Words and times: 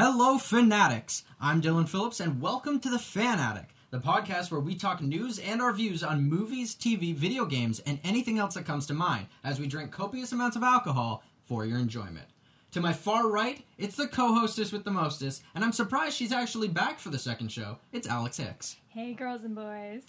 Hello, 0.00 0.38
fanatics! 0.38 1.24
I'm 1.40 1.60
Dylan 1.60 1.88
Phillips, 1.88 2.20
and 2.20 2.40
welcome 2.40 2.78
to 2.78 2.88
the 2.88 3.00
Fan 3.00 3.40
Attic, 3.40 3.70
the 3.90 3.98
podcast 3.98 4.48
where 4.48 4.60
we 4.60 4.76
talk 4.76 5.02
news 5.02 5.40
and 5.40 5.60
our 5.60 5.72
views 5.72 6.04
on 6.04 6.22
movies, 6.22 6.76
TV, 6.76 7.12
video 7.12 7.44
games, 7.44 7.80
and 7.80 7.98
anything 8.04 8.38
else 8.38 8.54
that 8.54 8.64
comes 8.64 8.86
to 8.86 8.94
mind 8.94 9.26
as 9.42 9.58
we 9.58 9.66
drink 9.66 9.90
copious 9.90 10.30
amounts 10.30 10.54
of 10.54 10.62
alcohol 10.62 11.24
for 11.46 11.66
your 11.66 11.80
enjoyment. 11.80 12.28
To 12.70 12.80
my 12.80 12.92
far 12.92 13.28
right, 13.28 13.64
it's 13.76 13.96
the 13.96 14.06
co-hostess 14.06 14.70
with 14.70 14.84
the 14.84 14.92
mostest, 14.92 15.42
and 15.56 15.64
I'm 15.64 15.72
surprised 15.72 16.16
she's 16.16 16.30
actually 16.30 16.68
back 16.68 17.00
for 17.00 17.08
the 17.08 17.18
second 17.18 17.50
show. 17.50 17.78
It's 17.90 18.06
Alex 18.06 18.36
Hicks. 18.36 18.76
Hey, 18.90 19.14
girls 19.14 19.42
and 19.42 19.56
boys. 19.56 20.04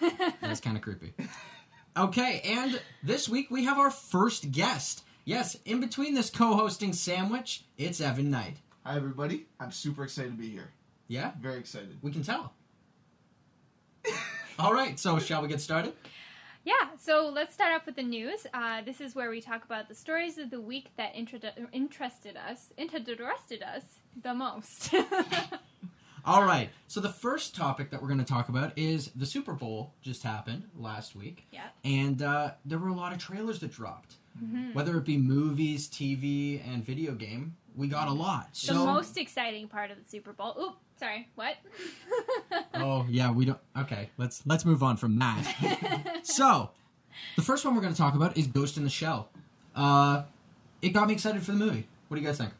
That's 0.40 0.60
kind 0.60 0.76
of 0.76 0.82
creepy. 0.82 1.12
Okay, 1.96 2.40
and 2.44 2.80
this 3.04 3.28
week 3.28 3.48
we 3.48 3.64
have 3.66 3.78
our 3.78 3.92
first 3.92 4.50
guest. 4.50 5.04
Yes, 5.24 5.56
in 5.64 5.78
between 5.78 6.14
this 6.14 6.30
co-hosting 6.30 6.94
sandwich, 6.94 7.62
it's 7.78 8.00
Evan 8.00 8.28
Knight. 8.28 8.56
Hi, 8.84 8.96
everybody. 8.96 9.46
I'm 9.60 9.70
super 9.72 10.04
excited 10.04 10.32
to 10.32 10.38
be 10.38 10.48
here. 10.48 10.70
Yeah, 11.06 11.32
Very 11.40 11.58
excited. 11.58 11.98
we 12.02 12.10
can 12.10 12.22
tell. 12.22 12.54
All 14.58 14.72
right, 14.72 14.98
so 14.98 15.18
shall 15.18 15.42
we 15.42 15.48
get 15.48 15.60
started? 15.60 15.92
Yeah, 16.64 16.88
so 16.98 17.30
let's 17.32 17.52
start 17.52 17.74
off 17.74 17.84
with 17.84 17.96
the 17.96 18.02
news. 18.02 18.46
Uh, 18.54 18.80
this 18.82 19.00
is 19.00 19.14
where 19.14 19.28
we 19.28 19.40
talk 19.40 19.64
about 19.64 19.88
the 19.88 19.94
stories 19.94 20.38
of 20.38 20.50
the 20.50 20.60
week 20.60 20.90
that 20.96 21.14
introdu- 21.14 21.66
interested 21.72 22.36
us, 22.36 22.72
interested 22.78 23.62
us 23.62 23.82
the 24.22 24.32
most. 24.34 24.94
All 26.24 26.44
right, 26.44 26.70
so 26.86 27.00
the 27.00 27.08
first 27.08 27.54
topic 27.54 27.90
that 27.90 28.00
we're 28.00 28.08
going 28.08 28.18
to 28.18 28.24
talk 28.24 28.48
about 28.48 28.72
is 28.78 29.10
the 29.16 29.26
Super 29.26 29.52
Bowl 29.54 29.94
just 30.02 30.22
happened 30.22 30.68
last 30.76 31.14
week, 31.14 31.46
yeah. 31.50 31.68
and 31.84 32.22
uh, 32.22 32.52
there 32.64 32.78
were 32.78 32.88
a 32.88 32.94
lot 32.94 33.12
of 33.12 33.18
trailers 33.18 33.58
that 33.60 33.72
dropped. 33.72 34.16
Mhm. 34.42 34.74
Whether 34.74 34.96
it 34.96 35.04
be 35.04 35.16
movies, 35.18 35.88
TV, 35.88 36.60
and 36.66 36.84
video 36.84 37.12
game, 37.14 37.56
we 37.76 37.88
got 37.88 38.08
a 38.08 38.12
lot. 38.12 38.50
The 38.52 38.58
So, 38.58 38.86
most 38.86 39.16
exciting 39.18 39.68
part 39.68 39.90
of 39.90 39.98
the 40.02 40.08
Super 40.08 40.32
Bowl. 40.32 40.56
Oop, 40.60 40.76
sorry, 40.98 41.28
what? 41.34 41.56
oh 42.74 43.06
yeah, 43.08 43.30
we 43.30 43.44
don't. 43.44 43.58
Okay, 43.76 44.10
let's 44.18 44.42
let's 44.46 44.64
move 44.64 44.82
on 44.82 44.96
from 44.96 45.18
that. 45.18 46.20
so, 46.22 46.70
the 47.36 47.42
first 47.42 47.64
one 47.64 47.74
we're 47.74 47.82
going 47.82 47.92
to 47.94 47.98
talk 47.98 48.14
about 48.14 48.36
is 48.36 48.46
Ghost 48.46 48.76
in 48.76 48.84
the 48.84 48.90
Shell. 48.90 49.28
Uh, 49.74 50.22
it 50.82 50.90
got 50.90 51.06
me 51.08 51.14
excited 51.14 51.42
for 51.42 51.52
the 51.52 51.58
movie. 51.58 51.86
What 52.08 52.16
do 52.16 52.20
you 52.22 52.26
guys 52.26 52.38
think? 52.38 52.52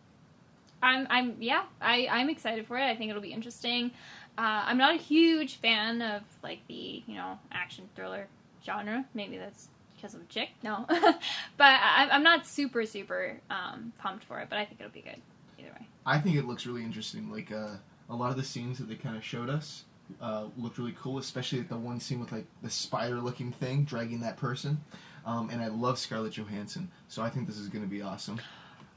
I'm, 0.82 1.06
I'm, 1.10 1.36
yeah, 1.40 1.64
I, 1.80 2.08
I'm 2.10 2.30
excited 2.30 2.66
for 2.66 2.78
it. 2.78 2.84
I 2.84 2.96
think 2.96 3.10
it'll 3.10 3.20
be 3.22 3.32
interesting. 3.32 3.90
Uh, 4.38 4.62
I'm 4.64 4.78
not 4.78 4.94
a 4.94 4.98
huge 4.98 5.56
fan 5.56 6.00
of 6.00 6.22
like 6.42 6.60
the, 6.68 7.02
you 7.06 7.14
know, 7.16 7.38
action 7.52 7.88
thriller 7.94 8.28
genre. 8.64 9.04
Maybe 9.12 9.36
that's 9.36 9.68
because 10.00 10.14
I'm 10.14 10.22
a 10.22 10.24
chick. 10.24 10.50
No, 10.62 10.84
but 10.88 11.20
I, 11.60 12.08
I'm 12.10 12.22
not 12.22 12.46
super, 12.46 12.84
super 12.86 13.36
um, 13.50 13.92
pumped 13.98 14.24
for 14.24 14.40
it. 14.40 14.48
But 14.48 14.58
I 14.58 14.64
think 14.64 14.80
it'll 14.80 14.92
be 14.92 15.02
good 15.02 15.20
either 15.58 15.70
way. 15.70 15.86
I 16.06 16.18
think 16.18 16.36
it 16.36 16.46
looks 16.46 16.66
really 16.66 16.82
interesting. 16.82 17.30
Like 17.30 17.52
uh, 17.52 17.74
a 18.08 18.14
lot 18.14 18.30
of 18.30 18.36
the 18.36 18.44
scenes 18.44 18.78
that 18.78 18.88
they 18.88 18.94
kind 18.96 19.16
of 19.16 19.24
showed 19.24 19.48
us 19.50 19.84
uh, 20.20 20.46
looked 20.56 20.78
really 20.78 20.94
cool, 21.00 21.18
especially 21.18 21.58
like 21.58 21.68
the 21.68 21.76
one 21.76 22.00
scene 22.00 22.20
with 22.20 22.32
like 22.32 22.46
the 22.62 22.70
spider-looking 22.70 23.52
thing 23.52 23.84
dragging 23.84 24.20
that 24.20 24.36
person. 24.36 24.80
Um, 25.26 25.50
and 25.50 25.60
I 25.60 25.68
love 25.68 25.98
Scarlett 25.98 26.32
Johansson, 26.32 26.90
so 27.08 27.22
I 27.22 27.28
think 27.28 27.46
this 27.46 27.58
is 27.58 27.68
going 27.68 27.84
to 27.84 27.90
be 27.90 28.00
awesome. 28.00 28.40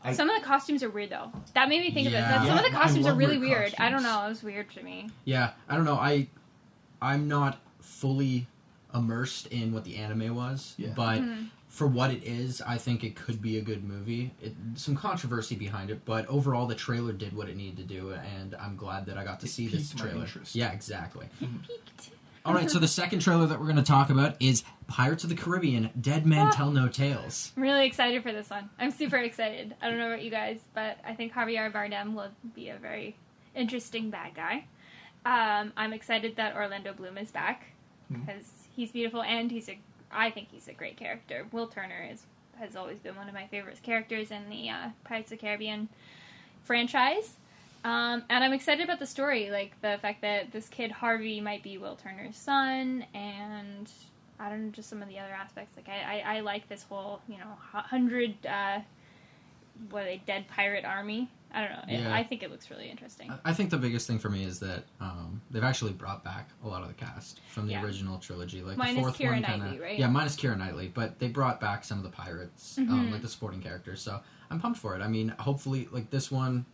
I- 0.04 0.14
Some 0.14 0.30
of 0.30 0.40
the 0.40 0.46
costumes 0.46 0.84
are 0.84 0.90
weird 0.90 1.10
though. 1.10 1.32
That 1.54 1.70
made 1.70 1.82
me 1.82 1.92
think 1.92 2.08
of 2.08 2.14
it. 2.14 2.18
Yeah. 2.18 2.30
That 2.30 2.48
some 2.48 2.58
of 2.58 2.64
the 2.64 2.72
costumes 2.72 3.06
are 3.08 3.14
really 3.14 3.38
weird 3.38 3.60
weird. 3.60 3.76
I 3.78 3.90
don't 3.90 4.04
know. 4.04 4.26
It 4.26 4.30
was 4.30 4.44
weird 4.44 4.70
to 4.72 4.84
me. 4.84 5.10
Yeah, 5.26 5.52
I 5.70 5.76
don't 5.76 5.86
know. 5.86 5.96
I 5.96 6.28
I'm 7.02 7.28
not 7.28 7.60
fully 7.82 8.48
immersed 8.94 9.48
in 9.48 9.74
what 9.74 9.84
the 9.84 9.96
anime 9.98 10.36
was, 10.36 10.76
Yeah. 10.78 10.94
but 10.96 11.20
Mhm. 11.22 11.48
for 11.68 11.88
what 11.88 12.12
it 12.12 12.24
is, 12.24 12.62
I 12.62 12.78
think 12.78 13.04
it 13.04 13.16
could 13.16 13.42
be 13.42 13.58
a 13.58 13.62
good 13.62 13.84
movie. 13.84 14.32
It, 14.42 14.56
some 14.76 14.96
controversy 14.96 15.56
behind 15.56 15.90
it, 15.90 16.06
but 16.06 16.28
overall, 16.28 16.68
the 16.68 16.76
trailer 16.76 17.14
did 17.14 17.34
what 17.36 17.50
it 17.50 17.56
needed 17.58 17.78
to 17.78 17.84
do, 17.84 18.12
and 18.14 18.54
I'm 18.56 18.76
glad 18.76 19.06
that 19.08 19.18
I 19.18 19.24
got 19.24 19.40
to 19.42 19.46
It 19.48 19.50
see 19.50 19.68
this 19.68 19.92
piqued 19.94 20.04
my 20.06 20.10
trailer. 20.26 20.28
Yeah, 20.54 20.72
exactly. 20.72 21.28
Peaked. 21.40 22.12
All 22.46 22.54
right, 22.54 22.70
so 22.70 22.78
the 22.78 22.90
second 22.90 23.20
trailer 23.20 23.46
that 23.48 23.58
we're 23.58 23.66
going 23.68 23.78
to 23.78 23.82
talk 23.84 24.10
about 24.10 24.36
is 24.42 24.66
Pirates 24.88 25.24
of 25.24 25.30
the 25.30 25.36
Caribbean: 25.36 25.90
Dead 26.00 26.26
Men 26.26 26.48
Ah. 26.48 26.52
Tell 26.52 26.72
No 26.72 26.90
Tales. 26.90 27.54
I'm 27.56 27.64
really 27.64 27.86
excited 27.88 28.22
for 28.22 28.34
this 28.34 28.50
one. 28.50 28.70
I'm 28.78 28.92
super 28.92 29.16
excited. 29.16 29.74
I 29.82 29.90
don't 29.90 29.98
know 29.98 30.08
about 30.08 30.24
you 30.24 30.30
guys, 30.30 30.60
but 30.76 30.98
I 31.06 31.14
think 31.16 31.32
Javier 31.32 31.72
Bardem 31.72 32.14
will 32.16 32.32
be 32.54 32.68
a 32.68 32.76
very 32.78 33.16
interesting 33.56 34.10
bad 34.10 34.36
guy. 34.36 34.66
Um, 35.26 35.72
I'm 35.78 35.94
excited 35.94 36.36
that 36.36 36.54
Orlando 36.56 36.92
Bloom 36.92 37.18
is 37.18 37.32
back 37.32 37.68
because 38.12 38.63
he's 38.76 38.92
beautiful 38.92 39.24
and 39.24 39.52
he's 39.52 39.70
a. 39.70 39.80
I 40.12 40.30
think 40.30 40.50
he's 40.52 40.68
a 40.68 40.74
great 40.74 40.98
character. 40.98 41.48
Will 41.52 41.68
Turner 41.68 42.08
is 42.12 42.24
has 42.60 42.76
always 42.76 43.00
been 43.00 43.16
one 43.16 43.28
of 43.28 43.34
my 43.34 43.48
favorite 43.48 43.82
characters 43.82 44.32
in 44.32 44.50
the 44.50 44.70
uh, 44.70 44.90
Pirates 45.04 45.32
of 45.32 45.40
the 45.40 45.46
Caribbean 45.46 45.90
franchise. 46.64 47.36
Um, 47.84 48.24
and 48.30 48.44
I'm 48.44 48.54
excited 48.54 48.84
about 48.84 49.00
the 49.00 49.06
story, 49.06 49.50
like 49.50 49.80
the 49.82 49.98
fact 50.02 50.22
that 50.22 50.52
this 50.52 50.70
kid 50.70 50.92
Harvey 50.92 51.42
might 51.42 51.64
be 51.64 51.78
Will 51.78 51.98
Turner's 51.98 52.38
son, 52.38 53.06
and 53.14 53.92
I 54.40 54.50
don't 54.50 54.66
know, 54.66 54.72
just 54.72 54.90
some 54.90 55.02
of 55.02 55.10
the 55.10 55.20
other 55.20 55.34
aspects. 55.34 55.76
Like 55.76 55.90
I, 55.90 56.22
I, 56.22 56.38
I 56.38 56.40
like 56.40 56.70
this 56.70 56.84
whole, 56.84 57.22
you 57.28 57.38
know, 57.38 57.58
hundred, 57.72 58.36
uh, 58.46 58.80
what 59.90 60.04
are 60.04 60.06
they, 60.06 60.22
dead 60.26 60.48
pirate 60.48 60.86
army. 60.86 61.30
I 61.54 61.62
don't 61.62 61.72
know. 61.72 61.84
It- 61.88 62.02
Yeah. 62.02 62.14
I 62.14 62.24
think 62.24 62.42
it 62.44 62.50
looks 62.52 62.70
really 62.72 62.90
interesting. 62.90 63.30
I- 63.32 63.40
I 63.52 63.54
think 63.54 63.70
the 63.70 63.78
biggest 63.78 64.08
thing 64.08 64.18
for 64.20 64.30
me 64.30 64.44
is 64.44 64.60
that 64.60 64.86
um, 65.00 65.42
they've 65.52 65.64
actually 65.64 65.94
brought 65.94 66.24
back 66.24 66.50
a 66.64 66.68
lot 66.68 66.82
of 66.82 66.88
the 66.88 66.94
cast 66.96 67.42
from 67.50 67.68
the 67.68 67.74
Yeah. 67.74 67.84
original 67.84 68.18
trilogy. 68.18 68.62
Like 68.62 68.78
Minus 68.78 68.96
the 68.96 69.02
fourth 69.02 69.18
Keira 69.18 69.32
one, 69.34 69.44
kinda, 69.44 69.58
Knightley, 69.66 69.80
right? 69.80 70.00
Yeah, 70.00 70.08
minus 70.08 70.36
Keira 70.36 70.58
Knightley, 70.58 70.88
but 70.94 71.20
they 71.20 71.28
brought 71.28 71.60
back 71.62 71.84
some 71.84 71.98
of 72.00 72.04
the 72.04 72.10
pirates, 72.10 72.78
um, 72.78 72.88
Mhm. 72.88 73.12
like 73.12 73.22
the 73.22 73.30
supporting 73.30 73.62
characters. 73.62 74.02
So 74.02 74.22
I'm 74.50 74.60
pumped 74.60 74.80
for 74.80 74.96
it. 74.96 75.02
I 75.02 75.08
mean, 75.08 75.30
hopefully, 75.40 75.88
like 75.92 76.10
this 76.10 76.32
one, 76.32 76.66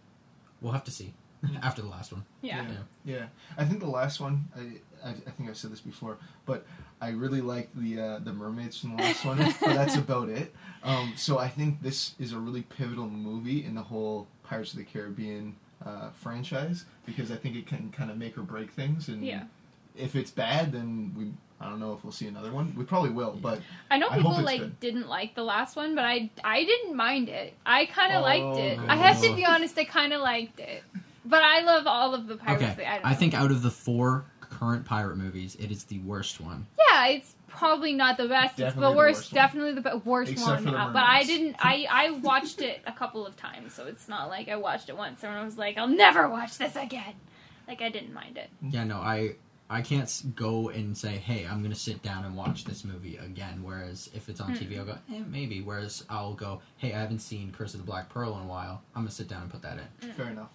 we'll 0.62 0.74
have 0.74 0.84
to 0.86 0.92
see 0.92 1.14
after 1.62 1.82
the 1.82 1.88
last 1.88 2.12
one. 2.14 2.26
yeah. 2.42 2.64
Yeah. 2.64 2.78
Yeah. 3.06 3.26
I 3.58 3.66
think 3.66 3.80
the 3.80 3.88
last 3.90 4.20
one. 4.20 4.50
I, 4.56 4.82
I, 5.08 5.12
I 5.12 5.32
think 5.32 5.48
I've 5.50 5.56
said 5.56 5.72
this 5.72 5.80
before, 5.80 6.18
but 6.46 6.66
I 7.00 7.10
really 7.12 7.40
liked 7.40 7.74
the 7.80 8.00
uh, 8.02 8.20
the 8.20 8.34
mermaids 8.34 8.78
from 8.78 8.98
the 8.98 9.04
last 9.04 9.24
one. 9.24 9.38
but 9.38 9.58
that's 9.74 9.96
about 10.06 10.28
it. 10.28 10.54
Um, 10.84 11.14
so 11.16 11.38
I 11.40 11.48
think 11.48 11.82
this 11.82 12.16
is 12.20 12.34
a 12.34 12.40
really 12.40 12.64
pivotal 12.64 13.08
movie 13.10 13.64
in 13.64 13.76
the 13.76 13.84
whole 13.84 14.28
Pirates 14.50 14.74
of 14.74 14.80
the 14.80 14.86
Caribbean 14.86 15.56
uh, 15.86 16.10
franchise 16.12 16.86
because 17.06 17.32
I 17.32 17.36
think 17.36 17.56
it 17.56 17.68
can 17.68 17.92
kind 17.92 18.10
of 18.12 18.18
make 18.18 18.38
or 18.38 18.42
break 18.42 18.72
things. 18.72 19.08
And 19.08 19.24
Yeah. 19.24 19.44
if 19.96 20.16
it's 20.16 20.32
bad, 20.32 20.72
then 20.72 21.14
we. 21.18 21.32
I 21.62 21.70
don't 21.70 21.82
know 21.82 21.92
if 21.94 22.06
we'll 22.06 22.14
see 22.14 22.28
another 22.28 22.54
one. 22.54 22.74
We 22.78 22.86
probably 22.86 23.10
will, 23.10 23.38
but 23.42 23.60
I 23.92 23.98
know 23.98 24.08
I 24.10 24.16
people 24.16 24.32
hope 24.32 24.40
it's 24.40 24.46
like 24.46 24.62
good. 24.62 24.80
didn't 24.80 25.10
like 25.10 25.36
the 25.36 25.44
last 25.44 25.76
one, 25.76 25.94
but 25.94 26.06
I 26.06 26.30
I 26.42 26.64
didn't 26.64 26.96
mind 26.96 27.28
it. 27.28 27.54
I 27.66 27.86
kind 27.88 28.14
of 28.14 28.22
liked 28.22 28.58
it. 28.60 28.80
Oh, 28.82 28.86
I 28.88 28.96
have 28.96 29.22
to 29.22 29.36
be 29.36 29.44
honest. 29.46 29.78
I 29.78 29.84
kind 29.84 30.14
of 30.14 30.22
liked 30.22 30.62
it, 30.62 30.84
but 31.26 31.44
I 31.44 31.60
love 31.64 31.86
all 31.86 32.16
of 32.16 32.28
the 32.28 32.38
pirates. 32.38 32.64
okay, 32.64 32.86
I, 32.86 32.96
don't 33.00 33.06
I 33.06 33.14
think 33.14 33.34
out 33.34 33.52
of 33.52 33.62
the 33.62 33.72
four 33.72 34.24
current 34.40 34.86
pirate 34.86 35.18
movies, 35.18 35.58
it 35.60 35.70
is 35.70 35.84
the 35.84 36.00
worst 36.00 36.40
one. 36.40 36.66
Yeah, 36.90 37.08
it's 37.08 37.36
probably 37.50 37.94
not 37.94 38.18
the 38.18 38.28
best. 38.28 38.58
Definitely 38.58 38.66
it's 38.68 38.76
the 38.76 38.82
the 38.82 38.96
worst. 38.98 39.20
worst 39.20 39.34
definitely 39.34 39.74
the 39.74 39.82
be- 39.82 40.02
worst 40.10 40.32
Except 40.32 40.48
one. 40.50 40.64
for 40.66 40.72
the 40.72 40.78
uh, 40.78 40.94
but 40.94 41.04
I 41.04 41.24
didn't. 41.24 41.56
I 41.60 41.86
I 41.90 42.12
watched 42.12 42.62
it 42.62 42.82
a 42.88 42.92
couple 42.92 43.26
of 43.26 43.36
times, 43.36 43.74
so 43.74 43.86
it's 43.88 44.08
not 44.08 44.30
like 44.30 44.48
I 44.48 44.56
watched 44.56 44.90
it 44.90 44.98
once 44.98 45.24
and 45.24 45.32
I 45.34 45.44
was 45.44 45.58
like, 45.58 45.78
I'll 45.78 45.88
never 45.88 46.30
watch 46.30 46.58
this 46.58 46.76
again. 46.76 47.14
Like 47.68 47.82
I 47.82 47.90
didn't 47.90 48.14
mind 48.14 48.38
it. 48.38 48.50
Yeah, 48.62 48.84
no, 48.84 48.98
I 48.98 49.36
I 49.70 49.82
can't 49.84 50.36
go 50.36 50.70
and 50.70 50.98
say, 50.98 51.18
hey, 51.18 51.46
I'm 51.46 51.62
gonna 51.62 51.76
sit 51.76 52.02
down 52.02 52.26
and 52.26 52.36
watch 52.36 52.64
this 52.66 52.84
movie 52.84 53.18
again. 53.18 53.62
Whereas 53.64 54.10
if 54.16 54.28
it's 54.30 54.42
on 54.42 54.56
Hmm. 54.56 54.64
TV, 54.64 54.80
I'll 54.80 54.86
go, 54.86 54.98
eh, 55.14 55.22
maybe. 55.28 55.62
Whereas 55.62 56.04
I'll 56.10 56.34
go, 56.34 56.62
hey, 56.78 56.94
I 56.94 57.00
haven't 57.00 57.20
seen 57.20 57.52
Curse 57.52 57.76
of 57.76 57.82
the 57.82 57.86
Black 57.86 58.10
Pearl 58.10 58.36
in 58.38 58.44
a 58.46 58.48
while. 58.48 58.82
I'm 58.96 59.04
gonna 59.04 59.12
sit 59.12 59.28
down 59.28 59.44
and 59.44 59.52
put 59.52 59.62
that 59.62 59.78
in. 60.02 60.12
fair 60.14 60.30
enough. 60.30 60.50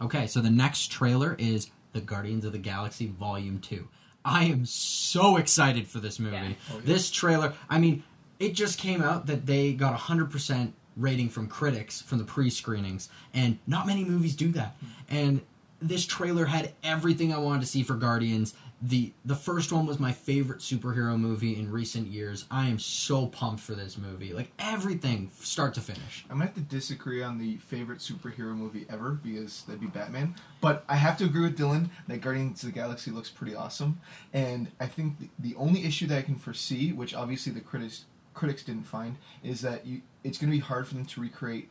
Okay, 0.00 0.26
so 0.28 0.40
the 0.40 0.50
next 0.50 0.90
trailer 0.92 1.34
is 1.38 1.70
The 1.92 2.00
Guardians 2.00 2.44
of 2.44 2.52
the 2.52 2.58
Galaxy 2.58 3.06
Volume 3.08 3.58
2. 3.60 3.88
I 4.24 4.44
am 4.44 4.64
so 4.64 5.36
excited 5.36 5.86
for 5.86 6.00
this 6.00 6.18
movie. 6.18 6.36
Yeah. 6.36 6.52
Oh, 6.72 6.76
yeah. 6.76 6.80
This 6.84 7.10
trailer, 7.10 7.52
I 7.68 7.78
mean, 7.78 8.02
it 8.38 8.54
just 8.54 8.78
came 8.78 9.02
out 9.02 9.26
that 9.26 9.46
they 9.46 9.72
got 9.72 9.94
a 9.94 9.98
100% 9.98 10.72
rating 10.96 11.28
from 11.28 11.48
critics 11.48 12.00
from 12.00 12.18
the 12.18 12.24
pre 12.24 12.50
screenings, 12.50 13.08
and 13.32 13.58
not 13.66 13.86
many 13.86 14.04
movies 14.04 14.34
do 14.34 14.50
that. 14.52 14.76
Hmm. 14.80 15.16
And 15.16 15.40
this 15.82 16.06
trailer 16.06 16.46
had 16.46 16.72
everything 16.82 17.32
I 17.32 17.38
wanted 17.38 17.60
to 17.60 17.66
see 17.66 17.82
for 17.82 17.94
Guardians. 17.94 18.54
The 18.86 19.14
the 19.24 19.34
first 19.34 19.72
one 19.72 19.86
was 19.86 19.98
my 19.98 20.12
favorite 20.12 20.58
superhero 20.58 21.18
movie 21.18 21.56
in 21.58 21.70
recent 21.70 22.06
years. 22.06 22.44
I 22.50 22.68
am 22.68 22.78
so 22.78 23.28
pumped 23.28 23.62
for 23.62 23.74
this 23.74 23.96
movie. 23.96 24.34
Like 24.34 24.52
everything 24.58 25.30
start 25.40 25.72
to 25.74 25.80
finish. 25.80 26.26
I'm 26.28 26.36
gonna 26.36 26.50
have 26.50 26.54
to 26.56 26.60
disagree 26.60 27.22
on 27.22 27.38
the 27.38 27.56
favorite 27.56 28.00
superhero 28.00 28.54
movie 28.54 28.84
ever 28.90 29.12
because 29.12 29.62
that'd 29.62 29.80
be 29.80 29.86
Batman. 29.86 30.34
But 30.60 30.84
I 30.86 30.96
have 30.96 31.16
to 31.18 31.24
agree 31.24 31.40
with 31.40 31.56
Dylan 31.56 31.88
that 32.08 32.20
Guardians 32.20 32.62
of 32.62 32.68
the 32.68 32.74
Galaxy 32.74 33.10
looks 33.10 33.30
pretty 33.30 33.54
awesome. 33.54 34.00
And 34.34 34.70
I 34.78 34.86
think 34.86 35.18
the, 35.18 35.30
the 35.38 35.54
only 35.54 35.86
issue 35.86 36.06
that 36.08 36.18
I 36.18 36.22
can 36.22 36.36
foresee, 36.36 36.92
which 36.92 37.14
obviously 37.14 37.54
the 37.54 37.60
critics 37.60 38.04
critics 38.34 38.64
didn't 38.64 38.84
find, 38.84 39.16
is 39.42 39.62
that 39.62 39.86
you 39.86 40.02
it's 40.24 40.36
gonna 40.36 40.52
be 40.52 40.58
hard 40.58 40.86
for 40.86 40.92
them 40.92 41.06
to 41.06 41.22
recreate 41.22 41.70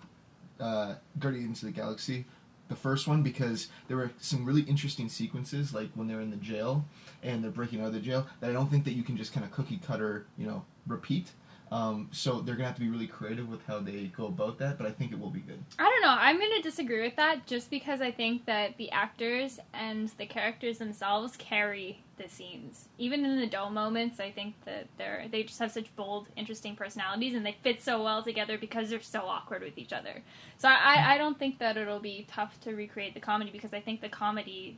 uh, 0.59 0.95
Guardians 1.19 1.61
of 1.61 1.67
the 1.67 1.73
Galaxy, 1.73 2.25
the 2.69 2.75
first 2.75 3.07
one, 3.07 3.21
because 3.21 3.67
there 3.87 3.97
were 3.97 4.11
some 4.19 4.45
really 4.45 4.61
interesting 4.61 5.09
sequences, 5.09 5.73
like 5.73 5.89
when 5.93 6.07
they're 6.07 6.21
in 6.21 6.31
the 6.31 6.37
jail 6.37 6.85
and 7.23 7.43
they're 7.43 7.51
breaking 7.51 7.81
out 7.81 7.87
of 7.87 7.93
the 7.93 7.99
jail, 7.99 8.27
that 8.39 8.49
I 8.49 8.53
don't 8.53 8.69
think 8.69 8.83
that 8.85 8.93
you 8.93 9.03
can 9.03 9.17
just 9.17 9.33
kind 9.33 9.45
of 9.45 9.51
cookie 9.51 9.79
cutter, 9.85 10.25
you 10.37 10.45
know, 10.45 10.63
repeat. 10.87 11.31
Um, 11.73 12.07
so 12.11 12.39
they're 12.39 12.53
gonna 12.53 12.67
have 12.67 12.75
to 12.75 12.81
be 12.81 12.89
really 12.89 13.07
creative 13.07 13.49
with 13.49 13.65
how 13.65 13.79
they 13.79 14.11
go 14.15 14.27
about 14.27 14.59
that, 14.59 14.77
but 14.77 14.85
I 14.85 14.91
think 14.91 15.11
it 15.11 15.19
will 15.19 15.31
be 15.31 15.39
good. 15.39 15.57
I 15.79 15.89
don't 15.89 16.01
know. 16.01 16.15
I'm 16.19 16.39
to 16.39 16.61
disagree 16.61 17.01
with 17.01 17.15
that 17.15 17.47
just 17.47 17.71
because 17.71 17.99
I 17.99 18.11
think 18.11 18.45
that 18.45 18.77
the 18.77 18.91
actors 18.91 19.59
and 19.73 20.09
the 20.19 20.27
characters 20.27 20.77
themselves 20.77 21.35
carry 21.37 21.99
the 22.17 22.29
scenes. 22.29 22.89
Even 22.99 23.25
in 23.25 23.39
the 23.39 23.47
dull 23.47 23.71
moments, 23.71 24.19
I 24.19 24.29
think 24.29 24.53
that 24.65 24.87
they're 24.99 25.25
they 25.31 25.41
just 25.41 25.57
have 25.57 25.71
such 25.71 25.95
bold, 25.95 26.27
interesting 26.35 26.75
personalities 26.75 27.33
and 27.33 27.43
they 27.43 27.57
fit 27.63 27.81
so 27.81 28.03
well 28.03 28.21
together 28.21 28.57
because 28.59 28.91
they're 28.91 29.01
so 29.01 29.21
awkward 29.21 29.63
with 29.63 29.79
each 29.79 29.93
other. 29.93 30.21
So 30.59 30.67
I, 30.67 31.15
I 31.15 31.17
don't 31.17 31.39
think 31.39 31.57
that 31.57 31.75
it'll 31.75 31.99
be 31.99 32.27
tough 32.29 32.59
to 32.61 32.75
recreate 32.75 33.15
the 33.15 33.19
comedy 33.19 33.49
because 33.49 33.73
I 33.73 33.79
think 33.79 34.01
the 34.01 34.09
comedy 34.09 34.77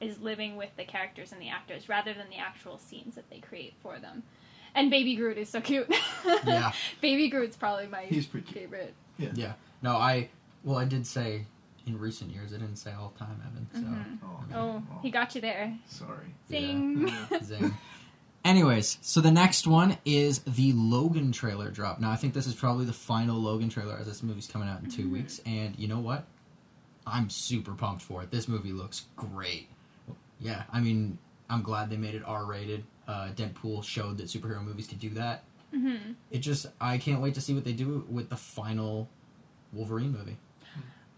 is 0.00 0.18
living 0.20 0.56
with 0.56 0.70
the 0.76 0.84
characters 0.84 1.32
and 1.32 1.40
the 1.40 1.48
actors 1.48 1.88
rather 1.88 2.14
than 2.14 2.28
the 2.30 2.36
actual 2.38 2.78
scenes 2.78 3.14
that 3.16 3.28
they 3.30 3.38
create 3.40 3.74
for 3.82 3.98
them. 3.98 4.22
And 4.74 4.90
Baby 4.90 5.16
Groot 5.16 5.38
is 5.38 5.48
so 5.48 5.60
cute. 5.60 5.92
Yeah. 6.46 6.72
Baby 7.00 7.28
Groot's 7.28 7.56
probably 7.56 7.86
my 7.86 8.02
He's 8.02 8.26
pretty 8.26 8.46
cute. 8.46 8.58
favorite. 8.70 8.94
Yeah. 9.18 9.54
No, 9.82 9.96
I. 9.96 10.28
Well, 10.64 10.78
I 10.78 10.84
did 10.84 11.06
say 11.06 11.46
in 11.86 11.98
recent 11.98 12.30
years. 12.32 12.52
I 12.52 12.58
didn't 12.58 12.76
say 12.76 12.92
all 12.92 13.12
time, 13.18 13.40
Evan. 13.46 13.66
So. 13.72 13.80
Mhm. 13.80 14.18
Oh, 14.22 14.44
okay. 14.44 14.54
Oh, 14.54 14.82
Well, 14.90 15.00
he 15.02 15.10
got 15.10 15.34
you 15.34 15.40
there. 15.40 15.76
sorry. 15.88 16.26
Zing. 16.48 17.08
Yeah. 17.08 17.38
Zing. 17.42 17.74
Anyways, 18.44 18.98
so 19.02 19.20
the 19.20 19.30
next 19.32 19.66
one 19.66 19.98
is 20.04 20.38
the 20.40 20.72
Logan 20.74 21.32
trailer 21.32 21.70
drop. 21.70 22.00
Now, 22.00 22.10
I 22.10 22.16
think 22.16 22.34
this 22.34 22.46
is 22.46 22.54
probably 22.54 22.84
the 22.84 22.92
final 22.92 23.38
Logan 23.40 23.68
trailer 23.68 23.96
as 23.98 24.06
this 24.06 24.22
movie's 24.22 24.46
coming 24.46 24.68
out 24.68 24.82
in 24.82 24.90
2 24.90 25.06
Mhm. 25.06 25.10
weeks. 25.12 25.40
And 25.44 25.76
you 25.78 25.88
know 25.88 25.98
what? 25.98 26.24
I'm 27.06 27.30
super 27.30 27.72
pumped 27.72 28.02
for 28.02 28.22
it. 28.22 28.30
This 28.30 28.48
movie 28.48 28.72
looks 28.72 29.06
great. 29.16 29.68
Yeah, 30.40 30.62
I 30.72 30.80
mean, 30.80 31.18
I'm 31.50 31.62
glad 31.62 31.90
they 31.90 31.96
made 31.96 32.14
it 32.14 32.22
R 32.26 32.44
rated. 32.44 32.84
Uh, 33.06 33.28
Deadpool 33.34 33.82
showed 33.82 34.18
that 34.18 34.26
superhero 34.26 34.62
movies 34.62 34.86
could 34.86 34.98
do 35.00 35.10
that. 35.10 35.44
hmm 35.72 36.12
It 36.30 36.38
just, 36.38 36.66
I 36.80 36.98
can't 36.98 37.20
wait 37.20 37.34
to 37.34 37.40
see 37.40 37.54
what 37.54 37.64
they 37.64 37.72
do 37.72 38.04
with 38.08 38.28
the 38.28 38.36
final 38.36 39.08
Wolverine 39.72 40.12
movie. 40.12 40.36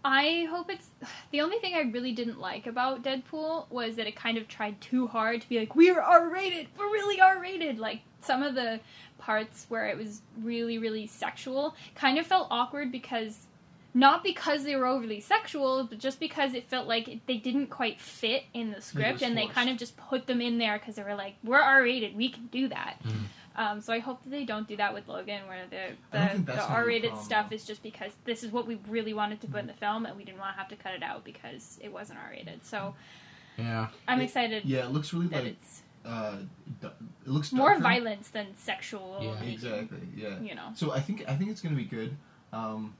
I 0.03 0.47
hope 0.49 0.71
it's. 0.71 0.87
The 1.31 1.41
only 1.41 1.59
thing 1.59 1.75
I 1.75 1.81
really 1.81 2.11
didn't 2.11 2.39
like 2.39 2.67
about 2.67 3.03
Deadpool 3.03 3.69
was 3.69 3.95
that 3.95 4.05
it 4.07 4.15
kind 4.17 4.37
of 4.37 4.47
tried 4.49 4.79
too 4.81 5.07
hard 5.07 5.41
to 5.41 5.47
be 5.49 5.59
like, 5.59 5.75
we're 5.75 6.01
R 6.01 6.29
rated! 6.29 6.67
We're 6.77 6.91
really 6.91 7.21
R 7.21 7.39
rated! 7.39 7.79
Like, 7.79 8.01
some 8.21 8.43
of 8.43 8.53
the 8.55 8.81
parts 9.17 9.65
where 9.69 9.87
it 9.87 9.97
was 9.97 10.21
really, 10.41 10.77
really 10.77 11.07
sexual 11.07 11.75
kind 11.95 12.17
of 12.17 12.25
felt 12.25 12.47
awkward 12.51 12.91
because. 12.91 13.47
Not 13.93 14.23
because 14.23 14.63
they 14.63 14.75
were 14.75 14.85
overly 14.85 15.19
sexual, 15.19 15.83
but 15.83 15.97
just 15.99 16.19
because 16.19 16.53
it 16.53 16.63
felt 16.69 16.87
like 16.87 17.19
they 17.25 17.37
didn't 17.37 17.67
quite 17.67 17.99
fit 17.99 18.43
in 18.53 18.71
the 18.71 18.81
script, 18.81 19.21
and 19.21 19.35
they 19.37 19.47
kind 19.47 19.69
of 19.69 19.77
just 19.77 19.97
put 19.97 20.27
them 20.27 20.39
in 20.41 20.57
there 20.59 20.77
because 20.79 20.95
they 20.95 21.03
were 21.03 21.15
like, 21.15 21.35
"We're 21.43 21.59
R 21.59 21.83
rated, 21.83 22.15
we 22.15 22.29
can 22.29 22.47
do 22.47 22.69
that." 22.69 22.97
Mhm. 23.03 23.23
Um, 23.53 23.81
so 23.81 23.91
I 23.91 23.99
hope 23.99 24.23
that 24.23 24.29
they 24.29 24.45
don't 24.45 24.65
do 24.65 24.77
that 24.77 24.93
with 24.93 25.09
Logan, 25.09 25.45
where 25.45 25.65
the 25.69 25.95
the, 26.11 26.41
the 26.41 26.63
a 26.63 26.67
R-rated 26.67 27.17
stuff 27.17 27.51
is 27.51 27.65
just 27.65 27.83
because 27.83 28.13
this 28.23 28.43
is 28.45 28.51
what 28.51 28.65
we 28.65 28.75
really 28.87 29.13
wanted 29.13 29.41
to 29.41 29.47
put 29.47 29.59
in 29.59 29.67
the 29.67 29.73
film, 29.73 30.05
and 30.05 30.15
we 30.15 30.23
didn't 30.23 30.39
want 30.39 30.53
to 30.55 30.57
have 30.59 30.69
to 30.69 30.77
cut 30.77 30.93
it 30.93 31.03
out 31.03 31.25
because 31.25 31.77
it 31.81 31.91
wasn't 31.91 32.19
R-rated. 32.19 32.65
So 32.65 32.95
Yeah. 33.57 33.89
I'm 34.07 34.21
It- 34.21 34.25
excited 34.25 34.63
Yeah, 34.63 34.85
it 34.85 34.91
looks 34.91 35.11
really 35.13 35.27
that 35.27 35.43
like 35.43 35.53
it's 35.53 35.83
uh, 36.05 36.37
it 36.81 36.91
looks 37.27 37.51
more 37.51 37.71
darker. 37.71 37.83
violence 37.83 38.29
than 38.29 38.55
sexual. 38.55 39.19
Yeah. 39.21 39.33
making, 39.33 39.49
Exactly. 39.53 39.99
Yeah. 40.15 40.39
You 40.39 40.55
know. 40.55 40.69
So 40.73 40.93
I 40.93 41.01
think 41.01 41.25
I 41.27 41.35
think 41.35 41.51
it's 41.51 41.59
gonna 41.61 41.75
be 41.75 41.83
good. 41.83 42.15
Um, 42.53 42.95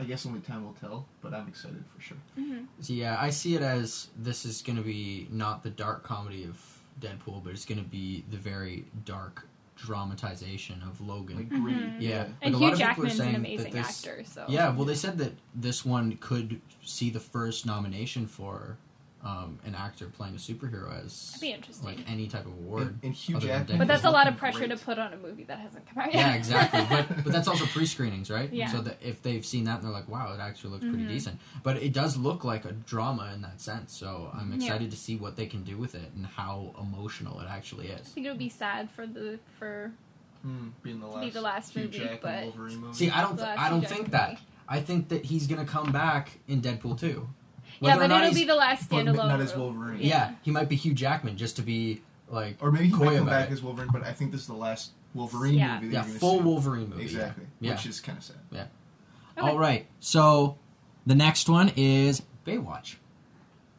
I 0.00 0.04
guess 0.04 0.24
only 0.24 0.40
time 0.40 0.64
will 0.64 0.72
tell, 0.80 1.06
but 1.20 1.34
I'm 1.34 1.46
excited 1.46 1.84
for 1.94 2.00
sure. 2.00 2.16
hmm 2.34 2.60
So 2.80 2.94
yeah, 2.94 3.16
I 3.20 3.28
see 3.30 3.54
it 3.54 3.62
as 3.62 4.08
this 4.16 4.44
is 4.46 4.62
going 4.62 4.76
to 4.78 4.82
be 4.82 5.28
not 5.30 5.62
the 5.62 5.70
dark 5.70 6.02
comedy 6.02 6.44
of 6.44 6.58
Deadpool, 7.00 7.44
but 7.44 7.50
it's 7.52 7.66
going 7.66 7.78
to 7.82 7.88
be 7.88 8.24
the 8.30 8.38
very 8.38 8.84
dark 9.04 9.46
dramatization 9.76 10.82
of 10.82 11.00
Logan. 11.00 11.36
Like 11.36 11.48
gritty. 11.48 11.78
Mhm. 11.80 12.00
Yeah. 12.00 12.28
And 12.42 12.54
Like, 12.54 12.60
a 12.62 12.64
lot 12.64 12.76
Hugh 12.78 12.84
of 12.86 12.96
people 12.96 13.04
are 13.04 13.08
Jackman's 13.08 13.12
an 13.12 13.18
saying 13.18 13.32
that 13.32 13.38
amazing 13.38 13.72
this- 13.72 14.06
actor. 14.06 14.24
So 14.24 14.44
yeah, 14.48 14.70
well, 14.74 14.84
they 14.86 14.94
said 14.94 15.18
that 15.18 15.32
this 15.54 15.84
one 15.84 16.16
could 16.18 16.60
see 16.82 17.10
the 17.10 17.20
first 17.20 17.66
nomination 17.66 18.26
for 18.26 18.76
um, 19.22 19.58
an 19.66 19.74
actor 19.74 20.06
playing 20.06 20.34
a 20.34 20.38
superhero 20.38 20.90
as 21.04 21.32
that'd 21.32 21.40
be 21.42 21.52
interesting. 21.52 21.84
like 21.86 21.98
any 22.10 22.26
type 22.26 22.46
of 22.46 22.52
award. 22.52 22.82
And, 22.88 22.98
and 23.02 23.14
Hugh 23.14 23.36
other 23.36 23.46
than 23.46 23.58
Jackman. 23.58 23.78
but 23.78 23.86
that's 23.86 24.04
a 24.04 24.10
lot 24.10 24.26
of 24.28 24.36
pressure 24.38 24.60
great. 24.66 24.70
to 24.70 24.76
put 24.82 24.98
on 24.98 25.12
a 25.12 25.16
movie 25.18 25.44
that 25.44 25.58
hasn't 25.58 25.86
come 25.92 26.02
out 26.04 26.14
yet. 26.14 26.26
yeah, 26.26 26.34
exactly. 26.34 26.86
But 26.88 27.08
but 27.24 27.32
that's 27.32 27.46
also 27.46 27.66
pre-screenings, 27.66 28.30
right? 28.30 28.50
Yeah. 28.52 28.68
So 28.72 28.80
that 28.80 28.96
if 29.02 29.20
they've 29.22 29.44
seen 29.44 29.64
that 29.64 29.76
and 29.76 29.84
they're 29.84 29.92
like, 29.92 30.08
"Wow, 30.08 30.32
it 30.32 30.40
actually 30.40 30.70
looks 30.70 30.84
pretty 30.84 31.04
Mhm. 31.04 31.08
decent," 31.08 31.38
but 31.62 31.76
it 31.76 31.92
does 31.92 32.16
look 32.16 32.44
like 32.44 32.64
a 32.64 32.72
drama 32.72 33.30
in 33.34 33.42
that 33.42 33.60
sense. 33.60 33.92
So 33.92 34.30
I'm 34.32 34.50
Yeah. 34.50 34.56
excited 34.56 34.90
to 34.90 34.96
see 34.96 35.16
what 35.16 35.36
they 35.36 35.46
can 35.46 35.64
do 35.64 35.76
with 35.76 35.94
it 35.94 36.10
and 36.16 36.24
how 36.24 36.74
emotional 36.80 37.40
it 37.40 37.46
actually 37.50 37.88
is. 37.88 37.98
I 37.98 38.00
is. 38.02 38.08
think 38.08 38.26
it 38.26 38.30
would 38.30 38.38
be 38.38 38.48
sad 38.48 38.90
for 38.90 39.06
the 39.06 39.38
for 39.58 39.92
Mm, 40.46 40.70
being 40.82 41.00
the 41.00 41.06
To 41.06 41.12
last, 41.12 41.24
be 41.26 41.30
the 41.30 41.40
last 41.42 41.72
Hugh 41.74 41.82
movie, 41.82 41.98
Jackman 41.98 42.18
but- 42.22 42.44
Wolverine 42.44 42.78
movie. 42.78 42.94
See, 42.94 43.10
I 43.10 43.20
don't, 43.20 43.36
the 43.36 43.44
th- 43.44 43.56
last 43.56 43.58
I 43.58 43.68
don't 43.68 43.80
Hugh 43.80 43.88
think 43.88 44.10
Jackman 44.10 44.36
that. 44.36 44.40
I 44.70 44.80
think 44.80 45.08
that 45.10 45.24
he's 45.26 45.46
gonna 45.46 45.66
come 45.66 45.92
back 45.92 46.38
in 46.48 46.62
Deadpool 46.62 46.98
2. 46.98 47.28
Yeah, 47.80 47.96
Whether 47.96 48.04
or 48.04 48.08
but 48.08 48.22
it'll 48.24 48.34
be 48.34 48.44
the 48.44 48.54
last 48.54 48.88
but 48.90 49.04
standalone. 49.04 49.16
not 49.28 49.40
as. 49.40 49.54
Wolverine. 49.54 49.98
yeah. 50.00 50.32
he 50.42 50.50
might 50.50 50.68
be 50.68 50.76
Hugh 50.76 50.94
Jackman 50.94 51.36
just 51.36 51.56
to 51.56 51.62
be 51.62 52.02
like 52.28 52.56
Or 52.60 52.70
maybe 52.72 52.86
he 52.86 52.92
Coy 52.92 53.04
might 53.06 53.16
come 53.18 53.26
back 53.26 53.50
it. 53.50 53.52
as 53.52 53.62
Wolverine, 53.62 53.90
but 53.92 54.04
I 54.04 54.12
think 54.12 54.32
this 54.32 54.40
is 54.42 54.46
the 54.46 54.54
last 54.54 54.90
Wolverine 55.14 55.54
Yeah. 55.54 55.76
movie. 55.80 55.88
That 55.94 56.04
yeah 56.04 56.10
you're 56.10 56.18
full 56.18 56.38
see. 56.38 56.44
Wolverine 56.44 56.88
movie. 56.90 57.02
Exactly. 57.02 57.44
Yeah. 57.60 57.72
Which 57.72 57.86
is 57.86 58.00
kind 58.00 58.18
of 58.18 58.24
sad. 58.24 58.36
Okay. 58.52 58.68
All 59.38 59.58
right. 59.58 59.86
So 60.00 60.58
the 61.06 61.14
next 61.14 61.48
one 61.48 61.72
is 61.76 62.22
Baywatch. 62.46 62.96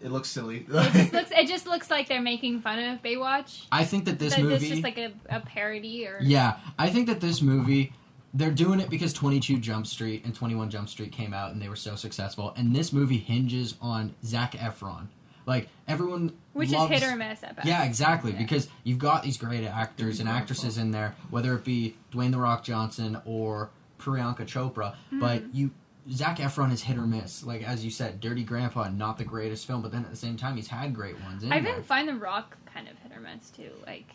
It 0.03 0.11
looks 0.11 0.31
silly. 0.31 0.65
it 0.67 0.93
just 0.93 1.13
looks. 1.13 1.31
It 1.31 1.47
just 1.47 1.67
looks 1.67 1.91
like 1.91 2.09
they're 2.09 2.23
making 2.23 2.63
fun 2.63 2.79
of 2.79 3.03
Baywatch. 3.03 3.67
I 3.71 3.85
think 3.85 4.07
that 4.07 4.19
this 4.19 4.35
that 4.35 4.43
movie. 4.43 4.55
It's 4.55 4.69
just 4.69 4.83
like 4.83 4.97
a, 4.97 5.13
a 5.29 5.41
parody 5.41 6.07
or. 6.07 6.19
Yeah, 6.23 6.57
I 6.79 6.89
think 6.89 7.07
that 7.09 7.21
this 7.21 7.43
movie, 7.43 7.93
they're 8.35 8.51
doing 8.51 8.81
it 8.81 8.89
because 8.91 9.13
22 9.13 9.59
Jump 9.59 9.87
Street 9.87 10.25
and 10.25 10.35
21 10.35 10.71
Jump 10.71 10.89
Street 10.89 11.13
came 11.13 11.35
out 11.35 11.53
and 11.53 11.61
they 11.61 11.69
were 11.69 11.77
so 11.77 11.97
successful. 11.97 12.53
And 12.57 12.75
this 12.75 12.93
movie 12.93 13.19
hinges 13.19 13.75
on 13.81 14.15
Zac 14.25 14.53
Efron. 14.53 15.07
Like, 15.47 15.69
everyone. 15.89 16.37
Which 16.53 16.71
loves, 16.71 16.93
is 16.93 17.03
hit 17.03 17.11
or 17.13 17.17
miss 17.17 17.43
at 17.43 17.57
best. 17.57 17.67
Yeah, 17.67 17.83
exactly. 17.85 18.33
Yeah. 18.33 18.39
Because 18.39 18.69
you've 18.85 18.99
got 18.99 19.23
these 19.23 19.37
great 19.37 19.65
actors 19.65 20.21
and 20.21 20.29
actresses 20.29 20.79
in 20.79 20.91
there, 20.93 21.17
whether 21.31 21.55
it 21.55 21.65
be 21.65 21.97
Dwayne 22.13 22.31
The 22.31 22.39
Rock 22.39 22.63
Johnson 22.63 23.21
or 23.25 23.71
Priyanka 23.99 24.43
Chopra. 24.47 24.95
But 25.13 25.43
Mm. 25.45 25.55
you. 25.55 25.71
Zac 26.11 26.39
Efron 26.39 26.73
is 26.73 26.83
hit 26.83 26.97
or 26.97 27.03
miss. 27.07 27.45
Like, 27.45 27.63
as 27.63 27.85
you 27.85 27.91
said, 27.91 28.21
Dirty 28.21 28.43
Grandpa, 28.43 28.89
not 28.89 29.19
the 29.19 29.25
greatest 29.25 29.67
film, 29.67 29.83
but 29.83 29.93
then 29.93 30.03
at 30.03 30.11
the 30.11 30.17
same 30.17 30.37
time, 30.37 30.57
he's 30.57 30.67
had 30.67 30.95
great 30.95 31.21
ones 31.21 31.43
in 31.45 31.53
I 31.53 31.61
there. 31.61 31.73
even 31.73 31.85
find 31.85 32.09
The 32.09 32.15
Rock 32.15 32.57
kind 32.73 32.89
of 32.89 32.99
hit 32.99 33.13
or 33.17 33.21
miss 33.21 33.51
too. 33.51 33.71
Like 33.87 34.07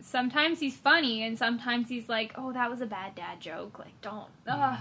sometimes 0.00 0.60
he's 0.60 0.76
funny 0.76 1.22
and 1.24 1.38
sometimes 1.38 1.88
he's 1.88 2.08
like, 2.08 2.32
"Oh, 2.36 2.52
that 2.52 2.70
was 2.70 2.80
a 2.80 2.86
bad 2.86 3.14
dad 3.14 3.40
joke." 3.40 3.78
Like, 3.78 4.00
don't. 4.00 4.28
Mm-hmm. 4.46 4.60
Ugh. 4.60 4.78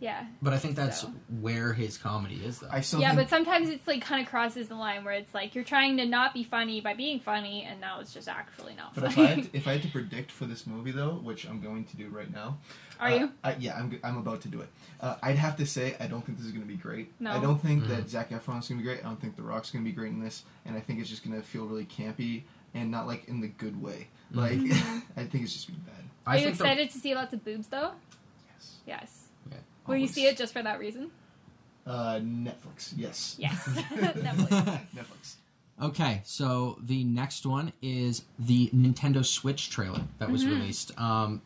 Yeah. 0.00 0.26
But 0.42 0.52
I 0.52 0.58
think 0.58 0.74
that's 0.74 1.02
So. 1.02 1.12
where 1.40 1.72
his 1.72 1.96
comedy 1.96 2.40
is, 2.44 2.58
though. 2.58 2.66
I 2.72 2.80
still 2.80 3.00
yeah, 3.00 3.10
think 3.14 3.20
but 3.20 3.30
sometimes 3.30 3.68
it's 3.68 3.86
like 3.86 4.02
kind 4.02 4.20
of 4.20 4.28
crosses 4.28 4.66
the 4.66 4.74
line 4.74 5.04
where 5.04 5.14
it's 5.14 5.32
like 5.32 5.54
you're 5.54 5.62
trying 5.62 5.96
to 5.98 6.04
not 6.06 6.34
be 6.34 6.42
funny 6.42 6.80
by 6.80 6.94
being 6.94 7.20
funny, 7.20 7.62
and 7.70 7.80
now 7.80 8.00
it's 8.00 8.12
just 8.12 8.28
actually 8.28 8.74
not 8.74 8.96
But 8.96 9.04
if 9.04 9.12
funny. 9.14 9.26
I, 9.28 9.30
had 9.34 9.44
to, 9.44 9.56
if 9.56 9.68
I 9.68 9.72
had 9.74 9.82
to 9.82 9.88
predict 9.92 10.32
for 10.32 10.44
this 10.46 10.66
movie, 10.66 10.90
though, 10.90 11.20
which 11.22 11.44
I'm 11.46 11.60
going 11.60 11.84
to 11.84 11.96
do 11.96 12.08
right 12.08 12.32
now, 12.32 12.58
Are 13.02 13.08
uh, 13.08 13.14
you? 13.18 13.32
I, 13.42 13.56
yeah, 13.58 13.76
I'm, 13.76 13.98
I'm 14.04 14.16
about 14.16 14.40
to 14.42 14.48
do 14.48 14.60
it. 14.60 14.68
Uh, 15.00 15.16
I'd 15.22 15.36
have 15.36 15.56
to 15.56 15.66
say 15.66 15.96
I 15.98 16.06
don't 16.06 16.24
think 16.24 16.38
this 16.38 16.46
is 16.46 16.52
going 16.52 16.62
to 16.62 16.68
be 16.68 16.76
great. 16.76 17.12
No. 17.18 17.32
I 17.32 17.40
don't 17.40 17.58
think 17.60 17.82
Mhm. 17.84 17.88
that 17.88 18.08
Zac 18.08 18.30
Efron's 18.30 18.68
going 18.68 18.78
to 18.80 18.82
be 18.82 18.82
great. 18.84 19.00
I 19.00 19.02
don't 19.02 19.20
think 19.20 19.34
The 19.34 19.42
Rock's 19.42 19.70
going 19.72 19.84
to 19.84 19.90
be 19.90 19.94
great 19.94 20.12
in 20.12 20.20
this, 20.20 20.44
and 20.64 20.76
I 20.76 20.80
think 20.80 21.00
it's 21.00 21.08
just 21.10 21.24
going 21.24 21.34
to 21.34 21.42
feel 21.46 21.66
really 21.66 21.84
campy 21.86 22.42
and 22.74 22.90
not 22.90 23.06
like 23.08 23.26
in 23.28 23.40
the 23.40 23.48
good 23.48 23.80
way. 23.82 24.06
Like 24.30 24.52
Mhm. 24.60 25.02
I 25.16 25.24
think 25.24 25.42
it's 25.44 25.52
just 25.52 25.66
going 25.68 25.80
to 25.80 25.84
be 25.84 25.90
bad. 25.90 26.04
Are 26.26 26.34
I 26.34 26.36
you 26.36 26.44
think 26.44 26.58
the- 26.58 26.64
excited 26.64 26.90
to 26.90 26.98
see 26.98 27.14
lots 27.16 27.32
of 27.34 27.44
boobs 27.44 27.66
though? 27.66 27.90
Yes. 28.48 28.76
Yes. 28.86 29.24
Yeah, 29.50 29.56
Will 29.88 29.96
you 29.96 30.06
see 30.06 30.26
it 30.26 30.36
just 30.36 30.52
for 30.52 30.62
that 30.62 30.78
reason? 30.78 31.10
Uh, 31.84 32.20
Netflix. 32.20 32.92
Yes. 32.96 33.34
Yes. 33.40 33.64
Netflix. 33.66 34.80
Netflix. 34.94 35.34
Okay, 35.82 36.20
so 36.24 36.78
the 36.80 37.02
next 37.02 37.44
one 37.44 37.72
is 37.82 38.22
the 38.38 38.68
Nintendo 38.68 39.24
Switch 39.24 39.68
trailer 39.70 40.02
that 40.18 40.30
was 40.30 40.44
Mhm. 40.44 40.50
released. 40.50 40.96
Um, 41.00 41.42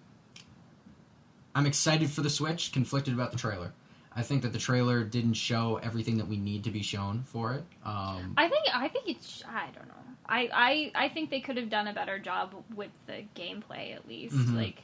I'm 1.57 1.65
excited 1.67 2.11
for 2.11 2.21
the 2.21 2.29
Switch, 2.29 2.71
conflicted 2.71 3.15
about 3.15 3.33
the 3.33 3.39
trailer. 3.39 3.73
I 4.15 4.23
think 4.23 4.43
that 4.43 4.53
the 4.53 4.59
trailer 4.59 5.03
didn't 5.05 5.35
show 5.35 5.81
everything 5.83 6.19
that 6.19 6.29
we 6.29 6.37
need 6.37 6.65
to 6.65 6.71
be 6.71 6.83
shown 6.83 7.23
for 7.23 7.55
it. 7.55 7.65
Um, 7.85 8.35
I 8.37 8.49
think 8.49 8.65
I 8.75 8.89
think 8.89 9.09
it's 9.09 9.43
I 9.49 9.67
don't 9.75 9.89
know. 9.89 9.95
I, 10.29 10.49
I 10.95 11.05
I 11.07 11.09
think 11.09 11.31
they 11.31 11.41
could 11.41 11.57
have 11.57 11.71
done 11.71 11.87
a 11.87 11.95
better 11.95 12.19
job 12.19 12.53
with 12.75 12.91
the 13.07 13.25
gameplay 13.35 13.95
at 13.95 14.07
least. 14.07 14.35
Mhm. 14.37 14.55
Like 14.55 14.83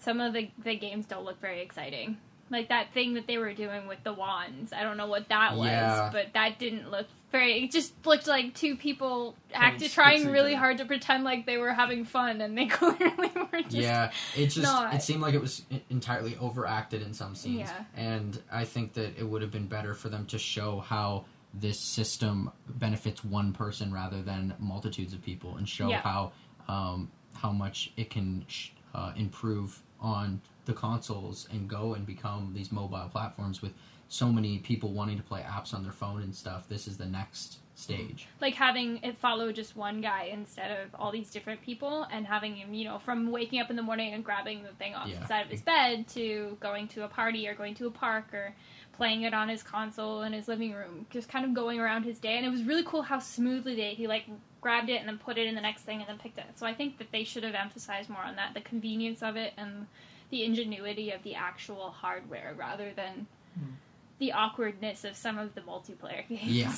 some 0.00 0.20
of 0.20 0.32
the 0.32 0.50
the 0.64 0.76
games 0.76 1.06
don't 1.06 1.24
look 1.24 1.40
very 1.40 1.60
exciting. 1.62 2.18
Like 2.50 2.68
that 2.68 2.92
thing 2.94 3.14
that 3.14 3.26
they 3.28 3.38
were 3.38 3.52
doing 3.54 3.86
with 3.86 4.02
the 4.04 4.12
wands. 4.12 4.72
I 4.72 4.82
don't 4.82 4.96
know 4.96 5.08
what 5.08 5.28
that 5.28 5.56
was, 5.56 5.66
Yeah. 5.66 6.10
but 6.12 6.32
that 6.34 6.58
didn't 6.58 6.90
look 6.90 7.06
very. 7.32 7.64
It 7.64 7.70
just 7.72 7.92
looked 8.06 8.26
like 8.26 8.54
two 8.54 8.76
people 8.76 9.34
acted 9.52 9.90
trying 9.90 10.28
really 10.30 10.54
hard 10.54 10.78
to 10.78 10.84
pretend 10.84 11.24
like 11.24 11.46
they 11.46 11.58
were 11.58 11.72
having 11.72 12.04
fun, 12.04 12.40
and 12.40 12.56
they 12.56 12.66
clearly 12.78 13.30
were 13.34 13.62
just. 13.62 13.72
yeah, 13.76 14.10
it 14.36 14.46
just 14.48 14.62
not. 14.62 14.94
it 14.94 15.02
seemed 15.02 15.20
like 15.22 15.34
it 15.34 15.40
was 15.40 15.62
entirely 15.90 16.36
overacted 16.40 17.02
in 17.02 17.12
some 17.14 17.34
scenes, 17.34 17.68
Yeah. 17.70 17.84
and 17.96 18.40
I 18.52 18.64
think 18.64 18.94
that 18.94 19.18
it 19.18 19.24
would 19.24 19.42
have 19.42 19.50
been 19.50 19.66
better 19.66 19.94
for 19.94 20.08
them 20.08 20.26
to 20.26 20.38
show 20.38 20.80
how 20.80 21.24
this 21.54 21.80
system 21.80 22.50
benefits 22.68 23.24
one 23.24 23.52
person 23.52 23.92
rather 23.92 24.20
than 24.22 24.54
multitudes 24.58 25.12
of 25.12 25.22
people, 25.22 25.56
and 25.56 25.68
show 25.68 25.88
Yeah. 25.88 26.00
how 26.00 26.32
um, 26.68 27.10
how 27.34 27.52
much 27.52 27.92
it 27.96 28.10
can 28.10 28.44
sh- 28.48 28.70
uh, 28.94 29.12
improve 29.16 29.82
on 30.00 30.40
the 30.66 30.72
consoles 30.74 31.48
and 31.50 31.68
go 31.68 31.94
and 31.94 32.04
become 32.06 32.52
these 32.54 32.70
mobile 32.70 33.08
platforms 33.10 33.62
with 33.62 33.72
so 34.08 34.30
many 34.32 34.58
people 34.58 34.92
wanting 34.92 35.16
to 35.16 35.22
play 35.22 35.40
apps 35.42 35.74
on 35.74 35.82
their 35.82 35.92
phone 35.92 36.22
and 36.22 36.34
stuff. 36.34 36.68
This 36.68 36.86
is 36.86 36.96
the 36.96 37.06
next 37.06 37.58
stage. 37.74 38.26
like 38.40 38.54
having 38.54 38.98
it 39.02 39.18
follow 39.18 39.52
just 39.52 39.76
one 39.76 40.00
guy 40.00 40.30
instead 40.32 40.70
of 40.80 40.88
all 40.98 41.12
these 41.12 41.30
different 41.30 41.60
people 41.60 42.06
and 42.10 42.26
having 42.26 42.56
him 42.56 42.72
you 42.72 42.86
know 42.86 42.98
from 42.98 43.30
waking 43.30 43.60
up 43.60 43.68
in 43.68 43.76
the 43.76 43.82
morning 43.82 44.14
and 44.14 44.24
grabbing 44.24 44.62
the 44.62 44.70
thing 44.78 44.94
off 44.94 45.06
Yeah. 45.08 45.20
the 45.20 45.26
side 45.26 45.44
of 45.44 45.50
his 45.50 45.60
bed 45.60 46.08
to 46.14 46.56
going 46.58 46.88
to 46.88 47.04
a 47.04 47.08
party 47.08 47.46
or 47.46 47.54
going 47.54 47.74
to 47.74 47.86
a 47.86 47.90
park 47.90 48.32
or 48.32 48.54
playing 48.94 49.24
it 49.24 49.34
on 49.34 49.50
his 49.50 49.62
console 49.62 50.22
in 50.22 50.32
his 50.32 50.48
living 50.48 50.72
room 50.72 51.04
just 51.10 51.28
kind 51.28 51.44
of 51.44 51.52
going 51.52 51.78
around 51.78 52.04
his 52.04 52.18
day 52.18 52.38
and 52.38 52.46
it 52.46 52.50
was 52.50 52.62
really 52.64 52.82
cool 52.84 53.02
how 53.02 53.18
smoothly 53.18 53.76
they 53.76 53.90
he 53.92 54.06
like 54.06 54.24
grabbed 54.62 54.88
it 54.88 54.96
and 54.96 55.06
then 55.06 55.18
put 55.18 55.36
it 55.36 55.46
in 55.46 55.54
the 55.54 55.60
next 55.60 55.82
thing 55.82 55.98
and 55.98 56.08
then 56.08 56.16
picked 56.16 56.38
it 56.38 56.46
so 56.54 56.64
i 56.64 56.72
think 56.72 56.96
that 56.96 57.12
they 57.12 57.24
should 57.24 57.44
have 57.44 57.54
emphasized 57.54 58.08
more 58.08 58.22
on 58.22 58.36
that 58.36 58.54
the 58.54 58.60
convenience 58.62 59.22
of 59.22 59.36
it 59.36 59.52
and 59.58 59.86
the 60.30 60.44
ingenuity 60.44 61.10
of 61.10 61.22
the 61.22 61.34
actual 61.34 61.90
hardware 61.90 62.54
rather 62.56 62.92
than 62.94 63.26
Hmm. 63.54 63.72
The 64.18 64.32
awkwardness 64.32 65.04
of 65.04 65.14
some 65.14 65.36
of 65.36 65.54
the 65.54 65.60
multiplayer 65.60 66.26
games 66.26 66.42
Yeah. 66.46 66.72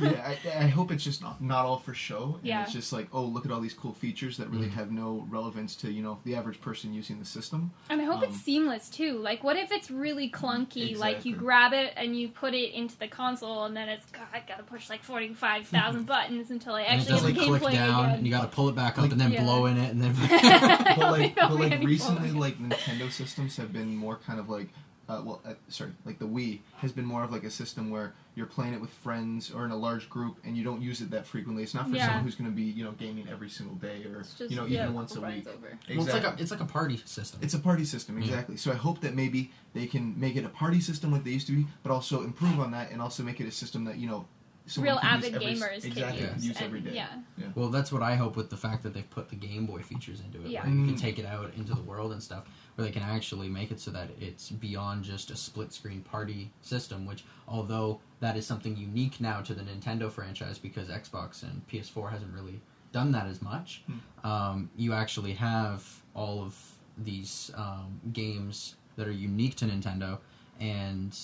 yeah, 0.00 0.34
I, 0.58 0.64
I 0.64 0.66
hope 0.68 0.90
it's 0.90 1.04
just 1.04 1.20
not, 1.20 1.42
not 1.42 1.66
all 1.66 1.78
for 1.78 1.92
show. 1.92 2.36
And 2.38 2.46
Yeah. 2.46 2.62
It's 2.62 2.72
just 2.72 2.92
like, 2.94 3.08
oh, 3.12 3.24
look 3.24 3.44
at 3.44 3.52
all 3.52 3.60
these 3.60 3.74
cool 3.74 3.92
features 3.92 4.38
that 4.38 4.48
really 4.48 4.68
Mhm. 4.68 4.72
have 4.72 4.90
no 4.90 5.26
relevance 5.28 5.76
to 5.76 5.90
you 5.92 6.02
know 6.02 6.18
the 6.24 6.34
average 6.34 6.60
person 6.62 6.94
using 6.94 7.18
the 7.18 7.26
system. 7.26 7.72
And 7.90 8.00
I 8.00 8.04
hope 8.04 8.18
Um, 8.18 8.24
it's 8.24 8.38
seamless 8.38 8.88
too. 8.88 9.18
Like, 9.18 9.44
what 9.44 9.56
if 9.58 9.70
it's 9.70 9.90
really 9.90 10.30
clunky? 10.30 10.96
Like, 10.96 11.24
you 11.26 11.36
grab 11.36 11.74
it 11.74 11.92
and 11.96 12.18
you 12.18 12.28
put 12.28 12.54
it 12.54 12.72
into 12.72 12.96
the 12.98 13.08
console, 13.08 13.64
and 13.64 13.76
then 13.76 13.88
it's 13.90 14.06
God, 14.10 14.26
I 14.32 14.40
gotta 14.48 14.62
push 14.62 14.88
like 14.88 15.02
forty 15.02 15.34
five 15.34 15.66
thousand 15.66 16.06
buttons 16.14 16.50
until 16.50 16.74
I 16.74 16.82
And 16.82 17.00
it 17.00 17.10
actually 17.10 17.32
doesn't 17.32 17.34
get 17.34 17.40
the 17.52 17.58
click 17.58 17.62
gameplay 17.62 17.74
down, 17.74 18.04
again. 18.06 18.14
and 18.16 18.26
you 18.26 18.32
got 18.32 18.42
to 18.42 18.48
pull 18.48 18.68
it 18.70 18.74
back 18.74 18.92
up 18.96 19.02
Like- 19.02 19.12
and 19.12 19.20
then 19.20 19.32
Yeah. 19.32 19.42
blow 19.44 19.66
in 19.66 19.76
it, 19.76 19.90
and 19.90 20.00
then. 20.00 20.14
but 20.96 20.98
like, 21.12 21.34
but 21.34 21.52
like 21.52 21.82
recently, 21.82 22.30
like 22.30 22.58
Nintendo 22.58 23.10
systems 23.12 23.56
have 23.58 23.72
been 23.74 23.94
more 23.94 24.16
kind 24.16 24.40
of 24.40 24.48
like, 24.48 24.68
uh, 25.08 25.22
well, 25.24 25.40
uh, 25.46 25.54
sorry, 25.68 25.90
like 26.04 26.18
the 26.18 26.26
Wii 26.26 26.60
has 26.76 26.92
been 26.92 27.04
more 27.06 27.22
of 27.24 27.32
like 27.32 27.44
a 27.44 27.50
system 27.50 27.88
where 27.90 28.12
you're 28.34 28.46
playing 28.46 28.74
it 28.74 28.80
with 28.80 28.90
friends 28.90 29.50
or 29.50 29.64
in 29.64 29.70
a 29.70 29.76
large 29.76 30.08
group, 30.10 30.36
and 30.44 30.56
you 30.56 30.62
don't 30.62 30.82
use 30.82 31.00
it 31.00 31.10
that 31.10 31.26
frequently. 31.26 31.62
It's 31.62 31.74
not 31.74 31.88
for 31.88 31.96
Yeah. 31.96 32.06
someone 32.06 32.24
who's 32.24 32.34
going 32.34 32.50
to 32.50 32.54
be 32.54 32.62
you 32.64 32.84
know 32.84 32.92
gaming 32.92 33.26
every 33.28 33.48
single 33.48 33.76
day 33.76 34.04
or 34.04 34.20
It's 34.20 34.34
just 34.34 34.50
you 34.50 34.56
know 34.56 34.66
yeah, 34.66 34.82
even 34.82 34.94
once 34.94 35.16
a 35.16 35.20
friends 35.20 35.46
week. 35.46 35.54
Over. 35.54 35.78
Well, 35.96 36.04
it's 36.04 36.12
like 36.14 36.24
a 36.24 36.36
it's 36.42 36.50
like 36.50 36.60
a 36.60 36.64
party 36.66 36.98
system. 37.04 37.40
It's 37.42 37.54
a 37.54 37.58
party 37.58 37.84
system, 37.84 38.18
Yeah. 38.18 38.24
exactly. 38.24 38.56
So 38.58 38.70
I 38.70 38.74
hope 38.76 39.00
that 39.00 39.14
maybe 39.14 39.50
they 39.72 39.86
can 39.86 40.18
make 40.20 40.36
it 40.36 40.44
a 40.44 40.48
party 40.50 40.80
system 40.80 41.10
like 41.12 41.24
they 41.24 41.30
used 41.30 41.46
to 41.46 41.52
be, 41.56 41.66
but 41.82 41.90
also 41.90 42.22
improve 42.22 42.60
on 42.60 42.70
that 42.72 42.90
and 42.90 43.00
also 43.00 43.22
make 43.22 43.40
it 43.40 43.46
a 43.48 43.52
system 43.52 43.84
that 43.86 43.96
you 43.96 44.06
know 44.08 44.26
someone 44.66 44.90
Real 44.92 44.98
can 45.00 45.16
use 45.16 45.24
avid 45.24 45.34
every, 45.42 45.54
gamers 45.54 45.84
exactly 45.86 45.94
can 46.18 46.26
Yeah. 46.28 46.34
use, 46.34 46.46
use 46.46 46.56
and, 46.58 46.66
every 46.66 46.80
day. 46.80 46.94
Yeah, 46.94 47.08
Well, 47.54 47.70
that's 47.70 47.90
what 47.90 48.02
I 48.02 48.16
hope 48.16 48.36
with 48.36 48.50
the 48.50 48.56
fact 48.58 48.82
that 48.82 48.92
they've 48.92 49.08
put 49.08 49.30
the 49.30 49.36
Game 49.36 49.64
Boy 49.64 49.80
features 49.80 50.20
into 50.20 50.44
it. 50.44 50.50
Yeah. 50.50 50.62
Where 50.66 50.74
you 50.74 50.84
can 50.84 50.94
Mm. 50.94 51.00
take 51.00 51.18
it 51.18 51.24
out 51.24 51.54
into 51.56 51.74
the 51.74 51.80
world 51.80 52.12
and 52.12 52.22
stuff, 52.22 52.44
where 52.78 52.86
they 52.86 52.92
can 52.92 53.02
actually 53.02 53.48
make 53.48 53.72
it 53.72 53.80
so 53.80 53.90
that 53.90 54.08
it's 54.20 54.50
beyond 54.50 55.02
just 55.02 55.32
a 55.32 55.36
split 55.36 55.72
screen 55.72 56.00
party 56.00 56.48
system, 56.62 57.06
which, 57.06 57.24
although 57.48 57.98
that 58.20 58.36
is 58.36 58.46
something 58.46 58.76
unique 58.76 59.20
now 59.20 59.40
to 59.40 59.52
the 59.52 59.62
Nintendo 59.62 60.08
franchise 60.08 60.58
because 60.58 60.86
Xbox 60.86 61.42
and 61.42 61.60
PS4 61.66 62.08
hasn't 62.08 62.32
really 62.32 62.60
done 62.92 63.10
that 63.10 63.26
as 63.26 63.42
much, 63.42 63.82
um, 64.22 64.70
you 64.76 64.92
actually 64.92 65.32
have 65.32 65.84
all 66.14 66.40
of 66.40 66.56
these 66.96 67.50
um, 67.56 68.00
games 68.12 68.76
that 68.94 69.08
are 69.08 69.12
unique 69.12 69.56
to 69.56 69.64
Nintendo, 69.64 70.18
and 70.60 71.18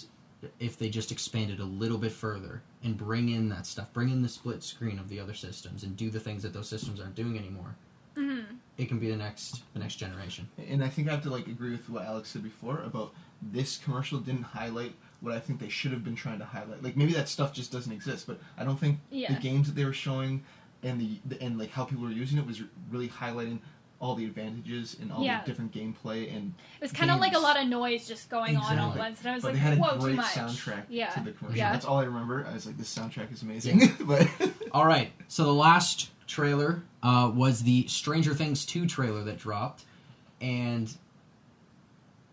if 0.58 0.76
they 0.76 0.88
just 0.88 1.12
expand 1.12 1.52
it 1.52 1.60
a 1.60 1.64
little 1.64 1.98
bit 1.98 2.10
further 2.10 2.62
and 2.82 2.98
bring 2.98 3.28
in 3.28 3.48
that 3.50 3.64
stuff, 3.64 3.92
bring 3.92 4.08
in 4.08 4.22
the 4.22 4.28
split 4.28 4.64
screen 4.64 4.98
of 4.98 5.08
the 5.08 5.20
other 5.20 5.34
systems, 5.34 5.84
and 5.84 5.96
do 5.96 6.10
the 6.10 6.18
things 6.18 6.42
that 6.42 6.52
those 6.52 6.68
systems 6.68 7.00
aren't 7.00 7.14
doing 7.14 7.38
anymore, 7.38 7.76
hmm 8.16 8.40
it 8.76 8.88
can 8.88 8.98
be 8.98 9.10
the 9.10 9.16
next 9.16 9.62
the 9.72 9.78
next 9.78 9.96
generation. 9.96 10.48
And 10.68 10.82
I 10.82 10.88
think 10.88 11.08
I 11.08 11.12
have 11.12 11.22
to 11.24 11.30
like 11.30 11.46
agree 11.46 11.70
with 11.70 11.88
what 11.88 12.04
Alex 12.04 12.30
said 12.30 12.42
before 12.42 12.80
about 12.82 13.12
this 13.42 13.76
commercial 13.78 14.18
didn't 14.18 14.42
highlight 14.42 14.94
what 15.20 15.34
I 15.34 15.40
think 15.40 15.60
they 15.60 15.68
should 15.68 15.92
have 15.92 16.04
been 16.04 16.16
trying 16.16 16.38
to 16.38 16.44
highlight. 16.44 16.82
Like 16.82 16.96
maybe 16.96 17.12
that 17.14 17.28
stuff 17.28 17.52
just 17.52 17.72
doesn't 17.72 17.92
exist, 17.92 18.26
but 18.26 18.38
I 18.58 18.64
don't 18.64 18.78
think 18.78 18.98
yeah. 19.10 19.32
the 19.34 19.40
games 19.40 19.66
that 19.68 19.74
they 19.74 19.84
were 19.84 19.92
showing 19.92 20.44
and 20.82 21.00
the, 21.00 21.18
the 21.24 21.40
and 21.42 21.58
like 21.58 21.70
how 21.70 21.84
people 21.84 22.04
were 22.04 22.10
using 22.10 22.38
it 22.38 22.46
was 22.46 22.62
really 22.90 23.08
highlighting 23.08 23.58
all 24.00 24.14
the 24.14 24.24
advantages 24.24 24.96
and 25.00 25.10
all 25.10 25.24
Yeah. 25.24 25.40
the 25.40 25.46
different 25.46 25.72
gameplay 25.72 26.34
and 26.34 26.52
It 26.78 26.82
was 26.82 26.92
kind 26.92 27.10
of 27.10 27.20
like 27.20 27.32
a 27.34 27.38
lot 27.38 27.58
of 27.58 27.68
noise 27.68 28.06
just 28.06 28.28
going 28.28 28.56
on 28.56 28.78
all 28.78 28.90
at 28.90 28.98
once, 28.98 29.20
and 29.20 29.30
I 29.30 29.34
was 29.34 29.42
but 29.42 29.48
like, 29.48 29.54
they 29.54 29.60
had 29.60 29.78
a 29.78 29.80
"Whoa, 29.80 29.94
too 29.94 30.00
great 30.00 30.16
much!" 30.16 30.26
soundtrack 30.26 30.82
yeah, 30.90 31.10
to 31.10 31.20
the 31.20 31.32
commercial. 31.32 31.56
Yeah. 31.56 31.72
That's 31.72 31.86
all 31.86 31.98
I 31.98 32.04
remember. 32.04 32.46
I 32.46 32.52
was 32.52 32.66
like, 32.66 32.76
this 32.76 32.94
soundtrack 32.94 33.32
is 33.32 33.42
amazing. 33.42 33.92
but 34.00 34.28
All 34.72 34.84
right, 34.84 35.12
so 35.28 35.44
the 35.44 35.54
last 35.54 36.10
trailer 36.26 36.82
uh, 37.02 37.30
was 37.34 37.62
the 37.62 37.86
Stranger 37.88 38.34
Things 38.34 38.64
2 38.66 38.86
trailer 38.86 39.22
that 39.24 39.38
dropped, 39.38 39.84
and 40.40 40.94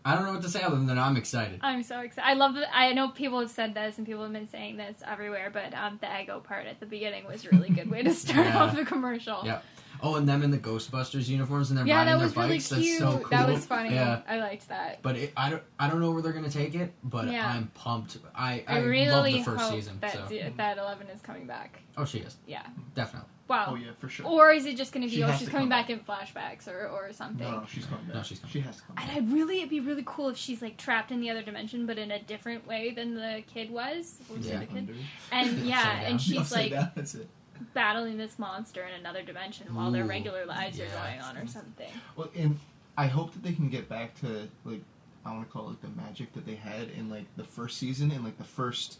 I 0.03 0.15
don't 0.15 0.25
know 0.25 0.33
what 0.33 0.41
to 0.41 0.49
say 0.49 0.63
other 0.63 0.77
than 0.77 0.97
I'm 0.97 1.15
excited. 1.15 1.59
I'm 1.61 1.83
so 1.83 1.99
excited. 1.99 2.27
I 2.27 2.33
love 2.33 2.55
it. 2.57 2.65
I 2.73 2.91
know 2.93 3.09
people 3.09 3.39
have 3.39 3.51
said 3.51 3.75
this 3.75 3.97
and 3.99 4.07
people 4.07 4.23
have 4.23 4.33
been 4.33 4.49
saying 4.49 4.77
this 4.77 4.97
everywhere, 5.05 5.51
but 5.53 5.75
um, 5.75 5.99
the 6.01 6.21
Ego 6.21 6.39
part 6.39 6.65
at 6.65 6.79
the 6.79 6.87
beginning 6.87 7.25
was 7.27 7.45
a 7.45 7.49
really 7.49 7.69
good 7.69 7.89
way 7.89 8.01
to 8.01 8.11
start 8.15 8.47
Yeah. 8.47 8.63
off 8.63 8.75
the 8.75 8.83
commercial. 8.83 9.41
Yeah. 9.45 9.59
Oh, 10.03 10.15
and 10.15 10.27
them 10.27 10.41
in 10.41 10.49
the 10.49 10.57
Ghostbusters 10.57 11.27
uniforms 11.27 11.69
and 11.69 11.77
they're 11.77 11.85
Yeah, 11.85 11.97
riding 11.99 12.13
that 12.17 12.23
was 12.23 12.33
their 12.33 12.43
really 12.45 12.55
bikes. 12.55 12.69
cute. 12.69 12.99
That's 12.99 13.13
so 13.13 13.19
cool. 13.19 13.29
That 13.29 13.47
was 13.47 13.65
funny. 13.67 13.93
Yeah. 13.93 14.21
I 14.27 14.37
liked 14.39 14.67
that. 14.69 15.03
But 15.03 15.15
it, 15.17 15.33
I 15.37 15.51
don't, 15.51 15.61
I 15.79 15.87
don't 15.87 15.99
know 15.99 16.09
where 16.09 16.23
they're 16.23 16.33
gonna 16.33 16.49
take 16.49 16.73
it, 16.73 16.91
but 17.03 17.27
Yeah. 17.27 17.47
I'm 17.47 17.67
pumped. 17.75 18.17
I, 18.33 18.63
I, 18.67 18.77
I, 18.77 18.79
really 18.79 19.11
love 19.11 19.25
the 19.25 19.43
first 19.43 19.61
hope 19.61 19.73
season. 19.75 19.99
that 20.01 20.13
So. 20.13 20.51
that 20.57 20.79
Eleven 20.79 21.07
is 21.09 21.21
coming 21.21 21.45
back. 21.45 21.79
Oh, 21.95 22.05
she 22.05 22.17
is 22.19 22.37
Yeah. 22.47 22.65
definitely. 22.95 23.29
Wow. 23.51 23.67
oh 23.71 23.75
yeah, 23.75 23.91
for 23.99 24.09
sure. 24.09 24.25
Or 24.25 24.51
is 24.51 24.65
it 24.65 24.77
just 24.77 24.91
going 24.93 25.03
to 25.03 25.09
be, 25.09 25.17
She 25.17 25.23
oh, 25.23 25.31
she's 25.37 25.49
coming 25.49 25.63
come 25.63 25.69
back 25.69 25.89
in 25.89 25.99
flashbacks 25.99 26.67
or, 26.67 26.87
or 26.87 27.11
something? 27.13 27.45
no, 27.45 27.59
no, 27.59 27.65
she's 27.67 27.85
coming 27.85 28.05
back. 28.05 28.15
No, 28.15 28.23
she's 28.23 28.39
coming. 28.39 28.51
She 28.53 28.59
has 28.61 28.77
to 28.77 28.83
come. 28.83 28.95
And 28.97 29.07
back. 29.07 29.17
I'd 29.17 29.31
really, 29.33 29.57
it'd 29.59 29.69
be 29.69 29.79
really 29.79 30.03
cool 30.05 30.29
if 30.29 30.37
she's 30.37 30.61
like 30.61 30.77
trapped 30.77 31.11
in 31.11 31.19
the 31.21 31.29
other 31.29 31.41
dimension, 31.43 31.85
but 31.85 31.97
in 31.97 32.11
a 32.11 32.19
different 32.19 32.65
way 32.65 32.91
than 32.91 33.15
the 33.15 33.43
kid 33.53 33.69
was. 33.69 34.17
Was 34.33 34.47
Yeah. 34.47 34.59
the 34.59 34.65
kid? 34.65 34.95
And 35.31 35.59
yeah, 35.65 36.01
and 36.01 36.21
she's 36.21 36.37
Upside 36.39 36.57
like 36.59 36.71
down, 36.71 36.91
That's 36.95 37.15
it. 37.15 37.27
battling 37.73 38.17
this 38.17 38.39
monster 38.39 38.83
in 38.85 38.93
another 38.99 39.21
dimension 39.21 39.73
while 39.75 39.91
their 39.91 40.05
regular 40.05 40.45
lives 40.45 40.77
yeah. 40.79 40.85
are 40.85 41.07
going 41.07 41.21
on 41.21 41.37
or 41.37 41.47
something. 41.47 41.91
Well, 42.15 42.29
and 42.35 42.57
I 42.97 43.07
hope 43.07 43.33
that 43.33 43.43
they 43.43 43.53
can 43.53 43.69
get 43.69 43.87
back 43.89 44.19
to 44.21 44.47
like 44.65 44.81
I 45.25 45.31
want 45.33 45.45
to 45.45 45.51
call 45.51 45.65
it 45.65 45.69
like 45.69 45.81
the 45.81 46.01
magic 46.01 46.33
that 46.33 46.45
they 46.45 46.55
had 46.55 46.89
in 46.97 47.09
like 47.09 47.25
the 47.35 47.43
first 47.43 47.77
season 47.77 48.11
and 48.11 48.23
like 48.23 48.37
the 48.37 48.43
first 48.43 48.97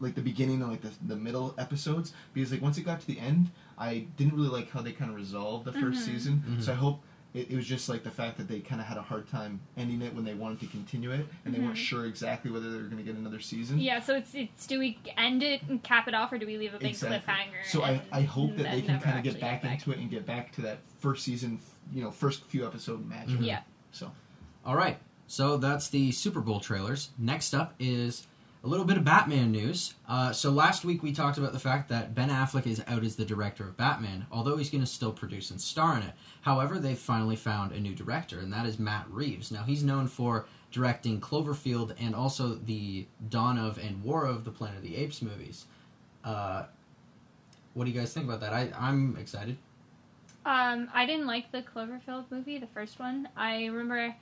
like 0.00 0.14
the 0.16 0.20
beginning 0.20 0.60
and 0.60 0.70
like 0.70 0.82
the, 0.82 0.90
the 1.06 1.14
middle 1.16 1.54
episodes 1.58 2.12
because 2.34 2.50
like 2.50 2.60
once 2.60 2.76
it 2.76 2.82
got 2.82 3.00
to 3.00 3.06
the 3.06 3.20
end 3.20 3.50
I 3.82 4.06
didn't 4.16 4.34
really 4.36 4.48
like 4.48 4.70
how 4.70 4.80
they 4.82 4.92
kind 4.92 5.10
of 5.10 5.16
resolved 5.16 5.64
the 5.64 5.72
1st 5.72 5.98
Mhm. 6.02 6.04
season 6.04 6.44
Mhm. 6.48 6.62
so 6.62 6.72
I 6.72 6.74
hope 6.76 7.02
it, 7.34 7.50
it 7.50 7.56
was 7.56 7.66
just 7.66 7.88
like 7.88 8.02
the 8.04 8.10
fact 8.10 8.36
that 8.36 8.46
they 8.46 8.60
kind 8.60 8.78
of 8.80 8.86
had 8.86 8.98
a 8.98 9.02
hard 9.02 9.26
time 9.28 9.58
ending 9.78 10.02
it 10.02 10.14
when 10.14 10.24
they 10.24 10.34
wanted 10.34 10.60
to 10.60 10.66
continue 10.66 11.10
it 11.10 11.26
and 11.44 11.54
they 11.54 11.58
weren't 11.60 11.74
Mhm. 11.74 11.88
sure 11.90 12.04
exactly 12.06 12.50
whether 12.50 12.70
they 12.70 12.76
were 12.76 12.88
going 12.92 12.98
to 12.98 13.02
get 13.10 13.16
another 13.16 13.40
season 13.40 13.78
Yeah, 13.78 14.00
so 14.00 14.14
it's, 14.14 14.34
it's 14.34 14.66
do 14.66 14.78
we 14.78 14.98
end 15.16 15.42
it 15.42 15.62
and 15.68 15.82
cap 15.82 16.06
it 16.08 16.14
off, 16.14 16.30
or 16.32 16.36
do 16.38 16.46
we 16.46 16.58
leave 16.58 16.74
a 16.74 16.78
big 16.78 16.90
Exactly. 16.90 17.18
cliffhanger? 17.18 17.64
So 17.64 17.82
I, 17.82 17.90
and 17.92 18.02
I 18.12 18.20
hope 18.22 18.56
that 18.58 18.70
they 18.70 18.82
can 18.82 19.00
kind 19.00 19.16
of 19.18 19.24
get 19.24 19.40
back, 19.40 19.62
back 19.62 19.78
into 19.78 19.92
it 19.92 19.98
and 19.98 20.10
get 20.10 20.26
back 20.26 20.52
to 20.56 20.60
that 20.62 20.78
first 20.98 21.24
season 21.24 21.58
you 21.92 22.02
know 22.02 22.10
first 22.10 22.44
few 22.44 22.66
episode 22.66 23.04
magic 23.08 23.38
Mhm. 23.40 23.46
Yeah. 23.46 23.62
so 23.92 24.12
All 24.64 24.76
right, 24.76 24.98
so 25.26 25.56
that's 25.56 25.88
the 25.88 26.12
Super 26.12 26.40
Bowl 26.40 26.60
trailers. 26.60 27.10
Next 27.18 27.52
up 27.54 27.74
is 27.80 28.26
a 28.64 28.68
little 28.68 28.84
bit 28.84 28.96
of 28.96 29.04
Batman 29.04 29.50
news. 29.50 29.94
Uh, 30.08 30.32
so 30.32 30.50
last 30.50 30.84
week 30.84 31.02
we 31.02 31.12
talked 31.12 31.36
about 31.36 31.52
the 31.52 31.58
fact 31.58 31.88
that 31.88 32.14
Ben 32.14 32.28
Affleck 32.28 32.66
is 32.66 32.82
out 32.86 33.02
as 33.02 33.16
the 33.16 33.24
director 33.24 33.64
of 33.64 33.76
Batman, 33.76 34.26
although 34.30 34.56
he's 34.56 34.70
going 34.70 34.84
to 34.84 34.90
still 34.90 35.12
produce 35.12 35.50
and 35.50 35.60
star 35.60 35.96
in 35.96 36.04
it. 36.04 36.12
However, 36.42 36.78
they've 36.78 36.98
finally 36.98 37.34
found 37.34 37.72
a 37.72 37.80
new 37.80 37.94
director, 37.94 38.38
and 38.38 38.52
that 38.52 38.64
is 38.64 38.78
Matt 38.78 39.06
Reeves. 39.10 39.50
Now 39.50 39.64
he's 39.64 39.82
known 39.82 40.06
for 40.06 40.46
directing 40.70 41.20
Cloverfield 41.20 41.94
and 42.00 42.14
also 42.14 42.54
the 42.54 43.06
Dawn 43.28 43.58
of 43.58 43.78
and 43.78 44.02
War 44.02 44.26
of 44.26 44.44
the 44.44 44.52
Planet 44.52 44.78
of 44.78 44.82
the 44.84 44.96
Apes 44.96 45.22
movies. 45.22 45.66
Uh, 46.24 46.64
what 47.74 47.84
do 47.84 47.90
you 47.90 47.98
guys 47.98 48.12
think 48.12 48.26
about 48.26 48.40
that? 48.40 48.52
I, 48.52 48.70
I'm 48.78 49.16
excited. 49.16 49.56
Um, 50.44 50.88
I 50.92 51.04
didn't 51.06 51.26
like 51.26 51.50
the 51.52 51.62
Cloverfield 51.62 52.24
movie, 52.30 52.58
the 52.58 52.66
first 52.68 52.98
one. 52.98 53.28
I 53.36 53.66
remember 53.66 54.14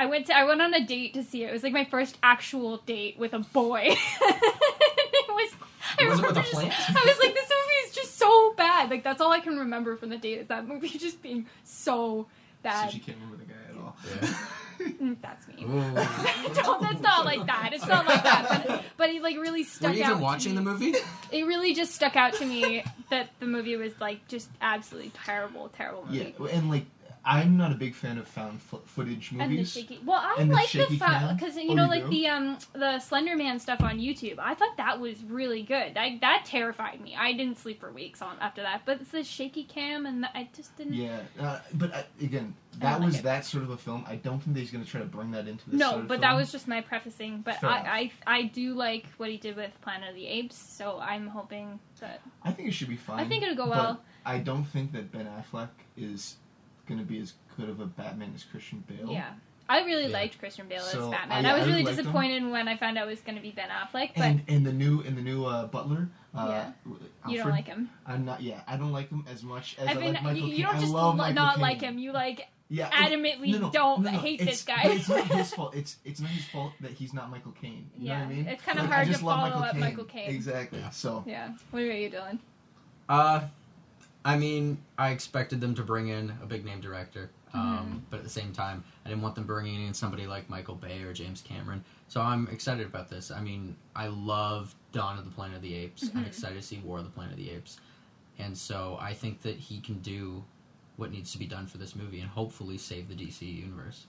I 0.00 0.06
went 0.06 0.26
to 0.28 0.36
I 0.36 0.44
went 0.44 0.62
on 0.62 0.72
a 0.72 0.84
date 0.84 1.12
to 1.14 1.22
see 1.22 1.44
it. 1.44 1.50
It 1.50 1.52
was 1.52 1.62
like 1.62 1.72
my 1.74 1.84
first 1.84 2.16
actual 2.22 2.78
date 2.78 3.18
with 3.18 3.34
a 3.34 3.40
boy. 3.40 3.82
it 3.84 5.28
was. 5.28 5.54
I 5.98 6.04
Was 6.08 6.18
it 6.20 6.22
with 6.22 6.36
remember 6.36 6.40
a 6.40 6.42
just- 6.42 6.52
plant? 6.52 6.74
I 6.88 7.04
was 7.06 7.18
like, 7.18 7.34
this 7.34 7.50
movie 7.50 7.88
is 7.88 7.94
just 7.94 8.16
so 8.16 8.54
bad. 8.54 8.90
Like 8.90 9.04
that's 9.04 9.20
all 9.20 9.30
I 9.32 9.40
can 9.40 9.58
remember 9.58 9.96
from 9.96 10.08
the 10.08 10.16
date 10.16 10.38
is 10.38 10.46
that 10.48 10.66
movie 10.66 10.88
just 10.88 11.20
being 11.22 11.46
so 11.64 11.90
so 11.90 12.26
bad. 12.62 12.90
she 12.90 12.98
can't 12.98 13.18
remember 13.18 13.36
the 13.44 13.50
guy 13.50 13.58
at 13.70 13.76
all 13.76 13.96
Yeah. 14.22 14.34
Mm, 14.80 15.16
that's 15.20 15.46
me. 15.46 15.62
Ooh. 15.62 16.54
Don't, 16.54 16.80
that's 16.80 17.02
not 17.02 17.26
like 17.26 17.44
that. 17.46 17.70
It's 17.74 17.86
not 17.86 18.06
like 18.06 18.22
that. 18.22 18.64
But, 18.66 18.82
but 18.96 19.10
it 19.10 19.20
like 19.22 19.36
really 19.36 19.62
stuck. 19.62 19.90
Were 19.90 19.94
stuck 19.94 19.96
you 19.98 20.04
out. 20.04 20.10
even 20.12 20.22
watching 20.22 20.54
the 20.54 20.62
movie? 20.62 20.94
It 21.30 21.44
really 21.44 21.74
just 21.74 21.94
stuck 21.94 22.16
out 22.16 22.32
to 22.34 22.46
me 22.46 22.82
that 23.10 23.28
the 23.40 23.46
movie 23.46 23.76
was 23.76 23.92
like 24.00 24.26
just 24.26 24.48
absolutely 24.62 25.10
terrible, 25.24 25.68
terrible 25.76 26.06
movie. 26.06 26.34
Yeah, 26.38 26.46
and 26.46 26.70
like 26.70 26.86
I'm 27.24 27.56
not 27.58 27.70
a 27.70 27.74
big 27.74 27.94
fan 27.94 28.16
of 28.16 28.26
found 28.26 28.62
fo- 28.62 28.80
footage 28.86 29.30
And 29.32 29.40
the 29.40 29.48
movies. 29.48 29.72
shaky. 29.72 30.00
Well, 30.04 30.18
I 30.18 30.36
And 30.38 30.50
like 30.50 30.70
the 30.72 30.86
because 30.88 31.56
you 31.56 31.70
Oh, 31.70 31.74
know, 31.74 31.84
you 31.84 31.88
like 31.90 32.04
do? 32.04 32.10
the 32.10 32.26
um 32.28 32.58
the 32.72 32.98
Slender 32.98 33.36
Man 33.36 33.58
stuff 33.58 33.82
on 33.82 33.98
YouTube. 33.98 34.38
I 34.38 34.54
thought 34.54 34.76
that 34.78 35.00
was 35.00 35.22
really 35.24 35.62
good. 35.62 35.96
I, 35.98 36.18
that 36.22 36.44
terrified 36.46 37.00
me. 37.00 37.14
I 37.18 37.32
didn't 37.34 37.58
sleep 37.58 37.80
for 37.80 37.92
weeks 37.92 38.22
on 38.22 38.36
after 38.40 38.62
that. 38.62 38.82
But 38.86 39.02
it's 39.02 39.10
the 39.10 39.22
shaky 39.22 39.64
cam, 39.64 40.06
and 40.06 40.22
the, 40.22 40.36
I 40.36 40.48
just 40.56 40.74
didn't. 40.76 40.94
Yeah, 40.94 41.20
uh, 41.38 41.58
but 41.74 41.92
uh, 41.94 42.02
again, 42.22 42.54
that 42.78 42.92
don't 42.92 43.00
like 43.02 43.06
was 43.12 43.22
that 43.22 43.44
sort 43.44 43.64
of 43.64 43.70
a 43.70 43.76
film. 43.76 44.04
I 44.08 44.16
don't 44.16 44.40
think 44.42 44.54
that 44.54 44.60
he's 44.60 44.70
going 44.70 44.84
to 44.84 44.90
try 44.90 45.00
to 45.00 45.06
bring 45.06 45.30
that 45.32 45.46
into 45.46 45.68
this. 45.68 45.78
No, 45.78 45.90
sort 45.90 46.02
of 46.02 46.08
but 46.08 46.20
that 46.22 46.34
was 46.34 46.50
just 46.50 46.66
my 46.68 46.80
prefacing. 46.80 47.42
But 47.42 47.62
I, 47.62 48.10
I 48.26 48.38
I 48.38 48.42
do 48.44 48.72
like 48.74 49.06
what 49.18 49.28
he 49.28 49.36
did 49.36 49.56
with 49.56 49.72
Planet 49.82 50.08
of 50.08 50.14
the 50.14 50.26
Apes. 50.26 50.56
So 50.56 50.98
I'm 51.00 51.26
hoping 51.26 51.78
that 52.00 52.22
I 52.42 52.52
think 52.52 52.68
it 52.68 52.72
should 52.72 52.88
be 52.88 52.96
fine. 52.96 53.20
I 53.20 53.28
think 53.28 53.42
it'll 53.42 53.56
go 53.56 53.66
but 53.66 53.76
well. 53.76 54.00
I 54.24 54.38
don't 54.38 54.64
think 54.64 54.92
that 54.92 55.12
Ben 55.12 55.26
Affleck 55.26 55.68
is 55.96 56.36
going 56.90 57.00
to 57.00 57.06
be 57.06 57.20
as 57.20 57.32
good 57.56 57.68
of 57.68 57.80
a 57.80 57.86
Batman 57.86 58.32
as 58.34 58.44
Christian 58.44 58.84
Bale. 58.88 59.10
Yeah. 59.12 59.30
I 59.68 59.84
really 59.84 60.06
Yeah. 60.08 60.18
liked 60.18 60.38
Christian 60.40 60.66
Bale 60.68 60.80
So, 60.80 61.04
as 61.04 61.10
Batman. 61.10 61.46
I- 61.46 61.50
I, 61.50 61.54
was 61.54 61.62
I 61.62 61.66
really 61.66 61.84
liked 61.84 61.90
him. 61.98 62.04
disappointed 62.04 62.50
when 62.50 62.66
I 62.66 62.76
found 62.76 62.98
out 62.98 63.06
it 63.06 63.10
was 63.10 63.20
going 63.20 63.36
to 63.36 63.42
be 63.42 63.52
Ben 63.52 63.68
Affleck, 63.68 64.10
but 64.16 64.24
And 64.24 64.42
and 64.48 64.66
the 64.66 64.72
new 64.72 65.00
and 65.02 65.16
the 65.16 65.22
new 65.22 65.44
uh, 65.46 65.66
Butler. 65.66 66.08
Uh, 66.34 66.46
Yeah. 66.48 66.72
Alfred, 66.90 67.10
you 67.28 67.38
don't 67.38 67.50
like 67.50 67.66
him. 67.66 67.88
I'm 68.06 68.24
not. 68.24 68.42
Yeah, 68.42 68.60
I 68.66 68.76
don't 68.76 68.92
like 68.92 69.08
him 69.10 69.24
as 69.32 69.42
much 69.44 69.76
as 69.78 69.86
I, 69.88 69.92
I 69.92 69.94
mean, 69.94 70.14
like 70.14 70.22
Michael 70.24 70.40
you, 70.48 70.56
you 70.56 70.64
don't 70.64 70.76
I 70.76 70.80
just 70.80 70.92
love 70.92 71.16
lo- 71.16 71.30
not 71.32 71.54
Caine. 71.54 71.62
like 71.62 71.80
him. 71.80 71.98
You 71.98 72.12
like 72.12 72.48
Yeah, 72.68 72.90
adamantly 72.90 73.52
no, 73.52 73.58
no, 73.58 73.70
don't 73.70 74.02
no, 74.02 74.10
no, 74.10 74.18
hate 74.18 74.40
it's- 74.40 74.56
this 74.58 74.64
guy. 74.64 74.82
It's 74.84 75.08
not 75.08 75.24
his 75.26 75.52
fault. 75.56 75.74
It's 75.76 75.96
it's 76.04 76.20
not 76.20 76.30
his 76.30 76.44
fault 76.46 76.72
that 76.80 76.90
he's 76.92 77.12
not 77.14 77.30
Michael 77.30 77.52
Caine. 77.52 77.88
You 77.96 78.08
Yeah, 78.08 78.18
know 78.20 78.24
what 78.26 78.32
I 78.32 78.34
mean? 78.36 78.46
it's 78.48 78.64
kinda 78.64 78.82
Like, 78.82 78.90
hard 78.90 79.02
I 79.02 79.04
to 79.06 79.10
just 79.12 79.22
love 79.22 79.38
follow 79.38 79.50
Michael 79.50 79.62
up 79.64 79.72
Caine. 79.72 79.80
Michael 79.80 80.04
Caine. 80.04 80.30
Exactly. 80.30 80.78
Yeah. 80.80 80.90
So 80.90 81.22
yeah. 81.26 81.52
What 81.70 81.82
are 81.82 81.86
you 81.92 82.10
doing? 82.10 82.38
Uh, 83.08 83.42
I 84.24 84.36
mean, 84.36 84.78
I 84.98 85.10
expected 85.10 85.60
them 85.60 85.74
to 85.76 85.82
bring 85.82 86.08
in 86.08 86.30
a 86.42 86.46
big 86.46 86.64
name 86.64 86.80
director, 86.80 87.30
um, 87.54 87.60
Mm-hmm. 87.62 87.98
but 88.10 88.18
at 88.18 88.22
the 88.24 88.28
same 88.30 88.52
time, 88.52 88.84
I 89.04 89.08
didn't 89.08 89.22
want 89.22 89.34
them 89.34 89.44
bringing 89.44 89.86
in 89.86 89.94
somebody 89.94 90.26
like 90.26 90.48
Michael 90.50 90.74
Bay 90.74 91.02
or 91.02 91.12
James 91.12 91.40
Cameron. 91.40 91.84
So 92.08 92.20
I'm 92.20 92.46
excited 92.48 92.86
about 92.86 93.08
this. 93.08 93.30
I 93.30 93.40
mean, 93.40 93.76
I 93.96 94.08
love 94.08 94.74
Dawn 94.92 95.18
of 95.18 95.24
the 95.24 95.30
Planet 95.30 95.56
of 95.56 95.62
the 95.62 95.74
Apes. 95.74 96.10
I'm 96.14 96.24
Mhm. 96.24 96.26
excited 96.26 96.60
to 96.60 96.66
see 96.66 96.78
War 96.78 96.98
of 96.98 97.04
the 97.04 97.10
Planet 97.10 97.32
of 97.32 97.38
the 97.38 97.50
Apes, 97.50 97.78
and 98.38 98.56
so 98.58 98.98
I 99.00 99.14
think 99.14 99.42
that 99.42 99.56
he 99.56 99.80
can 99.80 100.00
do 100.00 100.44
what 100.96 101.10
needs 101.10 101.32
to 101.32 101.38
be 101.38 101.46
done 101.46 101.66
for 101.66 101.78
this 101.78 101.96
movie 101.96 102.20
and 102.20 102.28
hopefully 102.28 102.76
save 102.76 103.08
the 103.08 103.14
DC 103.14 103.46
universe. 103.50 104.06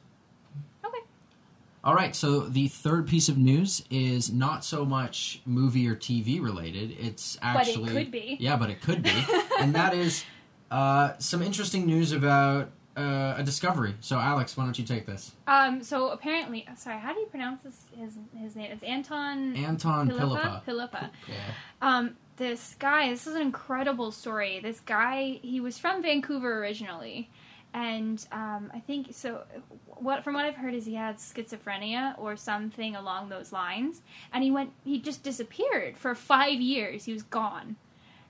All 1.83 1.95
right, 1.95 2.15
so 2.15 2.41
the 2.41 2.67
third 2.67 3.07
piece 3.07 3.27
of 3.27 3.39
news 3.39 3.83
is 3.89 4.31
not 4.31 4.63
so 4.63 4.85
much 4.85 5.41
movie 5.45 5.87
or 5.87 5.95
TV 5.95 6.41
related. 6.41 6.95
It's 6.99 7.39
actually. 7.41 7.83
But 7.83 7.91
it 7.91 7.93
could 7.93 8.11
be. 8.11 8.37
Yeah, 8.39 8.55
but 8.55 8.69
it 8.69 8.81
could 8.81 9.01
be, 9.01 9.25
and 9.59 9.73
that 9.73 9.95
is 9.95 10.23
uh, 10.69 11.13
some 11.17 11.41
interesting 11.41 11.87
news 11.87 12.11
about 12.11 12.69
uh, 12.95 13.35
a 13.37 13.43
discovery. 13.43 13.95
So, 13.99 14.19
Alex, 14.19 14.55
why 14.55 14.65
don't 14.65 14.77
you 14.77 14.85
take 14.85 15.07
this? 15.07 15.31
Um. 15.47 15.81
So 15.81 16.09
apparently, 16.09 16.67
sorry. 16.75 16.99
How 16.99 17.13
do 17.13 17.19
you 17.19 17.25
pronounce 17.27 17.63
this? 17.63 17.81
His 17.97 18.17
his 18.37 18.55
name 18.55 18.71
is 18.71 18.83
Anton 18.83 19.55
Anton. 19.55 20.09
Pilipa. 20.09 20.63
Pilipa. 20.65 21.09
Yeah. 21.27 21.35
Um. 21.81 22.15
This 22.37 22.75
guy. 22.77 23.09
This 23.09 23.25
is 23.25 23.35
an 23.35 23.41
incredible 23.41 24.11
story. 24.11 24.59
This 24.61 24.79
guy. 24.81 25.39
He 25.41 25.59
was 25.59 25.79
from 25.79 26.03
Vancouver 26.03 26.59
originally, 26.59 27.31
and 27.73 28.25
um, 28.31 28.71
I 28.73 28.79
think 28.79 29.07
so. 29.11 29.43
What 29.85 30.23
from 30.23 30.33
what 30.33 30.45
I've 30.45 30.55
heard 30.55 30.73
is 30.73 30.85
he 30.85 30.95
had 30.95 31.17
schizophrenia 31.17 32.17
or 32.19 32.35
something 32.35 32.95
along 32.95 33.29
those 33.29 33.51
lines, 33.51 34.01
and 34.33 34.43
he 34.43 34.51
went. 34.51 34.71
He 34.83 34.99
just 34.99 35.23
disappeared 35.23 35.97
for 35.97 36.13
five 36.15 36.59
years. 36.59 37.05
He 37.05 37.13
was 37.13 37.23
gone, 37.23 37.77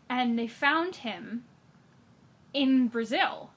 and 0.10 0.38
they 0.38 0.48
found 0.48 0.98
him 0.98 1.46
in 2.54 2.88
Brazil. 2.88 3.52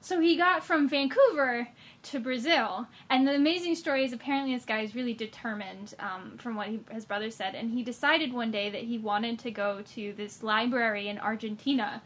So 0.00 0.20
he 0.20 0.36
got 0.36 0.62
from 0.62 0.86
Vancouver 0.86 1.68
to 2.02 2.20
Brazil, 2.20 2.88
and 3.08 3.26
the 3.26 3.34
amazing 3.34 3.74
story 3.74 4.04
is 4.04 4.12
apparently 4.12 4.54
this 4.54 4.66
guy 4.66 4.80
is 4.80 4.94
really 4.94 5.14
determined, 5.14 5.94
um, 5.98 6.36
from 6.36 6.56
what 6.56 6.68
he, 6.68 6.80
his 6.90 7.06
brother 7.06 7.30
said, 7.30 7.54
and 7.54 7.70
he 7.70 7.82
decided 7.82 8.30
one 8.30 8.50
day 8.50 8.68
that 8.68 8.82
he 8.82 8.98
wanted 8.98 9.38
to 9.38 9.50
go 9.50 9.80
to 9.94 10.12
this 10.12 10.42
library 10.42 11.08
in 11.08 11.18
Argentina. 11.18 12.02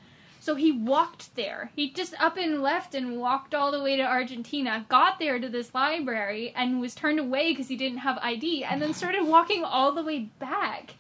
So 0.49 0.55
he 0.55 0.73
walked 0.73 1.37
there. 1.37 1.71
He 1.77 1.91
just 1.91 2.19
up 2.19 2.39
and 2.39 2.63
left 2.63 2.95
and 2.95 3.19
walked 3.19 3.55
all 3.55 3.71
the 3.71 3.83
way 3.83 3.97
to 3.97 4.03
Argentina, 4.03 4.87
got 4.89 5.19
there 5.19 5.39
to 5.39 5.47
this 5.47 5.75
library, 5.75 6.55
and 6.57 6.81
was 6.81 6.95
turned 6.95 7.19
away 7.19 7.51
because 7.51 7.69
he 7.69 7.77
didn't 7.77 7.99
have 7.99 8.19
ID, 8.23 8.65
and 8.65 8.81
then 8.81 8.95
started 8.95 9.27
walking 9.27 9.63
all 9.63 9.93
the 9.93 10.03
way 10.03 10.21
back. 10.39 10.95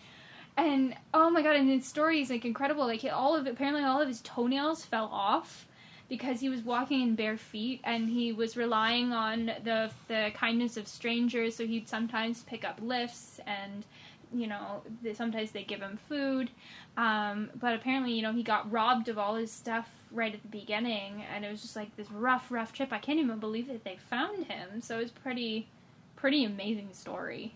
And 0.58 0.94
oh 1.14 1.30
my 1.30 1.40
god! 1.40 1.56
And 1.56 1.66
his 1.66 1.86
story 1.86 2.20
is 2.20 2.28
like 2.28 2.44
incredible. 2.44 2.84
Like 2.84 3.02
all 3.10 3.34
of 3.34 3.46
apparently 3.46 3.84
all 3.84 4.02
of 4.02 4.08
his 4.08 4.20
toenails 4.20 4.84
fell 4.84 5.08
off 5.10 5.66
because 6.10 6.40
he 6.40 6.50
was 6.50 6.60
walking 6.60 7.00
in 7.00 7.14
bare 7.14 7.38
feet 7.38 7.80
and 7.84 8.06
he 8.06 8.32
was 8.32 8.54
relying 8.54 9.12
on 9.12 9.46
the 9.64 9.90
the 10.08 10.30
kindness 10.34 10.76
of 10.76 10.86
strangers. 10.86 11.56
So 11.56 11.66
he'd 11.66 11.88
sometimes 11.88 12.42
pick 12.42 12.66
up 12.66 12.80
lifts 12.82 13.40
and 13.46 13.86
you 14.30 14.46
know 14.46 14.82
sometimes 15.14 15.52
they 15.52 15.64
give 15.64 15.80
him 15.80 15.98
food. 16.06 16.50
Um, 16.98 17.50
but 17.54 17.74
apparently 17.74 18.12
you 18.12 18.22
know 18.22 18.32
he 18.32 18.42
got 18.42 18.70
robbed 18.70 19.08
of 19.08 19.16
all 19.18 19.36
his 19.36 19.52
stuff 19.52 19.88
right 20.10 20.34
at 20.34 20.42
the 20.42 20.48
beginning 20.48 21.22
and 21.34 21.44
it 21.44 21.50
was 21.50 21.60
just 21.62 21.76
like 21.76 21.94
this 21.96 22.10
rough 22.10 22.50
rough 22.50 22.72
trip. 22.72 22.92
I 22.92 22.98
can't 22.98 23.20
even 23.20 23.38
believe 23.38 23.68
that 23.68 23.84
they 23.84 23.98
found 24.10 24.46
him. 24.46 24.80
So 24.82 24.98
it's 24.98 25.12
pretty 25.12 25.68
pretty 26.16 26.44
amazing 26.44 26.88
story. 26.92 27.54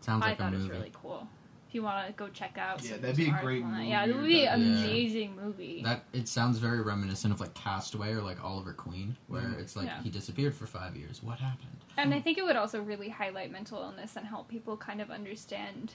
Sounds 0.00 0.24
I 0.24 0.28
like 0.30 0.38
a 0.38 0.42
thought 0.42 0.52
it 0.52 0.56
movie. 0.58 0.68
was 0.70 0.78
really 0.78 0.92
cool. 0.94 1.26
If 1.68 1.74
you 1.76 1.82
want 1.82 2.06
to 2.06 2.12
go 2.12 2.28
check 2.28 2.58
out, 2.58 2.82
Yeah, 2.84 2.92
some 2.92 3.00
that'd 3.00 3.16
be 3.16 3.28
a 3.30 3.38
great 3.40 3.62
on 3.64 3.70
that. 3.72 3.78
movie 3.78 3.88
Yeah, 3.88 4.04
it 4.04 4.10
or 4.10 4.16
would 4.20 4.26
be 4.26 4.44
an 4.46 4.58
documentary. 4.60 4.90
amazing 4.90 5.36
movie. 5.36 5.82
That 5.82 6.04
it 6.12 6.28
sounds 6.28 6.58
very 6.58 6.82
reminiscent 6.82 7.32
of 7.32 7.40
like 7.40 7.54
Castaway 7.54 8.12
or 8.12 8.20
like 8.20 8.44
Oliver 8.44 8.74
Queen, 8.74 9.16
where 9.26 9.42
Mm. 9.42 9.58
it's 9.58 9.74
like 9.74 9.86
Yeah. 9.86 10.02
he 10.02 10.10
disappeared 10.10 10.54
for 10.54 10.66
five 10.66 10.94
years. 10.96 11.22
What 11.22 11.38
happened? 11.38 11.78
And 11.96 12.12
I 12.14 12.20
think 12.20 12.36
it 12.38 12.44
would 12.44 12.56
also 12.56 12.82
really 12.82 13.08
highlight 13.08 13.50
mental 13.50 13.80
illness 13.82 14.16
and 14.16 14.26
help 14.26 14.48
people 14.48 14.76
kind 14.76 15.00
of 15.00 15.10
understand, 15.10 15.94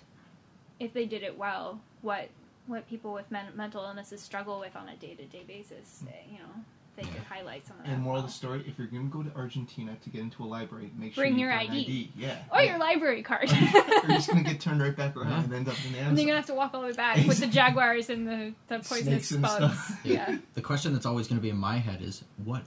if 0.79 0.93
they 0.93 1.05
did 1.05 1.21
it 1.23 1.37
well, 1.37 1.79
what 2.01 2.29
what 2.67 2.87
people 2.89 3.13
with 3.13 3.29
men- 3.31 3.51
mental 3.55 3.83
illnesses 3.83 4.21
struggle 4.21 4.59
with 4.59 4.75
on 4.75 4.89
a 4.89 4.95
day 4.95 5.15
to 5.15 5.25
day 5.25 5.43
basis. 5.47 5.99
Hmm. 6.01 6.07
eh, 6.09 6.11
You 6.31 6.37
know, 6.39 6.49
they 6.95 7.03
could 7.03 7.21
highlight 7.29 7.65
some 7.67 7.77
of 7.77 7.85
that. 7.85 7.91
And 7.91 8.01
moral 8.01 8.19
of 8.21 8.25
the 8.25 8.31
story: 8.31 8.63
If 8.67 8.77
you're 8.77 8.87
going 8.87 9.09
to 9.09 9.15
go 9.15 9.21
to 9.23 9.35
Argentina 9.37 9.95
to 10.03 10.09
get 10.09 10.21
into 10.21 10.43
a 10.43 10.47
library, 10.47 10.91
make 10.97 11.13
sure 11.13 11.23
Bring 11.23 11.35
you 11.35 11.45
your 11.47 11.55
bring 11.55 11.69
ID. 11.71 12.11
Yeah. 12.17 12.37
or 12.51 12.59
yeah. 12.61 12.69
your 12.71 12.79
library 12.79 13.21
card. 13.23 13.51
you're 13.51 14.07
just 14.07 14.27
gonna 14.29 14.41
get 14.43 14.59
turned 14.59 14.81
right 14.81 14.95
back 14.95 15.15
around 15.15 15.29
Yeah. 15.29 15.43
and 15.43 15.53
end 15.53 15.67
up 15.69 15.75
in 15.85 15.93
the 15.93 15.99
and 15.99 16.17
then 16.17 16.25
you're 16.25 16.27
gonna 16.33 16.37
have 16.37 16.47
to 16.47 16.55
walk 16.55 16.73
all 16.73 16.81
the 16.81 16.87
way 16.87 16.93
back 16.93 17.17
with 17.27 17.39
the 17.39 17.47
jaguars 17.59 18.09
and 18.09 18.27
the, 18.27 18.53
the 18.67 18.79
poisonous 18.79 19.27
Snakes 19.27 19.31
and 19.31 19.41
bugs. 19.43 19.57
stuff. 19.83 19.99
Yeah. 20.03 20.37
The 20.55 20.61
question 20.61 20.93
that's 20.93 21.05
always 21.05 21.27
going 21.27 21.37
to 21.37 21.41
be 21.43 21.49
in 21.51 21.57
my 21.57 21.77
head 21.77 22.01
is, 22.01 22.23
what 22.43 22.63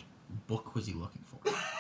book 0.47 0.75
was 0.77 0.87
he 0.87 0.95
looking 0.95 1.23
for? 1.27 1.53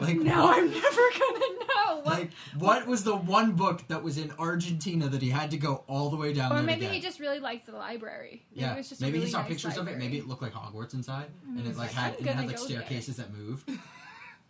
Like, 0.00 0.16
No, 0.16 0.44
what- 0.44 0.58
I'm 0.58 0.70
never 0.70 0.80
gonna 0.80 1.40
know. 1.58 2.00
What? 2.02 2.06
Like, 2.06 2.30
what 2.58 2.86
was 2.86 3.04
the 3.04 3.14
one 3.14 3.52
book 3.52 3.86
that 3.88 4.02
was 4.02 4.18
in 4.18 4.32
Argentina 4.38 5.08
that 5.08 5.22
he 5.22 5.30
had 5.30 5.50
to 5.52 5.56
go 5.56 5.84
all 5.86 6.10
the 6.10 6.16
way 6.16 6.32
down 6.32 6.52
or 6.52 6.56
there 6.56 6.64
maybe 6.64 6.86
he 6.86 7.00
just 7.00 7.20
really 7.20 7.38
liked 7.38 7.66
the 7.66 7.72
library. 7.72 8.42
Maybe 8.50 8.60
yeah, 8.60 8.74
it 8.74 8.78
was 8.78 8.88
just 8.88 9.00
a 9.00 9.04
maybe 9.04 9.14
really 9.14 9.26
he 9.26 9.32
saw 9.32 9.40
nice 9.40 9.48
pictures 9.48 9.76
of 9.76 9.88
it. 9.88 9.98
Maybe 9.98 10.18
it 10.18 10.26
looked 10.26 10.42
like 10.42 10.52
Hogwarts 10.52 10.94
inside, 10.94 11.26
and 11.46 11.60
it 11.60 11.74
mm. 11.74 11.78
like 11.78 11.82
like, 11.82 11.90
had 11.92 12.14
it 12.14 12.26
had 12.26 12.46
like 12.46 12.56
go 12.56 12.66
there." 12.66 12.76
staircases 12.78 13.16
that 13.16 13.32
moved. 13.32 13.70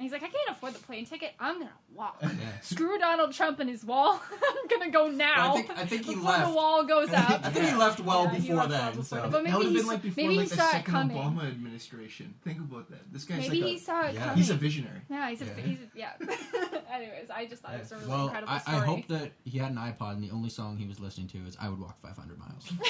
And 0.03 0.11
he's 0.11 0.21
like, 0.21 0.25
I 0.29 0.33
can't 0.35 0.51
afford 0.51 0.73
the 0.75 0.81
plane 0.81 1.07
ticket. 1.07 1.33
I'm 1.39 1.61
gonna 1.61 1.71
walk. 1.95 2.17
Yeah. 2.23 2.29
Screw 2.61 2.99
Donald 2.99 3.33
Trump 3.33 3.61
and 3.61 3.71
his 3.71 3.85
wall. 3.85 4.21
I'm 4.33 4.67
gonna 4.69 4.91
go 4.91 5.07
now. 5.09 5.55
I 5.55 5.63
think- 5.63 5.79
I 5.79 5.85
think 5.87 6.05
he 6.07 6.15
before 6.17 6.31
left. 6.33 6.49
the 6.49 6.55
wall 6.57 6.83
goes 6.85 7.11
up. 7.13 7.31
I 7.45 7.51
think 7.51 7.69
he 7.69 7.75
left 7.77 8.01
well 8.01 8.25
Yeah, 8.25 8.33
before 8.35 8.57
left 8.57 8.71
well 8.71 8.81
then. 8.81 8.91
before 8.97 9.05
so. 9.05 9.23
But 9.23 9.31
that 9.31 9.43
maybe 9.45 9.57
would 9.59 9.67
have 9.67 9.75
he 9.77 9.83
like 9.83 10.03
before 10.03 10.23
maybe 10.25 10.33
he 10.35 10.41
like 10.41 10.49
the 10.49 10.57
saw 10.57 10.69
it 10.69 10.73
second 10.73 10.93
coming. 10.93 11.17
Obama 11.17 11.47
administration. 11.47 12.35
Think 12.43 12.59
about 12.59 12.91
that. 12.91 13.13
This 13.13 13.23
guy's 13.23 13.39
Maybe 13.49 13.61
like 13.61 13.71
he 13.71 13.77
a, 13.77 13.79
saw 13.79 14.03
it 14.09 14.15
Yeah. 14.15 14.21
coming. 14.23 14.37
he's 14.39 14.51
a 14.51 14.55
visionary. 14.55 15.01
yeah, 15.09 15.31
he's 15.31 15.43
a, 15.43 15.45
Yeah. 15.45 15.53
he's 15.61 15.79
a, 15.79 15.87
yeah. 15.95 16.13
Anyways, 16.93 17.31
I 17.33 17.47
just 17.47 17.63
thought 17.63 17.75
it 17.75 17.81
was 17.81 17.93
a 17.93 17.97
really 17.99 18.09
well, 18.09 18.25
incredible 18.25 18.53
I, 18.53 18.59
story. 18.59 18.77
I 18.77 18.81
hope 18.85 19.07
that 19.07 19.31
he 19.45 19.59
had 19.59 19.71
an 19.71 19.77
iPod 19.79 20.15
and 20.15 20.25
the 20.25 20.31
only 20.33 20.51
song 20.51 20.79
he 20.79 20.87
was 20.89 20.99
listening 20.99 21.29
to 21.29 21.39
is 21.47 21.57
"I 21.61 21.69
Would 21.69 21.79
Walk 21.79 22.01
500 22.03 22.37
Miles." 22.41 22.73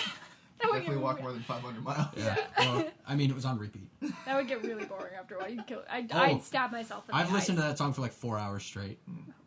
that 0.62 0.70
would 0.70 0.78
Definitely 0.78 0.94
get 0.96 1.02
walk 1.02 1.20
more 1.20 1.32
than 1.32 1.42
500 1.42 1.84
miles. 1.84 2.06
Yeah. 2.16 2.36
Yeah. 2.58 2.74
well, 2.74 2.86
I 3.06 3.14
mean, 3.16 3.30
it 3.30 3.34
was 3.34 3.44
on 3.44 3.58
repeat. 3.58 3.88
That 4.26 4.36
would 4.36 4.48
get 4.48 4.62
really 4.62 4.84
boring 4.84 5.14
after 5.18 5.36
a 5.36 5.38
while. 5.40 5.50
You'd 5.50 5.66
kill. 5.66 5.82
I'd, 5.90 6.10
Oh. 6.12 6.18
I'd 6.18 6.42
stab 6.42 6.72
myself. 6.72 7.08
In 7.08 7.14
I've 7.14 7.28
the 7.28 7.34
listened 7.34 7.58
to 7.58 7.64
eyes. 7.64 7.70
that 7.72 7.78
song 7.78 7.92
for 7.92 8.00
like 8.02 8.12
four 8.12 8.38
hours 8.38 8.62
straight. 8.62 8.98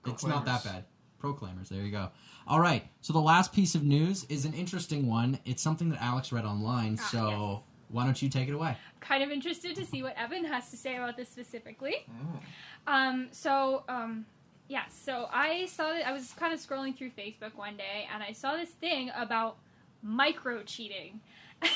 It's 0.05 0.23
not 0.23 0.43
Proclaimers. 0.43 0.45
that 0.45 0.63
bad. 0.63 0.83
Proclaimers. 1.19 1.69
There 1.69 1.81
you 1.81 1.91
go. 1.91 2.09
All 2.47 2.59
right. 2.59 2.83
So 3.01 3.13
the 3.13 3.19
last 3.19 3.53
piece 3.53 3.73
of 3.75 3.83
news 3.83 4.25
is 4.25 4.45
an 4.45 4.53
interesting 4.53 5.07
one. 5.07 5.39
It's 5.45 5.61
something 5.63 5.89
that 5.89 6.01
Alex 6.01 6.31
read 6.31 6.45
online. 6.45 6.97
Ah, 7.01 7.07
so 7.11 7.29
yes. 7.29 7.61
why 7.89 8.03
don't 8.05 8.21
you 8.21 8.29
take 8.29 8.47
it 8.47 8.53
away? 8.53 8.77
Kind 8.99 9.23
of 9.23 9.31
interested 9.31 9.75
to 9.75 9.85
see 9.85 10.03
what 10.03 10.15
Evan 10.17 10.45
has 10.45 10.69
to 10.71 10.77
say 10.77 10.97
about 10.97 11.17
this 11.17 11.29
specifically. 11.29 12.05
Oh. 12.09 12.93
Um, 12.93 13.27
so, 13.31 13.83
um, 13.89 14.25
yeah, 14.67 14.83
so 14.89 15.27
I 15.31 15.65
saw 15.67 15.91
that 15.93 16.05
I 16.07 16.11
was 16.11 16.33
kind 16.33 16.53
of 16.53 16.59
scrolling 16.59 16.95
through 16.95 17.11
Facebook 17.11 17.55
one 17.55 17.77
day 17.77 18.07
and 18.13 18.21
I 18.21 18.31
saw 18.33 18.55
this 18.57 18.69
thing 18.69 19.11
about 19.15 19.57
micro 20.05 20.61
cheating. 20.63 21.19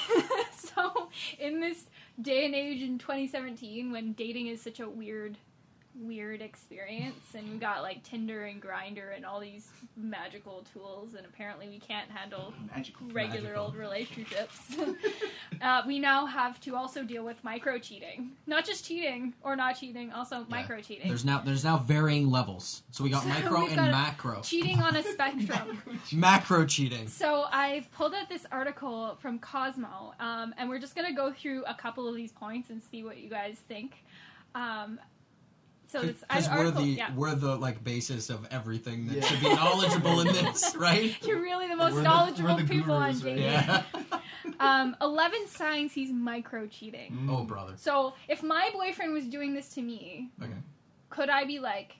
so, 0.56 1.10
in 1.39 1.60
this 1.60 1.86
day 2.22 2.46
and 2.46 2.54
age 2.54 2.82
in 2.82 2.98
2017 2.98 3.92
when 3.92 4.13
dating 4.13 4.48
is 4.48 4.62
such 4.62 4.80
a 4.80 4.89
weird 4.89 5.38
weird 6.00 6.42
experience, 6.42 7.24
and 7.36 7.50
we 7.52 7.58
got 7.58 7.82
like 7.82 8.04
Tinder 8.04 8.46
and 8.46 8.62
Grindr 8.62 9.16
and 9.16 9.26
all 9.26 9.40
these 9.40 9.68
magical 9.98 10.66
tools, 10.74 11.14
and 11.16 11.26
apparently 11.26 11.68
we 11.68 11.80
can't 11.80 12.10
handle 12.10 12.54
Magical. 12.74 13.08
regular 13.08 13.42
Magical. 13.50 13.64
old 13.66 13.76
relationships. 13.76 14.78
uh, 15.62 15.82
we 15.86 16.00
now 16.00 16.26
have 16.26 16.60
to 16.62 16.76
also 16.76 17.04
deal 17.04 17.24
with 17.26 17.44
micro 17.44 17.78
cheating, 17.78 18.32
not 18.48 18.66
just 18.66 18.86
cheating 18.86 19.34
or 19.44 19.56
not 19.56 19.74
cheating, 19.74 20.12
also 20.12 20.46
micro 20.50 20.80
cheating. 20.82 21.08
There's 21.08 21.26
now 21.26 21.42
there's 21.46 21.64
now 21.64 21.78
varying 21.78 22.30
levels. 22.32 22.84
So 22.92 23.04
we 23.04 23.10
got 23.10 23.24
So 23.24 23.30
micro 23.30 23.66
and 23.66 23.76
got 23.76 23.92
macro. 23.92 24.42
Cheating 24.42 24.80
on 24.80 24.96
a 24.96 25.04
spectrum. 25.14 25.82
Macro 26.14 26.66
cheating. 26.66 27.08
So 27.08 27.46
I've 27.52 27.92
pulled 27.92 28.14
out 28.14 28.30
this 28.30 28.46
article 28.52 29.18
from 29.22 29.40
Cosmo, 29.40 30.14
um, 30.20 30.54
and 30.58 30.70
we're 30.70 30.80
just 30.80 30.96
gonna 30.96 31.14
go 31.14 31.32
through 31.34 31.64
a 31.66 31.74
couple 31.74 32.08
of 32.08 32.16
these 32.16 32.32
points 32.32 32.70
and 32.70 32.82
see 32.82 33.04
what 33.04 33.18
you 33.18 33.30
guys 33.30 33.58
think. 33.68 33.94
Um, 34.56 35.00
so 35.89 36.02
this 36.02 36.23
I- 36.30 36.36
Because 36.38 36.49
we're 36.49 36.58
article, 36.58 36.82
the 36.84 36.88
yeah. 36.89 37.13
we're 37.15 37.36
the 37.36 37.56
like 37.58 37.84
basis 37.84 38.30
of 38.30 38.47
everything 38.52 39.08
that 39.08 39.17
Yeah. 39.17 39.25
should 39.25 39.39
be 39.41 39.49
knowledgeable 39.54 40.21
in 40.21 40.28
this, 40.28 40.75
right? 40.78 41.15
You're 41.25 41.41
really 41.41 41.67
the 41.67 41.75
most 41.75 41.95
We're 41.95 42.02
knowledgeable 42.04 42.56
we're 42.56 42.62
the 42.62 42.67
people 42.67 42.93
on 42.93 43.12
gurus, 43.12 43.23
right? 43.23 43.38
Yeah. 43.38 43.84
Um, 44.60 44.95
Eleven 44.99 45.47
signs 45.47 45.93
he's 45.93 46.12
micro 46.12 46.67
cheating. 46.67 47.13
Mm. 47.13 47.30
oh, 47.32 47.43
brother. 47.45 47.73
So 47.78 48.13
if 48.28 48.43
my 48.43 48.69
boyfriend 48.73 49.13
was 49.13 49.25
doing 49.25 49.54
this 49.54 49.69
to 49.75 49.82
me, 49.82 50.32
Okay. 50.41 50.52
could 51.10 51.30
I 51.30 51.45
be 51.45 51.60
like, 51.60 51.95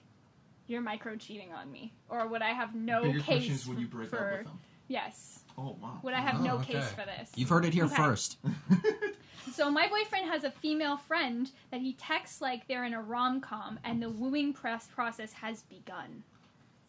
"You're 0.66 0.82
micro 0.82 1.16
cheating 1.16 1.52
on 1.54 1.72
me," 1.72 1.94
or 2.10 2.26
would 2.26 2.42
I 2.42 2.50
have 2.50 2.74
no 2.74 3.02
Bigger 3.02 3.20
case 3.20 3.46
question 3.46 3.68
would 3.74 3.80
you 3.80 3.86
break 3.88 4.10
for? 4.10 4.16
up 4.18 4.38
with 4.40 4.46
them? 4.48 4.58
Yes. 4.88 5.40
Oh 5.56 5.76
wow. 5.80 6.00
Would 6.02 6.12
I 6.12 6.20
have 6.20 6.40
Oh, 6.40 6.44
no 6.44 6.54
okay. 6.56 6.74
case 6.74 6.90
for 6.90 7.04
this? 7.06 7.30
You've 7.34 7.48
heard 7.48 7.64
it 7.64 7.72
here 7.72 7.84
Okay. 7.86 7.94
first. 7.96 8.36
So 9.52 9.70
my 9.70 9.88
boyfriend 9.88 10.28
has 10.28 10.44
a 10.44 10.50
female 10.50 10.96
friend 10.96 11.50
that 11.70 11.80
he 11.80 11.94
texts 11.94 12.40
like 12.40 12.66
they're 12.68 12.84
in 12.84 12.94
a 12.94 13.02
rom 13.02 13.40
com, 13.40 13.78
and 13.84 14.02
the 14.02 14.10
wooing 14.10 14.52
press 14.52 14.86
process 14.86 15.32
has 15.32 15.62
begun. 15.62 16.22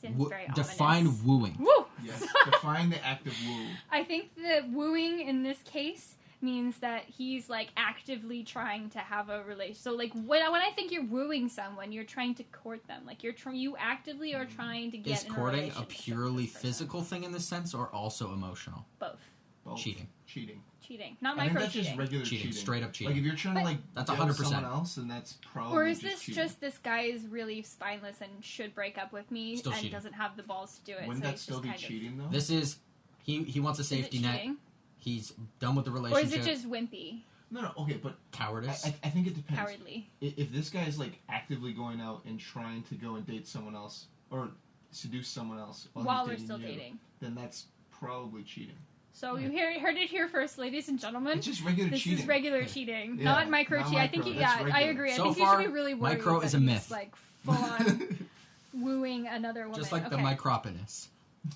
Seems 0.02 0.18
Wo- 0.18 0.30
very 0.30 0.48
define 0.56 1.08
ominous. 1.08 1.24
wooing. 1.24 1.58
Woo. 1.60 1.86
yes. 2.04 2.26
Define 2.46 2.90
the 2.90 3.06
act 3.06 3.28
of 3.28 3.34
woo. 3.46 3.66
I 3.92 4.04
think 4.04 4.34
the 4.36 4.66
wooing 4.72 5.20
in 5.22 5.44
this 5.44 5.60
case 5.64 6.16
means 6.42 6.78
that 6.78 7.04
he's 7.06 7.50
like 7.50 7.70
actively 7.78 8.44
trying 8.44 8.90
to 8.90 9.00
have 9.00 9.30
a 9.30 9.44
relation. 9.44 9.76
So 9.76 9.92
like 9.94 10.12
when 10.26 10.42
I, 10.42 10.50
when 10.50 10.62
I 10.62 10.72
think 10.72 10.92
you're 10.92 11.06
wooing 11.06 11.50
someone, 11.50 11.92
you're 11.92 12.04
trying 12.04 12.34
to 12.36 12.44
court 12.46 12.86
them. 12.88 13.04
Like 13.06 13.24
you're 13.24 13.34
tr- 13.34 13.52
you 13.52 13.76
actively 13.78 14.34
are 14.34 14.46
mm. 14.46 14.56
trying 14.56 14.92
to 14.92 14.98
get 14.98 15.20
Is 15.20 15.26
in 15.26 15.32
a 15.32 15.36
courting 15.36 15.72
a 15.78 15.84
purely 15.84 16.48
physical 16.48 17.04
thing 17.04 17.24
in 17.24 17.32
this 17.32 17.46
sense, 17.46 17.74
or 17.74 17.88
also 17.90 18.34
emotional? 18.34 18.86
both 19.00 19.20
Both. 19.64 19.78
Cheating. 19.78 20.08
Cheating. 20.26 20.62
Cheating, 20.92 21.18
not 21.22 21.38
I 21.38 21.42
think 21.42 21.54
micro 21.54 21.62
that's 21.62 21.74
just 21.74 21.86
cheating. 21.88 22.00
regular 22.00 22.26
Cheating, 22.26 22.48
cheating. 22.48 22.62
straight 22.62 22.84
up 22.84 22.92
cheating. 22.94 23.14
Like 23.14 23.20
if 23.20 23.26
you're 23.26 23.36
trying 23.36 23.54
But- 23.56 23.60
to 23.62 23.66
like 23.68 23.78
That's 23.94 24.10
get 24.10 24.20
100%. 24.20 24.36
someone 24.36 24.66
else, 24.66 24.96
then 24.96 25.08
that's 25.08 25.34
probably 25.54 25.78
Or 25.78 25.86
is 25.88 26.00
just 26.00 26.12
this 26.16 26.22
cheating. 26.26 26.44
just 26.44 26.60
this 26.62 26.78
guy 26.80 27.02
is 27.02 27.28
really 27.28 27.62
spineless 27.62 28.22
and 28.22 28.44
should 28.44 28.76
break 28.76 28.98
up 28.98 29.14
with 29.14 29.30
me 29.32 29.56
Still 29.58 29.72
and 29.72 29.82
cheating. 29.82 29.96
doesn't 29.96 30.14
have 30.14 30.36
the 30.38 30.44
balls 30.44 30.78
to 30.80 30.84
do 30.86 30.98
it? 30.98 31.08
Wouldn't 31.08 31.18
so 31.24 31.28
that 31.28 31.32
he's 31.32 31.42
still 31.42 31.56
just 31.58 31.64
be 31.64 31.70
kind 31.70 31.82
of- 31.82 31.88
cheating 31.88 32.18
though? 32.18 32.28
This 32.28 32.50
is 32.50 32.78
he 33.24 33.44
he 33.44 33.60
wants 33.60 33.80
a 33.80 33.82
Is 33.82 33.92
it 33.92 33.96
safety 33.96 34.20
net. 34.20 34.36
cheating? 34.40 34.58
He's 34.98 35.34
done 35.60 35.76
with 35.76 35.86
the 35.86 35.92
relationship. 35.92 36.24
Or 36.24 36.42
is 36.42 36.46
it 36.48 36.50
just 36.50 36.70
wimpy, 36.70 37.22
no, 37.50 37.62
no. 37.62 37.72
Okay, 37.80 37.98
but 37.98 38.14
I, 38.34 38.38
cowardice? 38.38 38.86
I, 38.86 38.94
I 39.04 39.10
think 39.10 39.28
it 39.28 39.36
depends. 39.36 39.60
cowardly? 39.60 40.10
I- 40.22 40.34
If 40.38 40.52
this 40.52 40.70
guy 40.70 40.84
is 40.84 41.00
like 41.00 41.20
actively 41.30 41.74
going 41.74 42.02
out 42.02 42.24
and 42.26 42.40
trying 42.40 42.84
to 42.84 42.96
go 42.96 43.16
and 43.16 43.26
date 43.26 43.48
someone 43.48 43.76
else 43.76 44.08
or 44.30 44.52
seduce 44.92 45.28
someone 45.30 45.58
else 45.58 45.88
while, 45.94 46.06
While 46.06 46.20
he's 46.26 46.28
we're 46.28 46.34
dating 46.34 46.46
still 46.46 46.60
you, 46.60 46.68
dating. 46.68 47.00
then 47.22 47.34
that's 47.36 47.66
probably 47.92 48.44
cheating. 48.44 48.76
So 49.14 49.36
you 49.36 49.50
hear, 49.50 49.78
heard 49.80 49.98
it 49.98 50.10
here 50.10 50.28
first, 50.28 50.58
ladies 50.58 50.88
and 50.90 51.00
gentlemen. 51.00 51.38
It's 51.38 51.46
just 51.46 51.64
regular 51.64 51.90
This 51.90 52.02
cheating. 52.04 52.20
is 52.20 52.28
regular 52.28 52.62
Yeah. 52.62 52.68
cheating, 52.68 53.18
Yeah, 53.20 53.26
not 53.26 53.50
micro 53.50 53.80
not 53.80 53.88
cheating. 53.88 54.00
I 54.00 54.08
think, 54.08 54.26
micro, 54.26 54.40
yeah, 54.40 54.48
that's 54.48 54.62
I 54.62 54.64
regular. 54.64 54.92
agree. 54.92 55.12
I 55.12 55.16
So 55.16 55.24
think 55.26 55.38
you 55.38 55.48
should 55.48 55.58
be 55.60 55.68
really 55.68 55.94
worried 55.94 56.18
micro 56.18 56.40
is 56.40 56.54
a 56.54 56.60
myth. 56.60 56.90
like 56.90 57.16
full 57.44 57.54
on 57.56 58.02
wooing 58.74 59.28
another 59.28 59.64
woman. 59.64 59.76
just 59.80 59.92
like 59.92 60.10
the 60.10 60.16
Okay. 60.16 60.24
micropenis. 60.24 61.08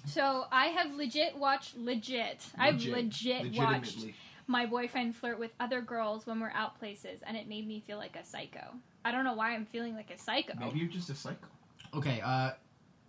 So 0.05 0.45
I 0.51 0.67
have 0.67 0.93
legit 0.95 1.37
watched 1.37 1.77
legit. 1.77 2.45
I've 2.57 2.83
legit 2.83 3.55
watched 3.55 4.05
my 4.47 4.65
boyfriend 4.65 5.15
flirt 5.15 5.39
with 5.39 5.51
other 5.59 5.81
girls 5.81 6.27
when 6.27 6.39
we're 6.39 6.51
out 6.51 6.77
places, 6.77 7.21
and 7.25 7.37
it 7.37 7.47
made 7.47 7.67
me 7.67 7.83
feel 7.85 7.97
like 7.97 8.15
a 8.15 8.23
psycho. 8.23 8.73
I 9.03 9.11
don't 9.11 9.23
know 9.23 9.33
why 9.33 9.53
I'm 9.53 9.65
feeling 9.65 9.95
like 9.95 10.11
a 10.11 10.17
psycho. 10.17 10.53
Maybe 10.59 10.79
you're 10.79 10.89
just 10.89 11.09
a 11.09 11.15
psycho. 11.15 11.47
Okay, 11.95 12.21
uh, 12.23 12.51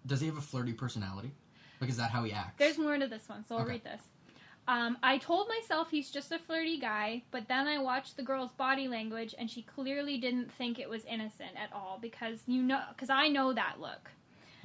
does 0.06 0.20
he 0.20 0.26
have 0.28 0.36
a 0.36 0.42
flirty 0.42 0.72
personality? 0.72 1.32
Like, 1.80 1.90
is 1.90 1.96
that 1.96 2.10
how 2.10 2.24
he 2.24 2.32
acts? 2.32 2.54
There's 2.58 2.78
more 2.78 2.96
to 2.96 3.06
this 3.06 3.28
one, 3.28 3.44
so 3.44 3.56
I'll 3.56 3.62
Okay. 3.62 3.72
read 3.72 3.84
this. 3.84 4.02
Um, 4.68 4.98
I 5.02 5.18
told 5.18 5.48
myself 5.48 5.90
he's 5.90 6.10
just 6.10 6.32
a 6.32 6.38
flirty 6.40 6.78
guy, 6.78 7.22
but 7.30 7.46
then 7.46 7.68
I 7.68 7.78
watched 7.78 8.16
the 8.16 8.22
girl's 8.24 8.50
body 8.52 8.88
language, 8.88 9.34
and 9.38 9.48
she 9.50 9.62
clearly 9.62 10.18
didn't 10.18 10.50
think 10.52 10.78
it 10.78 10.88
was 10.90 11.04
innocent 11.04 11.52
at 11.56 11.72
all 11.72 11.98
because 12.02 12.40
you 12.46 12.62
know, 12.62 12.80
because 12.90 13.10
I 13.10 13.28
know 13.28 13.52
that 13.52 13.76
look. 13.80 14.10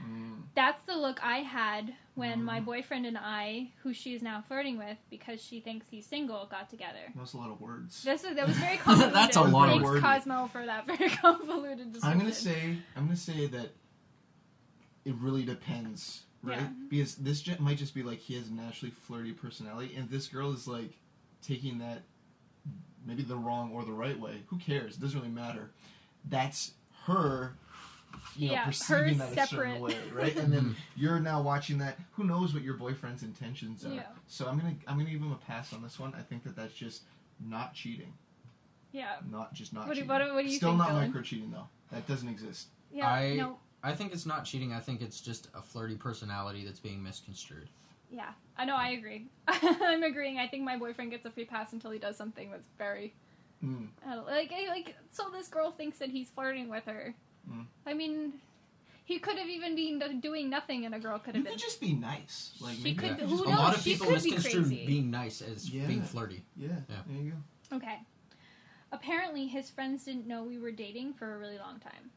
Mm. 0.04 0.42
That's 0.56 0.82
the 0.86 0.96
look 0.98 1.24
I 1.24 1.38
had 1.44 1.94
when 2.16 2.44
my 2.44 2.60
Mm. 2.60 2.66
boyfriend 2.66 3.06
and 3.06 3.18
I, 3.18 3.70
who 3.84 3.94
she 3.94 4.16
is 4.16 4.22
now 4.24 4.44
flirting 4.48 4.78
with 4.80 4.98
because 5.12 5.40
she 5.42 5.60
thinks 5.62 5.86
he's 5.90 6.06
single, 6.08 6.48
got 6.48 6.70
together. 6.72 6.98
That 7.14 7.22
was 7.22 7.36
a 7.36 7.38
lot 7.38 7.52
of 7.52 7.62
words. 7.62 8.02
This 8.04 8.24
is 8.24 8.36
that 8.36 8.48
was 8.48 8.58
very 8.58 8.78
convoluted. 8.84 9.16
That's 9.16 9.38
a 9.38 9.42
lot 9.44 9.70
of 9.70 9.84
words. 9.84 10.02
Cosmo, 10.02 10.48
for 10.52 10.66
that 10.66 10.88
very 10.88 11.10
convoluted 11.22 11.94
description. 11.94 12.12
I'm 12.12 12.18
gonna 12.18 12.34
say 12.34 12.78
I'm 12.96 13.06
gonna 13.06 13.16
say 13.16 13.46
that 13.46 13.70
it 15.06 15.16
really 15.20 15.44
depends, 15.44 16.24
right? 16.44 16.60
Yeah. 16.60 16.68
Because 16.90 17.16
this 17.16 17.42
j- 17.42 17.56
might 17.60 17.78
just 17.78 17.94
be 17.94 18.04
like 18.04 18.20
he 18.20 18.36
has 18.36 18.50
a 18.50 18.54
naturally 18.54 18.92
flirty 18.92 19.34
personality, 19.34 19.94
and 19.96 20.10
this 20.10 20.28
girl 20.28 20.52
is 20.54 20.68
like 20.68 20.92
taking 21.42 21.78
that 21.80 22.04
maybe 23.06 23.24
the 23.24 23.36
wrong 23.36 23.72
or 23.74 23.84
the 23.84 23.92
right 23.92 24.20
way. 24.20 24.44
Who 24.48 24.58
cares? 24.58 24.96
It 24.96 25.02
doesn't 25.02 25.20
really 25.20 25.32
matter. 25.34 25.72
That's 26.30 26.72
her. 27.06 27.56
You 28.36 28.48
know, 28.50 28.54
Yeah, 28.54 28.66
perceiving 28.66 29.18
her 29.20 29.26
that 29.36 29.46
a 29.46 29.56
certain 29.56 29.82
way, 29.82 29.96
right? 30.14 30.36
And 30.36 30.52
then 30.52 30.76
you're 30.96 31.20
now 31.20 31.42
watching 31.42 31.78
that. 31.80 31.98
Who 32.12 32.26
knows 32.26 32.54
what 32.54 32.62
your 32.62 32.76
boyfriend's 32.76 33.24
intentions 33.24 33.86
are? 33.86 33.90
Yeah. 33.94 34.04
So 34.28 34.48
I'm 34.48 34.58
gonna 34.60 34.76
I'm 34.88 34.98
gonna 34.98 35.10
give 35.10 35.22
him 35.22 35.32
a 35.32 35.36
pass 35.48 35.74
on 35.74 35.82
this 35.82 35.98
one. 36.00 36.14
I 36.16 36.22
think 36.22 36.44
that 36.44 36.56
that's 36.56 36.74
just 36.74 37.04
not 37.44 37.74
cheating, 37.74 38.14
yeah, 38.92 39.16
not 39.32 39.54
just 39.54 39.74
not 39.74 39.88
What 39.88 39.96
do- 39.96 40.02
cheating. 40.02 40.10
what 40.10 40.20
do- 40.20 40.34
what 40.36 40.44
do 40.46 40.52
you 40.52 40.58
Still 40.58 40.72
think, 40.72 40.80
not 40.80 40.90
Dylan? 40.90 41.08
micro 41.08 41.22
cheating 41.22 41.52
though. 41.52 41.68
That 41.92 42.06
doesn't 42.08 42.28
exist. 42.30 42.68
yeah. 42.94 43.08
I- 43.10 43.36
No, 43.36 43.58
I 43.84 43.94
think 43.94 44.14
it's 44.14 44.26
not 44.26 44.46
cheating. 44.46 44.74
I 44.74 44.80
think 44.80 45.02
it's 45.02 45.20
just 45.22 45.48
a 45.56 45.62
flirty 45.62 45.96
personality 45.96 46.64
that's 46.66 46.80
being 46.80 47.02
misconstrued. 47.02 47.68
yeah. 48.12 48.32
I 48.58 48.66
know. 48.66 48.76
I 48.76 48.90
agree. 48.90 49.26
I'm 49.48 50.04
agreeing. 50.04 50.38
I 50.38 50.48
think 50.48 50.64
my 50.64 50.78
boyfriend 50.78 51.10
gets 51.12 51.26
a 51.26 51.32
free 51.32 51.46
pass 51.46 51.74
until 51.74 51.90
he 51.92 51.98
does 52.00 52.16
something 52.18 52.52
that's 52.52 52.70
very 52.78 53.14
Mm. 53.64 53.90
I 54.08 54.16
don't- 54.16 54.26
like 54.26 54.52
I- 54.52 54.70
like. 54.70 54.96
So 55.12 55.30
this 55.32 55.48
girl 55.48 55.72
thinks 55.72 56.00
that 56.00 56.10
he's 56.10 56.30
flirting 56.32 56.68
with 56.68 56.84
her. 56.86 57.14
Mm. 57.50 57.66
I 57.86 57.94
mean, 57.94 58.34
he 59.06 59.20
could 59.20 59.38
have 59.38 59.48
even 59.48 59.76
been 59.76 60.20
doing 60.20 60.50
nothing, 60.50 60.86
and 60.88 60.96
a 60.96 61.00
girl 61.00 61.20
could 61.20 61.36
You 61.36 61.42
have 61.42 61.46
could 61.48 61.58
been. 61.58 61.60
just 61.60 61.80
be 61.80 61.94
nice. 61.94 62.54
Like 62.60 62.78
She 62.78 62.96
could 62.96 63.10
you 63.10 63.16
be- 63.16 63.20
could 63.22 63.30
who 63.30 63.38
just 63.38 63.46
a 63.46 63.50
lot 63.50 63.76
of 63.76 63.82
she 63.84 63.92
people 63.94 64.08
could 64.08 64.24
be 64.24 64.32
misconstrue 64.32 64.86
being 64.88 65.12
nice 65.12 65.42
as 65.44 65.70
Yeah. 65.70 65.86
being 65.86 66.02
flirty. 66.02 66.44
Yeah, 66.58 66.70
Yeah. 66.90 66.96
there 67.08 67.22
you 67.24 67.32
go. 67.70 67.78
Okay. 67.78 68.00
Apparently, 68.92 69.48
his 69.48 69.70
friends 69.70 70.06
didn't 70.06 70.28
know 70.28 70.44
we 70.44 70.58
were 70.60 70.72
dating 70.72 71.14
for 71.14 71.36
a 71.36 71.38
really 71.38 71.58
long 71.60 71.80
time. 71.80 72.10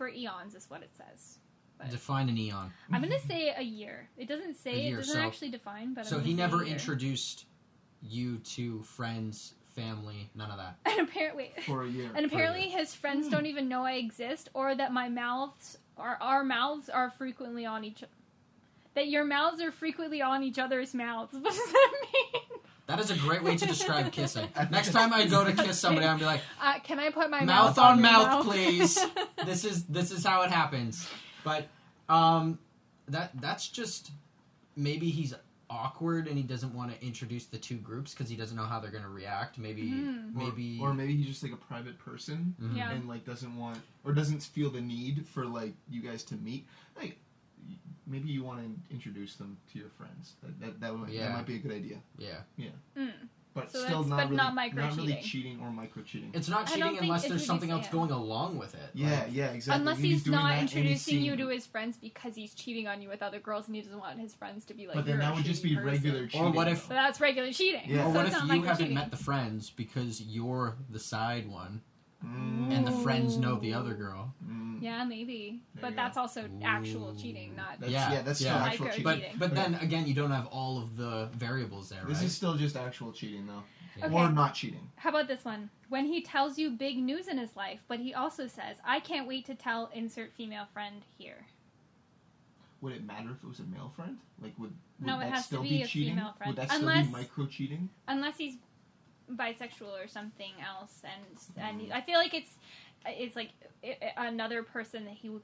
For 0.00 0.08
eons, 0.08 0.54
is 0.54 0.70
what 0.70 0.82
it 0.82 0.88
says. 0.96 1.40
But- 1.76 1.90
Define 1.90 2.30
an 2.30 2.38
eon. 2.38 2.72
I'm 2.90 3.02
gonna 3.02 3.18
say 3.18 3.52
a 3.54 3.60
year. 3.60 4.08
It 4.16 4.28
doesn't 4.28 4.54
say. 4.56 4.86
It 4.88 4.96
doesn't 4.96 5.12
so- 5.14 5.20
actually 5.20 5.50
define. 5.50 5.92
But 5.92 6.06
So 6.06 6.16
I'm 6.16 6.24
he 6.24 6.30
say 6.30 6.36
never 6.38 6.62
a 6.62 6.64
year. 6.64 6.72
introduced 6.72 7.44
you 8.00 8.38
to 8.38 8.82
friends, 8.82 9.52
family, 9.74 10.30
none 10.34 10.50
of 10.50 10.56
that. 10.56 10.76
And 10.90 11.06
apparently, 11.06 11.52
For 11.66 11.82
a 11.84 11.86
year. 11.86 12.10
and 12.14 12.24
apparently, 12.24 12.68
year. 12.70 12.78
his 12.78 12.94
friends 12.94 13.28
don't 13.28 13.44
even 13.44 13.68
know 13.68 13.84
I 13.84 13.96
exist, 13.96 14.48
or 14.54 14.74
that 14.74 14.90
my 14.94 15.10
mouths 15.10 15.76
are 15.98 16.16
our 16.22 16.44
mouths 16.44 16.88
are 16.88 17.10
frequently 17.10 17.66
on 17.66 17.84
each. 17.84 18.02
That 18.94 19.08
your 19.08 19.26
mouths 19.26 19.60
are 19.60 19.70
frequently 19.70 20.22
on 20.22 20.42
each 20.42 20.58
other's 20.58 20.94
mouths. 20.94 21.34
What 21.38 21.44
does 21.52 21.72
that 21.72 21.92
mean? 22.14 22.60
That 22.90 22.98
is 22.98 23.10
a 23.12 23.16
great 23.16 23.42
way 23.44 23.56
to 23.56 23.66
describe 23.66 24.10
kissing. 24.10 24.48
Next 24.70 24.90
time 24.90 25.12
I 25.12 25.24
go 25.26 25.44
to 25.44 25.52
kiss 25.52 25.78
somebody, 25.78 26.06
I'm 26.06 26.18
be 26.18 26.24
like, 26.24 26.40
Uh, 26.60 26.80
can 26.80 26.98
I 26.98 27.10
put 27.10 27.30
my 27.30 27.44
mouth 27.44 27.76
mouth, 27.76 27.78
on 27.78 27.98
your 27.98 28.02
mouth, 28.02 28.44
please. 28.44 28.98
this 29.46 29.64
is 29.64 29.84
this 29.84 30.10
is 30.10 30.24
how 30.26 30.42
it 30.42 30.50
happens. 30.50 31.08
But 31.44 31.68
um, 32.08 32.58
that 33.08 33.30
that's 33.40 33.68
just 33.68 34.10
maybe 34.76 35.10
he's 35.10 35.34
awkward 35.72 36.26
and 36.26 36.36
he 36.36 36.42
doesn't 36.42 36.74
want 36.74 36.90
to 36.92 37.06
introduce 37.06 37.44
the 37.46 37.56
two 37.58 37.76
groups 37.76 38.12
because 38.12 38.28
he 38.28 38.34
doesn't 38.34 38.56
know 38.56 38.64
how 38.64 38.80
they're 38.80 38.90
going 38.90 39.04
to 39.04 39.08
react. 39.08 39.56
Maybe. 39.56 39.92
Or- 39.92 40.42
maybe 40.44 40.78
or, 40.82 40.92
maybe 40.92 41.14
he's 41.16 41.26
just 41.28 41.44
like 41.44 41.52
a 41.52 41.56
private 41.56 41.96
person 42.00 42.56
Mhm. 42.60 42.76
Yeah. 42.76 42.90
and 42.90 43.08
like 43.08 43.24
doesn't 43.24 43.56
want 43.56 43.78
or 44.04 44.12
doesn't 44.12 44.42
feel 44.42 44.68
the 44.70 44.80
need 44.80 45.26
for 45.28 45.46
like 45.46 45.74
you 45.88 46.02
guys 46.02 46.24
to 46.24 46.34
meet. 46.34 46.66
Like 46.96 47.10
y- 47.10 47.16
maybe 48.10 48.28
you 48.28 48.42
want 48.44 48.60
to 48.60 48.94
introduce 48.94 49.36
them 49.36 49.56
to 49.72 49.78
your 49.78 49.88
friends. 49.90 50.34
That 50.42 50.60
that, 50.60 50.80
that, 50.80 50.98
would, 50.98 51.08
Yeah. 51.08 51.28
that 51.28 51.32
might 51.36 51.46
be 51.46 51.56
a 51.56 51.58
good 51.58 51.72
idea. 51.72 51.98
yeah. 52.18 52.40
Mm. 52.96 53.12
But 53.52 53.72
So 53.72 53.80
still 53.84 54.04
not 54.04 54.16
but 54.16 54.24
really 54.26 54.36
not 54.36 54.54
micro 54.54 54.84
not 54.84 54.96
really 54.96 55.08
cheating. 55.14 55.24
cheating 55.24 55.60
or 55.60 55.72
micro 55.72 56.04
cheating. 56.04 56.30
It's 56.34 56.48
not 56.48 56.68
cheating 56.68 56.98
unless 56.98 57.26
there's 57.26 57.44
something 57.44 57.72
else 57.72 57.86
fair. 57.86 57.92
going 57.94 58.12
along 58.12 58.58
with 58.58 58.74
it. 58.76 58.90
Yeah, 58.94 59.10
Like, 59.10 59.28
yeah, 59.32 59.46
exactly. 59.50 59.80
Unless 59.80 59.96
Maybe 59.96 60.08
he's 60.10 60.22
doing 60.22 60.36
not 60.38 60.48
that 60.50 60.60
he's 60.62 60.72
introducing 60.76 61.22
you 61.22 61.34
to 61.36 61.48
his 61.48 61.66
friends 61.66 61.96
because 61.96 62.36
he's 62.36 62.54
cheating 62.54 62.86
on 62.86 63.02
you 63.02 63.08
with 63.08 63.22
other 63.24 63.40
girls 63.40 63.66
and 63.66 63.74
he 63.74 63.82
doesn't 63.82 63.98
want 63.98 64.20
his 64.20 64.34
friends 64.36 64.64
to 64.66 64.74
be 64.74 64.86
like. 64.86 64.94
But 64.94 65.04
then 65.06 65.18
that 65.18 65.34
would 65.34 65.44
just 65.44 65.64
be 65.64 65.74
person." 65.74 65.90
regular 65.90 66.26
cheating. 66.28 66.46
Or 66.46 66.52
what 66.52 66.68
if- 66.68 66.86
But 66.86 66.94
that's 66.94 67.20
regular 67.20 67.52
cheating. 67.52 67.82
Yeah. 67.88 68.02
Or 68.06 68.12
So 68.12 68.18
what 68.18 68.26
if 68.26 68.32
you 68.34 68.38
haven't 68.40 68.56
micro-cheating. 68.60 68.94
met 68.94 69.10
the 69.10 69.16
friends 69.16 69.70
because 69.70 70.22
you're 70.22 70.76
the 70.88 71.00
side 71.00 71.48
one, 71.48 71.82
Mm, 72.24 72.70
and 72.70 72.86
the 72.86 72.90
friends 72.92 73.38
know 73.38 73.58
the 73.58 73.72
other 73.72 73.94
girl. 73.94 74.32
mm. 74.46 74.82
Yeah, 74.82 75.04
maybe. 75.04 75.60
There 75.74 75.82
but 75.82 75.90
you 75.90 75.96
go. 75.96 76.02
that's 76.02 76.16
also 76.16 76.48
actual 76.62 77.14
cheating, 77.14 77.54
not 77.56 77.80
That's, 77.80 77.92
Yeah, 77.92 78.12
yeah, 78.12 78.22
that's 78.22 78.40
yeah. 78.40 78.52
still 78.52 78.66
actual 78.66 78.86
Micro 78.86 78.96
cheating. 79.14 79.22
But 79.38 79.38
but 79.38 79.52
Okay. 79.58 79.72
then 79.72 79.80
again, 79.82 80.06
you 80.06 80.14
don't 80.14 80.30
have 80.30 80.46
all 80.46 80.78
of 80.78 80.96
the 80.96 81.28
variables 81.34 81.88
there, 81.90 82.02
This 82.06 82.18
right? 82.18 82.26
is 82.26 82.34
still 82.34 82.56
just 82.56 82.76
actual 82.76 83.12
cheating, 83.12 83.46
though, 83.46 83.62
Yeah. 83.98 84.06
Okay. 84.06 84.14
or 84.14 84.30
not 84.30 84.54
cheating. 84.54 84.90
How 84.96 85.10
about 85.10 85.28
this 85.28 85.44
one? 85.44 85.70
When 85.88 86.06
he 86.06 86.22
tells 86.22 86.58
you 86.58 86.70
big 86.70 86.98
news 86.98 87.26
in 87.28 87.36
his 87.38 87.56
life, 87.56 87.80
but 87.88 88.00
he 88.00 88.14
also 88.14 88.46
says, 88.46 88.76
"I 88.84 89.00
can't 89.00 89.26
wait 89.26 89.44
to 89.46 89.54
tell 89.54 89.90
insert 89.94 90.32
female 90.34 90.66
friend 90.72 91.02
here." 91.18 91.46
Would 92.80 92.94
it 92.94 93.04
matter 93.04 93.30
if 93.32 93.42
it 93.44 93.46
was 93.46 93.58
a 93.60 93.64
male 93.64 93.92
friend? 93.94 94.16
Like, 94.40 94.58
would, 94.58 94.70
would 95.00 95.06
No, 95.06 95.16
it 95.20 95.24
that 95.24 95.30
has 95.32 95.42
to 95.42 95.46
still 95.48 95.62
be 95.62 95.82
a 95.82 95.86
cheating? 95.86 96.14
female 96.14 96.32
friend. 96.32 96.48
Would 96.56 96.56
that 96.56 96.70
still 96.74 96.88
be 96.88 97.02
micro 97.10 97.46
cheating? 97.46 97.90
Unless 98.08 98.38
he's 98.38 98.56
bisexual 99.36 100.04
or 100.04 100.08
something 100.08 100.52
else, 100.66 101.02
and 101.04 101.64
and 101.64 101.80
hmm. 101.82 101.92
I 101.92 102.00
feel 102.00 102.18
like 102.18 102.34
it's 102.34 102.52
it's 103.06 103.36
like 103.36 103.50
i- 103.84 103.96
i- 104.16 104.26
another 104.26 104.62
person 104.62 105.04
that 105.04 105.14
he 105.14 105.28
would 105.28 105.42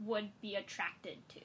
would 0.00 0.28
be 0.40 0.56
attracted 0.56 1.16
to. 1.28 1.40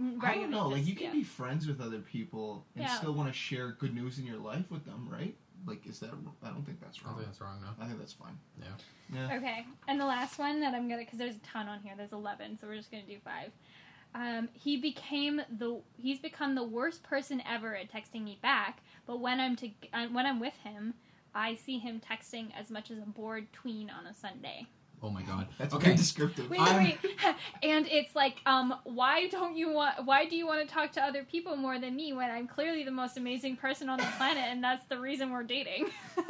Mm, 0.00 0.22
I 0.22 0.34
don't 0.34 0.50
know. 0.50 0.68
Like, 0.68 0.86
you 0.86 0.94
can 0.94 1.06
yeah. 1.06 1.12
be 1.12 1.22
friends 1.22 1.66
with 1.66 1.80
other 1.80 2.00
people 2.00 2.66
and 2.74 2.84
Yeah. 2.84 2.96
still 2.98 3.12
want 3.14 3.28
to 3.28 3.32
share 3.32 3.72
good 3.72 3.94
news 3.94 4.18
in 4.18 4.26
your 4.26 4.36
life 4.36 4.70
with 4.70 4.84
them, 4.84 5.08
right? 5.08 5.34
Like, 5.66 5.86
is 5.86 6.00
that? 6.00 6.10
I 6.42 6.48
don't 6.48 6.64
think 6.64 6.80
that's 6.80 7.02
wrong. 7.02 7.14
I 7.14 7.16
wrong. 7.16 7.24
think 7.24 7.26
that's 7.28 7.40
wrong 7.40 7.60
now. 7.60 7.74
I 7.82 7.86
think 7.86 7.98
that's 7.98 8.12
fine. 8.12 8.38
Yeah. 8.58 8.66
Yeah. 9.14 9.36
Okay, 9.36 9.66
and 9.88 10.00
the 10.00 10.06
last 10.06 10.38
one 10.38 10.60
that 10.60 10.74
I'm 10.74 10.88
gonna 10.88 11.02
because 11.02 11.18
there's 11.18 11.36
a 11.36 11.40
ton 11.40 11.68
on 11.68 11.80
here. 11.80 11.94
There's 11.96 12.12
11, 12.12 12.58
so 12.58 12.66
we're 12.66 12.76
just 12.76 12.90
gonna 12.90 13.02
do 13.04 13.18
five. 13.24 13.52
Um, 14.14 14.48
he 14.52 14.76
became 14.76 15.40
the 15.58 15.80
he's 15.96 16.18
become 16.18 16.54
the 16.54 16.64
worst 16.64 17.02
person 17.02 17.42
ever 17.48 17.76
at 17.76 17.92
texting 17.92 18.24
me 18.24 18.38
back. 18.42 18.80
But 19.06 19.20
when 19.20 19.38
I'm 19.40 19.56
to 19.56 19.70
uh, 19.92 20.06
when 20.08 20.26
I'm 20.26 20.40
with 20.40 20.54
him, 20.64 20.94
I 21.34 21.54
see 21.54 21.78
him 21.78 22.00
texting 22.00 22.48
as 22.58 22.70
much 22.70 22.90
as 22.90 22.98
a 22.98 23.06
bored 23.06 23.52
tween 23.52 23.88
on 23.90 24.06
a 24.06 24.14
Sunday. 24.14 24.66
Oh 25.02 25.08
my 25.08 25.22
god. 25.22 25.48
That's 25.56 25.72
okay. 25.74 25.94
descriptive. 25.96 26.50
Wait, 26.50 26.60
I'm- 26.60 26.84
wait, 26.84 26.98
and 27.62 27.86
it's 27.88 28.14
like, 28.14 28.36
um, 28.44 28.74
why 28.84 29.28
don't 29.28 29.56
you 29.56 29.72
want? 29.72 30.04
Why 30.04 30.26
do 30.26 30.36
you 30.36 30.46
want 30.46 30.66
to 30.68 30.74
talk 30.74 30.92
to 30.92 31.02
other 31.02 31.24
people 31.24 31.56
more 31.56 31.78
than 31.78 31.96
me 31.96 32.12
when 32.12 32.30
I'm 32.30 32.46
clearly 32.46 32.84
the 32.84 32.90
most 32.90 33.16
amazing 33.16 33.56
person 33.56 33.88
on 33.88 33.98
the 33.98 34.08
planet, 34.18 34.44
and 34.48 34.62
that's 34.62 34.84
the 34.88 34.98
reason 34.98 35.30
we're 35.30 35.42
dating? 35.44 35.88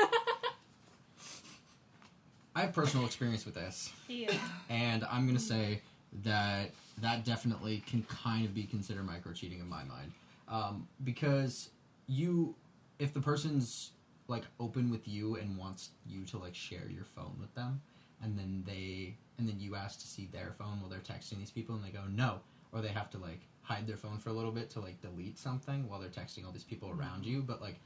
I 2.54 2.62
have 2.62 2.72
personal 2.72 3.06
experience 3.06 3.44
with 3.44 3.54
this, 3.54 3.92
he 4.06 4.24
is. 4.24 4.36
and 4.68 5.04
I'm 5.04 5.26
gonna 5.26 5.38
say 5.38 5.82
that 6.24 6.70
that 7.02 7.24
definitely 7.24 7.82
can 7.86 8.02
kind 8.04 8.44
of 8.44 8.54
be 8.54 8.64
considered 8.64 9.04
micro 9.04 9.32
cheating 9.32 9.60
in 9.60 9.68
my 9.68 9.84
mind, 9.84 10.12
um, 10.48 10.88
because 11.04 11.70
you, 12.06 12.54
if 12.98 13.12
the 13.14 13.20
person's 13.20 13.92
like 14.28 14.44
open 14.58 14.90
with 14.90 15.06
you 15.08 15.36
and 15.36 15.56
wants 15.58 15.90
you 16.06 16.24
to 16.24 16.38
like 16.38 16.54
share 16.54 16.88
your 16.88 17.04
phone 17.04 17.36
with 17.40 17.54
them, 17.54 17.80
and 18.22 18.38
then 18.38 18.62
they 18.66 19.16
and 19.38 19.48
then 19.48 19.58
you 19.58 19.74
ask 19.74 19.98
to 20.00 20.06
see 20.06 20.28
their 20.32 20.52
phone 20.58 20.80
while 20.80 20.90
they're 20.90 20.98
texting 21.00 21.38
these 21.38 21.50
people, 21.50 21.74
and 21.74 21.84
they 21.84 21.90
go 21.90 22.02
no, 22.10 22.40
or 22.72 22.80
they 22.80 22.88
have 22.88 23.10
to 23.10 23.18
like 23.18 23.40
hide 23.62 23.86
their 23.86 23.96
phone 23.96 24.18
for 24.18 24.30
a 24.30 24.32
little 24.32 24.50
bit 24.50 24.68
to 24.70 24.80
like 24.80 25.00
delete 25.00 25.38
something 25.38 25.88
while 25.88 26.00
they're 26.00 26.08
texting 26.08 26.44
all 26.44 26.52
these 26.52 26.64
people 26.64 26.90
around 26.90 27.24
you, 27.24 27.42
but 27.42 27.60
like 27.60 27.76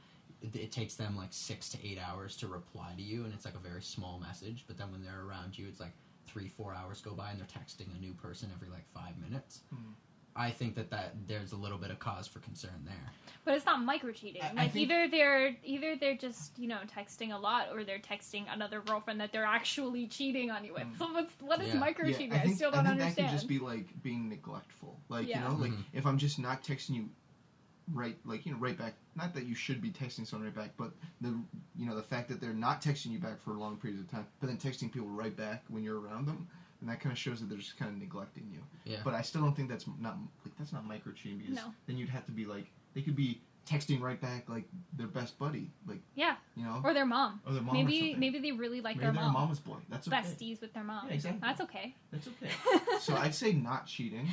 it, 0.41 0.55
it 0.55 0.71
takes 0.71 0.95
them 0.95 1.15
like 1.15 1.29
six 1.31 1.69
to 1.69 1.77
eight 1.85 1.99
hours 1.99 2.35
to 2.37 2.47
reply 2.47 2.93
to 2.97 3.03
you, 3.03 3.23
and 3.23 3.33
it's 3.33 3.45
like 3.45 3.55
a 3.55 3.69
very 3.69 3.81
small 3.81 4.19
message. 4.19 4.65
But 4.67 4.77
then 4.77 4.91
when 4.91 5.03
they're 5.03 5.25
around 5.27 5.57
you, 5.57 5.67
it's 5.67 5.79
like 5.79 5.93
three, 6.35 6.49
four 6.49 6.75
hours 6.75 6.99
go 6.99 7.13
by, 7.13 7.31
and 7.31 7.39
they're 7.39 7.47
texting 7.47 7.95
a 7.95 7.99
new 7.99 8.11
person 8.13 8.49
every 8.53 8.67
like 8.67 8.85
five 8.93 9.17
minutes. 9.17 9.61
Hmm. 9.73 9.91
I 10.37 10.51
think 10.51 10.75
that 10.75 10.89
that 10.89 11.13
there's 11.29 11.53
a 11.53 11.55
little 11.55 11.77
bit 11.77 11.91
of 11.91 11.99
cause 11.99 12.27
for 12.27 12.39
concern 12.39 12.83
there. 12.83 13.09
But 13.45 13.53
it's 13.53 13.65
not 13.65 13.81
micro 13.81 14.11
cheating. 14.11 14.41
I- 14.41 14.49
I 14.49 14.53
Like 14.53 14.73
think- 14.73 14.91
either 14.91 15.07
they're 15.07 15.55
either 15.63 15.95
they're 15.95 16.17
just 16.17 16.59
you 16.59 16.67
know 16.67 16.79
texting 16.93 17.33
a 17.33 17.37
lot, 17.37 17.69
or 17.71 17.85
they're 17.85 17.99
texting 17.99 18.43
another 18.53 18.81
girlfriend 18.81 19.21
that 19.21 19.31
they're 19.31 19.45
actually 19.45 20.07
cheating 20.07 20.51
on 20.51 20.65
you 20.65 20.73
with. 20.73 20.83
Mm. 20.83 20.97
So 20.97 21.13
what's 21.13 21.33
what 21.39 21.61
is 21.61 21.69
Yeah. 21.73 21.79
micro 21.79 22.07
cheating? 22.11 22.33
I, 22.33 22.35
I, 22.35 22.39
think, 22.41 22.57
still 22.57 22.69
don't 22.71 22.81
I 22.85 22.89
think 22.89 23.01
understand. 23.01 23.27
that 23.27 23.31
could 23.31 23.37
just 23.37 23.47
be 23.47 23.59
like 23.59 24.03
being 24.03 24.27
neglectful. 24.27 24.99
Like 25.07 25.25
Yeah. 25.29 25.41
you 25.41 25.49
know, 25.49 25.55
like 25.61 25.71
Mhm. 25.71 25.83
if 25.93 26.05
I'm 26.05 26.17
just 26.17 26.37
not 26.37 26.63
texting 26.63 26.95
you 26.95 27.09
right, 27.93 28.17
like 28.25 28.45
you 28.45 28.51
know, 28.51 28.57
right 28.57 28.77
back. 28.77 28.93
Not 29.15 29.33
that 29.35 29.45
you 29.45 29.55
should 29.55 29.81
be 29.81 29.89
texting 29.91 30.27
someone 30.27 30.47
right 30.47 30.55
back, 30.55 30.71
but 30.77 30.91
the 31.21 31.29
you 31.75 31.85
know 31.85 31.95
the 31.95 32.03
fact 32.03 32.27
that 32.29 32.41
they're 32.41 32.53
not 32.53 32.81
texting 32.81 33.11
you 33.11 33.19
back 33.19 33.41
for 33.41 33.51
a 33.51 33.59
long 33.59 33.77
periods 33.77 34.01
of 34.01 34.09
time, 34.11 34.25
but 34.39 34.47
then 34.47 34.57
texting 34.57 34.91
people 34.91 35.07
right 35.09 35.35
back 35.35 35.63
when 35.69 35.83
you're 35.83 35.99
around 35.99 36.25
them, 36.27 36.47
and 36.81 36.89
that 36.89 36.99
kind 36.99 37.11
of 37.13 37.17
shows 37.19 37.39
that 37.39 37.49
they're 37.49 37.57
just 37.57 37.77
kind 37.77 37.91
of 37.91 37.97
neglecting 37.97 38.47
you. 38.51 38.59
Yeah. 38.83 38.99
But 39.03 39.13
I 39.13 39.21
still 39.21 39.41
don't 39.41 39.55
think 39.55 39.69
that's 39.69 39.85
not 39.99 40.17
like 40.43 40.55
that's 40.57 40.73
not 40.73 40.85
micro 40.85 41.13
cheating 41.13 41.39
because 41.39 41.55
No. 41.55 41.73
then 41.87 41.97
you'd 41.97 42.09
have 42.09 42.25
to 42.25 42.31
be 42.31 42.45
like 42.45 42.65
they 42.93 43.01
could 43.01 43.15
be 43.15 43.41
texting 43.69 43.99
right 43.99 44.21
back 44.21 44.47
like 44.47 44.65
their 44.95 45.07
best 45.07 45.39
buddy, 45.39 45.71
like 45.87 45.99
yeah, 46.13 46.35
you 46.55 46.63
know, 46.63 46.81
or 46.83 46.93
their 46.93 47.05
mom. 47.05 47.41
or 47.47 47.53
their 47.53 47.63
mom. 47.63 47.73
maybe 47.75 47.99
something. 47.99 48.19
maybe 48.19 48.39
they 48.39 48.51
really 48.51 48.79
like 48.81 48.95
Maybe 48.97 49.05
their 49.05 49.13
they're 49.13 49.23
mom. 49.23 49.33
mama's 49.33 49.59
boy. 49.59 49.77
That's 49.89 50.07
okay. 50.07 50.17
Besties 50.17 50.61
with 50.61 50.73
their 50.73 50.83
mom. 50.83 51.07
Yeah, 51.07 51.13
exactly. 51.15 51.39
That's 51.41 51.61
okay. 51.61 51.95
That's 52.11 52.27
okay. 52.27 52.51
so 52.99 53.15
I'd 53.15 53.33
say 53.33 53.53
not 53.53 53.87
cheating, 53.87 54.27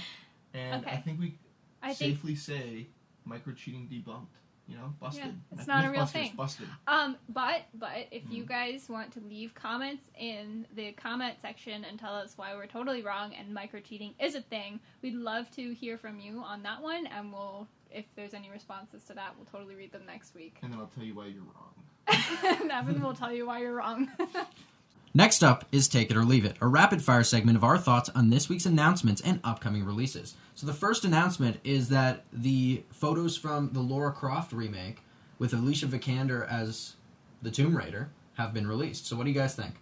and 0.52 0.84
Okay. 0.84 0.94
I 0.96 1.00
think 1.00 1.18
we 1.20 1.38
I 1.82 1.94
think 1.94 2.16
safely 2.16 2.34
say 2.34 2.88
micro 3.24 3.52
cheating 3.54 3.88
debunked. 3.90 4.26
You 4.68 4.76
know, 4.76 4.94
busted. 5.00 5.24
Yeah, 5.24 5.58
it's 5.58 5.66
not 5.66 5.84
a 5.84 5.90
real 5.90 6.06
thing. 6.06 6.32
Busted. 6.36 6.68
Um, 6.86 7.16
but 7.28 7.62
but 7.74 8.06
if 8.12 8.22
you 8.30 8.44
Mm. 8.44 8.48
guys 8.48 8.88
want 8.88 9.12
to 9.14 9.20
leave 9.20 9.54
comments 9.54 10.04
in 10.16 10.66
the 10.76 10.92
comment 10.92 11.34
section 11.42 11.84
and 11.84 11.98
tell 11.98 12.14
us 12.14 12.34
why 12.38 12.54
we're 12.54 12.66
totally 12.68 13.02
wrong 13.02 13.34
and 13.34 13.52
micro 13.52 13.80
cheating 13.80 14.14
is 14.20 14.36
a 14.36 14.40
thing, 14.40 14.78
we'd 15.02 15.16
love 15.16 15.50
to 15.56 15.74
hear 15.74 15.98
from 15.98 16.20
you 16.20 16.38
on 16.38 16.62
that 16.62 16.80
one, 16.80 17.06
and 17.08 17.32
we'll 17.32 17.66
if 17.90 18.04
there's 18.14 18.34
any 18.34 18.50
responses 18.50 19.02
to 19.04 19.14
that, 19.14 19.34
we'll 19.36 19.46
totally 19.46 19.74
read 19.74 19.90
them 19.92 20.06
next 20.06 20.34
week. 20.34 20.56
And 20.62 20.72
then 20.72 20.78
I'll 20.80 20.86
tell 20.86 21.04
you 21.04 21.16
why 21.16 21.26
you're 21.26 21.42
wrong. 21.42 21.74
and 22.62 22.70
Evan 22.70 23.02
will 23.02 23.14
tell 23.14 23.32
you 23.32 23.46
why 23.46 23.60
you're 23.60 23.74
wrong. 23.74 24.10
Next 25.14 25.44
up 25.44 25.66
is 25.70 25.88
Take 25.88 26.10
It 26.10 26.16
or 26.16 26.24
Leave 26.24 26.46
It, 26.46 26.56
a 26.62 26.66
rapid 26.66 27.02
fire 27.02 27.22
segment 27.22 27.58
of 27.58 27.64
our 27.64 27.76
thoughts 27.76 28.08
on 28.14 28.30
this 28.30 28.48
week's 28.48 28.64
announcements 28.64 29.20
and 29.20 29.40
upcoming 29.44 29.84
releases. 29.84 30.36
So, 30.54 30.66
the 30.66 30.72
first 30.72 31.04
announcement 31.04 31.60
is 31.64 31.90
that 31.90 32.24
the 32.32 32.82
photos 32.90 33.36
from 33.36 33.74
the 33.74 33.80
Laura 33.80 34.10
Croft 34.10 34.52
remake 34.52 35.02
with 35.38 35.52
Alicia 35.52 35.86
Vikander 35.86 36.50
as 36.50 36.94
the 37.42 37.50
Tomb 37.50 37.76
Raider 37.76 38.08
have 38.38 38.54
been 38.54 38.66
released. 38.66 39.06
So, 39.06 39.14
what 39.14 39.24
do 39.24 39.30
you 39.30 39.38
guys 39.38 39.54
think? 39.54 39.74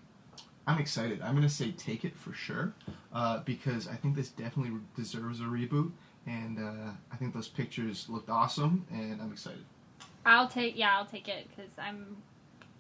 I'm 0.67 0.81
excited. 0.81 1.23
I'm 1.23 1.37
gonna 1.37 1.49
say 1.49 1.71
take 1.73 2.05
it 2.05 2.17
for 2.17 2.33
sure, 2.33 2.75
uh, 3.13 3.39
because 3.45 3.87
I 3.87 3.95
think 3.95 4.17
this 4.17 4.31
definitely 4.31 4.81
deserves 4.97 5.41
a 5.41 5.45
reboot, 5.45 5.93
and 6.27 6.59
uh, 6.59 6.91
I 7.13 7.17
think 7.17 7.35
those 7.35 7.49
pictures 7.49 8.07
looked 8.09 8.31
awesome, 8.31 8.85
and 8.91 9.23
I'm 9.23 9.31
excited. 9.31 9.65
I'll 10.27 10.49
take 10.49 10.77
yeah, 10.77 10.97
I'll 10.99 11.07
take 11.07 11.29
it 11.29 11.49
because 11.49 11.71
I'm 11.79 12.17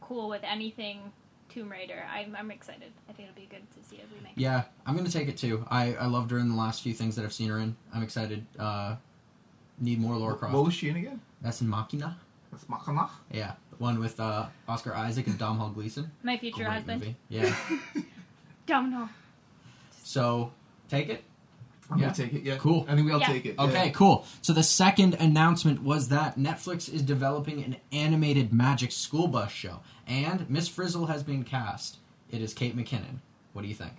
cool 0.00 0.28
with 0.28 0.42
anything 0.42 1.12
Tomb 1.50 1.70
Raider. 1.70 2.04
I'm 2.12 2.36
I'm 2.36 2.50
excited. 2.50 2.92
I 3.08 3.12
think 3.12 3.28
it'll 3.28 3.40
be 3.40 3.48
good 3.50 3.62
to 3.72 3.88
see 3.88 3.96
a 3.96 4.14
remake. 4.14 4.32
Yeah, 4.36 4.62
I'm 4.86 4.94
going 4.94 5.06
to 5.06 5.12
take 5.12 5.28
it 5.28 5.36
too. 5.36 5.66
I, 5.70 5.94
I 5.94 6.06
loved 6.06 6.30
her 6.30 6.38
in 6.38 6.48
the 6.48 6.54
last 6.54 6.82
few 6.82 6.92
things 6.94 7.16
that 7.16 7.24
I've 7.24 7.32
seen 7.32 7.48
her 7.50 7.58
in. 7.58 7.76
I'm 7.94 8.02
excited. 8.02 8.46
Uh, 8.58 8.96
need 9.78 10.00
more 10.00 10.14
Laura 10.16 10.36
Croft. 10.36 10.54
What 10.54 10.64
was 10.64 10.74
she 10.74 10.88
in 10.88 10.96
again? 10.96 11.20
That's 11.42 11.60
in 11.60 11.68
Machina. 11.68 12.16
That's 12.52 12.68
Machina. 12.68 13.10
Yeah, 13.32 13.52
the 13.70 13.76
one 13.76 13.98
with 13.98 14.18
uh, 14.20 14.46
Oscar 14.68 14.94
Isaac 14.94 15.26
and 15.26 15.38
Domhnall 15.38 15.70
Gleeson. 15.70 16.10
My 16.22 16.36
future 16.38 16.64
Great 16.64 16.72
husband. 16.72 17.00
movie. 17.00 17.16
Yeah. 17.28 17.54
Domino. 18.66 19.08
so, 20.02 20.52
take 20.88 21.08
it. 21.08 21.24
I'm 21.90 21.98
Yeah. 21.98 22.04
gonna 22.06 22.16
take 22.16 22.32
it. 22.34 22.42
Yeah, 22.42 22.56
Cool. 22.56 22.86
I 22.88 22.94
think 22.94 23.06
we 23.06 23.12
all 23.12 23.20
Yeah. 23.20 23.26
take 23.26 23.46
it. 23.46 23.58
Okay, 23.58 23.86
yeah. 23.86 23.92
cool. 23.92 24.24
So 24.42 24.52
the 24.52 24.62
second 24.62 25.14
announcement 25.14 25.82
was 25.82 26.08
that 26.08 26.38
Netflix 26.38 26.88
is 26.92 27.02
developing 27.02 27.62
an 27.64 27.76
animated 27.92 28.52
Magic 28.52 28.92
School 28.92 29.26
Bus 29.28 29.50
show, 29.50 29.80
and 30.06 30.48
Miss 30.48 30.68
Frizzle 30.68 31.06
has 31.06 31.22
been 31.22 31.42
cast. 31.44 31.98
It 32.30 32.40
is 32.40 32.54
Kate 32.54 32.76
McKinnon. 32.76 33.18
What 33.52 33.62
do 33.62 33.68
you 33.68 33.74
think? 33.74 33.94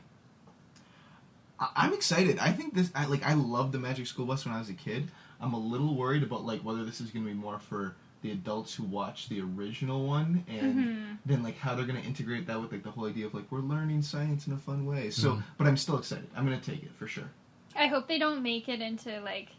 I- 1.59 1.69
I'm 1.75 1.93
excited. 1.93 2.39
I 2.39 2.51
think 2.51 2.73
this. 2.73 2.89
I 2.95 3.05
like. 3.05 3.23
I 3.25 3.33
loved 3.33 3.71
the 3.73 3.79
Magic 3.79 4.07
School 4.07 4.25
Bus 4.25 4.45
when 4.45 4.53
I 4.55 4.59
was 4.59 4.69
a 4.69 4.73
kid. 4.73 5.09
I'm 5.39 5.53
a 5.53 5.59
little 5.59 5.95
worried 5.95 6.23
about 6.23 6.45
like 6.45 6.61
whether 6.63 6.85
this 6.85 7.01
is 7.01 7.09
going 7.11 7.25
to 7.25 7.31
be 7.31 7.37
more 7.37 7.59
for 7.59 7.95
the 8.21 8.31
adults 8.31 8.75
who 8.75 8.83
watch 8.83 9.27
the 9.29 9.41
original 9.41 10.05
one, 10.05 10.45
and 10.47 10.75
Mhm. 10.75 11.17
then 11.25 11.41
like 11.43 11.57
how 11.57 11.73
they're 11.73 11.85
going 11.85 11.99
to 11.99 12.07
integrate 12.07 12.45
that 12.47 12.61
with 12.61 12.71
like 12.71 12.83
the 12.83 12.91
whole 12.91 13.05
idea 13.07 13.25
of 13.25 13.33
like 13.33 13.51
we're 13.51 13.59
learning 13.61 14.03
science 14.03 14.45
in 14.47 14.53
a 14.53 14.57
fun 14.57 14.85
way. 14.85 15.09
So, 15.09 15.35
Mhm. 15.37 15.43
but 15.57 15.65
I'm 15.67 15.75
still 15.77 15.97
excited. 15.97 16.29
I'm 16.35 16.45
going 16.45 16.59
to 16.59 16.63
take 16.71 16.83
it 16.83 16.91
for 16.97 17.07
sure. 17.07 17.31
I 17.75 17.87
hope 17.87 18.07
they 18.07 18.19
don't 18.19 18.41
make 18.43 18.67
it 18.69 18.81
into 18.81 19.19
like 19.21 19.49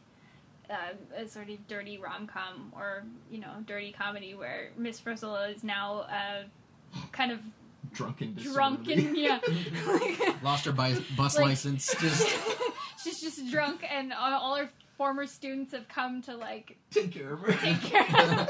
uh, 0.70 0.74
a 1.16 1.28
sort 1.28 1.50
of 1.50 1.66
dirty 1.68 1.98
rom 1.98 2.26
com 2.26 2.72
or 2.76 3.04
you 3.30 3.38
know 3.40 3.50
dirty 3.66 3.92
comedy 3.92 4.34
where 4.34 4.70
Miss 4.76 5.00
Frizzle 5.00 5.36
is 5.36 5.62
now 5.64 6.06
uh, 6.10 6.42
kind 7.12 7.32
of 7.32 7.40
Drunken. 7.92 8.34
drunk 8.40 8.84
disorderly. 8.84 9.06
and 9.08 9.16
yeah, 9.46 9.86
like, 9.86 10.42
Lost 10.42 10.64
her 10.64 10.72
bi- 10.72 10.96
bus 11.16 11.36
Like- 11.36 11.46
license. 11.46 11.94
Just 12.00 12.28
she's 13.02 13.20
just 13.20 13.50
drunk 13.50 13.84
and 13.90 14.12
all, 14.12 14.32
all 14.32 14.56
her 14.56 14.70
former 14.96 15.26
students 15.26 15.72
have 15.72 15.88
come 15.88 16.22
to 16.22 16.36
like 16.36 16.76
take 16.90 17.10
care 17.12 17.32
of 17.34 17.40
her. 17.40 17.52
take 17.52 17.80
care 17.82 18.02
of 18.02 18.08
her. 18.12 18.46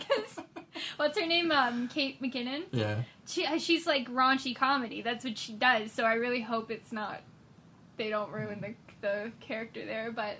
'Cause- 0.00 0.40
what's 0.96 1.18
her 1.18 1.26
name? 1.26 1.50
Um, 1.52 1.88
Kate 1.88 2.20
McKinnon. 2.20 2.64
yeah. 2.72 3.02
She 3.26 3.46
uh, 3.46 3.58
she's 3.58 3.86
like 3.86 4.08
raunchy 4.10 4.54
comedy. 4.56 5.02
That's 5.02 5.24
what 5.24 5.38
she 5.38 5.52
does. 5.52 5.92
So 5.92 6.04
I 6.04 6.14
really 6.14 6.40
hope 6.42 6.70
it's 6.70 6.92
not. 6.92 7.20
They 7.98 8.08
don't 8.08 8.30
ruin 8.32 8.60
the 8.60 8.74
the 9.06 9.32
character 9.40 9.84
there, 9.84 10.10
but. 10.12 10.36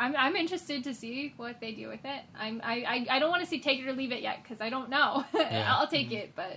I'm, 0.00 0.14
I'm 0.16 0.36
interested 0.36 0.84
to 0.84 0.94
see 0.94 1.34
what 1.38 1.60
they 1.60 1.72
do 1.72 1.88
with 1.88 2.04
it. 2.04 2.20
I'm 2.38 2.60
I, 2.62 2.84
I, 3.10 3.16
I 3.16 3.18
don't 3.18 3.30
want 3.30 3.42
to 3.42 3.48
see 3.48 3.58
take 3.58 3.80
it 3.80 3.88
or 3.88 3.92
leave 3.94 4.12
it 4.12 4.22
yet 4.22 4.40
because 4.44 4.60
I 4.60 4.70
don't 4.70 4.88
know. 4.90 5.24
Yeah. 5.34 5.74
I'll 5.76 5.88
take 5.88 6.12
it, 6.12 6.34
but 6.36 6.56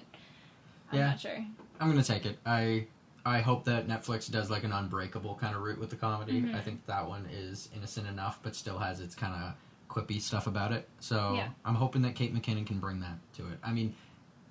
I'm 0.92 1.00
Yeah. 1.00 1.08
not 1.08 1.20
sure. 1.22 1.44
I'm 1.80 1.90
gonna 1.90 2.04
take 2.04 2.28
it. 2.28 2.38
I 2.46 2.86
I 3.26 3.40
hope 3.42 3.64
that 3.66 3.88
Netflix 3.88 4.30
does 4.30 4.52
like 4.52 4.64
an 4.64 4.72
unbreakable 4.72 5.40
kind 5.42 5.56
of 5.56 5.64
route 5.64 5.80
with 5.80 5.90
the 5.90 5.96
comedy. 5.96 6.40
Mhm. 6.40 6.54
I 6.54 6.62
think 6.62 6.86
that 6.86 7.08
one 7.08 7.26
is 7.34 7.70
innocent 7.76 8.08
enough, 8.08 8.38
but 8.44 8.56
still 8.56 8.78
has 8.78 9.00
its 9.00 9.16
kind 9.16 9.34
of 9.34 9.54
quippy 9.90 10.22
stuff 10.22 10.46
about 10.46 10.72
it. 10.72 10.88
So 11.00 11.34
Yeah. 11.34 11.50
I'm 11.66 11.74
hoping 11.74 12.04
that 12.04 12.14
Kate 12.14 12.36
McKinnon 12.36 12.68
can 12.68 12.78
bring 12.78 13.00
that 13.00 13.18
to 13.38 13.48
it. 13.48 13.58
I 13.64 13.72
mean, 13.72 13.96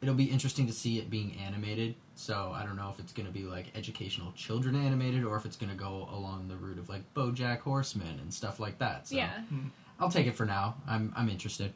it'll 0.02 0.16
be 0.16 0.24
interesting 0.24 0.66
to 0.66 0.72
see 0.72 0.98
it 0.98 1.08
being 1.10 1.36
animated. 1.36 1.94
So 2.20 2.52
I 2.54 2.64
don't 2.66 2.76
know 2.76 2.90
if 2.90 3.00
it's 3.00 3.12
gonna 3.14 3.30
be 3.30 3.44
like 3.44 3.66
educational 3.74 4.30
children 4.32 4.76
animated 4.76 5.24
or 5.24 5.36
if 5.36 5.46
it's 5.46 5.56
gonna 5.56 5.74
go 5.74 6.06
along 6.12 6.48
the 6.48 6.56
route 6.56 6.78
of 6.78 6.88
like 6.90 7.02
BoJack 7.14 7.60
Horseman 7.60 8.20
and 8.20 8.32
stuff 8.32 8.60
like 8.60 8.78
that. 8.78 9.08
So 9.08 9.16
Yeah. 9.16 9.40
Hmm. 9.44 9.68
I'll 9.98 10.10
take 10.10 10.26
it 10.26 10.34
for 10.36 10.44
now. 10.44 10.76
I'm 10.86 11.12
I'm 11.16 11.30
interested. 11.30 11.72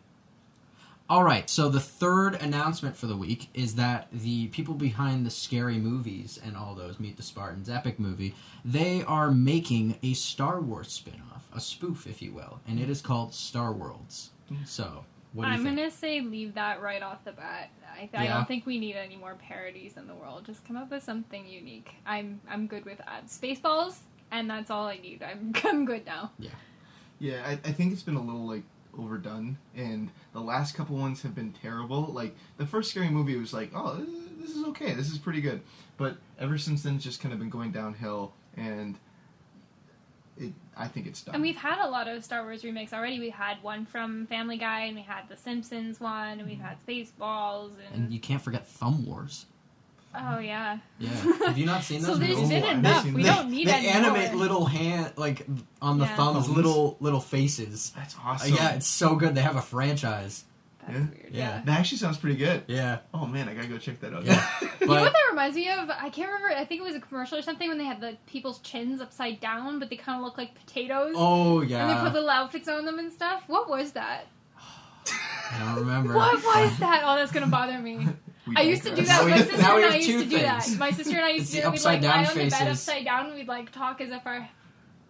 All 1.09 1.23
right, 1.23 1.51
so 1.51 1.69
the 1.69 1.81
third 1.81 2.35
announcement 2.41 2.97
for 2.97 3.07
the 3.07 3.17
week 3.17 3.49
is 3.53 3.75
that 3.75 4.09
the 4.11 4.47
people 4.49 4.73
behind 4.75 5.27
the 5.27 5.31
scary 5.31 5.77
movies 5.77 6.41
and 6.43 6.57
all 6.57 6.75
those 6.75 6.99
Meet 6.99 7.19
the 7.19 7.23
Spartans 7.23 7.69
epic 7.69 7.99
movie, 7.99 8.35
they 8.65 9.03
are 9.03 9.31
making 9.31 9.99
a 10.03 10.15
Star 10.15 10.63
Wars 10.63 10.91
spin-off, 10.91 11.47
a 11.55 11.61
spoof 11.61 12.07
if 12.07 12.23
you 12.23 12.33
will, 12.33 12.61
and 12.67 12.81
it 12.81 12.89
is 12.89 13.03
called 13.03 13.35
Star 13.35 13.71
Worlds. 13.73 14.31
Hmm. 14.49 14.65
So, 14.65 15.05
what 15.35 15.45
do 15.45 15.51
you 15.51 15.57
I'm 15.59 15.65
think? 15.65 15.77
gonna 15.77 15.91
say 15.91 16.21
leave 16.23 16.55
that 16.55 16.81
right 16.81 17.03
off 17.03 17.23
the 17.25 17.33
bat. 17.33 17.71
I, 17.95 18.09
I 18.15 18.25
Yeah. 18.25 18.35
don't 18.35 18.49
think 18.49 18.67
we 18.67 18.79
need 18.79 18.97
any 18.97 19.17
more 19.17 19.35
parodies 19.35 19.97
in 19.97 20.07
the 20.07 20.15
world. 20.15 20.45
Just 20.47 20.65
come 20.67 20.77
up 20.77 20.91
with 20.91 21.03
something 21.03 21.47
unique. 21.47 21.91
I'm 22.07 22.41
I'm 22.49 22.67
good 22.67 22.85
with 22.85 22.99
that. 22.99 23.27
Spaceballs, 23.29 23.97
and 24.31 24.49
that's 24.51 24.71
all 24.71 24.87
I 24.87 24.99
need. 24.99 25.23
I'm 25.23 25.53
I'm 25.65 25.85
good 25.85 26.05
now. 26.07 26.33
Yeah, 27.19 27.43
I, 27.47 27.53
I 27.53 27.73
think 27.73 27.93
it's 27.93 28.03
been 28.03 28.17
a 28.17 28.21
little 28.23 28.47
like 28.47 28.65
overdone, 28.99 29.57
and 29.77 30.11
the 30.33 30.41
last 30.41 30.75
couple 30.75 30.97
ones 30.97 31.23
have 31.23 31.35
been 31.35 31.53
terrible. 31.53 32.03
Like 32.03 32.35
the 32.59 32.67
first 32.67 32.91
scary 32.91 33.09
movie 33.11 33.37
was 33.37 33.53
like, 33.53 33.71
oh, 33.75 33.95
this 33.97 34.09
is- 34.09 34.21
this 34.45 34.57
is 34.57 34.65
okay, 34.67 34.93
this 34.93 35.11
is 35.11 35.17
pretty 35.17 35.41
good, 35.41 35.63
but 35.97 36.19
ever 36.39 36.59
since 36.59 36.83
then, 36.83 36.97
it's 36.97 37.05
just 37.05 37.19
kind 37.19 37.33
of 37.33 37.39
been 37.39 37.49
going 37.49 37.71
downhill, 37.73 38.35
and 38.59 38.99
it 40.39 40.53
I 40.77 40.89
think 40.89 41.07
it's 41.07 41.23
done. 41.23 41.35
And 41.37 41.43
we've 41.43 41.57
had 41.57 41.79
a 41.85 41.89
lot 41.89 42.09
of 42.09 42.25
Star 42.25 42.43
Wars 42.43 42.65
remakes 42.65 42.93
already. 42.93 43.21
We 43.21 43.31
had 43.31 43.63
one 43.63 43.87
from 43.87 44.27
Family 44.27 44.57
Guy, 44.57 44.81
and 44.87 44.97
we 44.97 45.03
had 45.03 45.29
the 45.29 45.37
Simpsons 45.37 46.01
one, 46.01 46.41
and 46.41 46.49
we've 46.49 46.59
had 46.61 46.77
Spaceballs, 46.87 47.71
and, 47.93 48.05
and 48.05 48.13
you 48.13 48.19
can't 48.21 48.43
forget 48.43 48.67
Thumb 48.67 49.07
Wars. 49.07 49.47
oh 50.17 50.39
yeah. 50.39 50.79
Yeah, 50.99 51.11
have 51.47 51.59
you 51.59 51.67
not 51.67 51.83
seen 51.85 52.01
So 52.01 52.09
those? 52.09 52.21
there's 52.21 52.31
movies? 52.37 52.49
been 52.49 52.63
been 52.63 52.79
enough. 52.79 53.05
We 53.05 53.23
them. 53.23 53.35
don't 53.37 53.51
need 53.51 53.67
they 53.69 53.73
any 53.73 53.89
animate 53.89 54.31
more. 54.33 54.41
little 54.43 54.65
hand 54.67 55.13
like 55.17 55.47
on 55.83 55.99
the 55.99 56.05
Yeah. 56.07 56.17
thumbs, 56.17 56.45
Thumbs. 56.47 56.57
little 56.57 56.97
little 57.01 57.21
faces. 57.21 57.93
That's 57.97 58.15
Uh, 58.17 58.21
awesome. 58.25 58.55
yeah, 58.55 58.71
it's 58.75 58.87
so 58.87 59.17
good. 59.17 59.35
They 59.35 59.43
have 59.43 59.57
a 59.57 59.63
franchise. 59.63 60.45
That's 60.87 60.99
Yeah. 60.99 61.05
weird. 61.11 61.29
Yeah. 61.33 61.49
Yeah. 61.57 61.63
that 61.65 61.79
actually 61.81 61.99
sounds 61.99 62.19
pretty 62.19 62.37
good. 62.37 62.65
Yeah, 62.67 62.99
Oh 63.13 63.27
man, 63.27 63.49
I 63.49 63.55
gotta 63.55 63.69
go 63.69 63.79
check 63.79 64.01
that 64.01 64.13
out. 64.15 64.25
Yeah. 64.25 64.45
You 64.81 64.87
know 64.89 65.01
what 65.01 65.13
that 65.13 65.27
reminds 65.31 65.57
me 65.57 65.69
of? 65.71 65.89
I 65.89 66.11
can't 66.11 66.31
remember. 66.31 66.49
I 66.55 66.65
think 66.67 66.81
it 66.81 66.85
was 66.85 66.95
a 66.95 67.01
commercial 67.01 67.39
or 67.39 67.43
something 67.43 67.69
when 67.69 67.79
they 67.79 67.85
had 67.85 68.01
the 68.01 68.17
people's 68.27 68.59
chins 68.59 69.01
upside 69.01 69.41
down, 69.41 69.79
but 69.79 69.89
they 69.89 69.97
kind 69.97 70.19
of 70.19 70.25
look 70.25 70.37
like 70.37 70.55
potatoes. 70.55 71.15
oh 71.17 71.63
yeah. 71.63 71.83
And 71.83 71.91
they 71.91 71.95
put 71.95 72.05
yeah, 72.09 72.13
little 72.13 72.29
outfits 72.31 72.69
on 72.69 72.85
them 72.85 72.99
and 72.99 73.11
stuff. 73.13 73.45
What 73.47 73.69
was 73.71 73.93
that? 73.93 74.27
I 75.51 75.59
don't 75.65 75.77
remember. 75.77 76.15
What 76.15 76.37
was 76.43 76.79
that? 76.81 77.03
Oh, 77.05 77.17
that's 77.17 77.33
gonna 77.33 77.47
bother 77.47 77.79
me. 77.79 78.07
We 78.47 78.57
I 78.57 78.61
used 78.63 78.83
to 78.83 78.95
do 78.95 79.03
that. 79.03 79.09
Now 79.21 79.25
we 79.25 79.31
My 79.31 79.37
have- 79.39 79.47
sister 79.47 79.63
now 79.63 79.77
we 79.77 79.85
and 79.85 79.93
I 79.93 79.97
used 79.97 80.09
to 80.09 80.25
do 80.37 80.39
that. 80.43 80.69
My 80.79 80.91
sister 80.91 81.17
and 81.17 81.25
I 81.25 81.29
used 81.31 81.43
It's 81.45 81.51
to 81.53 81.57
do 81.57 81.63
that. 81.63 81.73
We'd 81.73 81.83
like 81.85 82.03
lie 82.03 82.25
on 82.27 82.35
the 82.35 82.41
bed 82.41 82.53
faces. 82.53 82.89
upside 82.89 83.05
down 83.05 83.27
and 83.27 83.35
we'd 83.35 83.49
like 83.49 83.73
talk 83.73 84.01
as 84.03 84.11
if 84.11 84.27
our. 84.27 84.49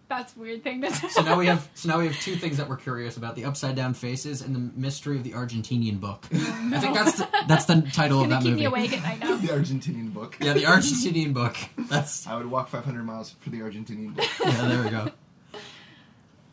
That's 0.07 0.35
a 0.35 0.39
weird 0.39 0.63
thing 0.63 0.81
to 0.81 0.89
do. 0.89 1.09
So 1.09 1.21
now 1.23 1.37
we 1.37 1.47
have 1.47 1.67
so 1.73 1.89
now 1.89 1.99
we 1.99 2.07
have 2.07 2.19
two 2.19 2.35
things 2.35 2.57
that 2.57 2.69
we're 2.69 2.77
curious 2.77 3.17
about: 3.17 3.35
the 3.35 3.45
upside 3.45 3.75
down 3.75 3.93
faces 3.93 4.41
and 4.41 4.55
the 4.55 4.71
mystery 4.79 5.17
of 5.17 5.23
the 5.23 5.31
Argentinian 5.31 5.99
book. 5.99 6.25
I 6.31 6.79
think 6.79 6.93
that's 6.95 7.17
the, 7.17 7.27
that's 7.47 7.65
the 7.65 7.81
title 7.93 8.21
of 8.21 8.29
gonna 8.29 8.35
that 8.35 8.43
keep 8.43 8.51
movie. 8.51 8.61
me 8.61 8.65
awake 8.65 8.93
at 8.93 9.01
night 9.03 9.19
now. 9.19 9.35
the 9.37 9.47
Argentinian 9.47 10.13
book. 10.13 10.37
Yeah, 10.39 10.53
the 10.53 10.63
Argentinian 10.63 11.33
book. 11.33 11.57
That's 11.89 12.27
I 12.27 12.35
would 12.37 12.45
walk 12.45 12.69
500 12.69 13.03
miles 13.03 13.35
for 13.39 13.49
the 13.49 13.61
Argentinian 13.61 14.15
book. 14.15 14.25
yeah. 14.45 14.67
There 14.67 14.83
we 14.83 14.89
go. 14.89 15.11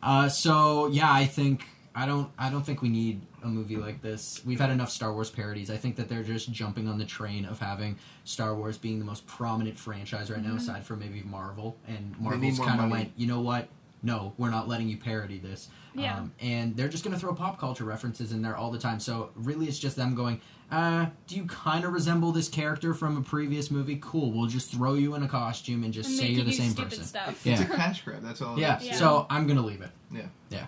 Uh, 0.01 0.29
so 0.29 0.87
yeah, 0.87 1.11
I 1.11 1.25
think 1.25 1.63
I 1.95 2.05
don't 2.05 2.31
I 2.37 2.49
don't 2.49 2.65
think 2.65 2.81
we 2.81 2.89
need 2.89 3.21
a 3.43 3.47
movie 3.47 3.77
like 3.77 4.01
this. 4.01 4.41
We've 4.45 4.59
had 4.59 4.69
enough 4.69 4.89
Star 4.89 5.13
Wars 5.13 5.29
parodies. 5.29 5.69
I 5.69 5.77
think 5.77 5.95
that 5.97 6.09
they're 6.09 6.23
just 6.23 6.51
jumping 6.51 6.87
on 6.87 6.97
the 6.97 7.05
train 7.05 7.45
of 7.45 7.59
having 7.59 7.97
Star 8.23 8.55
Wars 8.55 8.77
being 8.77 8.99
the 8.99 9.05
most 9.05 9.25
prominent 9.27 9.77
franchise 9.77 10.29
right 10.31 10.43
now, 10.43 10.55
aside 10.55 10.85
from 10.85 10.99
maybe 10.99 11.21
Marvel. 11.23 11.77
And 11.87 12.15
Marvel's 12.19 12.41
need 12.41 12.57
kind 12.65 12.79
of 12.79 12.89
money. 12.89 12.91
went, 13.03 13.11
you 13.17 13.27
know 13.27 13.41
what? 13.41 13.67
No, 14.05 14.33
we're 14.37 14.49
not 14.49 14.67
letting 14.67 14.89
you 14.89 14.97
parody 14.97 15.39
this. 15.39 15.69
Yeah. 15.95 16.17
Um, 16.17 16.33
and 16.41 16.75
they're 16.75 16.89
just 16.89 17.03
going 17.05 17.13
to 17.13 17.19
throw 17.19 17.33
pop 17.33 17.57
culture 17.59 17.85
references 17.85 18.33
in 18.33 18.41
there 18.41 18.57
all 18.57 18.69
the 18.69 18.79
time. 18.79 18.99
So 18.99 19.29
really, 19.35 19.67
it's 19.67 19.79
just 19.79 19.95
them 19.95 20.13
going, 20.13 20.41
uh, 20.71 21.05
do 21.27 21.35
you 21.37 21.45
kind 21.45 21.85
of 21.85 21.93
resemble 21.93 22.31
this 22.33 22.49
character 22.49 22.93
from 22.93 23.15
a 23.15 23.21
previous 23.21 23.71
movie? 23.71 23.97
Cool, 24.01 24.31
we'll 24.31 24.47
just 24.47 24.71
throw 24.71 24.95
you 24.95 25.15
in 25.15 25.23
a 25.23 25.27
costume 25.27 25.83
and 25.85 25.93
just 25.93 26.09
And 26.09 26.19
say 26.19 26.27
you're 26.27 26.43
the 26.43 26.51
you 26.51 26.57
same 26.57 26.73
person. 26.73 27.03
stuff. 27.05 27.45
It's 27.45 27.61
a 27.61 27.65
cash 27.65 28.01
grab. 28.03 28.23
That's 28.23 28.41
all. 28.41 28.59
Yeah. 28.59 28.79
Yeah. 28.81 28.95
so 28.95 29.25
I'm 29.29 29.47
gonna 29.47 29.61
leave 29.61 29.81
it. 29.81 29.91
Yeah. 30.11 30.25
Yeah. 30.49 30.65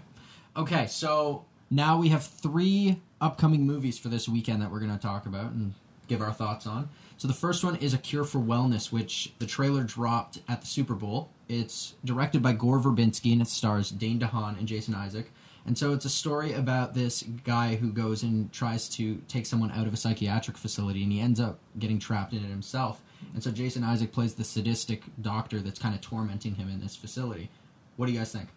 Okay, 0.56 0.88
so 0.88 1.44
now 1.76 1.98
we 1.98 2.10
have 2.10 2.24
three 2.24 3.02
upcoming 3.20 3.66
movies 3.66 4.00
for 4.00 4.08
this 4.08 4.30
weekend 4.30 4.62
that 4.62 4.72
we're 4.72 4.80
gonna 4.80 4.98
talk 4.98 5.26
about 5.26 5.52
and 5.52 5.74
give 6.08 6.22
our 6.22 6.32
thoughts 6.32 6.66
on. 6.66 6.88
So 7.18 7.28
the 7.28 7.34
first 7.34 7.64
one 7.64 7.76
is 7.78 7.94
A 7.94 7.98
Cure 7.98 8.24
for 8.24 8.40
Wellness, 8.40 8.92
which 8.92 9.34
the 9.40 9.46
trailer 9.46 9.84
dropped 9.84 10.40
at 10.48 10.62
the 10.62 10.68
Super 10.68 10.94
Bowl. 10.94 11.30
It's 11.50 11.96
directed 12.06 12.42
by 12.42 12.54
Gore 12.54 12.80
Verbinski 12.80 13.34
and 13.34 13.42
it 13.42 13.48
stars 13.48 13.90
Dane 13.90 14.20
DeHaan 14.20 14.58
and 14.58 14.68
Jason 14.68 14.96
Isaac. 14.96 15.32
And 15.66 15.78
so 15.78 15.94
it's 15.94 16.06
a 16.06 16.10
story 16.10 16.54
about 16.54 16.94
this 16.94 17.24
guy 17.44 17.76
who 17.76 17.92
goes 17.92 18.24
and 18.24 18.54
tries 18.54 18.88
to 18.90 19.16
take 19.28 19.46
someone 19.46 19.72
out 19.72 19.88
of 19.88 19.94
a 19.94 19.98
psychiatric 19.98 20.58
facility 20.58 21.04
and 21.04 21.12
he 21.12 21.20
ends 21.20 21.40
up 21.40 21.60
getting 21.80 22.00
trapped 22.00 22.34
in 22.34 22.40
it 22.40 22.50
himself. 22.50 23.02
And 23.34 23.44
so 23.44 23.52
Jason 23.52 23.84
Isaac 23.84 24.12
plays 24.12 24.36
the 24.36 24.44
sadistic 24.44 25.04
doctor 25.22 25.60
that's 25.60 25.80
kind 25.80 25.96
of 25.96 26.02
tormenting 26.02 26.56
him 26.56 26.70
in 26.70 26.80
this 26.80 26.96
facility. 26.96 27.50
What 27.98 28.06
do 28.06 28.12
you 28.12 28.20
guys 28.20 28.32
think? 28.32 28.50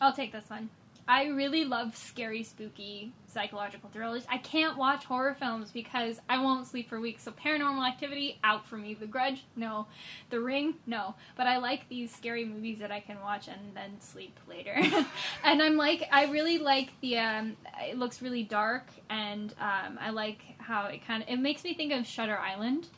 I'll 0.00 0.12
take 0.12 0.32
this 0.32 0.48
one. 0.48 0.70
I 1.06 1.26
really 1.26 1.64
love 1.64 1.96
scary, 1.96 2.42
spooky, 2.42 3.12
psychological 3.26 3.90
thrillers. 3.90 4.24
I 4.30 4.38
can't 4.38 4.78
watch 4.78 5.04
horror 5.04 5.34
films 5.34 5.70
because 5.70 6.18
I 6.30 6.38
won't 6.38 6.66
sleep 6.66 6.88
for 6.88 6.98
weeks. 6.98 7.24
So 7.24 7.32
Paranormal 7.32 7.86
Activity 7.86 8.38
out 8.42 8.66
for 8.66 8.78
me. 8.78 8.94
The 8.94 9.06
Grudge, 9.06 9.44
no. 9.54 9.86
The 10.30 10.40
Ring, 10.40 10.74
no. 10.86 11.14
But 11.36 11.46
I 11.46 11.58
like 11.58 11.88
these 11.90 12.14
scary 12.14 12.46
movies 12.46 12.78
that 12.78 12.90
I 12.90 13.00
can 13.00 13.20
watch 13.20 13.48
and 13.48 13.74
then 13.74 14.00
sleep 14.00 14.38
later. 14.48 14.74
and 15.44 15.62
I'm 15.62 15.76
like, 15.76 16.08
I 16.10 16.26
really 16.26 16.58
like 16.58 16.90
the. 17.02 17.18
Um, 17.18 17.56
it 17.82 17.98
looks 17.98 18.22
really 18.22 18.42
dark, 18.42 18.86
and 19.10 19.52
um, 19.60 19.98
I 20.00 20.10
like 20.10 20.38
how 20.58 20.86
it 20.86 21.06
kind 21.06 21.22
of. 21.22 21.28
It 21.28 21.38
makes 21.38 21.64
me 21.64 21.74
think 21.74 21.92
of 21.92 22.06
Shutter 22.06 22.38
Island. 22.38 22.88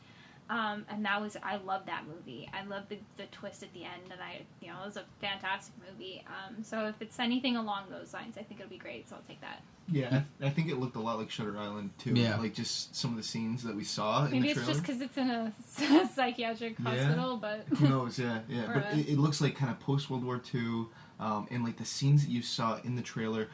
Um, 0.49 0.85
and 0.89 1.03
that 1.05 1.19
was 1.21 1.35
I 1.43 1.57
love 1.57 1.85
that 1.87 2.03
movie. 2.07 2.49
I 2.53 2.63
love 2.65 2.83
the, 2.89 2.97
the 3.17 3.25
twist 3.31 3.63
at 3.63 3.73
the 3.73 3.83
end, 3.83 4.03
and 4.11 4.21
I 4.21 4.41
you 4.61 4.69
know 4.69 4.75
it 4.81 4.85
was 4.85 4.97
a 4.97 5.03
fantastic 5.19 5.73
movie. 5.89 6.23
Um, 6.27 6.63
so 6.63 6.85
if 6.87 6.95
it's 7.01 7.19
anything 7.19 7.57
along 7.57 7.85
those 7.89 8.13
lines, 8.13 8.37
I 8.37 8.43
think 8.43 8.59
it'll 8.61 8.69
be 8.69 8.77
great. 8.77 9.09
So 9.09 9.15
I'll 9.17 9.21
take 9.27 9.41
that. 9.41 9.61
Yeah, 9.89 10.21
I, 10.41 10.47
I 10.47 10.49
think 10.49 10.69
it 10.69 10.77
looked 10.79 10.95
a 10.97 10.99
lot 10.99 11.17
like 11.17 11.29
Shutter 11.29 11.57
Island 11.57 11.91
too. 11.97 12.13
Yeah. 12.13 12.37
Like 12.37 12.53
just 12.53 12.95
some 12.95 13.11
of 13.11 13.17
the 13.17 13.23
scenes 13.23 13.63
that 13.63 13.75
we 13.75 13.83
saw 13.85 14.25
in 14.25 14.31
Maybe 14.31 14.41
the 14.41 14.47
it's 14.49 14.53
trailer. 14.59 14.73
just 14.73 14.81
because 14.85 15.01
it's 15.01 15.17
in 15.17 15.29
a 15.29 15.53
psychiatric 16.13 16.75
Yeah. 16.79 16.85
hospital, 17.03 17.37
but 17.37 17.65
Who 17.77 17.87
knows? 17.89 18.19
Yeah, 18.19 18.39
yeah. 18.49 18.65
But 18.73 18.83
Right. 18.83 18.97
it, 18.99 19.09
it 19.09 19.17
looks 19.17 19.41
like 19.41 19.55
kind 19.55 19.71
of 19.71 19.79
post 19.79 20.09
World 20.09 20.23
War 20.25 20.41
II, 20.53 20.85
um, 21.19 21.47
and 21.51 21.63
like 21.63 21.77
the 21.77 21.85
scenes 21.85 22.25
that 22.25 22.31
you 22.31 22.41
saw 22.41 22.79
in 22.83 22.95
the 22.95 23.01
trailer 23.01 23.47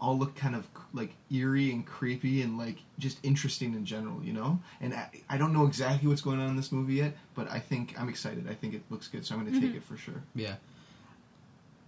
all 0.00 0.18
look 0.18 0.34
kind 0.34 0.54
of 0.54 0.66
like 0.92 1.14
eerie 1.30 1.70
and 1.72 1.86
creepy 1.86 2.42
and 2.42 2.58
like 2.58 2.76
just 2.98 3.18
interesting 3.22 3.74
in 3.74 3.84
general, 3.84 4.22
you 4.22 4.32
know. 4.32 4.58
And 4.80 4.94
I, 4.94 5.08
I 5.28 5.38
don't 5.38 5.52
know 5.52 5.66
exactly 5.66 6.08
what's 6.08 6.20
going 6.22 6.40
on 6.40 6.48
in 6.48 6.56
this 6.56 6.72
movie 6.72 6.94
yet, 6.94 7.16
but 7.34 7.50
I 7.50 7.58
think 7.58 7.94
I'm 8.00 8.08
excited. 8.08 8.46
I 8.48 8.54
think 8.54 8.74
it 8.74 8.82
looks 8.90 9.08
good, 9.08 9.24
so 9.24 9.34
I'm 9.34 9.40
going 9.40 9.52
to 9.52 9.58
Mm-hmm. 9.58 9.68
take 9.68 9.76
it 9.76 9.84
for 9.84 9.96
sure. 9.96 10.22
Yeah. 10.34 10.54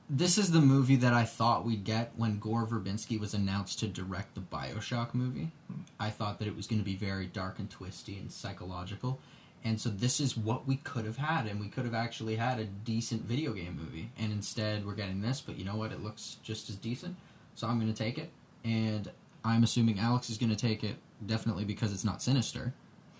This 0.08 0.38
is 0.38 0.52
the 0.52 0.60
movie 0.60 0.96
that 0.96 1.12
I 1.12 1.24
thought 1.24 1.64
we'd 1.64 1.82
get 1.82 2.12
when 2.16 2.38
Gore 2.38 2.64
Verbinski 2.64 3.18
was 3.18 3.34
announced 3.34 3.80
to 3.80 3.88
direct 3.88 4.36
the 4.36 4.40
Bioshock 4.40 5.14
movie. 5.14 5.50
I 5.98 6.10
thought 6.10 6.38
that 6.38 6.46
it 6.46 6.54
was 6.54 6.68
going 6.68 6.78
to 6.78 6.84
be 6.84 6.94
very 6.94 7.26
dark 7.26 7.58
and 7.58 7.68
twisty 7.68 8.16
and 8.16 8.30
psychological. 8.30 9.18
And 9.64 9.80
so 9.80 9.88
this 9.88 10.20
is 10.20 10.36
what 10.36 10.64
we 10.68 10.76
could 10.76 11.06
have 11.06 11.16
had, 11.16 11.46
and 11.48 11.58
we 11.58 11.66
could 11.66 11.84
have 11.86 11.94
actually 11.94 12.36
had 12.36 12.60
a 12.60 12.66
decent 12.66 13.22
video 13.22 13.52
game 13.52 13.76
movie. 13.82 14.10
And 14.16 14.30
instead, 14.30 14.86
we're 14.86 14.94
getting 14.94 15.20
this, 15.22 15.40
but 15.40 15.58
you 15.58 15.64
know 15.64 15.74
what? 15.74 15.90
It 15.90 16.04
looks 16.04 16.36
just 16.44 16.70
as 16.70 16.76
decent. 16.76 17.16
So 17.56 17.66
I'm 17.66 17.80
going 17.80 17.92
to 17.92 17.98
take 17.98 18.18
it. 18.18 18.30
And 18.64 19.10
I'm 19.44 19.64
assuming 19.64 19.98
Alex 19.98 20.30
is 20.30 20.38
going 20.38 20.50
to 20.50 20.56
take 20.56 20.84
it, 20.84 20.96
definitely 21.26 21.64
because 21.64 21.92
it's 21.92 22.04
not 22.04 22.22
sinister. 22.22 22.72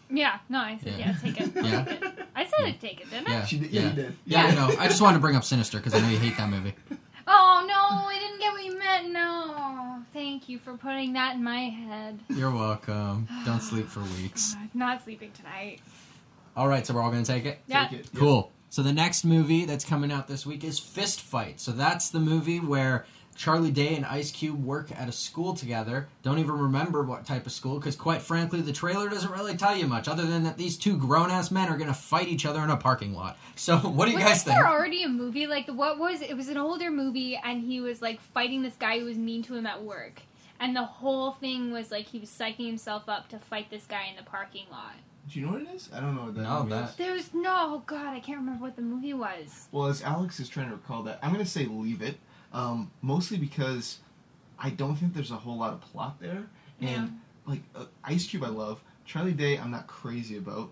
yeah, 0.09 0.39
no, 0.49 0.59
I 0.61 0.79
said 0.83 0.95
Yeah. 0.99 1.07
yeah, 1.09 1.17
take 1.21 1.41
it. 1.41 1.51
Yeah. 1.57 1.85
Take 1.85 2.03
it. 2.03 2.13
I 2.37 2.45
said 2.45 2.61
I'd 2.65 2.81
take 2.81 3.01
it, 3.01 3.11
didn't 3.11 3.29
I? 3.29 3.33
Yeah, 3.33 3.45
She 3.45 3.59
did- 3.59 3.71
yeah, 3.73 3.81
yeah, 3.83 3.89
you 3.89 3.95
did. 3.97 4.17
Yeah, 4.27 4.45
I 4.45 4.49
Yeah. 4.49 4.55
know. 4.55 4.77
I 4.79 4.87
just 4.89 5.01
wanted 5.01 5.17
to 5.17 5.21
bring 5.21 5.35
up 5.37 5.43
Sinister 5.45 5.79
because 5.79 5.95
I 5.95 6.01
know 6.01 6.09
you 6.09 6.19
hate 6.19 6.37
that 6.37 6.49
movie. 6.49 6.75
Oh 7.29 7.65
no, 7.67 8.07
I 8.07 8.17
didn't 8.21 8.39
get 8.39 8.53
what 8.53 8.65
you 8.65 8.79
meant. 8.79 9.11
No, 9.13 10.01
thank 10.13 10.49
you 10.49 10.61
for 10.61 10.77
putting 10.77 11.15
that 11.15 11.35
in 11.35 11.43
my 11.43 11.59
head. 11.71 12.21
You're 12.29 12.53
welcome. 12.53 13.27
Don't 13.45 13.61
sleep 13.61 13.89
for 13.89 13.99
weeks. 14.23 14.55
God, 14.55 14.69
not 14.75 15.03
sleeping 15.03 15.33
tonight. 15.33 15.81
All 16.57 16.69
right, 16.69 16.87
so 16.87 16.95
we're 16.95 17.03
all 17.03 17.11
going 17.11 17.25
to 17.25 17.33
take 17.33 17.45
it? 17.45 17.59
Yeah. 17.67 17.89
Take 17.89 17.99
it. 17.99 18.07
Yeah. 18.13 18.21
Cool. 18.21 18.53
So 18.71 18.81
the 18.85 18.93
next 18.93 19.25
movie 19.25 19.65
that's 19.65 19.85
coming 19.85 20.13
out 20.13 20.29
this 20.29 20.47
week 20.47 20.63
is 20.63 20.79
Fist 20.79 21.21
Fight. 21.21 21.59
So 21.59 21.73
that's 21.73 22.11
the 22.11 22.21
movie 22.21 22.61
where 22.61 23.07
Charlie 23.37 23.71
Day 23.71 23.95
and 23.97 24.05
Ice 24.07 24.31
Cube 24.31 24.65
work 24.65 24.91
at 24.97 25.09
a 25.09 25.13
school 25.13 25.55
together. 25.55 26.09
Don't 26.23 26.39
even 26.39 26.53
remember 26.53 27.03
what 27.03 27.27
type 27.27 27.47
of 27.47 27.53
school, 27.53 27.79
because 27.79 27.97
quite 27.97 28.23
frankly, 28.23 28.61
the 28.61 28.73
trailer 28.73 29.09
doesn't 29.09 29.31
really 29.31 29.57
tell 29.57 29.77
you 29.77 29.87
much, 29.87 30.09
other 30.09 30.25
than 30.27 30.45
that 30.45 30.57
these 30.57 30.77
two 30.77 30.97
grown 30.97 31.31
ass 31.31 31.51
men 31.51 31.69
are 31.69 31.77
going 31.77 31.89
to 31.89 31.95
fight 31.95 32.29
each 32.29 32.47
other 32.47 32.63
in 32.63 32.71
a 32.71 32.77
parking 32.77 33.15
lot. 33.15 33.37
So, 33.55 33.77
what 33.79 34.07
do 34.07 34.13
you 34.13 34.17
Wasn't 34.19 34.23
guys 34.33 34.43
think? 34.43 34.57
Was 34.57 34.65
there 34.65 34.71
already 34.73 35.03
a 35.05 35.09
movie 35.09 35.47
like 35.47 35.69
what 35.69 35.99
was 35.99 36.23
it? 36.23 36.37
was 36.37 36.49
an 36.49 36.57
older 36.57 36.91
movie, 36.91 37.37
and 37.43 37.63
he 37.63 37.81
was 37.81 38.01
like 38.03 38.21
fighting 38.21 38.63
this 38.63 38.75
guy 38.77 38.99
who 38.99 39.05
was 39.05 39.19
mean 39.19 39.43
to 39.45 39.55
him 39.55 39.67
at 39.67 39.83
work, 39.83 40.23
and 40.61 40.75
the 40.75 40.85
whole 40.85 41.33
thing 41.33 41.73
was 41.73 41.91
like 41.91 42.07
he 42.07 42.19
was 42.19 42.31
psyching 42.31 42.67
himself 42.67 43.09
up 43.09 43.29
to 43.29 43.39
fight 43.39 43.71
this 43.71 43.85
guy 43.87 44.07
in 44.11 44.17
the 44.17 44.29
parking 44.29 44.67
lot. 44.71 44.95
Do 45.29 45.41
you 45.41 45.47
know 45.47 45.53
what 45.55 45.63
it 45.63 45.69
is? 45.75 45.91
I 45.93 45.99
don't 45.99 46.15
know 46.15 46.23
what 46.27 46.35
that 46.37 46.43
No, 46.43 46.59
movie 46.63 46.71
that- 46.71 46.91
is. 46.91 46.97
There's 46.97 47.35
no 47.35 47.55
oh 47.75 47.83
god, 47.87 48.15
I 48.15 48.21
can't 48.21 48.39
remember 48.39 48.63
what 48.63 48.77
the 48.77 48.83
movie 48.83 49.13
was. 49.13 49.67
Well, 49.73 49.87
as 49.89 50.01
Alex 50.03 50.39
is 50.39 50.49
trying 50.49 50.69
to 50.69 50.77
recall 50.77 51.03
that, 51.03 51.19
I'm 51.23 51.33
going 51.33 51.45
to 51.45 51.51
say 51.51 51.67
leave 51.67 52.01
it. 52.01 52.17
Um, 52.57 52.91
mostly 53.03 53.37
because 53.37 53.99
I 54.59 54.71
don't 54.71 54.97
think 54.97 55.13
there's 55.15 55.31
a 55.31 55.37
whole 55.37 55.59
lot 55.59 55.73
of 55.75 55.81
plot 55.83 56.17
there. 56.21 56.47
Yeah. 56.81 56.89
And, 56.89 57.21
like, 57.47 57.61
uh, 57.75 57.85
Ice 58.05 58.27
Cube 58.27 58.45
I 58.45 58.49
love. 58.49 58.83
Charlie 59.05 59.33
Day 59.33 59.59
I'm 59.59 59.71
not 59.71 59.87
crazy 59.87 60.39
about. 60.39 60.71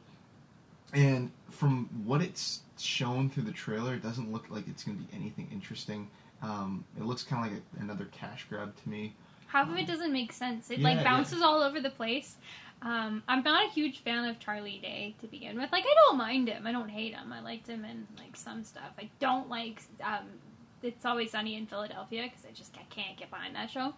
And 0.95 1.31
from 1.51 1.89
what 2.05 2.23
it's 2.23 2.61
shown 2.79 3.29
through 3.29 3.43
the 3.45 3.53
trailer, 3.53 3.95
it 3.95 4.03
doesn't 4.03 4.33
look 4.33 4.47
like 4.49 4.67
it's 4.67 4.83
going 4.83 4.97
to 4.97 5.03
be 5.05 5.09
anything 5.15 5.49
interesting. 5.53 6.09
Um, 6.43 6.85
it 6.99 7.05
looks 7.05 7.23
kind 7.23 7.47
of 7.47 7.53
like 7.53 7.63
a, 7.79 7.83
another 7.83 8.07
cash 8.13 8.47
grab 8.49 8.75
to 8.83 8.89
me. 8.89 9.15
Half 9.49 9.69
of 9.71 9.77
it 9.77 9.87
doesn't 9.87 10.13
make 10.13 10.33
sense. 10.33 10.71
It 10.71 10.79
Yeah, 10.79 10.89
like 10.89 10.97
yeah. 10.99 11.05
bounces 11.05 11.43
all 11.43 11.63
over 11.63 11.81
the 11.81 11.91
place. 11.91 12.37
Um, 12.83 13.23
I'm 13.29 13.43
not 13.43 13.67
a 13.67 13.71
huge 13.71 14.01
fan 14.01 14.25
of 14.25 14.39
Charlie 14.39 14.79
Day 14.83 15.15
to 15.21 15.27
begin 15.27 15.59
with. 15.59 15.71
Like 15.73 15.85
I 15.85 15.95
don't 16.07 16.19
mind 16.19 16.49
him. 16.49 16.67
I 16.67 16.73
don't 16.73 16.89
hate 16.91 17.15
him. 17.15 17.33
I 17.33 17.41
liked 17.41 17.67
him 17.67 17.85
in 17.85 18.07
like 18.19 18.37
some 18.37 18.65
stuff. 18.65 18.93
I 18.99 19.09
don't 19.21 19.49
like 19.49 19.83
um, 20.03 20.27
It's 20.85 21.05
Always 21.05 21.31
Sunny 21.31 21.57
in 21.57 21.67
Philadelphia 21.67 22.25
because 22.25 22.45
I 22.47 22.53
just 22.53 22.77
I 22.77 22.85
can't 22.91 23.17
get 23.17 23.31
behind 23.31 23.57
that 23.57 23.71
show. 23.71 23.95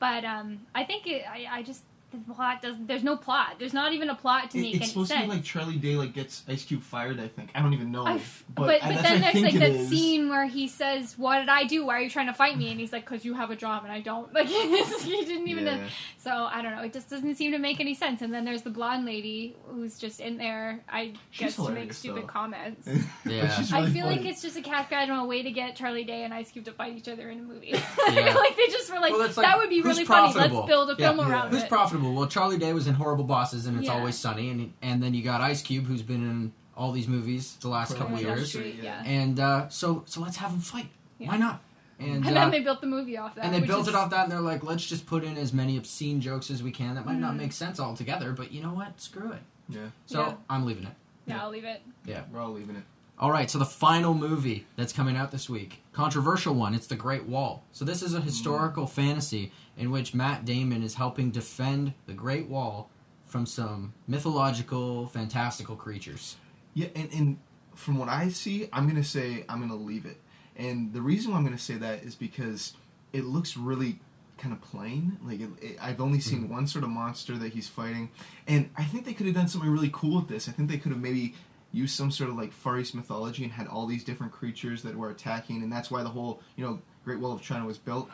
But 0.00 0.24
um, 0.24 0.60
I 0.74 0.84
think 0.84 1.06
it, 1.06 1.24
I 1.28 1.46
I 1.50 1.62
just 1.62 1.84
the 2.14 2.34
plot 2.34 2.62
doesn't. 2.62 2.86
There's 2.86 3.02
no 3.04 3.16
plot. 3.16 3.56
There's 3.58 3.72
not 3.74 3.92
even 3.92 4.08
a 4.10 4.14
plot 4.14 4.50
to 4.52 4.58
It- 4.58 4.62
make 4.62 4.74
it's 4.74 4.82
any 4.82 4.88
supposed 4.88 5.08
sense. 5.10 5.22
to 5.22 5.28
be 5.30 5.34
like 5.36 5.44
Charlie 5.44 5.76
Day 5.76 5.96
like 5.96 6.12
gets 6.14 6.42
Ice 6.48 6.64
Cube 6.64 6.82
fired. 6.82 7.20
I 7.20 7.28
think 7.28 7.50
I 7.54 7.60
don't 7.62 7.72
even 7.72 7.90
know. 7.92 8.04
I 8.04 8.14
f- 8.14 8.44
but 8.54 8.66
but 8.66 8.82
I- 8.82 8.88
but 8.94 8.94
that's 8.94 9.02
then 9.02 9.16
I 9.16 9.20
there's 9.20 9.32
think 9.32 9.44
like 9.46 9.54
it 9.54 9.58
that 9.60 9.70
is. 9.70 9.88
scene 9.88 10.28
where 10.28 10.46
he 10.46 10.68
says, 10.68 11.18
"What 11.18 11.40
did 11.40 11.48
I 11.48 11.64
do? 11.64 11.86
Why 11.86 11.98
are 11.98 12.00
you 12.00 12.10
trying 12.10 12.26
to 12.26 12.34
fight 12.34 12.56
me?" 12.58 12.70
And 12.70 12.78
he's 12.80 12.92
like, 12.92 13.04
"Cause 13.04 13.24
you 13.24 13.34
have 13.34 13.50
a 13.50 13.56
job 13.56 13.84
and 13.84 13.92
I 13.92 14.00
don't." 14.00 14.32
Like 14.34 14.46
he 14.48 15.24
didn't 15.24 15.48
even. 15.48 15.64
Yeah. 15.66 15.88
So 16.18 16.30
I 16.30 16.62
don't 16.62 16.74
know. 16.74 16.82
It 16.82 16.92
just 16.92 17.10
doesn't 17.10 17.34
seem 17.36 17.52
to 17.52 17.58
make 17.58 17.80
any 17.80 17.94
sense. 17.94 18.22
And 18.22 18.32
then 18.32 18.44
there's 18.44 18.62
the 18.62 18.70
blonde 18.70 19.04
lady 19.04 19.56
who's 19.66 19.98
just 19.98 20.20
in 20.20 20.36
there. 20.38 20.82
I 20.88 21.12
She's 21.30 21.54
guess 21.54 21.66
to 21.66 21.70
make 21.70 21.92
stupid 21.92 22.22
though. 22.24 22.26
comments. 22.28 22.88
Yeah. 23.26 23.48
she's 23.56 23.72
I 23.72 23.80
really 23.80 23.92
feel 23.92 24.06
like 24.06 24.24
it's 24.24 24.42
just 24.42 24.56
a 24.56 24.60
cat 24.62 24.90
guide 24.90 25.08
on 25.10 25.18
a 25.18 25.24
way 25.24 25.42
to 25.42 25.50
get 25.50 25.76
Charlie 25.76 26.04
Day 26.04 26.24
and 26.24 26.32
Ice 26.34 26.50
Cube 26.50 26.64
to 26.66 26.72
fight 26.72 26.96
each 26.96 27.08
other 27.08 27.30
in 27.30 27.38
a 27.38 27.42
movie. 27.42 27.74
Yeah. 28.14 28.34
like 28.34 28.56
they 28.56 28.66
just 28.68 28.92
were 28.92 29.00
like, 29.00 29.12
Well, 29.12 29.20
like, 29.20 29.34
that 29.34 29.58
would 29.58 29.70
be 29.70 29.76
who's 29.80 29.96
really 29.96 30.04
funny. 30.04 30.32
Let's 30.34 30.66
build 30.66 30.90
a 30.90 30.94
Yeah. 30.98 31.12
film 31.12 31.18
Yeah. 31.26 31.30
around 31.32 31.50
Who's 31.50 31.62
it. 31.62 31.68
Profitable? 32.04 32.20
Well, 32.20 32.28
Charlie 32.28 32.58
Day 32.58 32.72
was 32.72 32.86
in 32.86 32.94
Horrible 32.94 33.24
Bosses 33.24 33.66
and 33.66 33.78
It's 33.78 33.86
Yeah. 33.86 33.94
Always 33.94 34.16
Sunny, 34.16 34.50
and 34.50 34.72
and 34.82 35.02
then 35.02 35.14
you 35.14 35.22
got 35.22 35.40
Ice 35.40 35.62
Cube, 35.62 35.86
who's 35.86 36.02
been 36.02 36.22
in 36.22 36.52
all 36.76 36.92
these 36.92 37.06
movies 37.08 37.56
the 37.60 37.68
last 37.68 37.96
couple 37.96 38.18
years, 38.18 38.48
Street, 38.48 38.76
yeah. 38.82 39.02
and 39.04 39.38
uh, 39.38 39.68
so 39.68 40.02
so 40.06 40.20
let's 40.20 40.36
have 40.38 40.50
them 40.50 40.60
fight. 40.60 40.88
Yeah. 41.18 41.28
Why 41.28 41.36
not? 41.36 41.60
And, 42.00 42.26
And 42.26 42.26
uh, 42.26 42.40
then 42.40 42.50
they 42.50 42.60
built 42.60 42.80
the 42.80 42.88
movie 42.88 43.16
off 43.16 43.36
that. 43.36 43.44
and 43.44 43.54
they 43.54 43.60
built 43.60 43.82
is- 43.82 43.88
it 43.88 43.94
off 43.94 44.10
that, 44.10 44.24
and 44.24 44.32
they're 44.32 44.40
like, 44.40 44.64
let's 44.64 44.84
just 44.84 45.06
put 45.06 45.22
in 45.22 45.38
as 45.38 45.52
many 45.52 45.76
obscene 45.76 46.20
jokes 46.20 46.50
as 46.50 46.60
we 46.62 46.72
can. 46.72 46.96
That 46.96 47.06
might 47.06 47.18
not 47.20 47.34
Mhm. 47.34 47.38
make 47.38 47.52
sense 47.52 47.78
altogether, 47.78 48.32
but 48.32 48.50
you 48.52 48.60
know 48.62 48.74
what? 48.74 49.00
Screw 49.00 49.30
it. 49.30 49.42
yeah, 49.68 49.78
So 50.06 50.20
Yeah. 50.20 50.34
I'm 50.50 50.66
leaving 50.66 50.84
it. 50.84 50.94
Yeah, 51.26 51.42
I'll 51.42 51.50
leave 51.50 51.64
it. 51.64 51.80
Yeah, 52.04 52.22
we're 52.32 52.40
all 52.40 52.52
leaving 52.52 52.74
it. 52.76 52.82
All 53.16 53.30
right, 53.30 53.48
so 53.48 53.58
the 53.60 53.64
final 53.64 54.12
movie 54.12 54.66
that's 54.74 54.92
coming 54.92 55.16
out 55.16 55.30
this 55.30 55.48
week, 55.48 55.82
controversial 55.92 56.52
one. 56.56 56.74
It's 56.74 56.88
The 56.88 56.96
Great 56.96 57.26
Wall. 57.26 57.62
So 57.70 57.84
this 57.84 58.02
is 58.02 58.12
a 58.12 58.20
historical 58.20 58.88
fantasy 58.88 59.52
in 59.76 59.90
which 59.90 60.14
Matt 60.14 60.44
Damon 60.44 60.82
is 60.82 60.94
helping 60.94 61.30
defend 61.30 61.94
the 62.06 62.12
Great 62.12 62.48
Wall 62.48 62.90
from 63.26 63.46
some 63.46 63.94
mythological, 64.06 65.08
fantastical 65.08 65.76
creatures. 65.76 66.36
Yeah, 66.74 66.88
and, 66.94 67.12
and 67.12 67.38
from 67.74 67.98
what 67.98 68.08
I 68.08 68.28
see, 68.28 68.68
I'm 68.72 68.86
gonna 68.86 69.04
say 69.04 69.44
I'm 69.48 69.60
gonna 69.60 69.76
leave 69.76 70.06
it. 70.06 70.20
And 70.56 70.92
the 70.92 71.00
reason 71.00 71.32
why 71.32 71.38
I'm 71.38 71.44
gonna 71.44 71.58
say 71.58 71.74
that 71.74 72.04
is 72.04 72.14
because 72.14 72.74
it 73.12 73.24
looks 73.24 73.56
really 73.56 73.98
kind 74.38 74.52
of 74.52 74.60
plain. 74.60 75.18
Like 75.24 75.40
it, 75.40 75.48
it, 75.60 75.78
I've 75.80 76.00
only 76.00 76.20
seen 76.20 76.48
one 76.48 76.66
sort 76.66 76.84
of 76.84 76.90
monster 76.90 77.36
that 77.38 77.52
he's 77.52 77.68
fighting, 77.68 78.10
and 78.46 78.70
I 78.76 78.84
think 78.84 79.04
they 79.04 79.14
could 79.14 79.26
have 79.26 79.34
done 79.34 79.48
something 79.48 79.70
really 79.70 79.90
cool 79.92 80.16
with 80.16 80.28
this. 80.28 80.48
I 80.48 80.52
think 80.52 80.70
they 80.70 80.78
could 80.78 80.92
have 80.92 81.00
maybe 81.00 81.34
used 81.72 81.96
some 81.96 82.10
sort 82.10 82.30
of 82.30 82.36
like 82.36 82.52
Far 82.52 82.78
East 82.78 82.94
mythology 82.94 83.42
and 83.42 83.52
had 83.52 83.66
all 83.66 83.86
these 83.86 84.04
different 84.04 84.32
creatures 84.32 84.82
that 84.82 84.94
were 84.96 85.10
attacking, 85.10 85.62
and 85.62 85.72
that's 85.72 85.90
why 85.90 86.02
the 86.02 86.08
whole 86.08 86.40
you 86.56 86.64
know 86.64 86.80
Great 87.04 87.18
Wall 87.18 87.32
of 87.32 87.42
China 87.42 87.66
was 87.66 87.78
built. 87.78 88.08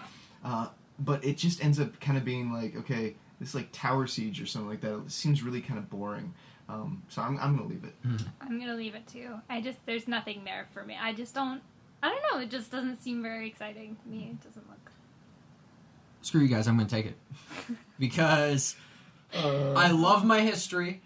Uh, 0.44 0.68
but 1.00 1.24
it 1.24 1.36
just 1.36 1.64
ends 1.64 1.80
up 1.80 1.98
kind 2.00 2.16
of 2.16 2.24
being 2.24 2.52
like 2.52 2.76
okay, 2.76 3.16
this 3.40 3.54
like 3.54 3.70
tower 3.72 4.06
siege 4.06 4.40
or 4.40 4.46
something 4.46 4.68
like 4.68 4.80
that. 4.82 4.94
It 5.06 5.10
seems 5.10 5.42
really 5.42 5.60
kind 5.60 5.78
of 5.78 5.90
boring. 5.90 6.34
Um, 6.68 7.02
so 7.08 7.20
I'm, 7.22 7.36
I'm 7.40 7.56
gonna 7.56 7.68
leave 7.68 7.82
it. 7.84 7.94
I'm 8.40 8.60
gonna 8.60 8.76
leave 8.76 8.94
it 8.94 9.06
too. 9.08 9.34
I 9.48 9.60
just 9.60 9.84
there's 9.86 10.06
nothing 10.06 10.44
there 10.44 10.68
for 10.72 10.84
me. 10.84 10.96
I 11.00 11.12
just 11.12 11.34
don't. 11.34 11.60
I 12.02 12.08
don't 12.08 12.22
know. 12.32 12.40
It 12.40 12.50
just 12.50 12.70
doesn't 12.70 13.02
seem 13.02 13.22
very 13.22 13.46
exciting 13.48 13.96
to 14.02 14.08
me. 14.08 14.30
It 14.32 14.42
doesn't 14.46 14.66
look. 14.70 14.90
Screw 16.22 16.40
you 16.42 16.48
guys, 16.48 16.66
I'm 16.68 16.76
going 16.76 16.86
to 16.88 16.94
take 16.94 17.06
it. 17.06 17.16
Because 17.98 18.76
Uh, 19.34 19.72
I 19.74 19.90
love 19.90 20.24
my 20.24 20.40
history. 20.40 21.02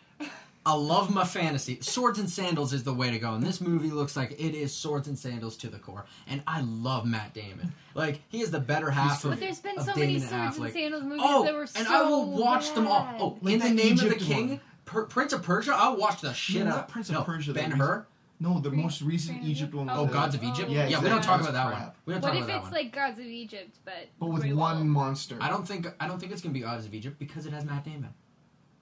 I 0.66 0.72
love 0.74 1.12
my 1.14 1.24
fantasy. 1.24 1.78
Swords 1.82 2.18
and 2.18 2.28
sandals 2.30 2.72
is 2.72 2.84
the 2.84 2.94
way 2.94 3.10
to 3.10 3.18
go. 3.18 3.34
And 3.34 3.42
this 3.44 3.60
movie 3.60 3.90
looks 3.90 4.16
like 4.16 4.32
it 4.32 4.54
is 4.54 4.72
swords 4.74 5.08
and 5.08 5.18
sandals 5.18 5.56
to 5.58 5.68
the 5.68 5.78
core. 5.78 6.06
And 6.26 6.42
I 6.46 6.62
love 6.62 7.04
Matt 7.06 7.34
Damon. 7.34 7.72
Like, 7.94 8.22
he 8.28 8.40
is 8.40 8.50
the 8.50 8.60
better 8.60 8.90
half 8.90 9.16
He's 9.16 9.24
of 9.26 9.30
But 9.32 9.40
there's 9.40 9.60
been 9.60 9.78
of 9.78 9.84
so 9.84 9.92
many 9.94 10.14
Damon 10.14 10.28
swords 10.28 10.56
and 10.56 10.64
Affleck. 10.66 10.72
sandals 10.72 11.02
movies 11.02 11.20
Oh, 11.22 11.44
that 11.44 11.54
were 11.54 11.66
so 11.66 11.78
and 11.80 11.88
I 11.88 12.02
will 12.02 12.30
watch 12.30 12.72
them 12.74 12.86
all. 12.86 13.04
bad. 13.04 13.20
Oh, 13.20 13.38
Like 13.42 13.54
in 13.54 13.58
the 13.60 13.68
that 13.68 13.74
name 13.74 13.92
of 13.98 14.08
the 14.08 14.14
King. 14.14 14.60
Per- 14.86 15.04
Prince 15.04 15.32
of 15.34 15.42
Persia. 15.42 15.72
I'll 15.74 15.96
watch 15.96 16.20
the 16.22 16.32
shit 16.32 16.64
No, 16.64 16.70
out. 16.70 16.76
not 16.76 16.88
Prince 16.88 17.08
of 17.10 17.14
no, 17.16 17.22
Persia, 17.24 17.52
Ben 17.52 17.70
Hur. 17.70 18.06
No, 18.40 18.58
the 18.60 18.68
Green- 18.70 18.82
most 18.82 19.00
recent 19.02 19.38
Green- 19.40 19.50
Egypt 19.52 19.74
one. 19.74 19.88
Oh, 19.88 19.94
Oh, 20.00 20.02
was, 20.04 20.12
Gods 20.12 20.34
of 20.34 20.42
oh, 20.42 20.50
Egypt. 20.50 20.70
Yeah, 20.70 20.88
yeah, 20.88 21.00
we 21.00 21.08
don't 21.08 21.22
talk 21.22 21.40
about 21.40 21.52
that 21.52 21.66
Crap. 21.68 21.78
one. 21.80 21.90
We 22.06 22.12
don't 22.14 22.22
What 22.22 22.28
talk 22.28 22.36
about 22.38 22.46
that 22.48 22.48
one. 22.48 22.48
What 22.48 22.50
if 22.50 22.56
it's 22.56 22.72
one. 22.72 22.72
like 22.72 22.92
Gods 22.94 23.18
of 23.20 23.26
Egypt, 23.26 23.76
but 23.84 23.94
But 24.18 24.26
with 24.26 24.44
one 24.44 24.56
Wall? 24.56 24.84
monster. 24.84 25.36
I 25.40 25.48
don't 25.50 25.66
think 25.68 25.86
I 26.00 26.08
don't 26.08 26.18
think 26.18 26.32
it's 26.32 26.40
gonna 26.42 26.52
be 26.52 26.60
Gods 26.60 26.84
of 26.86 26.94
Egypt 26.94 27.18
because 27.18 27.46
it 27.46 27.52
has 27.52 27.64
Matt 27.64 27.84
Damon. 27.84 28.12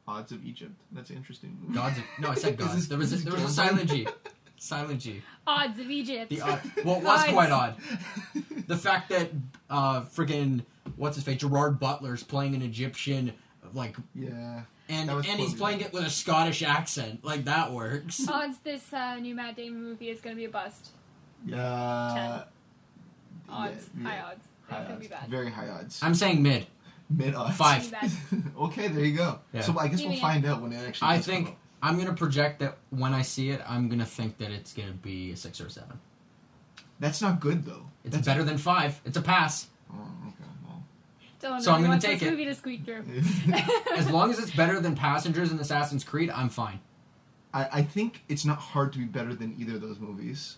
Odds 0.08 0.32
of 0.32 0.44
Egypt. 0.44 0.72
That's 0.92 1.10
an 1.10 1.16
interesting. 1.16 1.56
Gods 1.72 1.98
of 1.98 2.04
no, 2.18 2.28
I 2.28 2.34
said 2.34 2.56
gods. 2.58 2.74
this- 2.74 2.86
there 2.88 2.98
was 2.98 3.12
a, 3.12 3.16
there 3.24 3.32
was 3.34 3.44
a 3.44 3.48
silent 3.48 3.88
G, 3.90 4.06
silent 4.58 5.00
G. 5.00 5.22
Odds 5.46 5.78
of 5.78 5.90
Egypt. 5.90 6.30
The 6.30 6.40
odd, 6.40 6.60
well, 6.84 6.96
it 6.96 7.04
was 7.04 7.20
Odds. 7.22 7.32
quite 7.32 7.50
odd. 7.50 7.76
The 8.68 8.76
fact 8.76 9.10
that 9.10 9.30
uh 9.68 10.02
friggin' 10.02 10.64
what's 10.96 11.16
his 11.16 11.24
face 11.24 11.38
Gerard 11.40 11.78
Butler's 11.80 12.22
playing 12.22 12.54
an 12.54 12.62
Egyptian 12.62 13.32
like 13.74 13.96
yeah. 14.14 14.62
and 14.88 15.10
and 15.10 15.24
he's 15.40 15.52
playing 15.54 15.80
it 15.80 15.92
with 15.92 16.04
a 16.04 16.10
Scottish 16.10 16.62
accent 16.62 17.24
like 17.24 17.44
that 17.46 17.72
works. 17.72 18.26
Odds 18.28 18.58
this 18.64 18.92
uh, 18.92 19.16
new 19.16 19.34
Matt 19.34 19.56
Damon 19.56 19.82
movie 19.82 20.08
is 20.10 20.20
gonna 20.20 20.36
be 20.36 20.44
a 20.44 20.48
bust. 20.48 20.90
Uh, 21.52 22.44
Odds, 23.50 23.90
yeah, 24.00 24.08
high 24.08 24.20
odds. 24.20 24.46
High 24.68 24.78
It's 24.78 24.88
gonna 24.88 25.00
be 25.00 25.06
odds. 25.06 25.08
bad. 25.08 25.28
Very 25.30 25.50
high 25.50 25.68
odds. 25.68 26.00
I'm 26.02 26.14
saying 26.14 26.42
mid. 26.42 26.66
Mid 27.10 27.34
odds. 27.34 27.56
Five. 27.56 27.92
Okay, 28.58 28.88
there 28.88 29.04
you 29.04 29.16
go. 29.16 29.40
Yeah. 29.52 29.60
So 29.62 29.78
I 29.78 29.88
guess 29.88 30.02
we'll 30.02 30.16
find 30.16 30.44
out 30.46 30.62
when 30.62 30.72
it 30.72 30.86
actually. 30.86 31.08
I 31.08 31.16
does 31.16 31.26
come 31.26 31.44
think. 31.44 31.56
I'm 31.82 31.98
gonna 31.98 32.14
project 32.14 32.60
that 32.60 32.78
when 32.90 33.12
I 33.12 33.22
see 33.22 33.50
it, 33.50 33.60
I'm 33.66 33.88
gonna 33.88 34.06
think 34.06 34.38
that 34.38 34.50
it's 34.50 34.72
gonna 34.72 34.92
be 34.92 35.32
a 35.32 35.36
six 35.36 35.60
or 35.60 35.66
a 35.66 35.70
seven. 35.70 35.98
that's 37.00 37.20
not 37.20 37.40
good 37.40 37.64
though. 37.64 37.86
It's 38.04 38.14
That's 38.14 38.26
better 38.26 38.44
than 38.44 38.56
five. 38.58 39.00
It's 39.04 39.16
a 39.16 39.22
pass. 39.22 39.66
Oh, 39.92 39.96
okay. 40.28 40.36
Well. 40.66 40.82
Don't 41.40 41.60
So 41.62 41.72
I'm 41.72 41.78
gonna 41.80 41.90
want 41.90 42.02
take 42.02 42.20
this 42.20 42.28
it. 42.28 42.30
movie 42.30 42.44
to 42.46 42.54
squeak 42.54 42.84
through. 42.84 43.04
As 43.96 44.08
long 44.10 44.30
as 44.30 44.38
it's 44.38 44.50
better 44.54 44.80
than 44.80 44.94
Passengers 44.94 45.50
and 45.50 45.60
Assassin's 45.60 46.04
Creed, 46.04 46.30
I'm 46.30 46.48
fine. 46.48 46.80
I, 47.54 47.68
I 47.72 47.82
think 47.82 48.22
it's 48.28 48.44
not 48.44 48.58
hard 48.58 48.92
to 48.94 48.98
be 48.98 49.04
better 49.04 49.34
than 49.34 49.54
either 49.58 49.74
of 49.74 49.82
those 49.82 49.98
movies. 49.98 50.56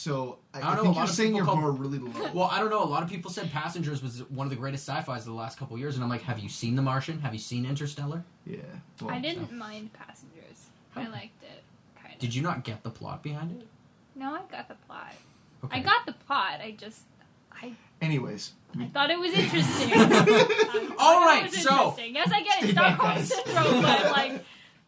So 0.00 0.38
I, 0.54 0.58
I 0.58 0.60
don't 0.60 0.70
I 0.70 0.74
know, 0.76 0.82
think 0.82 0.84
a 0.84 0.88
lot 0.90 0.94
you're 0.96 1.04
of 1.04 1.10
saying 1.10 1.34
your 1.34 1.44
call- 1.44 1.56
bar 1.56 1.70
really 1.72 1.98
low. 1.98 2.30
Well, 2.32 2.48
I 2.52 2.60
don't 2.60 2.70
know. 2.70 2.84
A 2.84 2.86
lot 2.86 3.02
of 3.02 3.08
people 3.10 3.32
said 3.32 3.50
Passengers 3.50 4.00
was 4.00 4.20
one 4.30 4.46
of 4.46 4.50
the 4.50 4.56
greatest 4.56 4.86
sci-fi's 4.88 5.22
of 5.22 5.26
the 5.26 5.32
last 5.32 5.58
couple 5.58 5.76
years, 5.76 5.96
and 5.96 6.04
I'm 6.04 6.08
like, 6.10 6.22
have 6.22 6.38
you 6.38 6.48
seen 6.48 6.76
The 6.76 6.82
Martian? 6.82 7.18
Have 7.20 7.32
you 7.32 7.40
seen 7.40 7.66
Interstellar? 7.66 8.22
yeah. 8.46 8.58
Well, 9.02 9.10
I 9.12 9.18
didn't 9.18 9.50
mind 9.52 9.92
Passengers. 9.94 10.66
I 10.94 11.08
liked 11.08 11.42
it. 11.42 11.64
Kind 12.00 12.14
of. 12.14 12.20
Did 12.20 12.32
you 12.32 12.42
not 12.42 12.62
get 12.62 12.84
the 12.84 12.90
plot 12.90 13.24
behind 13.24 13.60
it? 13.60 13.66
No, 14.14 14.34
I 14.34 14.40
got 14.50 14.68
the 14.68 14.76
plot. 14.86 15.14
Okay. 15.64 15.78
I 15.78 15.82
got 15.82 16.06
the 16.06 16.12
plot. 16.12 16.60
I 16.62 16.76
just 16.78 17.00
I, 17.60 17.72
Anyways, 18.00 18.52
I 18.78 18.84
thought 18.86 19.10
it 19.10 19.18
was 19.18 19.32
interesting. 19.32 19.92
I 19.94 20.06
thought 20.06 20.94
All 21.00 21.22
it 21.22 21.26
right, 21.26 21.42
was 21.42 21.60
so- 21.60 21.70
interesting. 21.88 22.14
yes, 22.14 22.30
I 22.32 22.42
get 22.44 22.58
Stay 22.60 22.68
it. 22.68 22.74
back, 22.76 22.94
Stockholm 22.96 23.16
guys. 23.16 23.34
syndrome, 23.34 23.82
but 23.82 24.10
like 24.12 24.44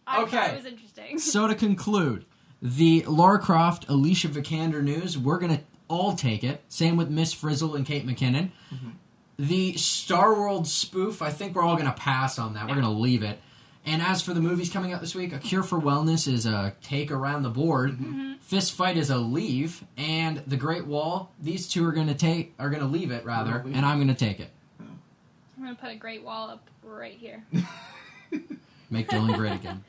I 0.06 0.22
Okay. 0.22 0.36
thought 0.36 0.50
it 0.50 0.56
was 0.56 0.66
interesting. 0.66 1.18
So 1.18 1.48
to 1.48 1.56
conclude, 1.56 2.26
the 2.62 3.04
Lara 3.06 3.38
Croft, 3.38 3.88
Alicia 3.88 4.28
Vikander 4.28 4.82
news, 4.82 5.16
we're 5.18 5.38
gonna 5.38 5.60
all 5.88 6.14
take 6.14 6.44
it. 6.44 6.62
Same 6.68 6.96
with 6.96 7.10
Miss 7.10 7.32
Frizzle 7.32 7.74
and 7.74 7.84
Kate 7.86 8.06
McKinnon. 8.06 8.50
Mhm. 8.72 8.92
The 9.38 9.72
Star 9.76 10.34
World 10.34 10.66
spoof, 10.68 11.22
I 11.22 11.30
think 11.30 11.54
we're 11.54 11.62
all 11.62 11.76
gonna 11.76 11.92
pass 11.92 12.38
on 12.38 12.54
that. 12.54 12.68
We're 12.68 12.74
gonna 12.74 12.90
leave 12.92 13.22
it. 13.22 13.40
And 13.86 14.02
as 14.02 14.20
for 14.20 14.34
the 14.34 14.40
movies 14.42 14.68
coming 14.70 14.92
out 14.92 15.00
this 15.00 15.14
week, 15.14 15.32
A 15.32 15.38
Cure 15.38 15.62
for 15.62 15.80
Wellness 15.80 16.28
is 16.28 16.44
a 16.44 16.74
take 16.82 17.10
around 17.10 17.42
the 17.42 17.48
board. 17.50 17.98
Fist 18.42 18.72
Fight 18.74 18.98
is 18.98 19.08
a 19.08 19.16
leave, 19.16 19.82
and 19.96 20.42
The 20.46 20.56
Great 20.58 20.86
Wall. 20.86 21.32
These 21.40 21.66
two 21.66 21.86
are 21.86 21.92
gonna 21.92 22.14
take 22.14 22.52
are 22.58 22.68
gonna 22.68 22.86
leave 22.86 23.10
it 23.10 23.24
rather, 23.24 23.62
leave 23.64 23.74
and 23.74 23.84
it. 23.84 23.88
I'm 23.88 23.98
gonna 23.98 24.14
take 24.14 24.38
it. 24.38 24.50
I'm 24.78 25.64
gonna 25.64 25.74
put 25.74 25.90
a 25.90 25.96
great 25.96 26.22
wall 26.22 26.50
up 26.50 26.68
right 26.84 27.14
here. 27.18 27.42
Make 28.90 29.08
Dylan 29.08 29.34
great 29.36 29.52
again. 29.54 29.82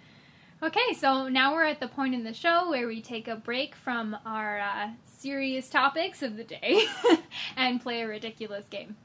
Okay, 0.64 0.94
so 0.96 1.28
now 1.28 1.54
we're 1.54 1.66
at 1.66 1.80
the 1.80 1.88
point 1.88 2.14
in 2.14 2.24
the 2.24 2.34
show 2.34 2.70
where 2.70 2.88
we 2.88 3.02
take 3.02 3.28
a 3.28 3.36
break 3.36 3.76
from 3.76 4.16
our 4.26 4.60
uh, 4.60 4.90
serious 5.18 5.68
topics 5.70 6.22
of 6.22 6.38
the 6.38 6.44
day 6.44 6.86
and 7.58 7.82
play 7.82 8.02
a 8.02 8.08
ridiculous 8.08 8.68
game. 8.68 8.96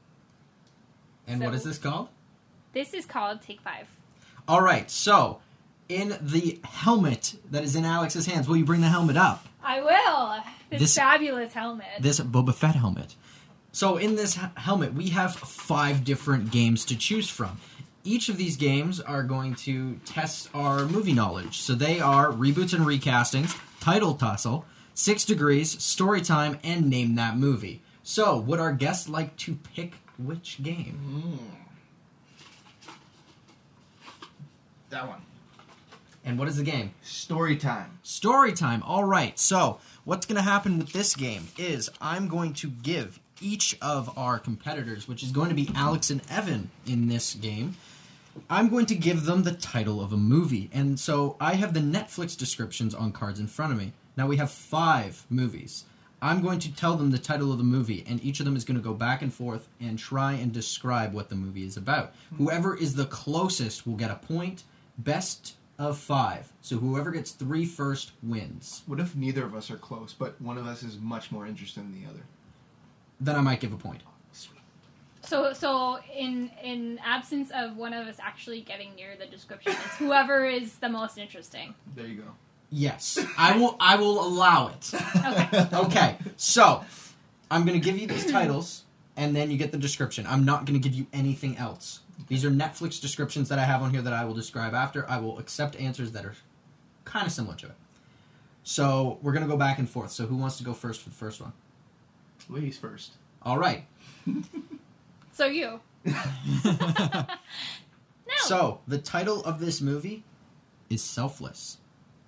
And 1.25 1.41
what 1.41 1.49
So- 1.51 1.55
is 1.55 1.63
this 1.63 1.77
called? 1.79 2.09
This 2.73 2.93
is 2.93 3.05
called 3.07 3.41
Take 3.41 3.61
Five. 3.61 3.87
All 4.47 4.61
right, 4.61 4.89
so 4.91 5.39
in 5.89 6.15
the 6.21 6.59
helmet 6.63 7.35
that 7.49 7.63
is 7.63 7.75
in 7.75 7.85
Alex's 7.85 8.27
hands, 8.27 8.47
will 8.47 8.57
you 8.57 8.65
bring 8.65 8.81
the 8.81 8.89
helmet 8.89 9.17
up? 9.17 9.47
I 9.63 9.81
will. 9.81 10.43
This, 10.69 10.81
This- 10.81 10.95
fabulous 10.95 11.53
helmet. 11.53 11.87
This 11.99 12.19
Boba 12.19 12.53
Fett 12.53 12.75
helmet. 12.75 13.15
So 13.71 13.97
in 13.97 14.15
this 14.15 14.35
helmet, 14.55 14.93
we 14.93 15.09
have 15.09 15.35
five 15.35 16.03
different 16.03 16.51
games 16.51 16.85
to 16.85 16.95
choose 16.95 17.29
from. 17.29 17.59
Each 18.07 18.29
of 18.29 18.37
these 18.37 18.55
games 18.55 19.01
are 19.01 19.21
going 19.21 19.55
to 19.55 19.95
test 20.05 20.49
our 20.53 20.85
movie 20.85 21.11
knowledge. 21.11 21.59
So 21.59 21.75
they 21.75 21.99
are 21.99 22.31
reboots 22.31 22.73
and 22.73 22.85
recastings, 22.85 23.59
title 23.81 24.13
tussle, 24.13 24.63
six 24.93 25.25
degrees, 25.25 25.83
story 25.83 26.21
time, 26.21 26.57
and 26.63 26.89
name 26.89 27.15
that 27.15 27.35
movie. 27.35 27.81
So 28.03 28.37
would 28.37 28.61
our 28.61 28.71
guests 28.71 29.09
like 29.09 29.35
to 29.39 29.55
pick 29.55 29.95
which 30.17 30.63
game? 30.63 30.93
Hmm. 32.85 32.91
That 34.89 35.05
one. 35.05 35.21
And 36.23 36.39
what 36.39 36.47
is 36.47 36.55
the 36.55 36.63
game? 36.63 36.93
Story 37.01 37.57
time. 37.57 37.99
Story 38.03 38.53
time. 38.53 38.83
All 38.83 39.03
right. 39.03 39.37
So, 39.37 39.79
what's 40.05 40.25
going 40.25 40.37
to 40.37 40.41
happen 40.49 40.77
with 40.77 40.93
this 40.93 41.13
game 41.13 41.49
is 41.57 41.89
I'm 41.99 42.29
going 42.29 42.53
to 42.53 42.69
give 42.69 43.19
each 43.41 43.77
of 43.81 44.17
our 44.17 44.39
competitors, 44.39 45.09
which 45.09 45.23
is 45.23 45.31
going 45.31 45.49
to 45.49 45.55
be 45.55 45.69
Alex 45.75 46.09
and 46.09 46.21
Evan 46.29 46.69
in 46.85 47.09
this 47.09 47.33
game, 47.33 47.75
I'm 48.49 48.69
going 48.69 48.85
to 48.87 48.95
give 48.95 49.25
them 49.25 49.43
the 49.43 49.53
title 49.53 50.01
of 50.01 50.13
a 50.13 50.17
movie. 50.17 50.69
And 50.73 50.99
so 50.99 51.35
I 51.39 51.53
have 51.55 51.73
the 51.73 51.79
Netflix 51.79 52.37
descriptions 52.37 52.93
on 52.95 53.11
cards 53.11 53.39
in 53.39 53.47
front 53.47 53.73
of 53.73 53.77
me. 53.77 53.93
Now 54.15 54.27
we 54.27 54.37
have 54.37 54.51
five 54.51 55.25
movies. 55.29 55.85
I'm 56.21 56.41
going 56.41 56.59
to 56.59 56.75
tell 56.75 56.95
them 56.95 57.11
the 57.11 57.19
title 57.19 57.51
of 57.51 57.59
the 57.59 57.63
movie, 57.63 58.03
and 58.07 58.23
each 58.23 58.39
of 58.39 58.45
them 58.45 58.55
is 58.55 58.65
going 58.65 58.77
to 58.77 58.83
go 58.83 58.93
back 58.93 59.21
and 59.21 59.31
forth 59.31 59.67
and 59.79 59.99
try 59.99 60.33
and 60.33 60.51
describe 60.51 61.13
what 61.13 61.29
the 61.29 61.35
movie 61.35 61.63
is 61.63 61.77
about. 61.77 62.13
Hmm. 62.29 62.37
Whoever 62.37 62.75
is 62.75 62.95
the 62.95 63.05
closest 63.05 63.85
will 63.85 63.95
get 63.95 64.09
a 64.09 64.15
point. 64.15 64.63
Best 64.97 65.55
of 65.77 65.97
five. 65.97 66.51
So 66.61 66.77
whoever 66.77 67.11
gets 67.11 67.31
three 67.31 67.65
first 67.65 68.13
wins. 68.23 68.81
What 68.87 68.99
if 68.99 69.15
neither 69.15 69.45
of 69.45 69.53
us 69.53 69.69
are 69.69 69.77
close, 69.77 70.13
but 70.13 70.41
one 70.41 70.57
of 70.57 70.65
us 70.65 70.81
is 70.81 70.97
much 70.97 71.31
more 71.31 71.45
interested 71.45 71.83
than 71.83 71.93
the 71.93 72.09
other? 72.09 72.23
Then 73.19 73.35
I 73.35 73.41
might 73.41 73.59
give 73.59 73.73
a 73.73 73.77
point. 73.77 74.01
Sweet. 75.27 75.37
So, 75.37 75.53
so 75.53 75.99
in 76.15 76.51
in 76.63 76.99
absence 77.03 77.51
of 77.53 77.77
one 77.77 77.93
of 77.93 78.07
us 78.07 78.17
actually 78.19 78.61
getting 78.61 78.95
near 78.95 79.15
the 79.17 79.25
description, 79.25 79.73
it's 79.73 79.95
whoever 79.97 80.45
is 80.45 80.75
the 80.75 80.89
most 80.89 81.17
interesting. 81.17 81.73
There 81.95 82.07
you 82.07 82.21
go. 82.21 82.31
Yes, 82.69 83.17
I 83.37 83.57
will. 83.57 83.77
I 83.79 83.95
will 83.95 84.25
allow 84.25 84.69
it. 84.69 84.91
Okay. 84.93 85.67
Okay, 85.73 86.17
so 86.35 86.83
I'm 87.49 87.65
going 87.65 87.79
to 87.79 87.85
give 87.85 87.97
you 87.97 88.07
these 88.07 88.29
titles, 88.29 88.83
and 89.15 89.35
then 89.35 89.51
you 89.51 89.57
get 89.57 89.71
the 89.71 89.77
description. 89.77 90.25
I'm 90.27 90.43
not 90.43 90.65
going 90.65 90.79
to 90.79 90.89
give 90.89 90.97
you 90.97 91.07
anything 91.13 91.57
else. 91.57 92.01
These 92.27 92.43
are 92.43 92.49
Netflix 92.49 92.99
descriptions 92.99 93.47
that 93.49 93.59
I 93.59 93.63
have 93.63 93.81
on 93.81 93.91
here 93.91 94.01
that 94.01 94.13
I 94.13 94.25
will 94.25 94.33
describe 94.33 94.73
after. 94.73 95.09
I 95.09 95.19
will 95.19 95.39
accept 95.39 95.75
answers 95.79 96.11
that 96.11 96.25
are 96.25 96.35
kind 97.05 97.25
of 97.25 97.31
similar 97.31 97.55
to 97.57 97.67
it. 97.67 97.75
So 98.63 99.17
we're 99.21 99.31
going 99.31 99.45
to 99.45 99.49
go 99.49 99.57
back 99.57 99.79
and 99.79 99.89
forth. 99.89 100.11
So 100.11 100.25
who 100.25 100.35
wants 100.35 100.57
to 100.57 100.63
go 100.63 100.73
first 100.73 101.01
for 101.01 101.09
the 101.09 101.15
first 101.15 101.39
one? 101.39 101.53
Ladies 102.49 102.77
first. 102.77 103.13
All 103.43 103.57
right. 103.57 103.85
So 105.37 105.45
you. 105.45 105.79
No. 108.27 108.33
So 108.39 108.81
the 108.87 108.97
title 108.97 109.41
of 109.45 109.61
this 109.61 109.79
movie 109.79 110.25
is 110.89 111.01
Selfless. 111.01 111.77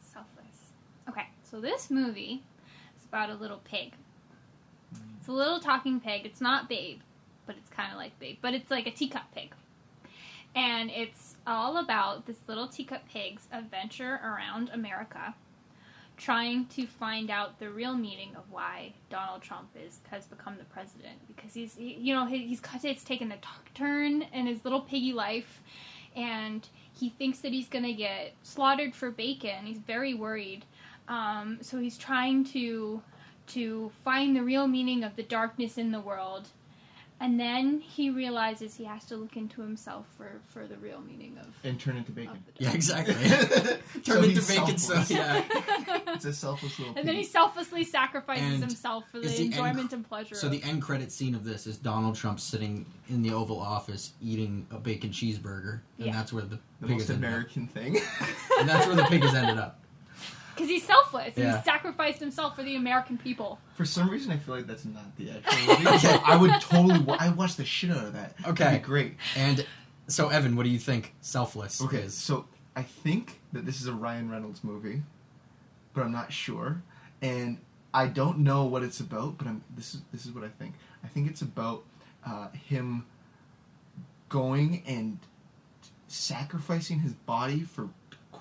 Selfless. 0.01 0.72
Okay, 1.10 1.28
so 1.43 1.60
this 1.60 1.91
movie 1.91 2.41
is 2.97 3.05
about 3.05 3.30
a 3.30 3.34
little 3.34 3.60
pig. 3.66 3.95
It's 5.20 5.28
a 5.28 5.34
little 5.34 5.60
talking 5.60 5.99
pig. 5.99 6.26
It's 6.26 6.39
not 6.39 6.70
Babe, 6.70 7.01
but 7.45 7.57
it's 7.57 7.70
kind 7.70 7.91
of 7.91 7.97
like 7.97 8.18
Babe, 8.18 8.38
but 8.41 8.53
it's 8.53 8.72
like 8.72 8.88
a 8.88 8.91
teacup 8.91 9.34
pig. 9.36 9.53
And 10.55 10.89
it's 10.89 11.36
all 11.45 11.78
about 11.78 12.28
this 12.28 12.38
little 12.47 12.70
teacup 12.70 13.10
pig's 13.10 13.49
adventure 13.51 14.22
around 14.24 14.70
America, 14.70 15.36
trying 16.20 16.65
to 16.67 16.86
find 16.86 17.32
out 17.32 17.57
the 17.59 17.70
real 17.70 17.95
meaning 17.95 18.36
of 18.36 18.43
why 18.51 18.93
Donald 19.09 19.41
Trump 19.41 19.70
is 19.76 19.99
has 20.11 20.26
become 20.26 20.57
the 20.57 20.65
president. 20.65 21.15
Because 21.28 21.53
he's, 21.53 21.76
he, 21.76 21.93
you 21.93 22.13
know, 22.13 22.26
he- 22.26 22.45
he's 22.45 22.61
it's 22.84 23.03
taken 23.03 23.32
a 23.32 23.38
turn 23.74 24.22
in 24.34 24.45
his 24.45 24.63
little 24.63 24.82
piggy 24.82 25.13
life, 25.13 25.61
and 26.15 26.67
he 26.93 27.09
thinks 27.09 27.39
that 27.39 27.53
he's 27.53 27.70
going 27.70 27.86
to 27.86 27.93
get 27.93 28.34
slaughtered 28.43 28.93
for 28.93 29.09
bacon. 29.09 29.65
He's 29.65 29.80
very 29.80 30.13
worried. 30.13 30.65
Um, 31.07 31.59
so 31.61 31.80
he's 31.80 31.97
trying 31.97 32.43
to 32.45 33.01
to 33.47 33.91
find 34.03 34.36
the 34.36 34.43
real 34.43 34.67
meaning 34.67 35.03
of 35.03 35.15
the 35.15 35.24
darkness 35.24 35.78
in 35.80 35.91
the 35.91 35.99
world. 35.99 36.49
And 37.22 37.38
then 37.39 37.82
he 37.82 38.09
realizes 38.09 38.76
he 38.76 38.86
has 38.86 39.03
to 39.05 39.17
look 39.17 39.36
into 39.36 39.61
himself 39.61 40.05
for, 40.17 40.39
for 40.47 40.65
the 40.67 40.78
real 40.78 41.01
meaning 41.01 41.38
of, 41.39 41.47
And 41.65 41.78
turn 41.80 41.97
into 41.97 42.11
bacon. 42.13 42.41
Yeah, 42.57 42.70
darkness. 42.72 42.89
exactly. 42.89 43.15
So 44.03 44.13
Turn 44.13 44.24
into 44.24 44.41
bacon. 44.47 44.78
So 44.78 45.03
yeah. 45.09 45.43
It's 46.15 46.26
a 46.26 46.34
selfless 46.34 46.80
little 46.80 46.95
And 46.95 47.07
then 47.07 47.15
he 47.15 47.24
selflessly 47.24 47.84
sacrifices 47.84 48.45
And 48.53 48.61
himself 48.63 49.03
for 49.11 49.20
the 49.20 49.28
the 49.28 49.36
end 49.36 49.45
enjoyment 49.53 49.89
cr- 49.89 49.95
and 49.95 50.07
pleasure. 50.07 50.36
So 50.36 50.47
of- 50.47 50.53
the 50.53 50.63
end 50.63 50.82
credit 50.82 51.11
scene 51.11 51.36
of 51.36 51.43
this 51.43 51.67
is 51.67 51.78
Donald 51.78 52.15
Trump 52.15 52.39
sitting 52.39 52.86
in 53.09 53.22
the 53.22 53.32
Oval 53.34 53.59
Office 53.59 54.13
eating 54.22 54.65
a 54.72 54.78
bacon 54.80 55.09
cheeseburger, 55.09 55.82
and 55.97 56.07
Yeah. 56.07 56.13
that's 56.13 56.32
where 56.32 56.43
the, 56.43 56.57
the 56.80 56.88
pig 56.88 56.89
most 56.97 57.07
has 57.07 57.09
ended 57.11 57.26
up. 57.26 57.34
American 57.34 57.67
thing. 57.67 57.97
And 58.59 58.70
that's 58.70 58.88
where 58.88 58.95
the 58.95 59.03
pig 59.03 59.24
has 59.24 59.36
ended 59.36 59.57
up. 59.57 59.80
Because 60.60 60.70
he's 60.70 60.84
selfless. 60.86 61.34
Yeah. 61.38 61.57
He 61.57 61.64
sacrificed 61.64 62.20
himself 62.20 62.55
for 62.55 62.64
the 62.64 62.76
American 62.76 63.18
people. 63.18 63.60
For 63.76 63.86
some 63.86 64.10
reason, 64.10 64.32
I 64.32 64.38
feel 64.38 64.55
like 64.55 64.68
that's 64.68 64.86
not 64.86 65.16
the 65.18 65.32
actual 65.32 65.76
movie. 65.84 65.97
so 65.99 66.22
I 66.26 66.36
would 66.36 66.51
totally. 66.62 66.99
Wa- 66.99 67.18
I 67.20 67.30
watched 67.30 67.57
the 67.57 67.66
shit 67.66 67.91
out 67.91 68.03
of 68.05 68.14
that. 68.14 68.36
Okay. 68.45 68.64
That'd 68.66 68.82
be 68.82 68.86
great. 68.86 69.16
And 69.36 69.66
so, 70.07 70.30
Evan, 70.30 70.55
what 70.55 70.64
do 70.64 70.70
you 70.70 70.80
think 70.80 71.14
Selfless 71.22 71.82
Okay, 71.84 71.99
is? 71.99 72.14
so 72.14 72.45
I 72.76 72.84
think 72.84 73.39
that 73.53 73.66
this 73.66 73.80
is 73.82 73.88
a 73.88 73.93
Ryan 73.93 74.30
Reynolds 74.30 74.64
movie, 74.64 75.01
but 75.93 76.03
I'm 76.03 76.12
not 76.12 76.32
sure, 76.34 76.82
and 77.22 77.57
I 77.93 78.07
don't 78.07 78.39
know 78.39 78.66
what 78.66 78.84
it's 78.84 78.99
about. 78.99 79.38
But 79.38 79.47
I'm 79.47 79.64
this 79.76 79.95
is 79.95 80.01
this 80.12 80.26
is 80.26 80.32
what 80.34 80.43
I 80.43 80.49
think. 80.49 80.74
I 81.03 81.07
think 81.07 81.30
it's 81.30 81.41
about 81.41 81.84
uh, 82.28 82.49
him 82.49 83.05
going 84.30 84.84
and 84.86 85.20
sacrificing 86.07 86.99
his 86.99 87.14
body 87.14 87.62
for 87.62 87.89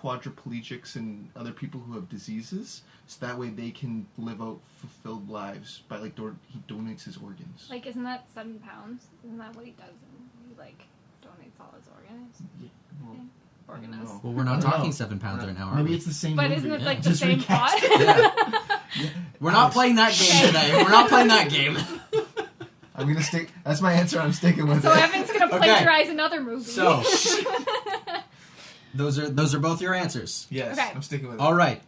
quadriplegics 0.02 0.96
and 0.96 1.30
other 1.36 1.52
people 1.52 1.80
who 1.80 1.94
have 1.94 2.08
diseases, 2.08 2.82
so 3.06 3.26
that 3.26 3.38
way 3.38 3.48
they 3.48 3.70
can 3.70 4.06
live 4.16 4.40
out 4.40 4.60
fulfilled 4.76 5.28
lives 5.28 5.82
by 5.88 5.96
like 5.98 6.14
do- 6.14 6.36
he 6.48 6.58
donates 6.72 7.04
his 7.04 7.16
organs. 7.16 7.66
Like, 7.70 7.86
isn't 7.86 8.04
that 8.04 8.26
seven 8.34 8.58
pounds? 8.60 9.06
Isn't 9.24 9.38
that 9.38 9.54
what 9.56 9.64
he 9.64 9.72
does? 9.72 9.88
And 9.88 10.28
he, 10.48 10.54
like, 10.58 10.82
donates 11.22 11.60
all 11.60 11.72
his 11.76 11.88
organs? 11.94 12.36
Yeah, 12.60 12.68
well, 13.02 13.12
I 13.14 13.16
don't 13.16 13.84
Organist. 13.84 14.14
know. 14.14 14.20
Well, 14.22 14.32
we're 14.32 14.44
not 14.44 14.62
talking 14.62 14.84
know. 14.86 14.90
seven 14.92 15.18
pounds 15.18 15.44
right 15.44 15.58
now, 15.58 15.68
are 15.68 15.76
Maybe 15.76 15.90
we? 15.90 15.96
it's 15.96 16.06
the 16.06 16.12
same. 16.14 16.36
But 16.36 16.44
movie. 16.50 16.56
isn't 16.56 16.72
it 16.72 16.80
Yeah. 16.80 16.86
like 16.86 17.02
the 17.02 17.08
Just 17.10 17.20
same 17.20 17.40
plot? 17.40 17.72
recast. 17.82 18.00
Yeah. 18.96 19.08
We're 19.40 19.52
not 19.52 19.72
playing 19.72 19.96
that 19.96 20.14
game 20.14 20.46
today. 20.46 20.72
We're 20.82 20.88
not 20.90 21.08
playing 21.08 21.28
that 21.28 21.50
game. 21.50 21.76
I'm 22.94 23.06
gonna 23.06 23.22
stick. 23.22 23.50
That's 23.64 23.80
my 23.80 23.92
answer. 23.92 24.18
I'm 24.18 24.32
sticking 24.32 24.66
with 24.66 24.82
so 24.82 24.90
it. 24.92 24.98
Evan's 24.98 25.30
gonna 25.30 25.46
Okay. 25.54 25.58
plagiarize 25.58 26.08
another 26.08 26.40
movie. 26.40 26.64
So- 26.64 27.02
Those 28.94 29.18
are 29.18 29.28
those 29.28 29.54
are 29.54 29.58
both 29.60 29.80
your 29.82 29.94
answers. 29.94 30.46
yes, 30.50 30.78
Okay. 30.78 30.90
I'm 30.94 31.02
sticking 31.02 31.26
with 31.28 31.36
it. 31.36 31.40
All 31.40 31.54
right. 31.54 31.80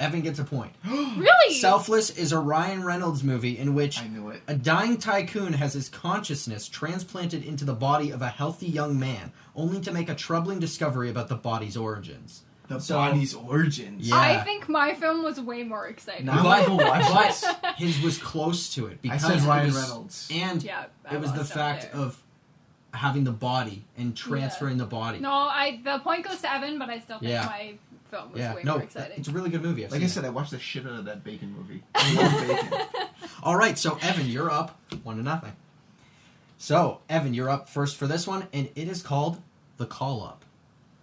Evan 0.00 0.20
gets 0.20 0.38
a 0.38 0.44
point. 0.44 0.72
really? 0.86 1.54
Selfless 1.54 2.10
is 2.10 2.30
a 2.32 2.38
Ryan 2.38 2.84
Reynolds 2.84 3.24
movie 3.24 3.58
in 3.58 3.74
which 3.74 4.00
I 4.00 4.06
knew 4.06 4.28
it. 4.28 4.42
a 4.46 4.54
dying 4.54 4.98
tycoon 4.98 5.54
has 5.54 5.72
his 5.72 5.88
consciousness 5.88 6.68
transplanted 6.68 7.42
into 7.44 7.64
the 7.64 7.72
body 7.74 8.10
of 8.12 8.22
a 8.22 8.28
healthy 8.28 8.66
young 8.68 8.98
man, 8.98 9.32
only 9.56 9.80
to 9.80 9.90
make 9.92 10.08
a 10.08 10.14
troubling 10.14 10.60
discovery 10.60 11.10
about 11.10 11.28
the 11.28 11.34
body's 11.34 11.76
origins. 11.76 12.42
The 12.68 12.78
So- 12.78 12.94
body's 12.94 13.34
origins. 13.34 14.08
Yeah. 14.08 14.16
I 14.16 14.44
think 14.44 14.68
my 14.68 14.94
film 14.94 15.24
was 15.24 15.40
way 15.40 15.64
more 15.64 15.88
exciting. 15.88 16.26
Now 16.26 16.46
I 16.46 16.64
go 16.64 16.76
watch 16.76 17.40
but 17.42 17.74
his 17.76 18.00
was 18.00 18.18
close 18.18 18.72
to 18.74 18.86
it 18.86 18.92
I 18.92 18.98
because 19.02 19.22
said 19.22 19.38
it 19.38 19.42
Ryan 19.48 19.66
was- 19.66 19.76
Reynolds. 19.76 20.28
and 20.32 20.62
yeah, 20.62 20.84
I 21.10 21.14
it 21.16 21.20
was 21.20 21.32
the 21.32 21.38
lost 21.38 21.50
out 21.52 21.56
fact 21.56 21.92
there. 21.92 22.00
of 22.02 22.22
having 22.98 23.24
the 23.24 23.32
body 23.32 23.84
and 23.96 24.16
transferring 24.16 24.76
the 24.76 24.84
body. 24.86 25.18
No, 25.20 25.30
I 25.32 25.80
the 25.84 25.98
point 26.00 26.24
goes 26.26 26.40
to 26.42 26.52
Evan, 26.52 26.78
but 26.78 26.90
I 26.90 26.98
still 27.00 27.18
think 27.18 27.30
Yeah. 27.30 27.46
my 27.46 27.74
film 28.10 28.32
was 28.32 28.40
yeah, 28.40 28.54
way 28.54 28.62
no, 28.64 28.74
more 28.74 28.82
exciting. 28.82 29.18
it's 29.18 29.28
a 29.28 29.32
really 29.32 29.50
good 29.50 29.62
movie. 29.62 29.84
I've 29.84 29.90
Like 29.92 29.98
seen 30.00 30.06
I 30.06 30.10
it. 30.10 30.12
said, 30.12 30.24
I 30.24 30.30
watched 30.30 30.50
the 30.50 30.58
shit 30.58 30.84
out 30.86 30.92
of 30.92 31.04
that 31.06 31.22
bacon 31.24 31.54
movie. 31.56 31.82
I 31.94 32.14
love 32.14 32.48
bacon. 32.70 33.06
All 33.42 33.56
right, 33.56 33.78
so 33.78 33.98
Evan, 34.02 34.26
you're 34.26 34.50
up 34.50 34.78
one 35.04 35.16
to 35.16 35.22
nothing. 35.22 35.52
So 36.58 37.00
Evan, 37.08 37.34
you're 37.34 37.50
up 37.50 37.68
first 37.68 37.96
for 37.96 38.06
this 38.06 38.26
one, 38.26 38.46
and 38.52 38.68
it 38.74 38.88
is 38.88 39.02
called 39.02 39.40
the 39.76 39.86
call 39.86 40.22
up. 40.24 40.44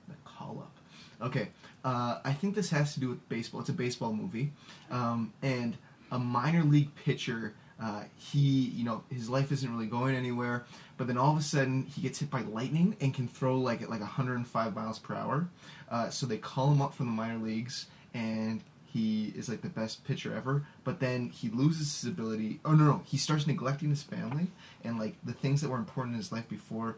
The 0.07 0.15
call 0.25 0.59
Up. 0.59 1.27
Okay, 1.27 1.49
uh, 1.85 2.19
I 2.25 2.33
think 2.33 2.55
this 2.55 2.69
has 2.71 2.93
to 2.95 2.99
do 2.99 3.09
with 3.09 3.27
baseball. 3.29 3.61
It's 3.61 3.69
a 3.69 3.73
baseball 3.73 4.11
movie, 4.13 4.51
um, 4.91 5.31
and 5.41 5.77
a 6.11 6.19
minor 6.19 6.63
league 6.63 6.93
pitcher. 6.95 7.53
Uh, 7.81 8.03
he, 8.15 8.39
you 8.39 8.85
know, 8.85 9.03
his 9.09 9.29
life 9.29 9.51
isn't 9.51 9.71
really 9.71 9.87
going 9.87 10.15
anywhere, 10.15 10.65
but 10.97 11.07
then 11.07 11.17
all 11.17 11.33
of 11.33 11.37
a 11.37 11.43
sudden 11.43 11.83
he 11.83 12.01
gets 12.01 12.19
hit 12.19 12.29
by 12.29 12.41
lightning 12.41 12.95
and 13.01 13.13
can 13.13 13.27
throw 13.27 13.57
like 13.57 13.81
at 13.81 13.89
like 13.89 13.99
105 13.99 14.75
miles 14.75 14.99
per 14.99 15.13
hour. 15.15 15.47
Uh, 15.89 16.09
so 16.09 16.25
they 16.25 16.37
call 16.37 16.71
him 16.71 16.81
up 16.81 16.93
from 16.93 17.07
the 17.07 17.11
minor 17.11 17.37
leagues, 17.37 17.87
and 18.13 18.61
he 18.85 19.33
is 19.35 19.49
like 19.49 19.61
the 19.61 19.69
best 19.69 20.05
pitcher 20.05 20.33
ever. 20.33 20.65
But 20.85 21.01
then 21.01 21.29
he 21.29 21.49
loses 21.49 22.01
his 22.01 22.09
ability. 22.09 22.61
Oh 22.63 22.71
no, 22.71 22.85
no, 22.85 23.01
he 23.05 23.17
starts 23.17 23.45
neglecting 23.45 23.89
his 23.89 24.03
family, 24.03 24.47
and 24.83 24.97
like 24.97 25.15
the 25.25 25.33
things 25.33 25.61
that 25.61 25.69
were 25.69 25.77
important 25.77 26.13
in 26.13 26.19
his 26.19 26.31
life 26.31 26.47
before 26.47 26.95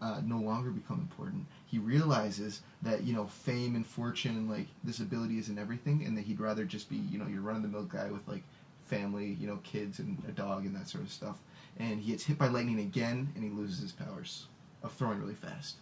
uh, 0.00 0.20
no 0.24 0.38
longer 0.38 0.70
become 0.70 0.98
important. 1.00 1.46
He 1.66 1.78
realizes 1.78 2.60
that 2.82 3.02
you 3.04 3.14
know 3.14 3.26
fame 3.26 3.76
and 3.76 3.86
fortune 3.86 4.36
and 4.36 4.50
like 4.50 4.66
this 4.84 5.00
ability 5.00 5.38
isn't 5.38 5.58
everything, 5.58 6.04
and 6.04 6.16
that 6.18 6.24
he'd 6.26 6.38
rather 6.38 6.64
just 6.64 6.90
be 6.90 6.96
you 6.96 7.18
know 7.18 7.26
your 7.26 7.40
run 7.40 7.56
of 7.56 7.62
the 7.62 7.68
mill 7.68 7.84
guy 7.84 8.10
with 8.10 8.26
like 8.28 8.42
family, 8.88 9.36
you 9.40 9.46
know, 9.46 9.58
kids 9.62 9.98
and 9.98 10.22
a 10.28 10.32
dog 10.32 10.64
and 10.64 10.74
that 10.74 10.88
sort 10.88 11.04
of 11.04 11.10
stuff. 11.10 11.38
And 11.78 12.00
he 12.00 12.10
gets 12.10 12.24
hit 12.24 12.38
by 12.38 12.48
lightning 12.48 12.80
again, 12.80 13.30
and 13.34 13.44
he 13.44 13.50
loses 13.50 13.80
his 13.80 13.92
powers 13.92 14.46
of 14.82 14.92
throwing 14.92 15.20
really 15.20 15.34
fast. 15.34 15.76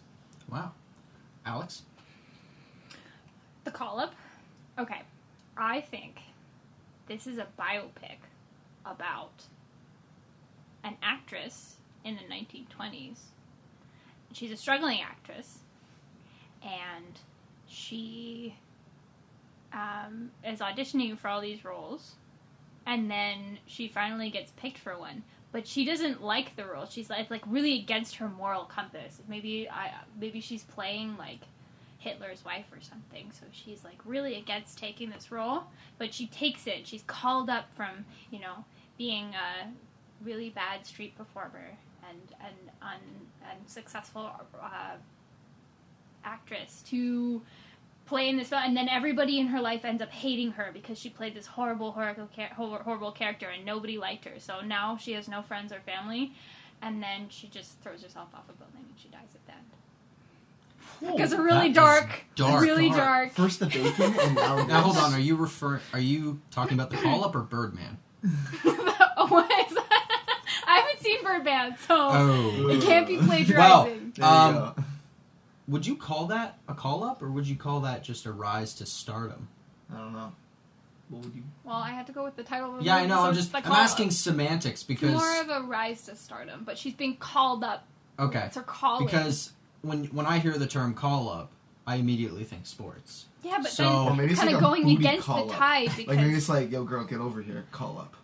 Wow. 0.49 0.71
Alex? 1.45 1.83
The 3.63 3.71
call 3.71 3.99
up. 3.99 4.13
Okay, 4.77 5.01
I 5.57 5.81
think 5.81 6.19
this 7.07 7.25
is 7.25 7.37
a 7.37 7.47
biopic 7.59 8.17
about 8.85 9.43
an 10.83 10.95
actress 11.01 11.77
in 12.05 12.15
the 12.15 12.33
1920s. 12.33 13.17
She's 14.33 14.51
a 14.51 14.57
struggling 14.57 15.01
actress, 15.01 15.59
and 16.61 17.19
she 17.67 18.55
um, 19.73 20.31
is 20.45 20.59
auditioning 20.59 21.17
for 21.17 21.27
all 21.27 21.41
these 21.41 21.65
roles, 21.65 22.15
and 22.87 23.11
then 23.11 23.59
she 23.67 23.89
finally 23.89 24.31
gets 24.31 24.51
picked 24.51 24.77
for 24.79 24.97
one. 24.97 25.21
But 25.51 25.67
she 25.67 25.85
doesn't 25.85 26.23
like 26.23 26.55
the 26.55 26.65
role. 26.65 26.85
She's 26.85 27.09
like, 27.09 27.29
like 27.29 27.43
really 27.45 27.79
against 27.79 28.15
her 28.15 28.29
moral 28.29 28.63
compass. 28.63 29.21
Maybe 29.27 29.69
I 29.69 29.91
maybe 30.19 30.39
she's 30.39 30.63
playing 30.63 31.17
like 31.17 31.41
Hitler's 31.99 32.43
wife 32.43 32.65
or 32.71 32.81
something. 32.81 33.31
So 33.31 33.45
she's 33.51 33.83
like 33.83 33.97
really 34.05 34.35
against 34.35 34.77
taking 34.77 35.09
this 35.09 35.31
role, 35.31 35.63
but 35.97 36.13
she 36.13 36.27
takes 36.27 36.65
it. 36.67 36.87
She's 36.87 37.03
called 37.03 37.49
up 37.49 37.65
from 37.75 38.05
you 38.31 38.39
know 38.39 38.65
being 38.97 39.33
a 39.35 39.67
really 40.23 40.49
bad 40.49 40.85
street 40.85 41.17
performer 41.17 41.77
and 42.09 42.35
and 42.39 42.55
un, 42.81 43.57
unsuccessful 43.59 44.31
uh, 44.61 44.95
actress 46.23 46.83
to 46.89 47.41
play 48.07 48.29
in 48.29 48.37
this 48.37 48.49
film, 48.49 48.63
and 48.65 48.75
then 48.75 48.89
everybody 48.89 49.39
in 49.39 49.47
her 49.47 49.61
life 49.61 49.85
ends 49.85 50.01
up 50.01 50.09
hating 50.11 50.51
her 50.53 50.71
because 50.73 50.97
she 50.97 51.09
played 51.09 51.35
this 51.35 51.45
horrible, 51.45 51.91
horrible, 51.91 52.29
char- 52.35 52.49
horrible 52.55 53.11
character, 53.11 53.47
and 53.49 53.65
nobody 53.65 53.97
liked 53.97 54.25
her. 54.25 54.39
So 54.39 54.61
now 54.61 54.97
she 54.97 55.13
has 55.13 55.27
no 55.27 55.41
friends 55.41 55.71
or 55.71 55.79
family, 55.81 56.33
and 56.81 57.03
then 57.03 57.27
she 57.29 57.47
just 57.47 57.79
throws 57.81 58.01
herself 58.01 58.29
off 58.33 58.43
a 58.49 58.53
building 58.53 58.85
and 58.89 58.97
she 58.97 59.09
dies 59.09 59.35
at 59.35 59.45
the 59.45 59.51
end. 59.51 61.13
Because 61.15 61.31
That 61.31 61.41
really 61.41 61.69
dark, 61.69 62.09
dark. 62.35 62.61
really 62.63 62.89
dark. 62.89 63.33
First 63.33 63.59
the 63.59 63.67
bacon, 63.67 64.13
and 64.19 64.35
now 64.35 64.65
Now 64.67 64.81
hold 64.81 64.97
on. 64.97 65.13
Are 65.13 65.19
you 65.19 65.35
refer? 65.35 65.79
Are 65.93 65.99
you 65.99 66.39
talking 66.49 66.73
about 66.79 66.89
the 66.89 66.97
call 66.97 67.23
up 67.23 67.35
or 67.35 67.41
Birdman? 67.41 67.97
oh, 68.65 69.27
what 69.29 69.51
is 69.67 69.75
that? 69.75 70.33
I 70.67 70.79
haven't 70.79 71.03
seen 71.03 71.23
Birdman, 71.23 71.77
so 71.87 71.95
Oh. 71.95 72.69
it 72.69 72.81
can't 72.81 73.05
be 73.07 73.17
Well, 73.17 73.27
plagiarizing. 73.27 74.13
There 74.15 74.25
you 74.25 74.31
um, 74.31 74.53
go. 74.53 74.75
Would 75.67 75.85
you 75.85 75.95
call 75.95 76.27
that 76.27 76.57
a 76.67 76.73
call 76.73 77.03
up, 77.03 77.21
or 77.21 77.29
would 77.31 77.47
you 77.47 77.55
call 77.55 77.81
that 77.81 78.03
just 78.03 78.25
a 78.25 78.31
rise 78.31 78.73
to 78.75 78.85
stardom? 78.85 79.47
I 79.93 79.97
don't 79.97 80.13
know. 80.13 80.31
What 81.09 81.23
would 81.23 81.35
you? 81.35 81.43
well, 81.63 81.75
I 81.77 81.91
had 81.91 82.05
to 82.07 82.13
go 82.13 82.23
with 82.23 82.35
the 82.35 82.43
title 82.43 82.71
of 82.73 82.79
the 82.79 82.83
Yeah, 82.85 82.97
I 82.97 83.05
know. 83.05 83.15
so 83.17 83.21
I'm 83.23 83.33
just. 83.33 83.51
the 83.51 83.57
I'm 83.57 83.63
call-up. 83.63 83.79
asking 83.79 84.11
semantics 84.11 84.81
It's 84.81 84.83
because. 84.83 85.11
more 85.13 85.41
of 85.41 85.49
a 85.49 85.65
rise 85.65 86.03
to 86.05 86.15
stardom, 86.15 86.63
but 86.65 86.77
she's 86.77 86.93
being 86.93 87.15
called 87.17 87.63
up. 87.63 87.85
Okay. 88.19 88.39
It's 88.45 88.55
her 88.57 88.61
calling. 88.63 89.05
Because 89.05 89.51
when 89.83 90.05
when 90.05 90.25
I 90.25 90.39
hear 90.39 90.57
the 90.57 90.67
term 90.67 90.93
call 90.93 91.29
up, 91.29 91.51
I 91.85 91.95
immediately 91.95 92.43
think 92.43 92.65
sports. 92.65 93.25
yeah, 93.43 93.59
but 93.61 93.71
so- 93.71 93.83
then 93.83 93.93
Or 93.93 94.15
maybe 94.15 94.31
it's 94.31 94.39
kind 94.41 94.51
like 94.51 94.61
of 94.61 94.61
a 94.61 94.69
going 94.69 94.83
booty 94.83 94.95
against 94.95 95.27
the 95.27 95.33
call-up. 95.33 95.55
tide 95.57 95.89
because. 95.95 96.07
Like 96.07 96.17
maybe 96.17 96.33
it's 96.35 96.49
like, 96.49 96.71
yo, 96.71 96.83
girl, 96.83 97.05
get 97.05 97.19
over 97.19 97.41
here. 97.41 97.63
Call 97.71 97.97
up. 97.99 98.15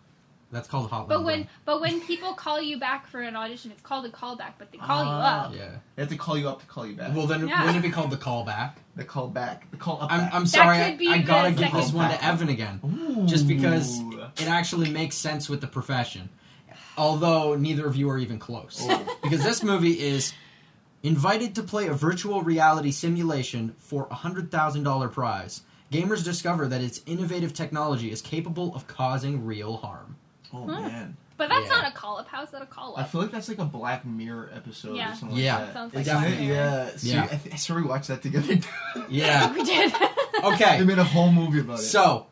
That's 0.52 0.68
called 0.68 0.88
hotline. 0.90 1.08
but 1.08 1.24
when 1.24 1.48
but 1.64 1.80
when 1.80 2.00
people 2.02 2.34
call 2.34 2.60
you 2.62 2.78
back 2.78 3.08
for 3.08 3.20
an 3.20 3.34
audition, 3.34 3.72
it's 3.72 3.80
called 3.82 4.04
a 4.06 4.10
callback, 4.10 4.52
but 4.58 4.70
they 4.70 4.78
call 4.78 5.02
you 5.04 5.10
Ah. 5.10 5.46
up. 5.46 5.54
yeah. 5.54 5.70
They 5.96 6.02
have 6.02 6.10
to 6.10 6.16
call 6.16 6.38
you 6.38 6.48
up 6.48 6.60
to 6.60 6.66
call 6.66 6.86
you 6.86 6.94
back. 6.94 7.14
Well, 7.14 7.26
then 7.26 7.48
Yeah. 7.48 7.64
wouldn't 7.64 7.84
it 7.84 7.88
be 7.88 7.92
called 7.92 8.10
the 8.10 8.16
callback? 8.16 8.74
the 8.96 9.02
call 9.04 9.26
back. 9.26 9.68
The 9.72 9.76
call 9.76 10.00
up. 10.02 10.12
I'm, 10.12 10.20
back. 10.20 10.34
I'm 10.34 10.46
sorry. 10.46 10.76
could 10.76 10.84
I, 10.84 10.96
be 10.96 11.08
I 11.08 11.18
the 11.18 11.24
gotta 11.24 11.50
give 11.50 11.58
second 11.58 11.80
this 11.80 11.92
one 11.92 12.10
to. 12.10 12.24
Evan 12.24 12.48
again, 12.48 12.80
Ooh. 12.84 13.26
just 13.26 13.48
because 13.48 13.98
it 14.38 14.46
actually 14.46 14.90
makes 14.90 15.16
sense 15.16 15.48
with 15.48 15.60
the 15.60 15.66
profession. 15.66 16.28
Although 16.96 17.56
neither 17.56 17.86
of 17.86 17.96
you 17.96 18.08
are 18.10 18.18
even 18.18 18.38
close, 18.38 18.78
Oh. 18.88 19.18
because 19.22 19.42
this 19.42 19.64
movie 19.64 19.98
is 19.98 20.32
invited 21.02 21.54
to 21.56 21.62
play 21.64 21.88
a 21.88 21.92
virtual 21.92 22.42
reality 22.42 22.92
simulation 22.92 23.74
for 23.78 24.06
a 24.10 24.14
hundred 24.14 24.50
thousand 24.52 24.84
dollar 24.84 25.08
prize. 25.08 25.62
Gamers 25.92 26.24
discover 26.24 26.66
that 26.68 26.80
its 26.80 27.00
innovative 27.06 27.52
technology 27.52 28.10
is 28.12 28.22
capable 28.22 28.74
of 28.74 28.86
causing 28.86 29.44
real 29.44 29.76
harm. 29.78 30.16
Oh 30.54 30.66
Huh. 30.66 30.80
man, 30.82 31.16
But 31.36 31.48
that's 31.48 31.66
Yeah. 31.66 31.80
not 31.80 31.88
a 31.88 31.90
call 31.94 32.18
up. 32.18 32.28
How's 32.28 32.50
that 32.52 32.62
a 32.62 32.66
call 32.66 32.92
up? 32.94 33.00
I 33.00 33.04
feel 33.04 33.20
like 33.22 33.32
that's 33.32 33.48
like 33.48 33.58
a 33.58 33.64
Black 33.64 34.04
Mirror 34.06 34.50
episode 34.54 34.96
Yeah. 34.96 35.12
or 35.12 35.16
something 35.16 35.36
Yeah. 35.36 35.56
like 35.56 35.66
that. 35.66 35.72
Sounds 35.74 35.94
like 35.94 36.04
Black? 36.04 36.28
Mirror. 36.38 36.42
Yeah. 36.54 36.96
So 36.96 37.08
Yeah. 37.08 37.24
I, 37.24 37.26
th- 37.36 37.54
I 37.54 37.56
swear 37.56 37.80
we 37.82 37.88
watched 37.88 38.08
that 38.08 38.22
together. 38.22 38.58
Yeah. 39.08 39.52
we 39.54 39.64
did. 39.64 39.92
Okay. 40.44 40.78
they 40.78 40.84
made 40.84 40.98
a 40.98 41.04
whole 41.04 41.32
movie 41.32 41.60
about 41.60 41.78
it. 41.78 41.82
So, 41.82 42.26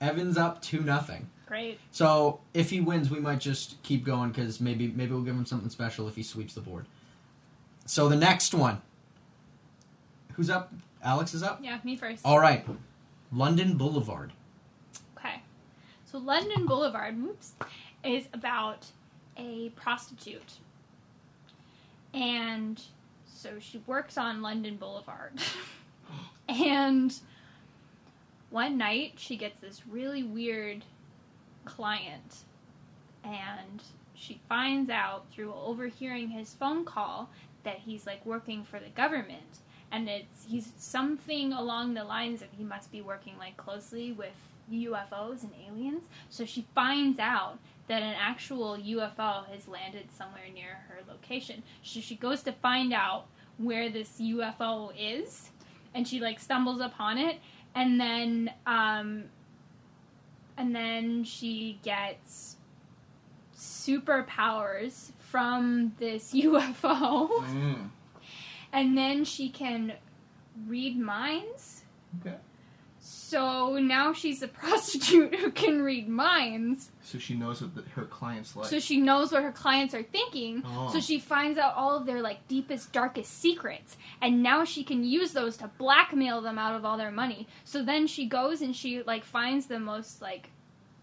Evan's 0.00 0.36
up 0.36 0.60
two 0.62 0.80
nothing. 0.82 1.28
Great. 1.46 1.78
So 1.92 2.40
if 2.54 2.70
he 2.70 2.80
wins, 2.80 3.08
we 3.08 3.20
might 3.20 3.38
just 3.40 3.80
keep 3.82 4.04
going 4.04 4.30
because 4.30 4.60
maybe 4.60 4.88
maybe 4.88 5.12
we'll 5.12 5.22
give 5.22 5.36
him 5.36 5.46
something 5.46 5.70
special 5.70 6.08
if 6.08 6.16
he 6.16 6.22
sweeps 6.22 6.54
the 6.54 6.60
board. 6.60 6.86
So 7.86 8.08
the 8.08 8.16
next 8.16 8.52
one, 8.52 8.82
who's 10.32 10.50
up? 10.50 10.72
Alex 11.02 11.34
is 11.34 11.42
up. 11.42 11.60
Yeah, 11.62 11.78
me 11.84 11.96
first. 11.96 12.22
All 12.24 12.40
right, 12.40 12.66
London 13.32 13.76
Boulevard. 13.76 14.32
So 16.16 16.22
London 16.22 16.64
Boulevard, 16.64 17.22
whoops, 17.22 17.52
is 18.02 18.24
about 18.32 18.86
a 19.36 19.68
prostitute. 19.76 20.54
And 22.14 22.80
so 23.26 23.58
she 23.60 23.82
works 23.86 24.16
on 24.16 24.40
London 24.40 24.76
Boulevard. 24.76 25.32
and 26.48 27.14
one 28.48 28.78
night 28.78 29.12
she 29.16 29.36
gets 29.36 29.60
this 29.60 29.82
really 29.86 30.22
weird 30.22 30.86
client 31.66 32.44
and 33.22 33.82
she 34.14 34.40
finds 34.48 34.88
out 34.88 35.26
through 35.30 35.52
overhearing 35.52 36.30
his 36.30 36.54
phone 36.54 36.86
call 36.86 37.28
that 37.64 37.80
he's 37.80 38.06
like 38.06 38.24
working 38.24 38.64
for 38.64 38.80
the 38.80 38.88
government 38.88 39.58
and 39.92 40.08
it's 40.08 40.46
he's 40.48 40.72
something 40.78 41.52
along 41.52 41.92
the 41.92 42.04
lines 42.04 42.40
of 42.40 42.48
he 42.56 42.64
must 42.64 42.90
be 42.90 43.02
working 43.02 43.36
like 43.38 43.56
closely 43.58 44.12
with 44.12 44.32
UFOs 44.72 45.42
and 45.42 45.52
aliens. 45.68 46.04
So 46.28 46.44
she 46.44 46.66
finds 46.74 47.18
out 47.18 47.58
that 47.88 48.02
an 48.02 48.14
actual 48.18 48.76
UFO 48.76 49.46
has 49.48 49.68
landed 49.68 50.10
somewhere 50.12 50.48
near 50.52 50.78
her 50.88 50.98
location. 51.08 51.62
So 51.82 52.00
she 52.00 52.16
goes 52.16 52.42
to 52.42 52.52
find 52.52 52.92
out 52.92 53.26
where 53.58 53.88
this 53.88 54.20
UFO 54.20 54.92
is, 54.98 55.50
and 55.94 56.06
she 56.06 56.20
like 56.20 56.40
stumbles 56.40 56.80
upon 56.80 57.18
it, 57.18 57.38
and 57.74 58.00
then 58.00 58.50
um, 58.66 59.24
and 60.56 60.74
then 60.74 61.24
she 61.24 61.78
gets 61.82 62.56
superpowers 63.56 65.12
from 65.18 65.94
this 65.98 66.32
UFO. 66.34 67.28
Mm. 67.30 67.90
and 68.72 68.98
then 68.98 69.24
she 69.24 69.48
can 69.48 69.92
read 70.66 70.98
minds. 70.98 71.84
Okay. 72.20 72.36
So 73.08 73.78
now 73.78 74.12
she's 74.12 74.42
a 74.42 74.48
prostitute 74.62 75.36
who 75.36 75.52
can 75.52 75.82
read 75.82 76.08
minds. 76.08 76.90
So 77.02 77.18
she 77.18 77.34
knows 77.34 77.60
what 77.62 77.76
the, 77.76 77.82
her 77.90 78.04
clients 78.04 78.56
like. 78.56 78.66
So 78.66 78.80
she 78.80 78.96
knows 78.96 79.30
what 79.30 79.44
her 79.44 79.52
clients 79.52 79.94
are 79.94 80.02
thinking. 80.02 80.64
Oh. 80.66 80.90
So 80.92 80.98
she 81.00 81.20
finds 81.20 81.56
out 81.56 81.74
all 81.76 81.96
of 81.96 82.04
their 82.04 82.20
like 82.20 82.48
deepest, 82.48 82.92
darkest 82.92 83.38
secrets, 83.38 83.96
and 84.20 84.42
now 84.42 84.64
she 84.64 84.82
can 84.82 85.04
use 85.04 85.32
those 85.32 85.56
to 85.58 85.70
blackmail 85.78 86.40
them 86.40 86.58
out 86.58 86.74
of 86.74 86.84
all 86.84 86.98
their 86.98 87.12
money. 87.12 87.46
So 87.64 87.84
then 87.84 88.08
she 88.08 88.26
goes 88.26 88.60
and 88.60 88.74
she 88.74 89.02
like 89.04 89.22
finds 89.22 89.66
the 89.66 89.78
most 89.78 90.20
like 90.20 90.50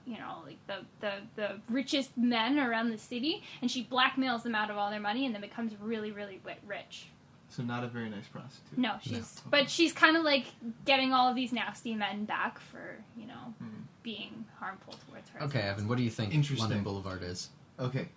you 0.06 0.18
know, 0.18 0.40
like 0.46 0.58
the, 0.68 0.80
the, 1.00 1.14
the 1.36 1.62
richest 1.70 2.18
men 2.18 2.60
around 2.60 2.90
the 2.90 2.98
city, 2.98 3.42
and 3.62 3.72
she 3.72 3.86
blackmails 3.86 4.44
them 4.44 4.54
out 4.54 4.70
of 4.70 4.76
all 4.76 4.90
their 4.90 5.00
money, 5.00 5.26
and 5.26 5.34
then 5.34 5.42
becomes 5.42 5.72
really, 5.80 6.12
really 6.12 6.42
rich. 6.66 7.08
So 7.54 7.62
not 7.64 7.84
a 7.84 7.88
very 7.88 8.10
nice 8.10 8.28
prostitute. 8.28 8.78
No, 8.78 8.96
she's 9.02 9.16
Okay. 9.40 9.50
but 9.50 9.70
she's 9.70 9.94
kind 9.94 10.18
of 10.18 10.24
like 10.24 10.48
getting 10.86 11.14
all 11.14 11.30
of 11.30 11.36
these 11.36 11.54
nasty 11.54 11.94
men 11.94 12.26
back 12.26 12.60
for 12.60 12.98
you 13.16 13.28
know 13.28 13.54
Mhm. 13.62 13.84
being 14.02 14.46
harmful 14.60 14.94
towards 15.08 15.30
her. 15.30 15.44
Okay, 15.44 15.62
Evan, 15.62 15.88
what 15.88 15.98
do 15.98 16.04
you 16.04 16.10
think 16.10 16.34
Interesting. 16.34 16.68
London 16.70 16.84
Boulevard 16.84 17.22
is? 17.24 17.50
Okay, 17.80 18.10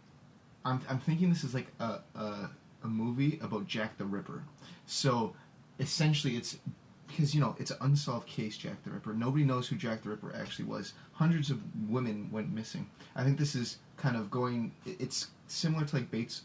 I'm 0.65 0.81
I'm 0.89 0.99
thinking 0.99 1.29
this 1.29 1.45
is 1.45 1.53
like 1.55 1.69
a 1.81 2.01
a, 2.15 2.51
a 2.83 2.89
movie 2.89 3.39
about 3.43 3.67
Jack 3.67 3.99
the 3.99 4.05
Ripper. 4.07 4.43
So 4.87 5.35
essentially 5.79 6.37
it's 6.37 6.59
because 7.07 7.35
you 7.35 7.41
know 7.41 7.55
it's 7.59 7.71
an 7.71 7.77
unsolved 7.83 8.27
case, 8.27 8.57
Jack 8.57 8.83
the 8.85 8.91
Ripper. 8.91 9.13
Nobody 9.13 9.45
knows 9.45 9.69
who 9.69 9.77
Jack 9.77 10.03
the 10.03 10.09
Ripper 10.11 10.35
actually 10.35 10.65
was. 10.65 10.95
Hundreds 11.13 11.51
of 11.51 11.61
women 11.89 12.31
went 12.31 12.53
missing. 12.53 12.89
I 13.15 13.23
think 13.25 13.39
this 13.39 13.55
is 13.55 13.79
kind 13.97 14.17
of 14.17 14.31
going. 14.31 14.73
It's 14.87 15.29
similar 15.47 15.85
to 15.85 15.97
like 15.97 16.11
Bates. 16.11 16.43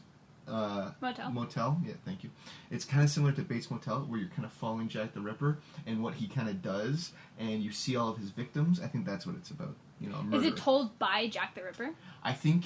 Uh, 0.51 0.91
Motel. 1.01 1.31
Motel, 1.31 1.81
yeah, 1.85 1.93
thank 2.05 2.23
you. 2.23 2.29
It's 2.69 2.83
kind 2.85 3.03
of 3.03 3.09
similar 3.09 3.31
to 3.33 3.41
Bates 3.41 3.71
Motel, 3.71 3.99
where 4.01 4.19
you're 4.19 4.29
kind 4.29 4.45
of 4.45 4.51
following 4.51 4.89
Jack 4.89 5.13
the 5.13 5.21
Ripper 5.21 5.57
and 5.87 6.03
what 6.03 6.13
he 6.15 6.27
kind 6.27 6.49
of 6.49 6.61
does, 6.61 7.11
and 7.39 7.63
you 7.63 7.71
see 7.71 7.95
all 7.95 8.09
of 8.09 8.17
his 8.17 8.29
victims. 8.31 8.81
I 8.81 8.87
think 8.87 9.05
that's 9.05 9.25
what 9.25 9.35
it's 9.37 9.49
about. 9.51 9.75
You 10.01 10.09
know, 10.09 10.25
Is 10.37 10.43
it 10.45 10.57
told 10.57 10.97
by 10.99 11.27
Jack 11.27 11.55
the 11.55 11.63
Ripper? 11.63 11.91
I 12.23 12.33
think 12.33 12.65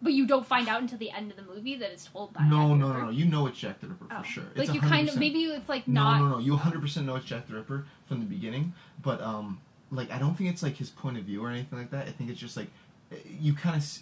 But 0.00 0.12
you 0.12 0.26
don't 0.26 0.46
find 0.46 0.68
out 0.68 0.80
until 0.80 0.98
the 0.98 1.10
end 1.10 1.30
of 1.30 1.36
the 1.36 1.42
movie 1.42 1.74
that 1.76 1.90
it's 1.90 2.06
told 2.06 2.32
by 2.32 2.42
no, 2.44 2.68
Jack 2.68 2.78
no, 2.78 2.92
no, 2.92 3.00
no. 3.06 3.10
You 3.10 3.24
know 3.24 3.46
it's 3.48 3.58
Jack 3.58 3.80
the 3.80 3.88
Ripper 3.88 4.06
Oh. 4.10 4.20
for 4.22 4.24
sure. 4.26 4.44
Like 4.54 4.66
It's 4.68 4.74
you 4.74 4.80
kind 4.80 5.08
of 5.08 5.16
maybe 5.16 5.44
it's 5.44 5.68
like 5.68 5.86
No, 5.88 6.02
not. 6.04 6.18
no, 6.20 6.24
no. 6.28 6.30
no. 6.34 6.38
You 6.38 6.56
100% 6.56 7.04
know 7.04 7.16
it's 7.16 7.26
Jack 7.26 7.48
the 7.48 7.54
Ripper 7.54 7.86
from 8.06 8.20
the 8.20 8.26
beginning, 8.26 8.72
but 9.02 9.20
um, 9.20 9.60
like 9.90 10.10
I 10.12 10.18
don't 10.18 10.34
think 10.36 10.48
it's 10.50 10.62
like 10.62 10.76
his 10.76 10.90
point 10.90 11.18
of 11.18 11.24
view 11.24 11.44
or 11.44 11.50
anything 11.50 11.78
like 11.78 11.90
that. 11.90 12.06
I 12.06 12.12
think 12.12 12.30
it's 12.30 12.38
just 12.40 12.56
like 12.56 12.68
eh, 13.10 13.16
you 13.40 13.52
kind 13.52 13.76
of 13.76 13.98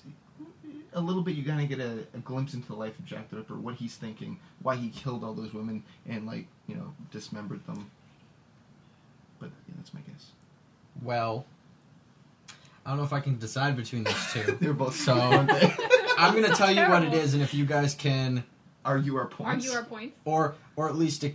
a 0.95 1.01
little 1.01 1.23
bit. 1.23 1.35
You 1.35 1.45
kind 1.45 1.61
of 1.61 1.69
get 1.69 1.81
a, 1.81 1.99
a 2.15 2.19
glimpse 2.19 2.55
into 2.55 2.69
the 2.69 2.75
life 2.77 2.99
of 2.99 3.05
Jack 3.05 3.29
the 3.31 3.37
Ripper, 3.37 3.55
what 3.55 3.75
he's 3.75 3.97
thinking, 3.97 4.39
why 4.63 4.77
he 4.77 4.89
killed 4.91 5.23
all 5.25 5.35
those 5.35 5.53
women 5.53 5.83
and 6.09 6.27
like 6.27 6.47
you 6.67 6.75
know 6.77 6.93
dismembered 7.11 7.65
them. 7.67 7.91
But 9.39 9.51
yeah, 9.69 9.75
that's 9.77 9.93
my 9.95 10.01
guess. 10.01 10.31
Well, 11.03 11.45
I 12.87 12.91
don't 12.91 12.99
know 12.99 13.05
if 13.05 13.13
I 13.13 13.21
can 13.21 13.39
decide 13.39 13.77
between 13.77 14.05
those 14.05 14.33
two. 14.33 14.43
They're 14.61 14.73
both 14.73 14.97
So- 14.97 15.15
aren't 15.19 15.49
they? 15.51 15.75
I'm 16.19 16.35
gonna 16.35 16.49
So 16.49 16.55
tell 16.67 16.71
you 16.71 16.83
what 16.89 17.03
it 17.03 17.13
is, 17.13 17.35
and 17.35 17.43
if 17.43 17.53
you 17.53 17.67
guys 17.67 17.95
can, 17.95 18.45
argue 18.85 19.17
our 19.17 19.27
points. 19.27 19.67
Argue 19.67 19.73
our 19.79 19.85
points. 19.85 20.17
or 20.25 20.55
or 20.77 20.89
at 20.89 20.95
least 20.97 21.23
to 21.23 21.33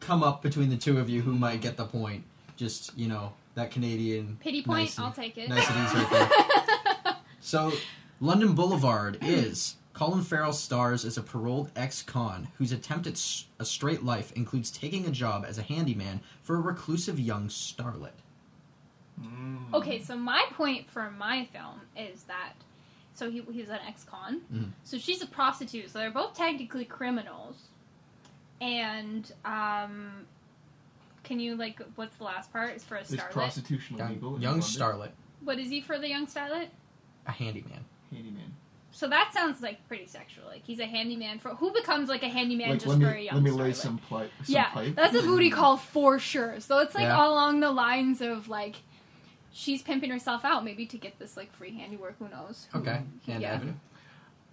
come 0.00 0.22
up 0.24 0.42
between 0.42 0.68
the 0.68 0.76
two 0.76 0.98
of 0.98 1.08
you 1.08 1.22
who 1.22 1.32
might 1.34 1.60
get 1.60 1.76
the 1.76 1.84
point. 1.86 2.24
Just 2.56 2.96
you 2.98 3.06
know 3.08 3.32
that 3.54 3.70
Canadian 3.70 4.36
Pity 4.40 4.62
point. 4.62 4.80
nicety- 4.80 5.02
I'll 5.02 5.12
take 5.12 5.38
it. 5.38 5.48
niceties 5.48 5.94
right 5.94 6.10
there. 6.10 7.14
So, 7.40 7.72
London 8.20 8.54
Boulevard 8.54 9.18
is 9.20 9.76
Colin 9.92 10.22
Farrell 10.22 10.52
stars 10.52 11.04
as 11.04 11.16
a 11.18 11.22
paroled 11.22 11.70
ex-con 11.76 12.48
whose 12.58 12.72
attempt 12.72 13.06
at 13.06 13.44
a 13.58 13.64
straight 13.64 14.02
life 14.04 14.32
includes 14.32 14.70
taking 14.70 15.06
a 15.06 15.10
job 15.10 15.44
as 15.46 15.58
a 15.58 15.62
handyman 15.62 16.20
for 16.42 16.56
a 16.56 16.60
reclusive 16.60 17.18
young 17.20 17.48
starlet. 17.48 18.12
Mm. 19.20 19.72
Okay, 19.74 20.00
so 20.02 20.16
my 20.16 20.44
point 20.52 20.90
for 20.90 21.10
my 21.10 21.44
film 21.52 21.80
is 21.96 22.24
that 22.24 22.54
so 23.16 23.30
he 23.30 23.42
he 23.52 23.60
was 23.60 23.68
an 23.68 23.78
ex-con, 23.86 24.40
Mhm. 24.52 24.70
so 24.82 24.98
she's 24.98 25.22
a 25.22 25.26
prostitute, 25.26 25.88
so 25.90 26.00
they're 26.00 26.10
both 26.10 26.34
technically 26.34 26.84
criminals. 26.84 27.68
And 28.60 29.30
um, 29.44 30.26
can 31.22 31.38
you 31.38 31.54
like 31.54 31.80
what's 31.94 32.16
the 32.16 32.24
last 32.24 32.52
part? 32.52 32.74
Is 32.74 32.82
for 32.82 32.96
a 32.96 33.02
Is 33.02 33.10
starlet. 33.12 33.30
prostitution 33.30 34.00
illegal? 34.00 34.32
Young, 34.32 34.42
young 34.42 34.60
starlet, 34.60 35.10
what 35.44 35.58
is 35.60 35.70
he 35.70 35.80
for 35.80 35.98
the 35.98 36.08
young 36.08 36.26
starlet? 36.26 36.68
a 37.26 37.30
handyman. 37.32 37.84
Handyman. 38.14 38.54
So 38.92 39.08
that 39.08 39.32
sounds 39.34 39.60
like 39.60 39.86
pretty 39.88 40.06
sexual. 40.06 40.44
Like 40.46 40.62
he's 40.64 40.78
a 40.78 40.86
handyman 40.86 41.40
for 41.40 41.50
who 41.50 41.72
becomes 41.72 42.08
like 42.08 42.22
a 42.22 42.28
handyman 42.28 42.70
Like 42.70 42.78
just 42.78 42.86
let 42.88 42.98
me 42.98 43.04
for 43.04 43.10
a 43.12 43.20
young 43.20 43.34
let 43.34 43.42
me 43.42 43.50
starlet. 43.50 43.58
lay 43.58 43.72
some, 43.72 43.98
pli- 43.98 44.28
some 44.44 44.54
yeah, 44.54 44.68
pipe. 44.70 44.94
that's 44.94 45.16
a 45.16 45.22
booty 45.22 45.50
call 45.50 45.76
for 45.76 46.18
sure. 46.20 46.60
So 46.60 46.78
it's 46.78 46.94
like 46.94 47.04
Yeah. 47.04 47.16
all 47.18 47.32
along 47.32 47.58
the 47.60 47.72
lines 47.72 48.20
of 48.20 48.48
like 48.48 48.76
she's 49.52 49.82
pimping 49.82 50.10
herself 50.10 50.44
out 50.44 50.64
maybe 50.64 50.86
to 50.86 50.96
get 50.96 51.18
this 51.18 51.36
like 51.36 51.52
free 51.52 51.76
handiwork. 51.76 52.16
Who 52.20 52.28
knows? 52.28 52.68
Okay, 52.74 53.00
and 53.26 53.42
Yeah. 53.42 53.54
Evan. 53.54 53.80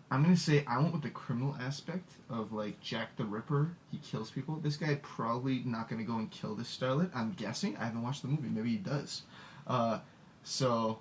I'm 0.09 0.24
gonna 0.24 0.36
say 0.36 0.66
I 0.68 0.78
went 0.80 0.91
with 0.91 1.03
the 1.03 1.09
criminal 1.12 1.55
aspect 1.62 2.09
of 2.30 2.51
like 2.51 2.82
Jack 2.82 3.16
the 3.18 3.24
Ripper. 3.26 3.70
He 3.91 3.99
kills 3.99 4.30
people. 4.32 4.55
This 4.55 4.76
guy 4.76 4.95
probably 5.03 5.62
not 5.66 5.88
gonna 5.88 6.03
go 6.03 6.16
and 6.18 6.30
kill 6.32 6.55
this 6.55 6.76
starlet. 6.76 7.12
I'm 7.16 7.32
guessing. 7.34 7.78
I 7.78 7.86
haven't 7.86 8.01
watched 8.01 8.24
the 8.24 8.28
movie. 8.28 8.49
Maybe 8.49 8.72
he 8.72 8.78
does. 8.78 9.22
Uh, 9.68 9.99
so 10.43 10.99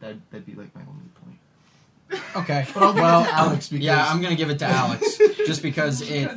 that 0.00 0.16
that'd 0.30 0.46
be 0.46 0.54
like 0.54 0.74
my 0.74 0.80
only 0.80 1.04
point. 1.22 1.38
Okay, 2.36 2.66
But 2.74 2.82
I'll 2.82 2.92
give 2.92 2.98
it 2.98 3.02
well, 3.02 3.24
to 3.24 3.34
Alex 3.34 3.70
um, 3.70 3.76
because 3.76 3.86
yeah, 3.86 4.06
I'm 4.08 4.20
gonna 4.22 4.36
give 4.36 4.50
it 4.50 4.58
to 4.60 4.66
Alex 4.66 5.18
just 5.46 5.62
because 5.62 6.00
it 6.02 6.30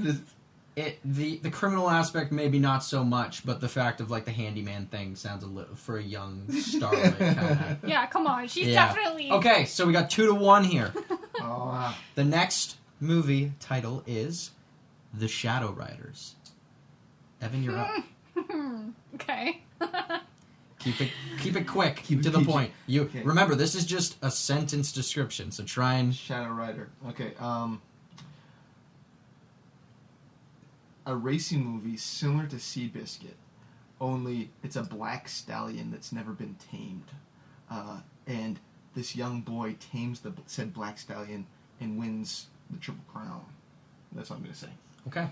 it 0.76 0.99
the 1.05 1.38
the 1.38 1.49
criminal 1.49 1.89
aspect 1.89 2.32
maybe 2.32 2.59
not 2.59 2.84
so 2.84 3.03
much, 3.03 3.45
but 3.45 3.61
the 3.61 3.69
fact 3.69 4.01
of 4.01 4.11
like 4.11 4.26
the 4.26 4.32
handyman 4.32 4.88
thing 4.88 5.15
sounds 5.15 5.43
a 5.43 5.47
little 5.47 5.76
for 5.76 5.97
a 5.97 6.03
young 6.03 6.43
starlet 6.49 7.17
kind 7.17 7.78
Yeah, 7.88 8.05
come 8.07 8.28
on. 8.28 8.47
She's 8.47 8.67
Yeah. 8.67 8.88
definitely. 8.88 9.32
Okay, 9.32 9.65
so 9.65 9.86
we 9.86 9.93
got 9.93 10.09
two 10.09 10.28
to 10.28 10.34
one 10.36 10.63
here. 10.63 10.93
Oh, 11.38 11.65
wow. 11.65 11.93
The 12.15 12.23
next 12.23 12.78
movie 13.01 13.51
title 13.59 14.03
is 14.07 14.51
The 15.13 15.28
Shadow 15.28 15.73
Riders. 15.73 16.36
Evan, 17.41 17.61
you're 17.61 17.78
up. 17.78 17.91
okay. 19.15 19.61
Keep 20.86 21.01
it 21.01 21.11
keep 21.39 21.55
it 21.55 21.65
quick. 21.67 21.95
Keep 21.97 22.19
it 22.19 22.23
to 22.23 22.29
the 22.29 22.38
PG. 22.39 22.51
point. 22.51 22.71
You 22.86 23.01
Okay. 23.05 23.23
remember 23.23 23.55
this 23.55 23.73
is 23.73 23.86
just 23.88 24.17
a 24.21 24.29
sentence 24.29 24.91
description, 24.91 25.51
so 25.51 25.63
try 25.63 25.95
and 25.95 26.13
Shadow 26.15 26.51
Rider. 26.51 26.89
Okay. 27.09 27.33
Um, 27.39 27.81
a 31.07 31.15
racing 31.15 31.63
movie 31.65 31.97
similar 31.97 32.45
to 32.47 32.55
Seabiscuit, 32.57 33.33
only 33.99 34.49
it's 34.63 34.75
a 34.75 34.83
black 34.83 35.27
stallion 35.27 35.89
that's 35.91 36.11
never 36.11 36.31
been 36.33 36.55
tamed, 36.71 37.09
uh, 37.71 37.99
and 38.27 38.59
this 38.93 39.15
young 39.15 39.41
boy 39.41 39.75
tames 39.91 40.19
the 40.19 40.33
said 40.45 40.71
black 40.73 40.97
stallion 40.99 41.45
and 41.81 41.97
wins 41.97 42.45
the 42.69 42.77
triple 42.77 43.03
crown. 43.11 43.43
That's 44.11 44.29
what 44.29 44.38
I'm 44.38 44.43
gonna 44.43 44.55
say. 44.55 44.69
Okay. 45.07 45.27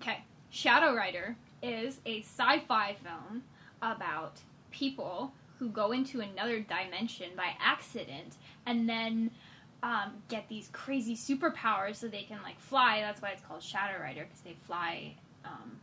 Okay. 0.00 0.22
Shadow 0.50 0.94
Rider 0.94 1.36
is 1.62 1.98
a 2.06 2.20
sci-fi 2.22 2.94
film 3.02 3.42
about 3.80 4.38
people 4.72 5.32
who 5.58 5.68
go 5.68 5.92
into 5.92 6.20
another 6.20 6.58
dimension 6.60 7.30
by 7.36 7.50
accident 7.60 8.36
and 8.66 8.88
then 8.88 9.30
um, 9.84 10.12
get 10.28 10.48
these 10.48 10.68
crazy 10.72 11.14
superpowers 11.16 11.96
so 11.96 12.08
they 12.08 12.22
can 12.24 12.42
like 12.42 12.58
fly. 12.58 13.00
That's 13.00 13.22
why 13.22 13.30
it's 13.30 13.42
called 13.42 13.62
Shadow 13.62 14.00
Rider 14.00 14.24
because 14.24 14.40
they 14.40 14.56
fly 14.66 15.14
um, 15.44 15.78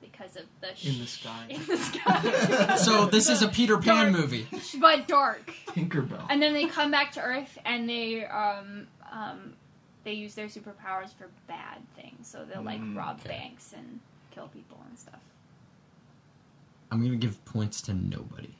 because 0.00 0.36
of 0.36 0.44
the 0.60 0.74
sh- 0.76 0.86
In 0.94 0.98
the 1.00 1.06
sky. 1.06 1.46
In 1.48 1.66
the 1.66 1.76
sky. 1.76 2.76
So 2.78 3.06
this 3.06 3.28
is 3.28 3.42
a 3.42 3.48
Peter 3.48 3.78
Pan 3.78 4.12
Dark. 4.12 4.12
movie. 4.12 4.46
but 4.80 5.08
dark. 5.08 5.52
Tinkerbell. 5.68 6.26
And 6.30 6.40
then 6.42 6.52
they 6.52 6.66
come 6.66 6.90
back 6.90 7.12
to 7.12 7.20
Earth 7.20 7.58
and 7.64 7.88
they 7.88 8.24
um 8.24 8.86
um 9.10 9.54
they 10.04 10.12
use 10.12 10.34
their 10.34 10.46
superpowers 10.46 11.12
for 11.16 11.28
bad 11.48 11.78
things. 11.96 12.28
So 12.28 12.44
they'll 12.44 12.62
like 12.62 12.80
Mm, 12.80 12.96
rob 12.96 13.18
okay. 13.20 13.28
banks 13.30 13.72
and 13.76 14.00
kill 14.30 14.48
people 14.48 14.80
and 14.88 14.98
stuff. 14.98 15.20
I'm 16.90 17.02
gonna 17.02 17.16
give 17.16 17.42
points 17.44 17.82
to 17.82 17.94
nobody. 17.94 18.54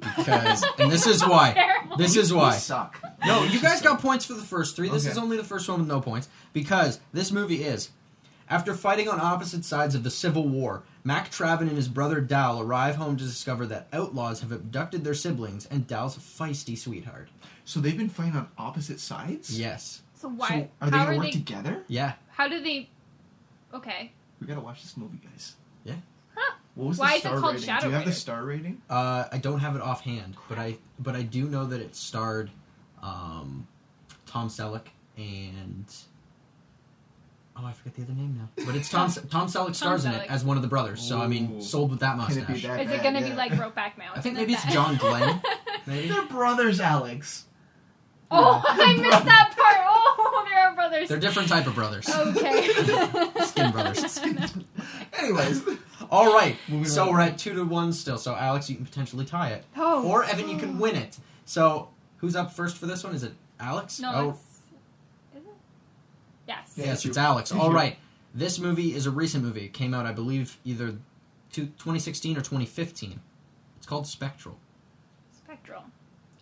Because 0.00 0.64
and 0.78 0.90
this 0.92 1.06
is 1.06 1.26
why. 1.26 1.52
Terrible. 1.54 1.96
This 1.96 2.16
is 2.16 2.32
We 2.32 2.38
why. 2.38 2.56
suck. 2.56 3.00
No, 3.26 3.42
you 3.44 3.60
guys 3.60 3.82
got 3.82 4.00
points 4.00 4.24
for 4.24 4.34
the 4.34 4.42
first 4.42 4.76
three. 4.76 4.88
This 4.88 5.04
Okay. 5.04 5.12
is 5.12 5.18
only 5.18 5.36
the 5.36 5.44
first 5.44 5.68
one 5.68 5.80
with 5.80 5.88
no 5.88 6.00
points 6.00 6.28
because 6.52 7.00
this 7.12 7.32
movie 7.32 7.64
is. 7.64 7.90
After 8.50 8.74
fighting 8.74 9.08
on 9.08 9.20
opposite 9.20 9.64
sides 9.64 9.94
of 9.94 10.04
the 10.04 10.10
Civil 10.10 10.48
War, 10.48 10.82
Mac 11.04 11.30
Traven 11.30 11.62
and 11.62 11.72
his 11.72 11.88
brother 11.88 12.20
Dal 12.20 12.60
arrive 12.62 12.96
home 12.96 13.16
to 13.18 13.24
discover 13.24 13.66
that 13.66 13.88
outlaws 13.92 14.40
have 14.40 14.52
abducted 14.52 15.04
their 15.04 15.14
siblings 15.14 15.66
and 15.66 15.86
Dal's 15.86 16.16
feisty 16.16 16.78
sweetheart. 16.78 17.28
So 17.64 17.78
they've 17.80 17.96
been 17.98 18.08
fighting 18.08 18.36
on 18.36 18.48
opposite 18.56 19.00
sides. 19.00 19.58
Yes. 19.58 20.00
So 20.14 20.28
why? 20.28 20.48
So 20.48 20.54
are 20.86 20.90
they 20.90 20.96
how 20.96 21.04
gonna 21.04 21.16
are 21.16 21.18
work 21.18 21.26
they? 21.26 21.30
together? 21.32 21.82
Yeah. 21.88 22.14
How 22.30 22.48
do 22.48 22.62
they? 22.62 22.88
Okay. 23.74 24.12
We 24.40 24.46
gotta 24.46 24.60
watch 24.62 24.82
this 24.82 24.96
movie, 24.96 25.18
guys. 25.22 25.54
Yeah. 25.84 25.96
Huh. 26.78 26.82
What 26.84 26.88
was 26.90 26.98
Why 26.98 27.08
the 27.10 27.14
is 27.14 27.16
it 27.16 27.20
star 27.28 27.40
called 27.40 27.54
rating? 27.54 27.66
Shadow 27.66 27.80
Do 27.82 27.86
you 27.88 27.92
have 27.94 28.04
the 28.04 28.08
Rider? 28.10 28.18
star 28.18 28.42
rating? 28.44 28.82
Uh, 28.88 29.24
I 29.32 29.38
don't 29.38 29.58
have 29.58 29.74
it 29.76 29.82
offhand, 29.82 30.36
but 30.48 30.58
I 30.58 30.76
but 30.98 31.16
I 31.16 31.22
do 31.22 31.44
know 31.48 31.64
that 31.66 31.80
it 31.80 31.96
starred 31.96 32.50
um, 33.02 33.66
Tom 34.26 34.48
Selleck 34.48 34.86
and 35.16 35.84
oh 37.56 37.64
I 37.66 37.72
forget 37.72 37.94
the 37.96 38.02
other 38.02 38.12
name 38.12 38.36
now. 38.38 38.64
But 38.64 38.76
it's 38.76 38.88
Tom 38.88 39.10
Tom 39.30 39.48
Selleck 39.48 39.74
stars 39.74 40.04
in 40.04 40.12
Selleck. 40.12 40.24
it 40.24 40.30
as 40.30 40.44
one 40.44 40.56
of 40.56 40.62
the 40.62 40.68
brothers. 40.68 41.00
So 41.02 41.20
I 41.20 41.26
mean, 41.26 41.56
Ooh. 41.56 41.60
sold 41.62 41.90
with 41.90 42.00
that 42.00 42.10
Can 42.10 42.18
mustache. 42.18 42.36
it 42.38 42.46
be 42.46 42.60
that 42.68 42.80
Is 42.80 42.90
it 42.90 42.96
bad? 42.98 43.02
gonna 43.02 43.22
be 43.22 43.28
Yeah. 43.30 43.34
like 43.36 43.52
Brokeback 43.52 43.98
Mountain? 43.98 44.14
I 44.16 44.20
think 44.20 44.36
maybe 44.36 44.52
it's 44.54 44.62
that? 44.64 44.72
John 44.72 44.96
Glenn. 44.96 45.40
Maybe 45.86 46.08
They're 46.08 46.26
brothers, 46.26 46.80
Alex. 46.80 47.46
oh, 48.30 48.62
I 48.68 48.94
missed 48.96 49.24
that 49.24 49.54
part. 49.56 49.86
Oh, 49.88 50.46
they 50.46 50.54
are 50.60 50.74
brothers. 50.74 51.08
they're 51.08 51.18
different 51.18 51.48
type 51.48 51.66
of 51.66 51.74
brothers. 51.74 52.06
Okay. 52.10 52.68
Skin 53.46 53.70
brothers. 53.72 54.20
Anyways, 55.18 55.62
All 56.10 56.32
right, 56.34 56.56
Moving 56.68 56.86
so 56.86 57.04
on. 57.04 57.12
we're 57.12 57.20
at 57.20 57.38
two 57.38 57.54
to 57.54 57.64
one 57.64 57.92
still. 57.92 58.18
So 58.18 58.34
Alex, 58.34 58.68
you 58.70 58.76
can 58.76 58.84
potentially 58.84 59.24
tie 59.24 59.50
it, 59.50 59.64
Oh. 59.76 60.06
or 60.08 60.24
Evan, 60.24 60.48
you 60.48 60.56
can 60.58 60.78
win 60.78 60.96
it. 60.96 61.18
So 61.44 61.90
who's 62.18 62.34
up 62.36 62.52
first 62.52 62.76
for 62.78 62.86
this 62.86 63.04
one? 63.04 63.14
Is 63.14 63.22
it 63.22 63.34
Alex? 63.60 64.00
No, 64.00 64.12
oh, 64.14 64.28
it's. 64.30 64.38
Is 65.36 65.44
it? 65.48 65.54
Yes. 66.46 66.72
Yeah. 66.76 66.84
yes, 66.86 67.04
it's 67.04 67.18
Alex. 67.18 67.50
It's 67.50 67.60
All 67.60 67.68
you. 67.70 67.74
right, 67.76 67.98
this 68.34 68.58
movie 68.58 68.94
is 68.94 69.06
a 69.06 69.10
recent 69.10 69.44
movie. 69.44 69.66
It 69.66 69.72
came 69.74 69.92
out, 69.94 70.06
I 70.06 70.12
believe, 70.12 70.56
either 70.64 70.94
two, 71.52 71.66
2016 71.66 72.36
or 72.36 72.40
2015. 72.40 73.20
It's 73.76 73.86
called 73.86 74.06
Spectral. 74.06 74.58
Spectral. 75.32 75.84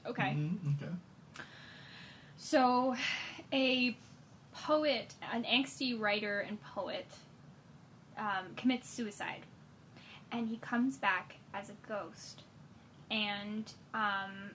Okay. 0.06 0.34
Mhm, 0.36 0.76
okay. 0.82 0.92
So, 2.36 2.94
a 3.52 3.96
poet, 4.52 5.14
an 5.32 5.44
angsty 5.44 5.98
writer 5.98 6.40
and 6.40 6.60
poet, 6.62 7.06
um, 8.16 8.54
commits 8.56 8.88
suicide, 8.88 9.44
and 10.32 10.48
he 10.48 10.56
comes 10.58 10.96
back 10.96 11.36
as 11.54 11.70
a 11.70 11.88
ghost, 11.88 12.42
and 13.10 13.72
um, 13.94 14.50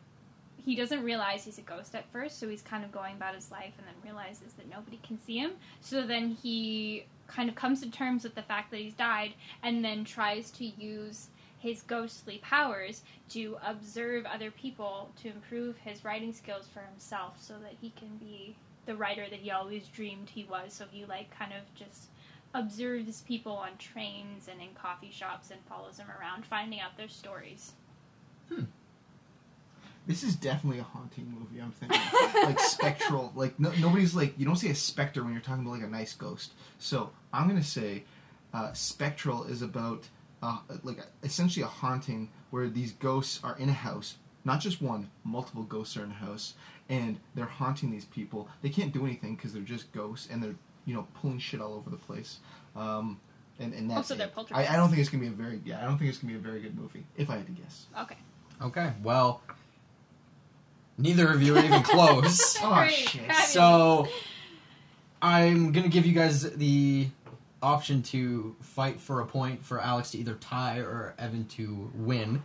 he 0.63 0.75
doesn't 0.75 1.03
realize 1.03 1.45
he's 1.45 1.57
a 1.57 1.63
ghost 1.63 1.95
at 1.95 2.09
first, 2.11 2.39
so 2.39 2.47
he's 2.47 2.61
kind 2.61 2.83
of 2.83 2.91
going 2.91 3.15
about 3.15 3.35
his 3.35 3.51
life, 3.51 3.73
and 3.77 3.87
then 3.87 3.95
realizes 4.03 4.53
that 4.53 4.69
nobody 4.69 4.99
can 5.03 5.19
see 5.19 5.37
him. 5.37 5.51
So 5.81 6.05
then 6.05 6.37
he 6.41 7.05
kind 7.27 7.49
of 7.49 7.55
comes 7.55 7.81
to 7.81 7.89
terms 7.89 8.23
with 8.23 8.35
the 8.35 8.41
fact 8.41 8.71
that 8.71 8.79
he's 8.79 8.93
died, 8.93 9.33
and 9.63 9.83
then 9.83 10.03
tries 10.05 10.51
to 10.51 10.65
use 10.65 11.27
his 11.61 11.83
ghostly 11.83 12.39
powers 12.39 13.03
to 13.29 13.57
observe 13.65 14.25
other 14.25 14.49
people 14.49 15.11
to 15.21 15.29
improve 15.29 15.77
his 15.77 16.03
writing 16.03 16.33
skills 16.33 16.67
for 16.73 16.79
himself 16.81 17.37
so 17.39 17.53
that 17.61 17.73
he 17.79 17.91
can 17.91 18.17
be 18.17 18.55
the 18.87 18.95
writer 18.95 19.25
that 19.29 19.39
he 19.39 19.51
always 19.51 19.87
dreamed 19.87 20.27
he 20.27 20.43
was 20.45 20.73
so 20.73 20.85
he 20.91 21.05
like 21.05 21.29
kind 21.37 21.53
of 21.53 21.61
just 21.75 22.07
observes 22.53 23.21
people 23.21 23.53
on 23.53 23.69
trains 23.77 24.47
and 24.49 24.61
in 24.61 24.69
coffee 24.73 25.11
shops 25.11 25.51
and 25.51 25.59
follows 25.69 25.97
them 25.97 26.07
around 26.19 26.45
finding 26.45 26.79
out 26.79 26.97
their 26.97 27.07
stories 27.09 27.73
Hmm. 28.49 28.63
This 30.07 30.23
is 30.23 30.35
definitely 30.35 30.79
a 30.79 30.83
haunting 30.83 31.31
movie. 31.37 31.61
I'm 31.61 31.71
thinking 31.71 32.01
like 32.43 32.59
spectral. 32.59 33.31
Like 33.35 33.59
no, 33.59 33.71
nobody's 33.79 34.15
like 34.15 34.37
you 34.37 34.45
don't 34.45 34.55
say 34.55 34.69
a 34.69 34.75
specter 34.75 35.23
when 35.23 35.31
you're 35.31 35.41
talking 35.41 35.63
about 35.63 35.75
like 35.75 35.83
a 35.83 35.87
nice 35.87 36.13
ghost. 36.13 36.53
So 36.79 37.11
I'm 37.31 37.47
gonna 37.47 37.63
say 37.63 38.03
uh, 38.53 38.73
spectral 38.73 39.43
is 39.45 39.61
about 39.61 40.09
uh, 40.41 40.57
like 40.83 40.97
essentially 41.23 41.63
a 41.63 41.67
haunting 41.67 42.29
where 42.49 42.67
these 42.67 42.93
ghosts 42.93 43.39
are 43.43 43.55
in 43.57 43.69
a 43.69 43.73
house. 43.73 44.15
Not 44.43 44.59
just 44.59 44.81
one, 44.81 45.09
multiple 45.23 45.63
ghosts 45.63 45.95
are 45.97 46.03
in 46.03 46.09
a 46.11 46.15
house, 46.15 46.55
and 46.89 47.19
they're 47.35 47.45
haunting 47.45 47.91
these 47.91 48.05
people. 48.05 48.49
They 48.63 48.69
can't 48.69 48.91
do 48.91 49.05
anything 49.05 49.35
because 49.35 49.53
they're 49.53 49.61
just 49.61 49.91
ghosts, 49.91 50.27
and 50.31 50.41
they're 50.41 50.55
you 50.85 50.93
know 50.93 51.07
pulling 51.21 51.39
shit 51.39 51.61
all 51.61 51.73
over 51.73 51.89
the 51.89 51.97
place. 51.97 52.39
Um, 52.75 53.19
and 53.59 53.73
and 53.73 53.89
that's 53.89 53.97
Also, 53.97 54.15
they're 54.15 54.27
it. 54.27 54.51
I. 54.51 54.67
I 54.73 54.75
don't 54.75 54.89
think 54.89 54.99
it's 54.99 55.09
gonna 55.09 55.21
be 55.21 55.27
a 55.27 55.31
very 55.31 55.61
yeah. 55.65 55.81
I 55.81 55.85
don't 55.85 55.97
think 55.97 56.09
it's 56.09 56.17
gonna 56.19 56.33
be 56.33 56.39
a 56.39 56.41
very 56.41 56.61
good 56.61 56.77
movie. 56.77 57.05
If 57.17 57.29
I 57.29 57.37
had 57.37 57.45
to 57.47 57.51
guess. 57.51 57.85
okay 57.99 58.15
Okay, 58.61 58.93
well, 59.03 59.41
neither 60.97 61.31
of 61.31 61.41
you 61.41 61.57
are 61.57 61.63
even 61.63 61.83
close. 61.83 62.57
Oh, 62.63 62.75
Great. 62.75 62.93
shit. 62.93 63.21
Fabulous. 63.21 63.47
So 63.49 64.07
I'm 65.21 65.71
gonna 65.71 65.87
give 65.89 66.05
you 66.05 66.13
guys 66.13 66.43
the 66.55 67.07
option 67.61 68.01
to 68.03 68.55
fight 68.61 68.99
for 68.99 69.21
a 69.21 69.25
point 69.25 69.63
for 69.63 69.79
Alex 69.79 70.11
to 70.11 70.17
either 70.17 70.35
tie 70.35 70.77
or 70.79 71.13
Evan 71.19 71.45
to 71.45 71.91
win. 71.95 72.41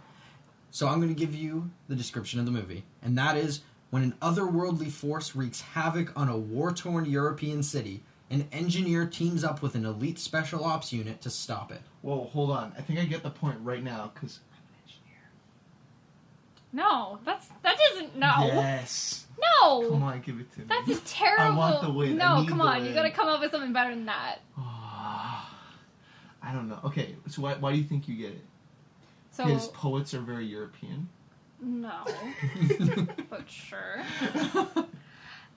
So 0.70 0.88
I'm 0.88 1.00
gonna 1.00 1.14
give 1.14 1.34
you 1.34 1.70
the 1.88 1.94
description 1.94 2.38
of 2.40 2.46
the 2.46 2.52
movie, 2.52 2.84
and 3.02 3.16
that 3.18 3.36
is 3.36 3.60
when 3.90 4.02
an 4.02 4.14
otherworldly 4.20 4.90
force 4.90 5.34
wreaks 5.36 5.60
havoc 5.60 6.12
on 6.18 6.28
a 6.28 6.36
war-torn 6.36 7.04
European 7.06 7.62
city, 7.62 8.02
an 8.30 8.48
engineer 8.52 9.06
teams 9.06 9.44
up 9.44 9.62
with 9.62 9.74
an 9.74 9.84
elite 9.84 10.18
special 10.18 10.64
ops 10.64 10.92
unit 10.92 11.20
to 11.22 11.30
stop 11.30 11.70
it. 11.70 11.80
Whoa, 12.02 12.24
hold 12.32 12.50
on. 12.50 12.72
I 12.76 12.80
think 12.82 12.98
I 12.98 13.04
get 13.04 13.22
the 13.22 13.30
point 13.30 13.56
right 13.62 13.82
now 13.82 14.10
because 14.14 14.40
I'm 14.52 14.58
an 14.68 14.74
engineer. 14.82 15.22
no 16.72 17.18
that's 17.24 17.48
that 17.62 17.76
doesn't 17.78 18.16
no 18.16 18.34
Yes. 18.40 19.26
no 19.40 19.88
Come 19.90 20.02
on, 20.02 20.20
give 20.22 20.40
it 20.40 20.52
to 20.54 20.60
me. 20.60 20.66
that's 20.68 20.98
a 20.98 21.00
terrible 21.04 21.44
I 21.54 21.56
want 21.56 21.82
the 21.82 21.90
win. 21.92 22.20
I 22.20 22.34
no 22.34 22.40
need 22.40 22.48
come 22.48 22.58
the 22.58 22.64
on 22.64 22.84
you 22.84 22.92
gotta 22.94 23.10
come 23.12 23.28
up 23.28 23.40
with 23.40 23.50
something 23.52 23.72
better 23.72 23.94
than 23.94 24.06
that 24.06 24.38
Ah, 24.58 25.48
I 26.42 26.52
don't 26.52 26.68
know. 26.68 26.78
Okay, 26.84 27.14
so 27.28 27.42
why, 27.42 27.54
why 27.54 27.72
do 27.72 27.78
you 27.78 27.84
think 27.84 28.08
you 28.08 28.16
get 28.16 28.30
it? 28.32 28.44
so 29.32 29.44
Because 29.44 29.68
poets 29.68 30.14
are 30.14 30.20
very 30.20 30.46
European. 30.46 31.08
no 31.60 32.02
but 33.30 33.48
sure 33.48 34.00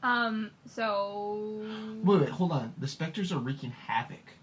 um 0.04 0.52
so 0.66 1.62
Wait, 2.04 2.22
wait, 2.22 2.30
hold 2.30 2.52
on. 2.52 2.74
The 2.78 2.88
specters 2.88 3.32
are 3.32 3.40
wreaking 3.40 3.72
havoc. 3.72 4.34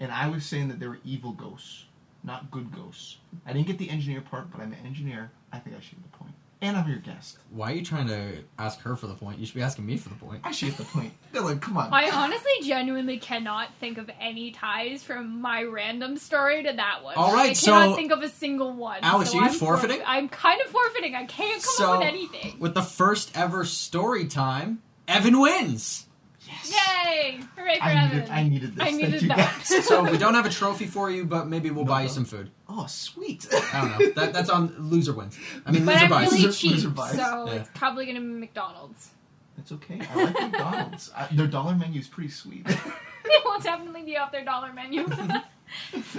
And 0.00 0.10
I 0.10 0.26
was 0.28 0.44
saying 0.44 0.68
that 0.68 0.80
they 0.80 0.88
were 0.88 0.98
evil 1.04 1.32
ghosts, 1.32 1.84
not 2.24 2.50
good 2.50 2.74
ghosts. 2.74 3.18
I 3.46 3.52
didn't 3.52 3.68
get 3.68 3.78
the 3.78 3.88
engineer 3.88 4.20
part, 4.20 4.50
but 4.50 4.60
I'm 4.60 4.72
an 4.72 4.84
engineer. 4.84 5.30
I 5.52 5.58
think 5.58 5.76
I 5.76 5.80
should 5.80 6.02
get 6.02 6.10
the 6.10 6.18
point. 6.18 6.34
And 6.62 6.76
I'm 6.76 6.88
your 6.88 6.98
guest. 7.00 7.38
Why 7.50 7.72
are 7.72 7.74
you 7.74 7.84
trying 7.84 8.06
to 8.06 8.44
ask 8.56 8.80
her 8.82 8.94
for 8.94 9.08
the 9.08 9.14
point? 9.14 9.40
You 9.40 9.46
should 9.46 9.56
be 9.56 9.62
asking 9.62 9.84
me 9.84 9.96
for 9.96 10.10
the 10.10 10.14
point. 10.14 10.42
I 10.44 10.52
should 10.52 10.68
get 10.68 10.78
the 10.78 10.84
point. 10.84 11.12
Dylan, 11.34 11.60
come 11.60 11.76
on. 11.76 11.92
I 11.92 12.08
honestly 12.10 12.52
genuinely 12.62 13.18
cannot 13.18 13.74
think 13.80 13.98
of 13.98 14.08
any 14.20 14.52
ties 14.52 15.02
from 15.02 15.40
my 15.42 15.64
random 15.64 16.16
story 16.16 16.62
to 16.62 16.72
that 16.72 17.02
one. 17.02 17.16
All 17.16 17.34
right, 17.34 17.50
I 17.50 17.54
cannot 17.54 17.90
so- 17.90 17.96
think 17.96 18.12
of 18.12 18.22
a 18.22 18.28
single 18.28 18.72
one. 18.72 19.00
Alex, 19.02 19.30
so 19.32 19.38
are 19.38 19.42
you 19.42 19.48
I'm 19.48 19.54
forfeiting? 19.54 19.98
forf- 19.98 20.04
I'm 20.06 20.28
kind 20.28 20.60
of 20.64 20.70
forfeiting. 20.70 21.16
I 21.16 21.24
can't 21.24 21.60
come 21.62 21.74
So- 21.76 21.92
up 21.94 21.98
with 21.98 22.08
anything. 22.08 22.56
With 22.60 22.74
the 22.74 22.82
first 22.82 23.36
ever 23.36 23.64
story 23.64 24.26
time, 24.26 24.82
Evan 25.08 25.40
wins. 25.40 26.06
Yes. 26.52 26.72
Yay! 27.06 27.40
Hooray 27.56 27.78
for 27.78 27.84
I 27.84 27.92
Evan! 27.92 28.16
needed, 28.18 28.30
I 28.30 28.42
needed 28.42 28.76
this. 28.76 28.86
I 28.86 28.90
needed 28.90 29.10
Thank 29.10 29.22
you 29.22 29.28
that. 29.28 29.36
guys. 29.68 29.84
So 29.86 30.02
we 30.10 30.18
don't 30.24 30.34
have 30.34 30.46
a 30.46 30.50
trophy 30.50 30.86
for 30.86 31.10
you, 31.10 31.24
but 31.24 31.48
maybe 31.48 31.70
we'll 31.70 31.84
No, 31.84 31.90
buy 31.92 32.02
you 32.02 32.08
some 32.08 32.24
food. 32.24 32.50
oh, 32.68 32.86
sweet. 32.86 33.46
I 33.52 33.80
don't 33.80 33.98
know. 34.00 34.12
That, 34.22 34.32
that's 34.32 34.50
on 34.50 34.74
loser 34.90 35.12
wins. 35.12 35.38
I 35.66 35.70
mean, 35.72 35.84
but 35.84 35.94
loser 35.94 36.04
I'm 36.04 36.10
buys. 36.10 36.30
really 36.32 36.44
Loser- 36.44 36.58
cheap, 36.58 36.70
loser 36.72 36.90
buys. 36.90 37.16
so 37.16 37.46
Yeah. 37.46 37.52
it's 37.54 37.70
probably 37.74 38.06
gonna 38.06 38.20
be 38.20 38.26
McDonald's. 38.26 39.10
That's 39.56 39.72
okay. 39.72 40.00
I 40.10 40.24
like 40.24 40.34
McDonald's. 40.34 41.10
I, 41.16 41.28
their 41.32 41.46
dollar 41.46 41.74
menu 41.74 42.00
is 42.00 42.08
pretty 42.08 42.30
sweet. 42.30 42.66
it 43.24 43.44
will 43.44 43.58
definitely 43.60 44.02
be 44.02 44.16
off 44.16 44.32
their 44.32 44.44
dollar 44.44 44.72
menu. 44.72 45.06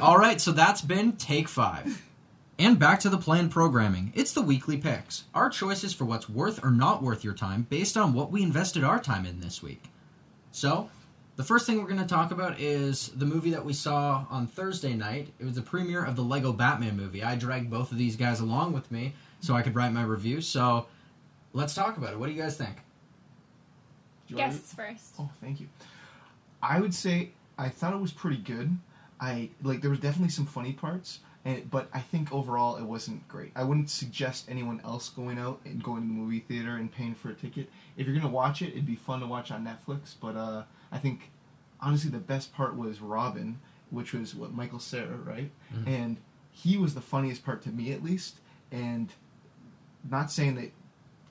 All 0.02 0.18
right, 0.18 0.40
so 0.42 0.52
that's 0.52 0.82
been 0.82 1.14
take 1.14 1.48
five. 1.48 2.02
And 2.60 2.78
back 2.78 3.00
to 3.02 3.10
the 3.10 3.18
planned 3.18 3.50
programming. 3.52 4.14
It's 4.16 4.32
the 4.34 4.42
weekly 4.44 4.78
picks. 4.78 5.24
Our 5.34 5.50
choices 5.50 5.94
for 5.94 6.06
what's 6.06 6.30
worth 6.30 6.64
or 6.64 6.70
not 6.70 7.02
worth 7.02 7.24
your 7.24 7.34
time 7.34 7.66
based 7.70 7.98
on 7.98 8.14
what 8.14 8.32
we 8.32 8.44
invested 8.44 8.84
our 8.84 9.00
time 9.00 9.26
in 9.26 9.40
this 9.40 9.62
week. 9.64 9.86
So, 10.54 10.88
the 11.36 11.44
first 11.44 11.66
thing 11.66 11.80
we're 11.80 11.88
going 11.90 12.00
to 12.00 12.06
talk 12.06 12.30
about 12.30 12.60
is 12.60 13.08
the 13.10 13.26
movie 13.26 13.50
that 13.52 13.66
we 13.66 13.74
saw 13.74 14.26
on 14.30 14.46
Thursday 14.46 14.94
night. 14.94 15.30
It 15.40 15.46
was 15.46 15.56
the 15.56 15.64
premiere 15.64 16.06
of 16.06 16.16
the 16.16 16.22
Lego 16.22 16.54
Batman 16.54 16.96
movie. 16.96 17.24
I 17.24 17.36
dragged 17.36 17.72
both 17.72 17.92
of 17.92 17.98
these 17.98 18.16
guys 18.16 18.40
along 18.40 18.72
with 18.74 18.92
me 18.92 19.16
so 19.40 19.56
I 19.56 19.64
could 19.64 19.76
write 19.76 19.92
my 19.92 20.04
review. 20.04 20.42
So, 20.42 20.86
let's 21.54 21.74
talk 21.74 21.98
about 21.98 22.14
it. 22.14 22.20
What 22.20 22.28
do 22.28 22.34
you 22.34 22.42
guys 22.42 22.56
think? 22.56 22.76
You 24.28 24.38
want 24.38 24.52
to- 24.52 24.58
Guests 24.60 24.74
first. 24.76 25.14
Oh, 25.18 25.32
thank 25.42 25.60
you. 25.60 25.68
I 26.62 26.80
would 26.80 26.94
say 26.94 27.32
I 27.58 27.70
thought 27.70 27.94
it 27.94 28.00
was 28.00 28.14
pretty 28.14 28.38
good. 28.38 28.78
I 29.20 29.50
like 29.64 29.82
there 29.82 29.90
was 29.90 30.00
definitely 30.00 30.30
some 30.30 30.46
funny 30.46 30.74
parts, 30.74 31.20
and 31.46 31.70
but 31.72 31.90
I 31.94 32.00
think 32.00 32.32
overall 32.32 32.78
it 32.78 32.84
wasn't 32.84 33.28
great. 33.28 33.52
I 33.56 33.64
wouldn't 33.64 33.90
suggest 33.90 34.46
anyone 34.50 34.82
else 34.86 35.10
going 35.10 35.40
out 35.40 35.60
and 35.66 35.84
going 35.84 36.02
to 36.04 36.08
the 36.08 36.14
movie 36.14 36.40
theater 36.40 36.76
and 36.76 36.92
paying 36.92 37.16
for 37.16 37.30
a 37.30 37.34
ticket. 37.34 37.70
If 37.98 38.08
you're 38.08 38.16
gonna 38.16 38.30
watch 38.30 38.62
it, 38.62 38.70
it'd 38.70 38.86
be 38.86 38.96
fun 38.96 39.20
to 39.22 39.28
watch 39.28 39.52
on 39.52 39.64
Netflix. 39.66 40.14
But 40.20 40.36
uh, 40.36 40.64
I 40.92 40.98
think 40.98 41.30
honestly 41.82 42.10
the 42.10 42.18
best 42.20 42.54
part 42.54 42.76
was 42.76 43.02
Robin, 43.02 43.60
which 43.90 44.14
was 44.14 44.34
what 44.36 44.54
Michael 44.54 44.80
Cera, 44.80 45.16
right? 45.18 45.52
Mhm. 45.76 45.88
And 45.88 46.18
he 46.52 46.78
was 46.78 46.94
the 46.96 47.02
funniest 47.02 47.44
part 47.46 47.62
to 47.64 47.70
me 47.70 47.92
at 47.92 48.04
least. 48.04 48.40
And 48.72 49.12
not 50.10 50.32
saying 50.32 50.56
that 50.56 50.72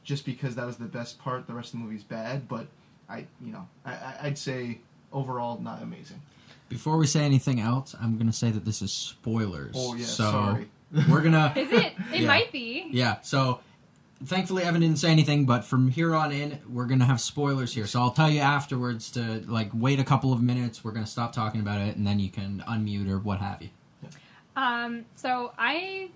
just 0.04 0.24
because 0.24 0.54
that 0.56 0.66
was 0.66 0.76
the 0.76 0.84
best 0.86 1.18
part, 1.18 1.46
the 1.46 1.54
rest 1.54 1.74
of 1.74 1.80
the 1.80 1.84
movie's 1.84 2.02
bad, 2.04 2.48
but 2.48 2.66
I, 3.08 3.26
you 3.40 3.52
know, 3.52 3.68
I, 3.84 3.92
I- 3.92 4.16
I'd 4.22 4.38
say 4.38 4.78
overall 5.12 5.58
not 5.60 5.82
amazing. 5.82 6.20
Before 6.68 6.96
we 6.96 7.06
say 7.06 7.20
anything 7.24 7.60
else, 7.60 7.94
I'm 8.00 8.14
going 8.16 8.26
to 8.28 8.32
say 8.32 8.50
that 8.50 8.64
this 8.64 8.80
is 8.80 8.92
spoilers. 8.92 9.74
Oh 9.76 9.94
yeah, 9.94 10.06
so 10.06 10.30
sorry. 10.30 10.68
we're 11.08 11.20
going 11.20 11.32
to 11.32 11.52
Is 11.56 11.70
it? 11.70 11.92
It 12.12 12.20
Yeah. 12.22 12.26
might 12.26 12.50
be. 12.50 12.86
Yeah, 12.90 13.20
so 13.20 13.60
thankfully 14.25 14.62
Evan 14.62 14.81
didn't 14.81 14.99
say 14.99 15.11
anything, 15.11 15.47
but 15.47 15.64
from 15.64 15.91
here 15.91 16.14
on 16.14 16.33
in, 16.33 16.59
we're 16.68 16.87
gonna 16.87 17.05
have 17.05 17.20
spoilers 17.20 17.75
here. 17.75 17.87
So 17.87 18.01
I'll 18.01 18.11
tell 18.11 18.31
you 18.31 18.41
afterwards 18.41 19.11
to 19.12 19.43
like 19.47 19.70
wait 19.73 20.01
a 20.01 20.05
couple 20.05 20.33
of 20.33 20.43
minutes. 20.43 20.85
We're 20.85 20.93
gonna 20.93 21.07
stop 21.07 21.33
talking 21.33 21.61
about 21.61 21.81
it, 21.81 21.97
and 21.97 22.07
then 22.07 22.18
you 22.18 22.31
can 22.31 22.64
unmute 22.68 23.11
or 23.11 23.18
what 23.18 23.41
have 23.41 23.62
you. 23.62 23.70
Um, 24.57 25.05
so 25.16 25.53
I 25.59 26.11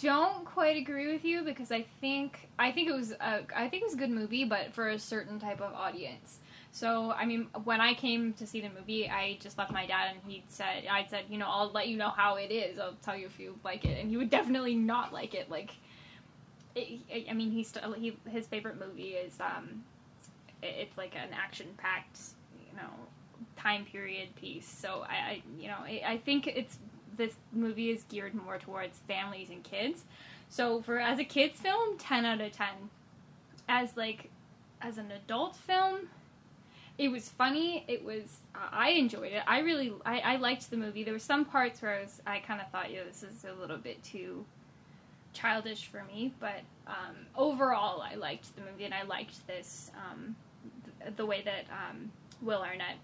don't 0.00 0.44
quite 0.44 0.76
agree 0.76 1.12
with 1.12 1.24
you 1.24 1.42
because 1.42 1.70
I 1.70 1.84
think 2.00 2.48
I 2.58 2.72
think 2.72 2.88
it 2.88 2.94
was 2.94 3.12
a, 3.12 3.40
I 3.54 3.68
think 3.68 3.82
it 3.82 3.86
was 3.86 3.94
a 3.94 3.98
good 3.98 4.10
movie, 4.10 4.44
but 4.44 4.72
for 4.72 4.88
a 4.88 4.98
certain 4.98 5.38
type 5.38 5.60
of 5.60 5.72
audience. 5.74 6.38
So 6.72 7.10
I 7.12 7.26
mean, 7.26 7.48
when 7.64 7.80
I 7.80 7.94
came 7.94 8.32
to 8.34 8.46
see 8.46 8.60
the 8.60 8.70
movie, 8.70 9.08
I 9.08 9.38
just 9.40 9.58
left 9.58 9.72
my 9.72 9.86
dad, 9.86 10.12
and 10.12 10.20
he 10.26 10.44
said, 10.48 10.84
"I 10.90 11.06
said, 11.08 11.24
you 11.28 11.38
know, 11.38 11.48
I'll 11.48 11.70
let 11.72 11.88
you 11.88 11.96
know 11.96 12.10
how 12.10 12.36
it 12.36 12.52
is. 12.52 12.78
I'll 12.78 12.94
tell 13.02 13.16
you 13.16 13.26
if 13.26 13.38
you 13.40 13.58
like 13.64 13.84
it." 13.84 14.00
And 14.00 14.08
he 14.08 14.16
would 14.16 14.30
definitely 14.30 14.76
not 14.76 15.12
like 15.12 15.34
it. 15.34 15.50
Like, 15.50 15.72
it, 16.74 17.26
I 17.28 17.32
mean, 17.34 17.50
he's 17.50 17.68
still 17.68 17.92
he 17.92 18.16
his 18.28 18.46
favorite 18.46 18.78
movie 18.78 19.10
is 19.10 19.38
um, 19.40 19.84
it- 20.62 20.76
it's 20.78 20.98
like 20.98 21.14
an 21.14 21.30
action 21.32 21.66
packed, 21.76 22.18
you 22.70 22.76
know, 22.76 22.90
time 23.56 23.84
period 23.84 24.34
piece. 24.36 24.66
So 24.68 25.04
I, 25.08 25.14
I 25.14 25.42
you 25.58 25.68
know, 25.68 25.78
I, 25.82 26.02
I 26.06 26.16
think 26.18 26.46
it's 26.46 26.78
this 27.16 27.34
movie 27.52 27.90
is 27.90 28.04
geared 28.04 28.34
more 28.34 28.58
towards 28.58 28.98
families 29.00 29.50
and 29.50 29.62
kids. 29.62 30.04
So 30.48 30.80
for 30.82 30.98
as 30.98 31.18
a 31.18 31.24
kids 31.24 31.60
film, 31.60 31.98
ten 31.98 32.24
out 32.24 32.40
of 32.40 32.52
ten. 32.52 32.90
As 33.68 33.96
like 33.96 34.30
as 34.80 34.98
an 34.98 35.12
adult 35.12 35.54
film, 35.56 36.08
it 36.98 37.08
was 37.08 37.28
funny. 37.28 37.84
It 37.88 38.04
was 38.04 38.38
I 38.54 38.90
enjoyed 38.90 39.32
it. 39.32 39.42
I 39.46 39.60
really 39.60 39.92
I, 40.04 40.20
I 40.20 40.36
liked 40.36 40.70
the 40.70 40.76
movie. 40.76 41.04
There 41.04 41.12
were 41.14 41.18
some 41.20 41.44
parts 41.44 41.80
where 41.82 41.98
I 41.98 42.00
was 42.02 42.20
I 42.26 42.38
kind 42.40 42.60
of 42.60 42.68
thought, 42.70 42.90
yeah, 42.92 43.04
this 43.06 43.22
is 43.22 43.44
a 43.44 43.52
little 43.60 43.78
bit 43.78 44.02
too 44.02 44.44
childish 45.32 45.86
for 45.86 46.04
me. 46.04 46.32
But 46.40 46.60
um, 46.86 47.16
overall, 47.36 48.02
I 48.02 48.14
liked 48.14 48.54
the 48.56 48.62
movie 48.62 48.84
and 48.84 48.94
I 48.94 49.02
liked 49.02 49.46
this 49.46 49.90
um, 49.96 50.36
th- 51.00 51.16
the 51.16 51.26
way 51.26 51.42
that 51.44 51.66
um, 51.70 52.10
Will 52.42 52.62
Arnett 52.62 52.96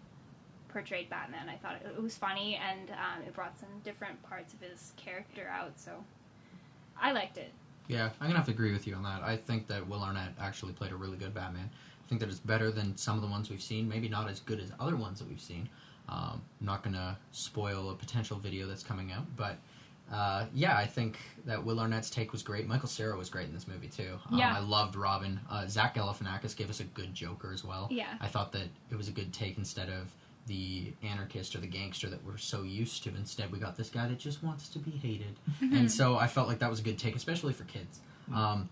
portrayed 0.69 1.09
Batman. 1.09 1.49
I 1.49 1.57
thought 1.57 1.77
it, 1.77 1.87
it 1.97 2.03
was 2.03 2.17
funny 2.17 2.61
and 2.63 2.91
um, 2.91 3.23
it 3.27 3.35
brought 3.35 3.59
some 3.59 3.69
different 3.85 4.23
parts 4.23 4.53
of 4.55 4.61
his 4.61 4.93
character 4.97 5.49
out. 5.51 5.73
So 5.77 5.93
I 7.01 7.13
liked 7.13 7.39
it. 7.39 7.53
Yeah, 7.89 8.11
I'm 8.21 8.27
gonna 8.27 8.37
have 8.37 8.47
to 8.47 8.53
agree 8.53 8.73
with 8.73 8.87
you 8.87 8.95
on 8.95 9.05
that. 9.05 9.23
I 9.23 9.37
think 9.37 9.69
that 9.69 9.87
Will 9.87 10.03
Arnett 10.03 10.33
actually 10.41 10.73
played 10.73 10.93
a 10.93 10.97
really 10.97 11.17
good 11.17 11.33
Batman. 11.33 11.71
I 11.73 12.09
think 12.09 12.21
that 12.21 12.29
it's 12.29 12.41
better 12.41 12.71
than 12.71 12.97
some 12.97 13.17
of 13.17 13.23
the 13.23 13.29
ones 13.29 13.49
we've 13.49 13.63
seen. 13.63 13.89
Maybe 13.89 14.09
not 14.09 14.29
as 14.29 14.41
good 14.41 14.61
as 14.61 14.71
other 14.81 14.97
ones 14.97 15.19
that 15.21 15.29
we've 15.29 15.41
seen. 15.41 15.69
Um, 16.09 16.43
not 16.61 16.83
gonna 16.83 17.17
spoil 17.33 17.91
a 17.91 17.95
potential 17.95 18.39
video 18.39 18.67
that's 18.67 18.83
coming 18.83 19.13
out, 19.13 19.25
but 19.37 19.57
uh, 20.13 20.47
yeah, 20.55 20.77
I 20.77 20.87
think 20.87 21.19
that 21.47 21.65
Will 21.65 21.81
Arnett's 21.81 22.11
take 22.11 22.33
was 22.33 22.43
great. 22.43 22.67
Michael 22.69 22.89
Cera 22.89 23.17
was 23.17 23.29
great 23.29 23.47
in 23.49 23.55
this 23.55 23.67
movie 23.67 23.89
too. 23.89 24.19
Um, 24.31 24.39
Yeah. 24.39 24.55
I 24.57 24.61
loved 24.61 24.95
Robin. 24.97 25.41
Uh, 25.51 25.67
Zach 25.67 25.95
Galifianakis 25.97 26.57
gave 26.57 26.71
us 26.71 26.81
a 26.81 26.85
good 26.85 27.13
Joker 27.15 27.53
as 27.53 27.65
well. 27.65 27.89
Yeah. 27.91 28.15
I 28.21 28.29
thought 28.29 28.53
that 28.53 28.69
it 28.91 28.97
was 28.97 29.09
a 29.09 29.13
good 29.13 29.33
take 29.33 29.59
instead 29.59 29.89
of 29.89 30.13
the 30.47 30.93
anarchist 31.03 31.57
or 31.57 31.59
the 31.59 31.67
gangster 31.67 32.09
that 32.09 32.25
we're 32.25 32.37
so 32.37 32.63
used 32.63 33.03
to. 33.03 33.09
Instead, 33.11 33.51
we 33.51 33.59
got 33.59 33.77
this 33.77 33.91
guy 33.91 34.07
that 34.07 34.19
just 34.19 34.45
wants 34.45 34.69
to 34.69 34.79
be 34.79 34.93
hated, 34.93 35.37
and 35.61 35.91
so 35.91 36.17
I 36.17 36.29
felt 36.29 36.47
like 36.47 36.61
that 36.61 36.71
was 36.71 36.79
a 36.79 36.83
good 36.85 36.99
take, 36.99 37.17
especially 37.17 37.53
for 37.53 37.65
kids. 37.65 37.99
Um, 38.33 38.69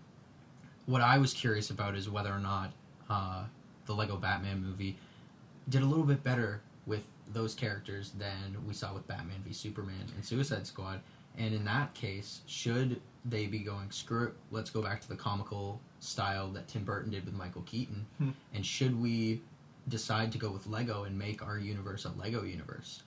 what 0.85 1.01
I 1.01 1.17
was 1.17 1.33
curious 1.33 1.69
about 1.71 1.95
is 1.95 2.09
whether 2.09 2.31
or 2.31 2.39
not 2.39 2.71
uh, 3.09 3.43
the 3.87 3.93
Lego 3.93 4.15
Batman 4.15 4.63
movie 4.63 4.97
did 5.67 5.81
a 5.81 5.85
little 5.85 6.05
bit 6.05 6.23
better 6.23 6.61
with 6.85 7.03
those 7.33 7.53
characters 7.55 8.11
than 8.17 8.55
we 8.67 8.73
saw 8.73 8.93
with 8.93 9.05
Batman 9.07 9.41
v 9.45 9.51
Superman 9.51 10.05
and 10.15 10.23
Suicide 10.23 10.65
Squad. 10.67 11.01
And 11.37 11.53
in 11.53 11.65
that 11.65 11.93
case, 11.93 12.41
should 12.45 13.01
they 13.25 13.45
be 13.47 13.59
going 13.59 13.91
screw 13.91 14.27
it? 14.27 14.33
Let's 14.51 14.69
go 14.69 14.81
back 14.81 15.01
to 15.01 15.09
the 15.09 15.15
comical 15.15 15.79
style 15.99 16.49
that 16.51 16.67
Tim 16.67 16.83
Burton 16.83 17.11
did 17.11 17.25
with 17.25 17.33
Michael 17.33 17.63
Keaton. 17.63 18.05
Hmm. 18.19 18.29
And 18.53 18.65
should 18.65 18.99
we 19.01 19.41
decide 19.87 20.31
to 20.31 20.37
go 20.37 20.51
with 20.51 20.67
Lego 20.67 21.03
and 21.03 21.17
make 21.17 21.45
our 21.45 21.57
universe 21.59 22.05
a 22.05 22.11
Lego 22.19 22.43
universe? 22.43 23.03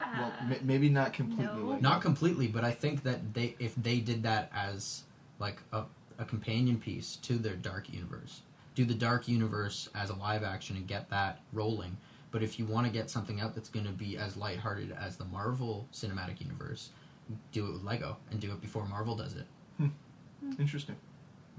well, 0.00 0.32
Uh, 0.40 0.44
ma- 0.46 0.54
maybe 0.62 0.88
not 0.88 1.12
completely. 1.12 1.44
no. 1.62 1.76
Not 1.78 2.00
completely, 2.02 2.46
but 2.48 2.64
I 2.64 2.70
think 2.72 3.02
that 3.02 3.34
they 3.34 3.54
if 3.58 3.74
they 3.76 4.00
did 4.00 4.22
that 4.22 4.50
as 4.54 5.02
like 5.38 5.60
a, 5.72 5.84
a 6.18 6.24
companion 6.24 6.78
piece 6.78 7.16
to 7.16 7.34
their 7.38 7.56
dark 7.56 7.92
universe, 7.92 8.42
do 8.74 8.84
the 8.84 8.94
dark 8.94 9.28
universe 9.28 9.88
as 9.94 10.10
a 10.10 10.14
live 10.14 10.42
action 10.42 10.76
and 10.76 10.86
get 10.86 11.08
that 11.10 11.40
rolling. 11.52 11.96
But 12.30 12.42
if 12.42 12.58
you 12.58 12.64
want 12.64 12.86
to 12.86 12.92
get 12.92 13.10
something 13.10 13.40
out 13.40 13.54
that's 13.54 13.68
going 13.68 13.86
to 13.86 13.92
be 13.92 14.16
as 14.16 14.36
lighthearted 14.36 14.92
as 15.00 15.16
the 15.16 15.24
Marvel 15.26 15.88
Cinematic 15.92 16.40
Universe, 16.40 16.90
do 17.52 17.66
it 17.66 17.72
with 17.72 17.82
Lego 17.82 18.16
and 18.30 18.40
do 18.40 18.52
it 18.52 18.60
before 18.60 18.86
Marvel 18.86 19.16
does 19.16 19.34
it. 19.34 19.46
Interesting. 20.58 20.96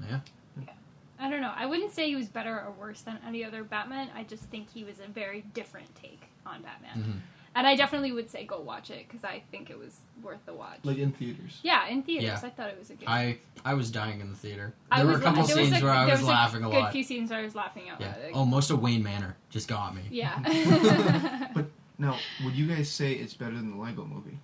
Yeah, 0.09 0.19
yeah. 0.59 0.73
I 1.19 1.29
don't 1.29 1.41
know. 1.41 1.53
I 1.55 1.65
wouldn't 1.67 1.91
say 1.91 2.07
he 2.07 2.15
was 2.15 2.29
better 2.29 2.55
or 2.59 2.71
worse 2.79 3.01
than 3.01 3.19
any 3.27 3.43
other 3.45 3.63
Batman. 3.63 4.09
I 4.15 4.23
just 4.23 4.43
think 4.45 4.69
he 4.73 4.83
was 4.83 4.99
a 4.99 5.07
very 5.07 5.41
different 5.53 5.93
take 5.95 6.21
on 6.45 6.61
Batman. 6.63 7.03
Mhm. 7.03 7.19
And 7.53 7.67
I 7.67 7.75
definitely 7.75 8.13
would 8.13 8.29
say 8.29 8.45
go 8.45 8.61
watch 8.61 8.89
it 8.91 9.05
because 9.07 9.25
I 9.25 9.43
think 9.51 9.69
it 9.69 9.77
was 9.77 9.97
worth 10.23 10.39
the 10.45 10.53
watch. 10.53 10.79
Like 10.83 10.97
in 10.97 11.11
theaters. 11.11 11.59
yeah, 11.63 11.87
in 11.87 12.01
theaters. 12.01 12.39
Yeah. 12.41 12.47
I 12.47 12.49
thought 12.49 12.69
it 12.69 12.79
was 12.79 12.89
a 12.89 12.93
good. 12.93 13.07
I 13.07 13.39
I 13.65 13.73
was 13.73 13.91
dying 13.91 14.21
in 14.21 14.29
the 14.29 14.37
theater. 14.37 14.73
I 14.89 15.03
There 15.03 15.07
were 15.11 15.19
a 15.19 15.21
couple 15.21 15.43
there 15.45 15.57
was 15.57 15.67
scenes 15.69 15.81
a- 15.81 15.85
where 15.85 15.93
I 15.93 16.05
there 16.05 16.15
was, 16.15 16.23
laughing 16.23 16.63
a 16.63 16.69
good 16.69 16.77
lot. 16.79 16.91
few 16.93 17.03
scenes 17.03 17.29
where 17.29 17.39
I 17.39 17.43
was 17.43 17.53
laughing 17.55 17.89
out 17.89 17.99
Yeah. 17.99 18.07
loud. 18.23 18.31
Oh, 18.33 18.45
most 18.45 18.69
of 18.71 18.81
Wayne 18.81 19.03
Manor 19.03 19.35
just 19.49 19.67
got 19.67 19.93
me. 19.95 20.01
Yeah. 20.09 20.39
But 21.53 21.65
now, 21.97 22.17
would 22.45 22.55
you 22.55 22.67
guys 22.67 22.89
say 22.89 23.13
it's 23.13 23.33
better 23.33 23.55
than 23.55 23.71
the 23.71 23.77
Lego 23.83 24.05
movie? 24.05 24.37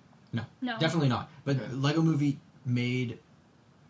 no. 0.60 0.78
Definitely 0.78 1.08
not. 1.08 1.30
But 1.44 1.56
Okay. 1.56 1.72
Lego 1.72 2.02
Movie 2.02 2.38
made 2.66 3.18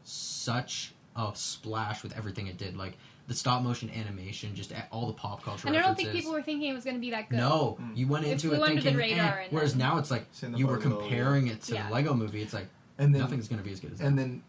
such 0.05 0.93
a 1.17 1.33
splash 1.35 2.03
with 2.03 2.17
everything 2.17 2.47
it 2.47 2.57
did. 2.57 2.77
Like 2.77 2.97
the 3.29 3.35
stop 3.35 3.63
motion 3.63 3.91
animation, 3.91 4.55
just 4.55 4.73
a- 4.73 4.87
all 4.91 5.07
the 5.07 5.13
pop 5.13 5.43
culture. 5.45 5.69
And 5.69 5.77
I 5.77 5.83
don't 5.83 5.95
think 5.97 6.11
people 6.13 6.33
were 6.33 6.43
thinking 6.43 6.71
it 6.71 6.75
was 6.75 6.83
going 6.85 6.97
to 6.97 7.01
be 7.01 7.11
that 7.11 7.29
good. 7.29 7.37
No, 7.37 7.77
Mm. 7.81 7.97
you 7.97 8.09
went 8.09 8.25
It 8.27 8.31
into 8.33 8.49
flew 8.49 8.57
it 8.57 8.63
under 8.63 8.75
the 8.77 8.81
thinking. 8.81 8.97
radar 9.19 9.41
eh. 9.41 9.47
Whereas 9.51 9.73
then- 9.75 9.79
now 9.81 9.99
it's 9.99 10.11
like 10.11 10.27
you 10.57 10.67
were 10.67 10.79
comparing 10.79 11.47
it 11.49 11.63
to 11.65 11.75
Yeah. 11.75 11.87
the 11.89 11.95
Lego 11.95 12.15
Movie. 12.15 12.43
It's 12.43 12.55
like 12.55 12.69
And 12.99 13.15
then 13.15 13.21
nothing's 13.23 13.47
going 13.47 13.59
to 13.61 13.65
be 13.65 13.71
as 13.73 13.81
good 13.81 13.93
as 13.93 13.99
that. 13.99 14.07
and 14.07 14.19
then 14.19 14.43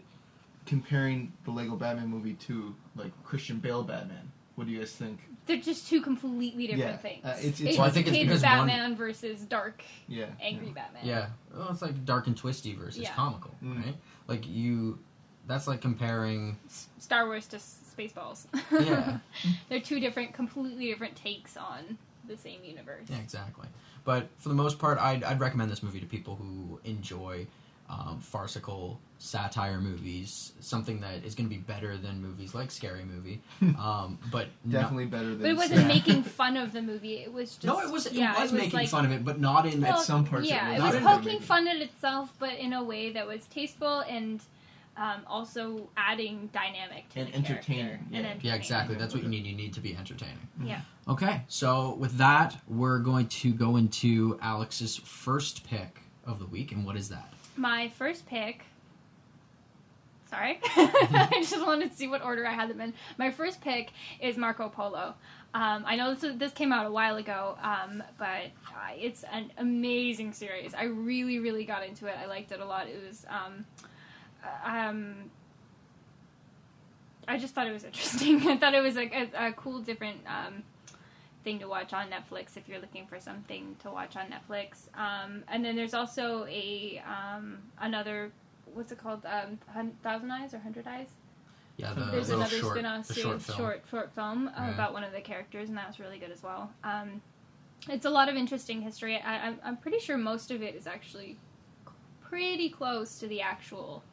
comparing 0.66 1.34
the 1.46 1.52
Lego 1.52 1.76
Batman 1.76 2.08
movie 2.08 2.34
to 2.36 2.76
like 2.96 3.12
Christian 3.24 3.60
Bale 3.60 3.84
Batman. 3.84 4.32
What 4.56 4.68
do 4.68 4.74
you 4.74 4.80
guys 4.80 4.92
think? 4.94 5.20
They're 5.46 5.58
just 5.58 5.88
two 5.88 6.02
completely 6.02 6.68
different 6.68 6.92
Yeah, 6.92 6.98
things. 6.98 7.26
uh, 7.26 7.30
it's- 7.30 7.46
it's- 7.46 7.60
it's 7.62 7.78
Well, 7.78 7.88
I 7.88 7.90
think 7.90 8.08
it's 8.08 8.16
kids 8.16 8.28
because 8.28 8.44
one- 8.44 8.68
Batman 8.68 8.96
versus 8.96 9.42
dark, 9.42 9.84
Yeah. 10.08 10.28
angry 10.40 10.70
Batman. 10.70 11.06
yeah, 11.06 11.30
well, 11.56 11.70
it's 11.72 11.82
like 11.82 12.06
dark 12.06 12.28
and 12.28 12.38
twisty 12.38 12.76
versus 12.76 13.02
Yeah. 13.02 13.14
comical, 13.14 13.56
Mm. 13.64 13.84
right? 13.84 13.96
Like 14.28 14.48
you, 14.48 15.00
that's 15.48 15.66
like 15.68 15.82
comparing. 15.82 16.58
S- 16.68 16.88
Star 17.00 17.26
Wars 17.26 17.48
to 17.48 17.60
Spaceballs. 18.00 18.46
Yeah. 18.72 19.18
They're 19.70 19.80
two 19.82 20.00
different, 20.00 20.34
completely 20.34 20.88
different 20.88 21.16
takes 21.16 21.58
on 21.58 21.98
the 22.28 22.38
same 22.38 22.64
universe. 22.64 23.08
Yeah, 23.10 23.18
exactly. 23.18 23.68
But 24.06 24.30
for 24.38 24.50
the 24.50 24.56
most 24.56 24.80
part, 24.80 24.98
I'd, 25.00 25.24
I'd 25.24 25.40
recommend 25.40 25.70
this 25.70 25.84
movie 25.84 26.00
to 26.00 26.06
people 26.06 26.36
who 26.36 26.80
enjoy 26.84 27.48
um, 27.90 28.20
farcical 28.22 29.00
satire 29.18 29.82
movies, 29.82 30.54
something 30.60 31.02
that 31.02 31.26
is 31.26 31.36
going 31.36 31.50
to 31.50 31.54
be 31.54 31.60
better 31.60 31.98
than 31.98 32.22
movies 32.22 32.54
like 32.54 32.72
Scary 32.72 33.04
Movie. 33.04 33.42
Um, 33.80 34.20
but 34.32 34.48
no- 34.66 34.80
Definitely 34.82 35.06
better 35.06 35.30
than 35.30 35.40
But 35.42 35.50
it 35.50 35.58
wasn't 35.58 35.82
Yeah. 35.82 35.88
making 35.88 36.24
fun 36.40 36.58
of 36.58 36.72
the 36.72 36.82
movie. 36.82 37.16
It 37.16 37.34
was 37.34 37.56
just 37.56 37.66
no, 37.66 37.80
it 37.80 37.92
was 37.92 38.06
it 38.06 38.14
yeah, 38.14 38.40
was 38.42 38.52
making 38.54 38.72
like, 38.74 38.90
fun 38.90 39.06
of 39.06 39.12
it, 39.12 39.24
but 39.26 39.40
not 39.40 39.66
in. 39.66 39.84
At 39.84 40.00
some 40.00 40.26
parts 40.26 40.48
it 40.48 40.52
yeah, 40.52 40.70
was. 40.70 40.96
it 40.96 41.02
Not 41.02 41.18
was 41.18 41.24
poking 41.26 41.40
fun 41.42 41.68
at 41.68 41.78
itself, 41.78 42.34
but 42.40 42.54
in 42.54 42.74
a 42.74 42.84
way 42.84 43.12
that 43.12 43.26
was 43.28 43.46
tasteful 43.48 44.02
and 44.02 44.42
um, 45.00 45.22
also 45.28 45.90
adding 45.96 46.50
dynamic 46.54 47.08
to 47.10 47.20
And 47.22 47.28
the 47.30 47.32
character. 47.32 47.54
entertaining, 47.54 48.00
And 48.14 48.26
yeah. 48.26 48.34
yeah, 48.42 48.56
exactly. 48.56 48.96
That's 48.96 49.14
what 49.14 49.24
you 49.24 49.30
need. 49.30 49.46
You 49.46 49.56
need 49.56 49.74
to 49.74 49.80
be 49.80 49.96
entertaining. 49.96 50.48
Yeah. 50.64 50.82
Okay, 51.08 51.42
so 51.48 51.96
with 51.96 52.18
that, 52.18 52.58
we're 52.68 53.00
going 53.00 53.28
to 53.28 53.54
go 53.54 53.78
into 53.78 54.38
Alex's 54.42 54.98
first 54.98 55.66
pick 55.68 56.02
of 56.26 56.38
the 56.40 56.46
week, 56.46 56.72
and 56.74 56.86
what 56.86 56.96
is 56.96 57.10
that? 57.10 57.34
My 57.56 57.90
first 57.98 58.26
pick. 58.28 58.66
Sorry, 60.30 60.60
I 60.76 61.30
just 61.42 61.66
wanted 61.66 61.90
to 61.92 61.98
see 61.98 62.08
what 62.08 62.22
order 62.24 62.46
I 62.46 62.52
had 62.52 62.70
them 62.70 62.80
in. 62.82 62.94
My 63.18 63.32
first 63.32 63.62
pick 63.62 63.92
is 64.22 64.38
Marco 64.38 64.70
Polo. 64.70 65.16
Um, 65.56 65.84
I 65.88 65.96
know 65.96 66.14
this 66.14 66.36
this 66.36 66.52
came 66.52 66.72
out 66.72 66.86
a 66.86 66.92
while 66.92 67.16
ago, 67.18 67.58
um, 67.64 68.04
but 68.20 68.52
uh, 68.68 68.92
it's 68.96 69.24
an 69.32 69.52
amazing 69.58 70.34
series. 70.34 70.76
I 70.76 70.84
really, 70.84 71.40
really 71.40 71.66
got 71.66 71.84
into 71.84 72.06
it. 72.06 72.14
I 72.22 72.28
liked 72.28 72.52
it 72.52 72.60
a 72.60 72.66
lot. 72.66 72.88
It 72.88 73.02
was, 73.04 73.26
um, 73.28 73.66
um, 74.64 75.30
I 77.28 77.38
just 77.38 77.54
thought 77.54 77.68
it 77.68 77.74
was 77.74 77.84
interesting. 77.90 78.48
I 78.48 78.58
thought 78.58 78.74
it 78.74 78.82
was 78.82 78.98
a, 78.98 79.06
a, 79.36 79.48
a 79.50 79.54
cool, 79.54 79.80
different 79.80 80.22
um, 80.28 80.64
thing 81.44 81.60
to 81.60 81.68
watch 81.68 81.94
on 81.94 82.08
Netflix 82.10 82.58
if 82.58 82.68
you're 82.68 82.80
looking 82.80 83.06
for 83.08 83.20
something 83.20 83.76
to 83.84 83.92
watch 83.92 84.16
on 84.16 84.26
Netflix. 84.28 84.88
Um, 84.98 85.44
and 85.48 85.64
then 85.64 85.76
there's 85.76 85.94
also 85.94 86.46
a 86.50 87.02
um, 87.08 87.60
another 87.80 88.32
what's 88.74 88.92
it 88.92 88.98
called? 89.00 89.26
Um, 89.26 89.60
Thousand 90.04 90.32
Eyes 90.32 90.54
or 90.54 90.60
Hundred 90.60 90.88
Eyes? 90.88 91.08
Yeah, 91.78 91.94
the 91.94 92.06
There's 92.12 92.30
another 92.30 92.58
short, 92.58 92.74
spin-off 92.76 93.06
series, 93.06 93.22
short 93.24 93.42
film. 93.42 93.58
short 93.58 93.84
short 93.90 94.12
film 94.14 94.52
Yeah. 94.56 94.74
about 94.74 94.94
one 94.94 95.04
of 95.04 95.14
the 95.14 95.22
characters, 95.22 95.70
and 95.70 95.78
that 95.78 95.88
was 95.88 96.00
really 96.00 96.20
good 96.20 96.30
as 96.32 96.44
well. 96.44 96.70
Um, 96.84 97.22
it's 97.88 98.06
a 98.06 98.10
lot 98.10 98.28
of 98.28 98.36
interesting 98.36 98.82
history. 98.82 99.16
I, 99.18 99.48
I'm, 99.48 99.60
I'm 99.64 99.78
pretty 99.78 100.00
sure 100.00 100.18
most 100.18 100.52
of 100.52 100.62
it 100.62 100.76
is 100.76 100.86
actually 100.88 101.38
pretty 102.22 102.70
close 102.70 103.18
to 103.20 103.28
the 103.28 103.42
actual 103.42 104.04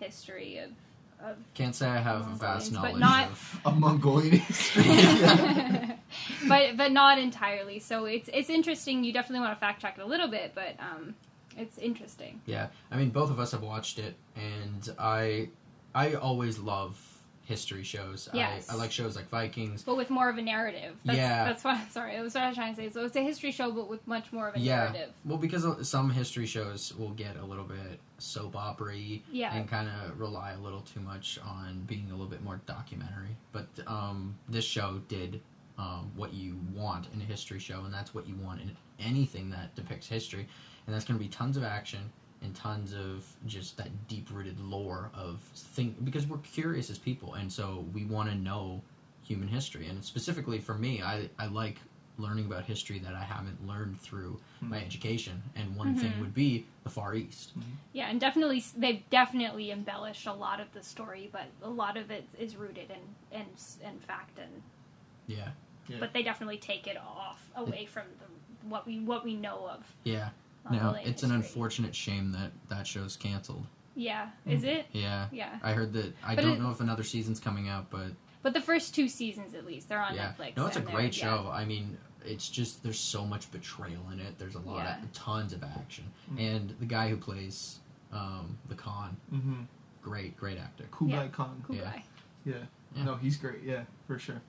history 0.00 0.58
of. 0.58 0.70
of 1.26 1.36
Can't 1.54 1.74
say 1.74 1.86
I 1.88 1.98
have 1.98 2.20
a 2.32 2.34
vast 2.36 2.72
but 2.72 2.80
knowledge 2.82 3.00
not- 3.00 3.26
of. 3.30 3.60
A 3.66 3.70
Mongolian 3.72 4.38
history. 4.38 4.84
But 6.48 6.76
but 6.76 6.92
not 6.92 7.18
entirely. 7.18 7.78
So 7.80 8.06
it's 8.06 8.30
it's 8.32 8.48
interesting. 8.48 9.04
You 9.04 9.12
definitely 9.12 9.40
want 9.40 9.52
to 9.56 9.60
fact 9.60 9.82
check 9.82 9.98
it 9.98 10.02
a 10.02 10.06
little 10.06 10.28
bit, 10.28 10.52
but 10.54 10.76
um, 10.80 11.14
it's 11.56 11.76
interesting. 11.78 12.40
Yeah, 12.46 12.68
I 12.90 12.96
mean, 12.96 13.10
both 13.10 13.30
of 13.30 13.38
us 13.38 13.52
have 13.52 13.62
watched 13.62 13.98
it, 13.98 14.14
and 14.36 14.88
I, 14.98 15.50
I 15.94 16.14
always 16.14 16.58
love 16.58 16.98
history 17.48 17.82
shows. 17.82 18.28
Yes. 18.34 18.68
I, 18.68 18.74
I 18.74 18.76
like 18.76 18.92
shows 18.92 19.16
like 19.16 19.30
Vikings. 19.30 19.82
But 19.82 19.96
with 19.96 20.10
more 20.10 20.28
of 20.28 20.36
a 20.36 20.42
narrative. 20.42 20.94
That's, 21.04 21.16
Yeah. 21.16 21.44
That's 21.44 21.64
what. 21.64 21.78
Sorry, 21.90 22.14
that 22.14 22.22
was 22.22 22.34
what 22.34 22.44
I 22.44 22.48
was 22.48 22.56
trying 22.56 22.74
to 22.74 22.80
say. 22.82 22.90
So 22.90 23.04
it's 23.06 23.16
a 23.16 23.22
history 23.22 23.50
show, 23.52 23.72
but 23.72 23.88
with 23.88 24.06
much 24.06 24.30
more 24.32 24.48
of 24.48 24.54
a 24.54 24.60
Yeah. 24.60 24.76
narrative. 24.76 25.10
Well, 25.24 25.38
because 25.38 25.88
some 25.88 26.10
history 26.10 26.44
shows 26.46 26.94
will 26.96 27.10
get 27.12 27.36
a 27.36 27.44
little 27.44 27.64
bit 27.64 27.98
soap 28.18 28.54
opera 28.54 28.94
Yeah. 28.96 29.54
and 29.54 29.66
kind 29.66 29.88
of 29.88 30.20
rely 30.20 30.52
a 30.52 30.58
little 30.58 30.82
too 30.82 31.00
much 31.00 31.38
on 31.42 31.84
being 31.86 32.06
a 32.08 32.10
little 32.12 32.26
bit 32.26 32.42
more 32.44 32.60
documentary. 32.66 33.34
But 33.52 33.66
um, 33.86 34.36
this 34.48 34.64
show 34.66 35.00
did 35.08 35.40
um, 35.78 36.10
what 36.16 36.34
you 36.34 36.58
want 36.74 37.06
in 37.14 37.20
a 37.22 37.24
history 37.24 37.60
show, 37.60 37.84
and 37.84 37.94
that's 37.94 38.12
what 38.14 38.28
you 38.28 38.34
want 38.36 38.60
in 38.60 38.76
anything 38.98 39.48
that 39.50 39.74
depicts 39.74 40.06
history. 40.08 40.46
And 40.86 40.94
that's 40.94 41.04
going 41.06 41.18
to 41.18 41.24
be 41.24 41.30
tons 41.30 41.56
of 41.56 41.62
action 41.64 42.00
and 42.42 42.54
tons 42.54 42.94
of 42.94 43.24
just 43.46 43.76
that 43.76 43.88
deep 44.08 44.28
rooted 44.32 44.58
lore 44.60 45.10
of 45.14 45.40
thing 45.54 45.94
because 46.04 46.26
we're 46.26 46.38
curious 46.38 46.88
as 46.90 46.98
people, 46.98 47.34
and 47.34 47.52
so 47.52 47.84
we 47.92 48.04
want 48.04 48.28
to 48.30 48.34
know 48.36 48.80
human 49.22 49.48
history. 49.48 49.88
And 49.88 50.04
specifically 50.04 50.58
for 50.58 50.74
me, 50.74 51.02
I, 51.02 51.28
I 51.38 51.46
like 51.46 51.76
learning 52.16 52.46
about 52.46 52.64
history 52.64 52.98
that 52.98 53.14
I 53.14 53.22
haven't 53.22 53.64
learned 53.66 54.00
through 54.00 54.40
Hmm. 54.60 54.70
my 54.70 54.78
education. 54.84 55.40
And 55.54 55.76
one 55.76 55.94
thing 55.94 56.12
Mhm. 56.14 56.20
would 56.20 56.34
be 56.34 56.66
the 56.82 56.90
Far 56.90 57.14
East. 57.14 57.52
Yeah, 57.92 58.08
and 58.08 58.20
definitely 58.20 58.64
they've 58.76 59.08
definitely 59.10 59.70
embellished 59.70 60.26
a 60.26 60.32
lot 60.32 60.58
of 60.60 60.72
the 60.72 60.82
story, 60.82 61.28
but 61.30 61.46
a 61.62 61.68
lot 61.70 61.96
of 61.96 62.10
it 62.10 62.26
is 62.38 62.56
rooted 62.56 62.90
in 62.90 63.38
in, 63.40 63.46
in 63.86 63.98
fact 64.00 64.38
and 64.38 64.62
Yeah. 65.28 65.50
Yeah. 65.88 65.98
but 66.00 66.12
they 66.12 66.22
definitely 66.24 66.58
take 66.58 66.86
it 66.88 66.96
off 66.96 67.40
away 67.54 67.84
from 67.86 68.04
the, 68.18 68.68
what 68.68 68.84
we 68.86 68.98
what 69.00 69.24
we 69.24 69.34
know 69.36 69.68
of. 69.68 69.84
Yeah. 70.04 70.30
Of 70.76 70.82
No, 70.82 70.90
Elaine 70.90 71.06
it's 71.06 71.22
an 71.22 71.30
history. 71.30 71.46
unfortunate 71.46 71.94
shame 71.94 72.32
that 72.32 72.52
that 72.68 72.86
show's 72.86 73.16
canceled. 73.16 73.66
Yeah, 73.94 74.28
is 74.46 74.62
it? 74.64 74.86
Yeah. 74.92 75.26
Yeah, 75.32 75.58
I 75.62 75.72
heard 75.72 75.92
that. 75.94 76.14
I 76.24 76.34
But 76.36 76.42
don't 76.42 76.52
it- 76.58 76.60
know 76.60 76.70
if 76.70 76.80
another 76.80 77.02
season's 77.02 77.40
coming 77.40 77.68
out, 77.68 77.90
but 77.90 78.12
but 78.42 78.54
the 78.54 78.60
first 78.60 78.94
two 78.94 79.08
seasons 79.08 79.54
at 79.54 79.66
least 79.66 79.88
they're 79.88 80.00
on 80.00 80.14
yeah. 80.14 80.32
Netflix. 80.38 80.56
No, 80.56 80.66
it's 80.66 80.76
a 80.76 80.78
and 80.80 80.88
they're- 80.88 80.94
great 80.94 81.16
yeah. 81.18 81.24
show. 81.24 81.50
I 81.52 81.64
mean, 81.64 81.98
it's 82.24 82.48
just 82.48 82.82
there's 82.82 82.98
so 82.98 83.24
much 83.26 83.50
betrayal 83.50 84.02
in 84.12 84.20
it. 84.20 84.38
There's 84.38 84.54
a 84.54 84.60
lot 84.60 84.84
Yeah. 84.84 85.02
of 85.02 85.12
tons 85.12 85.52
of 85.52 85.62
action, 85.64 86.04
Mm. 86.32 86.40
and 86.54 86.70
the 86.78 86.86
guy 86.86 87.08
who 87.08 87.16
plays 87.16 87.80
um, 88.10 88.56
the 88.70 88.74
Khan, 88.74 89.16
Mm-hmm. 89.32 89.62
great, 90.00 90.34
great 90.36 90.56
actor. 90.58 90.84
Kublai 90.92 91.24
Yeah. 91.24 91.28
Khan. 91.28 91.62
Cool 91.66 91.76
Yeah. 91.76 91.92
Yeah. 92.46 92.54
Yeah. 92.96 93.04
No, 93.04 93.16
he's 93.16 93.36
great. 93.36 93.62
Yeah, 93.62 93.82
for 94.06 94.18
sure. 94.18 94.40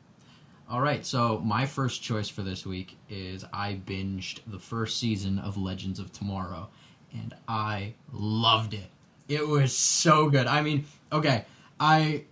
All 0.70 0.82
right, 0.82 1.04
so 1.04 1.40
my 1.40 1.66
first 1.66 2.04
choice 2.04 2.30
for 2.30 2.44
this 2.44 2.64
week 2.64 2.96
is 3.10 3.44
I 3.52 3.82
binged 3.84 4.42
the 4.46 4.60
first 4.60 5.00
season 5.00 5.40
of 5.40 5.58
Legends 5.58 5.98
of 5.98 6.14
Tomorrow, 6.14 6.70
and 7.12 7.34
I 7.48 7.96
loved 8.14 8.76
it. 8.76 8.86
It 9.28 9.48
was 9.48 9.76
so 9.76 10.30
good. 10.30 10.46
I 10.46 10.62
mean, 10.62 10.86
okay, 11.12 11.46
I 11.80 12.26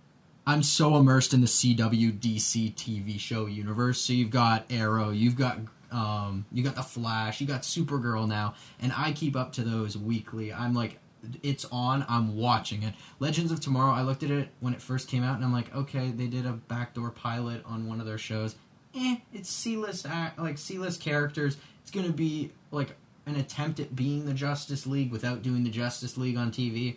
I'm 0.46 0.62
so 0.62 0.96
immersed 0.98 1.34
in 1.34 1.40
the 1.40 1.48
CW 1.48 2.20
DC 2.20 2.74
TV 2.74 3.18
show 3.18 3.46
universe. 3.46 4.00
So 4.00 4.12
you've 4.12 4.30
got 4.30 4.66
Arrow, 4.70 5.10
you've 5.10 5.36
got 5.36 5.58
um, 5.90 6.46
you 6.52 6.62
got 6.62 6.76
the 6.76 6.82
Flash, 6.84 7.40
you 7.40 7.46
got 7.48 7.62
Supergirl 7.62 8.28
now, 8.28 8.54
and 8.80 8.92
I 8.96 9.10
keep 9.10 9.34
up 9.34 9.52
to 9.54 9.62
those 9.62 9.98
weekly. 9.98 10.52
I'm 10.52 10.74
like, 10.74 11.00
it's 11.42 11.64
on. 11.72 12.04
I'm 12.08 12.36
watching 12.36 12.82
it. 12.82 12.94
Legends 13.18 13.52
of 13.52 13.60
Tomorrow. 13.60 13.92
I 13.92 14.02
looked 14.02 14.22
at 14.22 14.30
it 14.30 14.48
when 14.60 14.74
it 14.74 14.82
first 14.82 15.08
came 15.08 15.22
out, 15.22 15.36
and 15.36 15.44
I'm 15.44 15.52
like, 15.52 15.74
okay, 15.74 16.10
they 16.10 16.26
did 16.26 16.46
a 16.46 16.52
backdoor 16.52 17.10
pilot 17.10 17.62
on 17.64 17.86
one 17.86 18.00
of 18.00 18.06
their 18.06 18.18
shows. 18.18 18.56
Eh, 18.94 19.16
it's 19.32 19.50
C-list 19.50 20.06
act, 20.06 20.38
like 20.38 20.58
C-list 20.58 21.00
characters. 21.00 21.56
It's 21.82 21.90
gonna 21.90 22.12
be 22.12 22.52
like 22.70 22.96
an 23.26 23.36
attempt 23.36 23.80
at 23.80 23.94
being 23.94 24.24
the 24.24 24.34
Justice 24.34 24.86
League 24.86 25.12
without 25.12 25.42
doing 25.42 25.64
the 25.64 25.70
Justice 25.70 26.16
League 26.16 26.36
on 26.36 26.50
TV. 26.50 26.96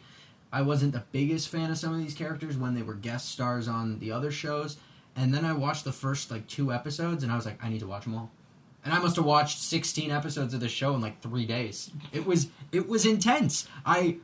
I 0.54 0.62
wasn't 0.62 0.94
the 0.94 1.04
biggest 1.12 1.50
fan 1.50 1.72
of 1.72 1.78
some 1.78 1.94
of 1.94 2.00
these 2.00 2.14
characters 2.14 2.58
when 2.58 2.74
they 2.74 2.82
were 2.82 2.94
guest 2.94 3.30
stars 3.30 3.68
on 3.68 4.00
the 4.00 4.12
other 4.12 4.32
shows, 4.32 4.78
and 5.16 5.34
then 5.34 5.46
I 5.46 5.54
watched 5.54 5.84
the 5.84 5.92
first 5.92 6.32
like 6.32 6.48
two 6.48 6.72
episodes, 6.74 7.24
and 7.24 7.32
I 7.32 7.36
was 7.36 7.46
like, 7.46 7.64
I 7.64 7.70
need 7.70 7.80
to 7.80 7.88
watch 7.88 8.04
them 8.04 8.16
all. 8.16 8.32
And 8.84 8.94
I 8.94 9.00
must 9.00 9.16
have 9.16 9.26
watched 9.26 9.60
16 9.60 10.12
episodes 10.12 10.54
of 10.54 10.60
this 10.60 10.72
show 10.72 10.96
in 10.96 11.02
like 11.02 11.22
three 11.22 11.46
days. 11.46 11.92
It 12.12 12.26
was 12.26 12.48
it 12.72 12.88
was 12.88 13.06
intense. 13.06 13.68
I 13.86 14.18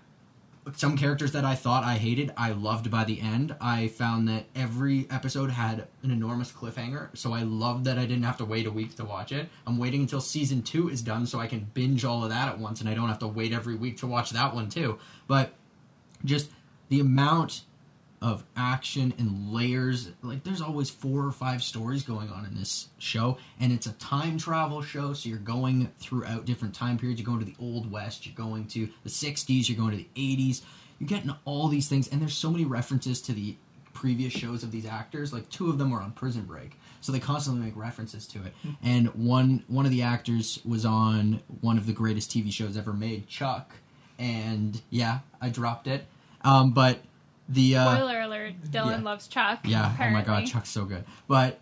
some 0.76 0.98
characters 0.98 1.32
that 1.32 1.46
I 1.46 1.56
thought 1.56 1.84
I 1.84 1.96
hated, 1.96 2.34
I 2.36 2.52
loved 2.52 2.92
by 2.92 3.04
the 3.04 3.22
end. 3.22 3.56
I 3.62 3.88
found 3.88 4.28
that 4.28 4.46
every 4.56 5.08
episode 5.10 5.52
had 5.52 5.88
an 6.04 6.12
enormous 6.12 6.52
cliffhanger, 6.52 7.16
so 7.16 7.34
I 7.34 7.44
loved 7.44 7.86
that 7.86 7.98
I 7.98 8.06
didn't 8.06 8.24
have 8.24 8.38
to 8.38 8.46
wait 8.46 8.66
a 8.66 8.72
week 8.72 8.96
to 8.98 9.06
watch 9.06 9.32
it. 9.32 9.48
I'm 9.66 9.78
waiting 9.78 10.02
until 10.02 10.20
season 10.20 10.62
two 10.62 10.90
is 10.90 11.02
done 11.02 11.26
so 11.26 11.40
I 11.40 11.48
can 11.48 11.70
binge 11.74 12.04
all 12.04 12.24
of 12.24 12.30
that 12.30 12.50
at 12.50 12.60
once, 12.60 12.82
and 12.82 12.90
I 12.90 12.94
don't 12.94 13.08
have 13.08 13.20
to 13.20 13.28
wait 13.28 13.54
every 13.54 13.76
week 13.76 13.98
to 13.98 14.08
watch 14.08 14.32
that 14.32 14.54
one 14.54 14.70
too. 14.70 15.00
But 15.28 15.54
just 16.26 16.50
the 16.90 17.00
amount 17.00 17.62
of 18.22 18.44
action 18.56 19.14
and 19.20 19.54
layers. 19.54 20.10
Like 20.24 20.44
there's 20.44 20.62
always 20.62 20.90
four 20.90 21.26
or 21.26 21.32
five 21.32 21.62
stories 21.62 22.04
going 22.04 22.30
on 22.30 22.46
in 22.46 22.56
this 22.56 22.88
show 22.98 23.38
and 23.60 23.72
it's 23.72 23.86
a 23.86 23.94
time 23.94 24.38
travel 24.38 24.82
show 24.82 25.14
so 25.14 25.30
you're 25.30 25.38
going 25.38 25.92
throughout 26.00 26.46
different 26.46 26.74
time 26.74 26.98
periods. 26.98 27.22
You're 27.22 27.28
going 27.28 27.40
to 27.40 27.46
the 27.46 27.56
old 27.60 27.92
west 27.92 28.26
you're 28.26 28.36
going 28.36 28.66
to 28.68 28.90
the 29.04 29.10
60s 29.10 29.70
you're 29.70 29.78
going 29.78 29.92
to 29.92 29.98
the 29.98 30.10
80s 30.16 30.62
you're 31.00 31.08
getting 31.08 31.34
all 31.46 31.68
these 31.68 31.88
things 31.88 32.08
and 32.08 32.20
there's 32.20 32.34
so 32.36 32.50
many 32.50 32.66
references 32.66 33.22
to 33.22 33.34
the 33.34 33.56
previous 33.94 34.32
shows 34.32 34.64
of 34.64 34.72
these 34.72 34.86
actors. 34.86 35.34
Like 35.34 35.50
two 35.50 35.70
of 35.70 35.78
them 35.78 35.92
were 35.92 36.02
on 36.02 36.12
prison 36.12 36.44
break 36.44 36.72
so 37.02 37.12
they 37.12 37.20
constantly 37.20 37.66
make 37.66 37.76
references 37.76 38.26
to 38.28 38.40
it. 38.44 38.54
And 38.82 39.08
one 39.14 39.64
one 39.68 39.86
of 39.86 39.92
the 39.92 40.02
actors 40.02 40.60
was 40.66 40.86
on 40.86 41.42
one 41.62 41.78
of 41.78 41.86
the 41.86 41.94
greatest 41.94 42.32
tv 42.32 42.52
shows 42.52 42.78
ever 42.78 42.94
made 42.94 43.28
chuck. 43.28 43.76
And 44.18 44.82
yeah 44.90 45.20
i 45.40 45.50
dropped 45.50 45.86
it. 45.86 46.06
Um, 46.42 46.72
but 46.72 47.00
the 47.50 47.78
uh, 47.78 47.96
Spoiler 47.96 48.22
alert: 48.22 48.54
Dylan 48.64 49.00
yeah. 49.00 49.04
loves 49.04 49.28
Chuck. 49.28 49.60
yeah, 49.64 49.94
Apparently. 49.94 50.22
oh 50.22 50.34
my 50.34 50.40
god, 50.42 50.48
Chuck's 50.48 50.70
so 50.70 50.86
good. 50.86 51.06
But 51.28 51.60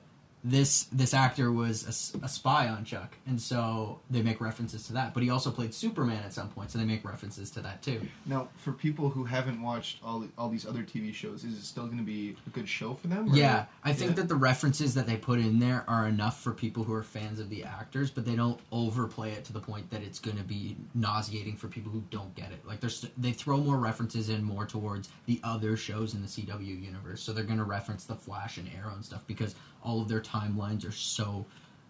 this 0.48 0.84
this 0.92 1.16
actor 1.16 1.52
was 1.52 2.14
a 2.24 2.28
spy 2.30 2.70
on 2.70 2.86
Chuck, 2.86 3.16
and 3.26 3.42
so 3.42 4.00
they 4.12 4.22
make 4.22 4.40
references 4.40 4.86
to 4.88 4.94
that. 4.94 5.14
But 5.16 5.24
he 5.24 5.32
also 5.32 5.50
played 5.50 5.74
Superman 5.74 6.22
at 6.24 6.34
some 6.34 6.50
point, 6.50 6.70
so 6.70 6.78
they 6.78 6.86
make 6.86 7.04
references 7.04 7.50
to 7.52 7.62
that 7.62 7.82
too. 7.82 8.00
Now, 8.28 8.50
for 8.58 8.72
people 8.72 9.10
who 9.10 9.24
haven't 9.24 9.60
watched 9.60 9.98
all 10.04 10.24
all 10.38 10.50
these 10.50 10.68
other 10.68 10.84
TV 10.84 11.12
shows, 11.16 11.44
is 11.44 11.58
it 11.58 11.64
still 11.64 11.86
going 11.88 11.98
to 11.98 12.04
be 12.04 12.36
a 12.46 12.50
good 12.52 12.70
show 12.70 12.94
for 12.94 13.08
them? 13.08 13.32
or- 13.34 13.36
Yeah, 13.36 13.66
I 13.84 13.92
think 13.94 14.12
Yeah. 14.12 14.16
that 14.18 14.28
the 14.28 14.36
references 14.36 14.94
that 14.94 15.08
they 15.08 15.18
put 15.18 15.40
in 15.40 15.58
there 15.58 15.84
are 15.90 16.08
enough 16.08 16.40
for 16.40 16.52
people 16.54 16.84
who 16.84 16.94
are 16.94 17.04
fans 17.04 17.40
of 17.40 17.50
the 17.50 17.64
actors, 17.64 18.12
but 18.12 18.24
they 18.24 18.36
don't 18.36 18.60
overplay 18.72 19.32
it 19.32 19.46
to 19.46 19.54
the 19.54 19.60
point 19.60 19.90
that 19.90 20.04
it's 20.04 20.20
going 20.20 20.38
to 20.38 20.44
be 20.44 20.78
nauseating 20.94 21.56
for 21.58 21.68
people 21.70 21.92
who 21.92 22.04
don't 22.12 22.36
get 22.36 22.52
it. 22.52 22.64
Like 22.68 22.82
there's 22.82 23.04
they 23.18 23.32
throw 23.32 23.58
more 23.58 23.78
references 23.78 24.30
in 24.30 24.44
more 24.44 24.68
towards 24.68 25.10
the 25.26 25.40
other 25.44 25.76
shows 25.76 26.14
in 26.14 26.22
the 26.22 26.28
CW 26.28 26.76
universe, 26.86 27.24
so 27.24 27.34
they're 27.34 27.44
going 27.44 27.58
to 27.58 27.64
reference 27.64 28.04
the 28.04 28.16
Flash 28.16 28.58
and 28.60 28.70
Arrow 28.78 28.94
and 28.94 29.04
stuff 29.04 29.22
because 29.26 29.56
all 29.86 30.02
of 30.02 30.08
their 30.10 30.22
timelines 30.22 30.88
are 30.88 30.92
so 30.92 31.46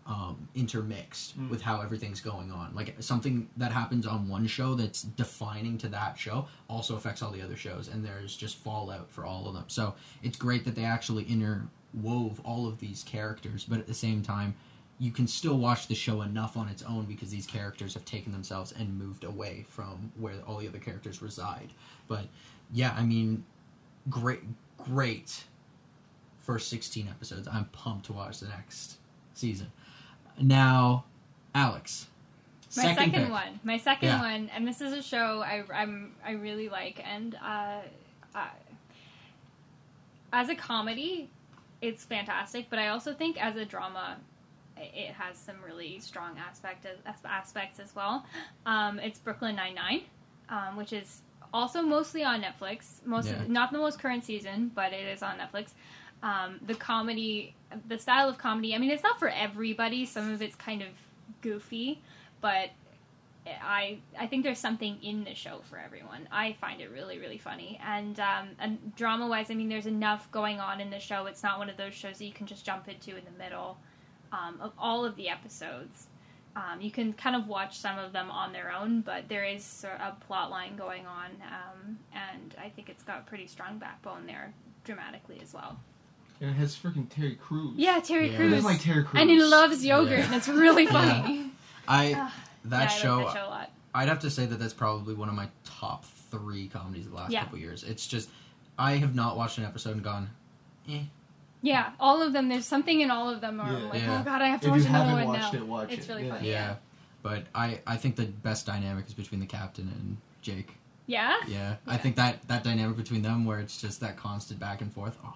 um, 0.07 0.47
intermixed 0.53 1.35
Mm. 1.39 1.49
with 1.49 1.61
how 1.63 1.81
everything's 1.81 2.21
going 2.21 2.51
on. 2.51 2.75
Like 2.75 2.95
something 2.99 3.49
that 3.57 3.71
happens 3.71 4.05
on 4.05 4.29
one 4.29 4.45
show 4.45 4.75
that's 4.75 5.01
defining 5.01 5.79
to 5.79 5.87
that 5.87 6.15
show 6.19 6.47
also 6.69 6.95
affects 6.95 7.23
all 7.23 7.31
the 7.31 7.41
other 7.41 7.55
shows, 7.55 7.87
and 7.87 8.05
there's 8.05 8.37
just 8.37 8.57
fallout 8.57 9.09
for 9.09 9.25
all 9.25 9.47
of 9.47 9.55
them. 9.55 9.63
So 9.67 9.95
it's 10.21 10.37
great 10.37 10.63
that 10.65 10.75
they 10.75 10.83
actually 10.85 11.25
interwove 11.25 12.37
all 12.43 12.67
of 12.67 12.79
these 12.79 13.01
characters, 13.03 13.65
but 13.65 13.79
at 13.79 13.87
the 13.87 13.95
same 13.95 14.21
time, 14.21 14.53
you 14.99 15.09
can 15.11 15.25
still 15.27 15.57
watch 15.57 15.87
the 15.87 15.95
show 15.95 16.21
enough 16.21 16.55
on 16.55 16.67
its 16.69 16.83
own 16.83 17.05
because 17.05 17.29
these 17.31 17.47
characters 17.47 17.95
have 17.95 18.05
taken 18.05 18.31
themselves 18.31 18.73
and 18.77 18.97
moved 18.99 19.23
away 19.23 19.65
from 19.67 20.11
where 20.19 20.35
all 20.47 20.57
the 20.57 20.67
other 20.67 20.77
characters 20.79 21.21
reside. 21.21 21.73
But 22.07 22.27
yeah, 22.71 22.93
I 22.95 23.03
mean, 23.03 23.43
great, 24.09 24.41
great 24.77 25.43
first 26.45 26.69
16 26.69 27.07
episodes. 27.09 27.47
I'm 27.51 27.65
pumped 27.65 28.05
to 28.05 28.13
watch 28.13 28.39
the 28.39 28.47
next 28.47 28.97
season. 29.33 29.71
Now, 30.39 31.05
Alex. 31.55 32.07
My 32.77 32.93
second, 32.93 33.11
pick. 33.13 33.29
one, 33.31 33.59
my 33.63 33.77
second 33.77 34.09
Yeah. 34.09 34.19
one, 34.21 34.49
and 34.53 34.67
this 34.67 34.81
is 34.81 34.91
a 34.91 35.01
show 35.01 35.41
I 35.41 35.63
I'm 35.73 36.13
I 36.25 36.31
really 36.31 36.67
like, 36.67 37.01
and 37.05 37.35
uh, 37.41 37.79
uh, 38.35 38.47
as 40.33 40.49
a 40.49 40.55
comedy, 40.55 41.29
it's 41.81 42.03
fantastic. 42.03 42.69
But 42.69 42.79
I 42.79 42.89
also 42.89 43.13
think 43.13 43.41
as 43.43 43.55
a 43.55 43.63
drama, 43.63 44.17
it 44.77 45.11
has 45.13 45.37
some 45.37 45.55
really 45.65 45.99
strong 45.99 46.37
aspect 46.37 46.85
as, 46.85 47.15
aspects 47.23 47.79
as 47.79 47.95
well. 47.95 48.25
Um, 48.65 48.99
it's 48.99 49.19
Brooklyn 49.19 49.55
Nine 49.55 49.75
Nine, 49.75 50.01
um, 50.49 50.75
which 50.75 50.91
is 50.91 51.21
also 51.53 51.81
mostly 51.81 52.25
on 52.25 52.41
Netflix. 52.41 53.05
Most 53.05 53.29
Yeah. 53.29 53.43
not 53.47 53.71
the 53.71 53.77
most 53.77 53.99
current 53.99 54.25
season, 54.25 54.71
but 54.75 54.91
it 54.91 55.07
is 55.07 55.23
on 55.23 55.37
Netflix. 55.37 55.71
Um, 56.23 56.59
the 56.65 56.75
comedy, 56.75 57.55
the 57.87 57.99
style 57.99 58.29
of 58.29 58.37
comedy. 58.37 58.73
I 58.73 58.77
mean, 58.77 58.89
it's 58.89 59.03
not 59.03 59.19
for 59.19 59.29
everybody. 59.29 60.05
Some 60.05 60.31
of 60.31 60.41
it's 60.41 60.55
kind 60.55 60.81
of 60.81 60.87
goofy, 61.41 62.01
but 62.41 62.71
I 63.47 63.99
I 64.19 64.27
think 64.27 64.43
there's 64.43 64.59
something 64.59 64.97
in 65.03 65.23
the 65.23 65.35
show 65.35 65.61
for 65.69 65.77
everyone. 65.77 66.27
I 66.31 66.53
find 66.53 66.81
it 66.81 66.89
really 66.91 67.19
really 67.19 67.37
funny 67.37 67.79
and 67.85 68.19
um, 68.19 68.49
and 68.59 68.95
drama 68.95 69.27
wise, 69.27 69.51
I 69.51 69.53
mean, 69.53 69.69
there's 69.69 69.85
enough 69.85 70.31
going 70.31 70.59
on 70.59 70.81
in 70.81 70.89
the 70.89 70.99
show. 70.99 71.27
It's 71.27 71.43
not 71.43 71.59
one 71.59 71.69
of 71.69 71.77
those 71.77 71.93
shows 71.93 72.17
that 72.17 72.25
you 72.25 72.33
can 72.33 72.47
just 72.47 72.65
jump 72.65 72.87
into 72.87 73.15
in 73.15 73.23
the 73.25 73.37
middle 73.37 73.77
um, 74.31 74.59
of 74.61 74.71
all 74.77 75.05
of 75.05 75.15
the 75.15 75.29
episodes. 75.29 76.07
Um, 76.55 76.79
you 76.79 76.89
can 76.89 77.11
kind 77.13 77.35
of 77.35 77.47
watch 77.47 77.77
some 77.77 77.99
of 77.99 78.13
them 78.13 78.31
on 78.31 78.53
their 78.53 78.71
own, 78.71 79.01
but 79.01 79.27
there 79.27 79.43
is 79.43 79.83
a 79.83 80.13
plot 80.25 80.49
line 80.49 80.77
going 80.77 81.05
on, 81.05 81.31
um, 81.51 81.99
and 82.13 82.55
I 82.57 82.69
think 82.69 82.89
it's 82.89 83.03
got 83.03 83.27
pretty 83.27 83.45
strong 83.45 83.77
backbone 83.77 84.25
there 84.25 84.53
dramatically 84.85 85.39
as 85.43 85.53
well. 85.53 85.77
And 86.41 86.49
it 86.49 86.53
has 86.53 86.75
freaking 86.75 87.09
Terry 87.09 87.35
Crews. 87.35 87.73
Yeah, 87.77 87.99
Terry 88.01 88.27
Yeah. 88.29 88.33
I 88.33 88.37
Crews, 88.37 88.65
like 88.65 88.81
Terry 88.81 89.03
Crews. 89.03 89.21
and 89.21 89.29
he 89.29 89.39
loves 89.41 89.85
yogurt, 89.85 90.19
Yeah. 90.19 90.25
and 90.25 90.35
it's 90.35 90.47
really 90.47 90.85
funny. 90.85 91.51
I 91.87 92.13
Ah, 92.17 92.33
that 92.65 92.79
yeah, 92.79 92.85
I 92.85 92.87
show, 92.87 93.17
like 93.17 93.25
that 93.27 93.33
show 93.39 93.47
a 93.47 93.49
lot. 93.49 93.71
I'd 93.93 94.07
have 94.09 94.19
to 94.19 94.29
say 94.29 94.45
that 94.45 94.57
that's 94.59 94.73
probably 94.73 95.13
one 95.13 95.29
of 95.29 95.35
my 95.35 95.47
top 95.63 96.03
three 96.31 96.67
comedies 96.67 97.05
of 97.05 97.11
the 97.11 97.17
last 97.17 97.31
Yeah. 97.31 97.43
couple 97.43 97.59
years. 97.59 97.83
It's 97.83 98.05
just 98.05 98.29
I 98.77 98.93
have 98.97 99.15
not 99.15 99.37
watched 99.37 99.57
an 99.57 99.63
episode 99.65 99.93
and 99.95 100.03
gone, 100.03 100.29
eh. 100.89 101.03
Yeah, 101.61 101.91
all 101.99 102.21
of 102.21 102.33
them. 102.33 102.49
There's 102.49 102.65
something 102.65 102.99
in 103.01 103.09
all 103.09 103.29
of 103.29 103.39
them. 103.41 103.57
Where 103.57 103.67
I'm 103.67 103.81
Yeah. 103.83 103.89
like, 103.89 104.01
Yeah. 104.01 104.19
oh 104.19 104.23
god, 104.23 104.41
I 104.41 104.47
have 104.49 104.59
to 104.61 104.67
If 104.67 104.71
watch 104.71 104.81
you 104.81 104.87
another 104.89 105.05
haven't 105.11 105.25
one 105.29 105.39
watched 105.39 105.53
now. 105.53 105.59
it, 105.59 105.65
watch 105.67 105.91
it's 105.91 106.05
it. 106.05 106.09
really 106.09 106.25
Yeah. 106.27 106.35
funny. 106.35 106.47
Yeah. 106.49 106.53
Yeah. 106.67 106.75
But 107.23 107.45
I, 107.55 107.79
I 107.87 107.97
think 107.97 108.17
the 108.17 108.25
best 108.25 108.65
dynamic 108.65 109.07
is 109.07 109.13
between 109.13 109.39
the 109.39 109.47
captain 109.47 109.87
and 109.87 110.17
Jake. 110.41 110.73
Yeah. 111.07 111.37
Yeah. 111.47 111.75
I 111.87 111.97
think 111.97 112.17
that, 112.17 112.47
that 112.49 112.63
dynamic 112.63 112.97
between 112.97 113.21
them 113.23 113.45
where 113.45 113.59
it's 113.59 113.79
just 113.81 113.99
that 114.01 114.17
constant 114.17 114.59
back 114.59 114.81
and 114.81 114.91
forth. 114.93 115.17
Oh, 115.25 115.33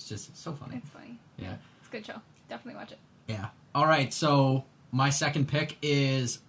it's 0.00 0.08
just 0.08 0.34
so 0.36 0.52
funny. 0.52 0.76
It's 0.76 0.88
funny. 0.88 1.18
Yeah. 1.36 1.54
It's 1.80 1.88
a 1.88 1.92
good 1.92 2.06
show. 2.06 2.20
Definitely 2.48 2.78
watch 2.80 2.92
it. 2.92 2.98
Yeah. 3.28 3.48
All 3.74 3.86
right. 3.86 4.12
So 4.14 4.64
my 4.92 5.10
second 5.10 5.46
pick 5.46 5.76
is 5.82 6.40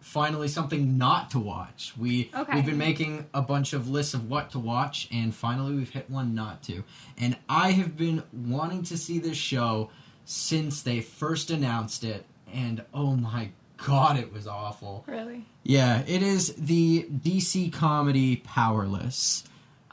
finally 0.00 0.48
something 0.48 0.98
not 0.98 1.30
to 1.30 1.38
watch. 1.38 1.92
We 1.96 2.30
Okay. 2.34 2.56
we've 2.56 2.66
been 2.66 2.78
making 2.78 3.26
a 3.32 3.42
bunch 3.42 3.72
of 3.74 3.88
lists 3.88 4.12
of 4.14 4.28
what 4.28 4.50
to 4.50 4.58
watch, 4.58 5.08
and 5.12 5.32
finally 5.32 5.74
we've 5.76 5.90
hit 5.90 6.10
one 6.10 6.34
not 6.34 6.62
to. 6.64 6.82
And 7.16 7.36
I 7.48 7.70
have 7.72 7.96
been 7.96 8.24
wanting 8.32 8.82
to 8.84 8.96
see 8.98 9.18
this 9.20 9.36
show 9.36 9.90
since 10.24 10.82
they 10.82 11.00
first 11.00 11.50
announced 11.50 12.02
it, 12.02 12.24
and 12.52 12.82
oh 12.92 13.14
my 13.14 13.50
god, 13.76 14.18
it 14.18 14.32
was 14.32 14.46
awful. 14.48 15.04
Really? 15.06 15.44
Yeah, 15.62 16.02
it 16.08 16.22
is 16.22 16.54
the 16.56 17.06
DC 17.10 17.72
comedy 17.72 18.36
Powerless. 18.36 19.44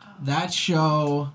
Oh. 0.02 0.04
That 0.24 0.52
show, 0.54 1.30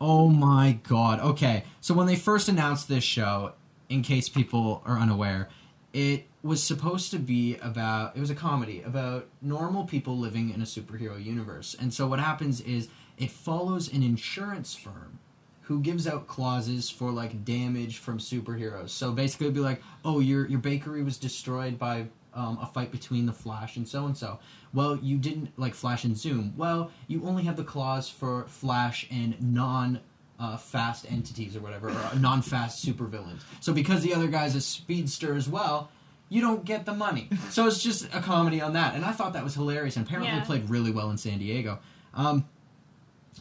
oh 0.00 0.28
my 0.28 0.78
god. 0.82 1.20
Okay, 1.20 1.64
so 1.80 1.94
when 1.94 2.06
they 2.06 2.16
first 2.16 2.48
announced 2.48 2.88
this 2.88 3.04
show, 3.04 3.52
in 3.88 4.02
case 4.02 4.28
people 4.28 4.82
are 4.84 4.98
unaware, 4.98 5.48
it 5.92 6.26
was 6.42 6.62
supposed 6.62 7.10
to 7.10 7.18
be 7.18 7.56
about 7.56 8.16
it 8.16 8.20
was 8.20 8.30
a 8.30 8.34
comedy 8.34 8.82
about 8.82 9.26
normal 9.42 9.84
people 9.84 10.16
living 10.16 10.50
in 10.50 10.60
a 10.60 10.64
superhero 10.64 11.22
universe. 11.22 11.74
And 11.80 11.92
so 11.92 12.06
what 12.06 12.20
happens 12.20 12.60
is 12.60 12.88
it 13.16 13.30
follows 13.30 13.92
an 13.92 14.02
insurance 14.02 14.74
firm 14.74 15.18
who 15.62 15.80
gives 15.80 16.06
out 16.06 16.26
clauses 16.26 16.88
for 16.88 17.10
like 17.10 17.44
damage 17.44 17.98
from 17.98 18.18
superheroes. 18.18 18.90
So 18.90 19.12
basically 19.12 19.46
it'd 19.46 19.54
be 19.54 19.60
like, 19.60 19.82
"Oh, 20.04 20.20
your 20.20 20.46
your 20.46 20.60
bakery 20.60 21.02
was 21.02 21.18
destroyed 21.18 21.78
by 21.78 22.06
um, 22.34 22.58
a 22.60 22.66
fight 22.66 22.90
between 22.90 23.26
the 23.26 23.32
Flash 23.32 23.76
and 23.76 23.86
so 23.88 24.06
and 24.06 24.16
so." 24.16 24.38
Well, 24.74 24.96
you 24.96 25.16
didn't 25.18 25.58
like 25.58 25.74
Flash 25.74 26.04
and 26.04 26.16
Zoom. 26.16 26.52
Well, 26.56 26.90
you 27.06 27.24
only 27.26 27.44
have 27.44 27.56
the 27.56 27.64
clause 27.64 28.08
for 28.08 28.44
Flash 28.48 29.06
and 29.10 29.40
non 29.54 30.00
uh, 30.38 30.56
fast 30.56 31.10
entities 31.10 31.56
or 31.56 31.60
whatever, 31.60 31.88
or 31.90 32.16
non 32.18 32.42
fast 32.42 32.84
supervillains. 32.84 33.40
So 33.60 33.72
because 33.72 34.02
the 34.02 34.14
other 34.14 34.28
guy's 34.28 34.54
a 34.54 34.60
speedster 34.60 35.34
as 35.34 35.48
well, 35.48 35.90
you 36.28 36.40
don't 36.40 36.64
get 36.64 36.84
the 36.86 36.94
money. 36.94 37.28
So 37.50 37.66
it's 37.66 37.82
just 37.82 38.04
a 38.14 38.20
comedy 38.20 38.60
on 38.60 38.74
that. 38.74 38.94
And 38.94 39.04
I 39.04 39.12
thought 39.12 39.32
that 39.32 39.42
was 39.42 39.54
hilarious 39.54 39.96
and 39.96 40.06
apparently 40.06 40.30
Yeah. 40.32 40.42
it 40.42 40.46
played 40.46 40.68
really 40.70 40.90
well 40.92 41.10
in 41.10 41.16
San 41.16 41.38
Diego. 41.38 41.78
Um, 42.14 42.44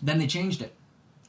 then 0.01 0.17
they 0.17 0.27
changed 0.27 0.61
it. 0.61 0.73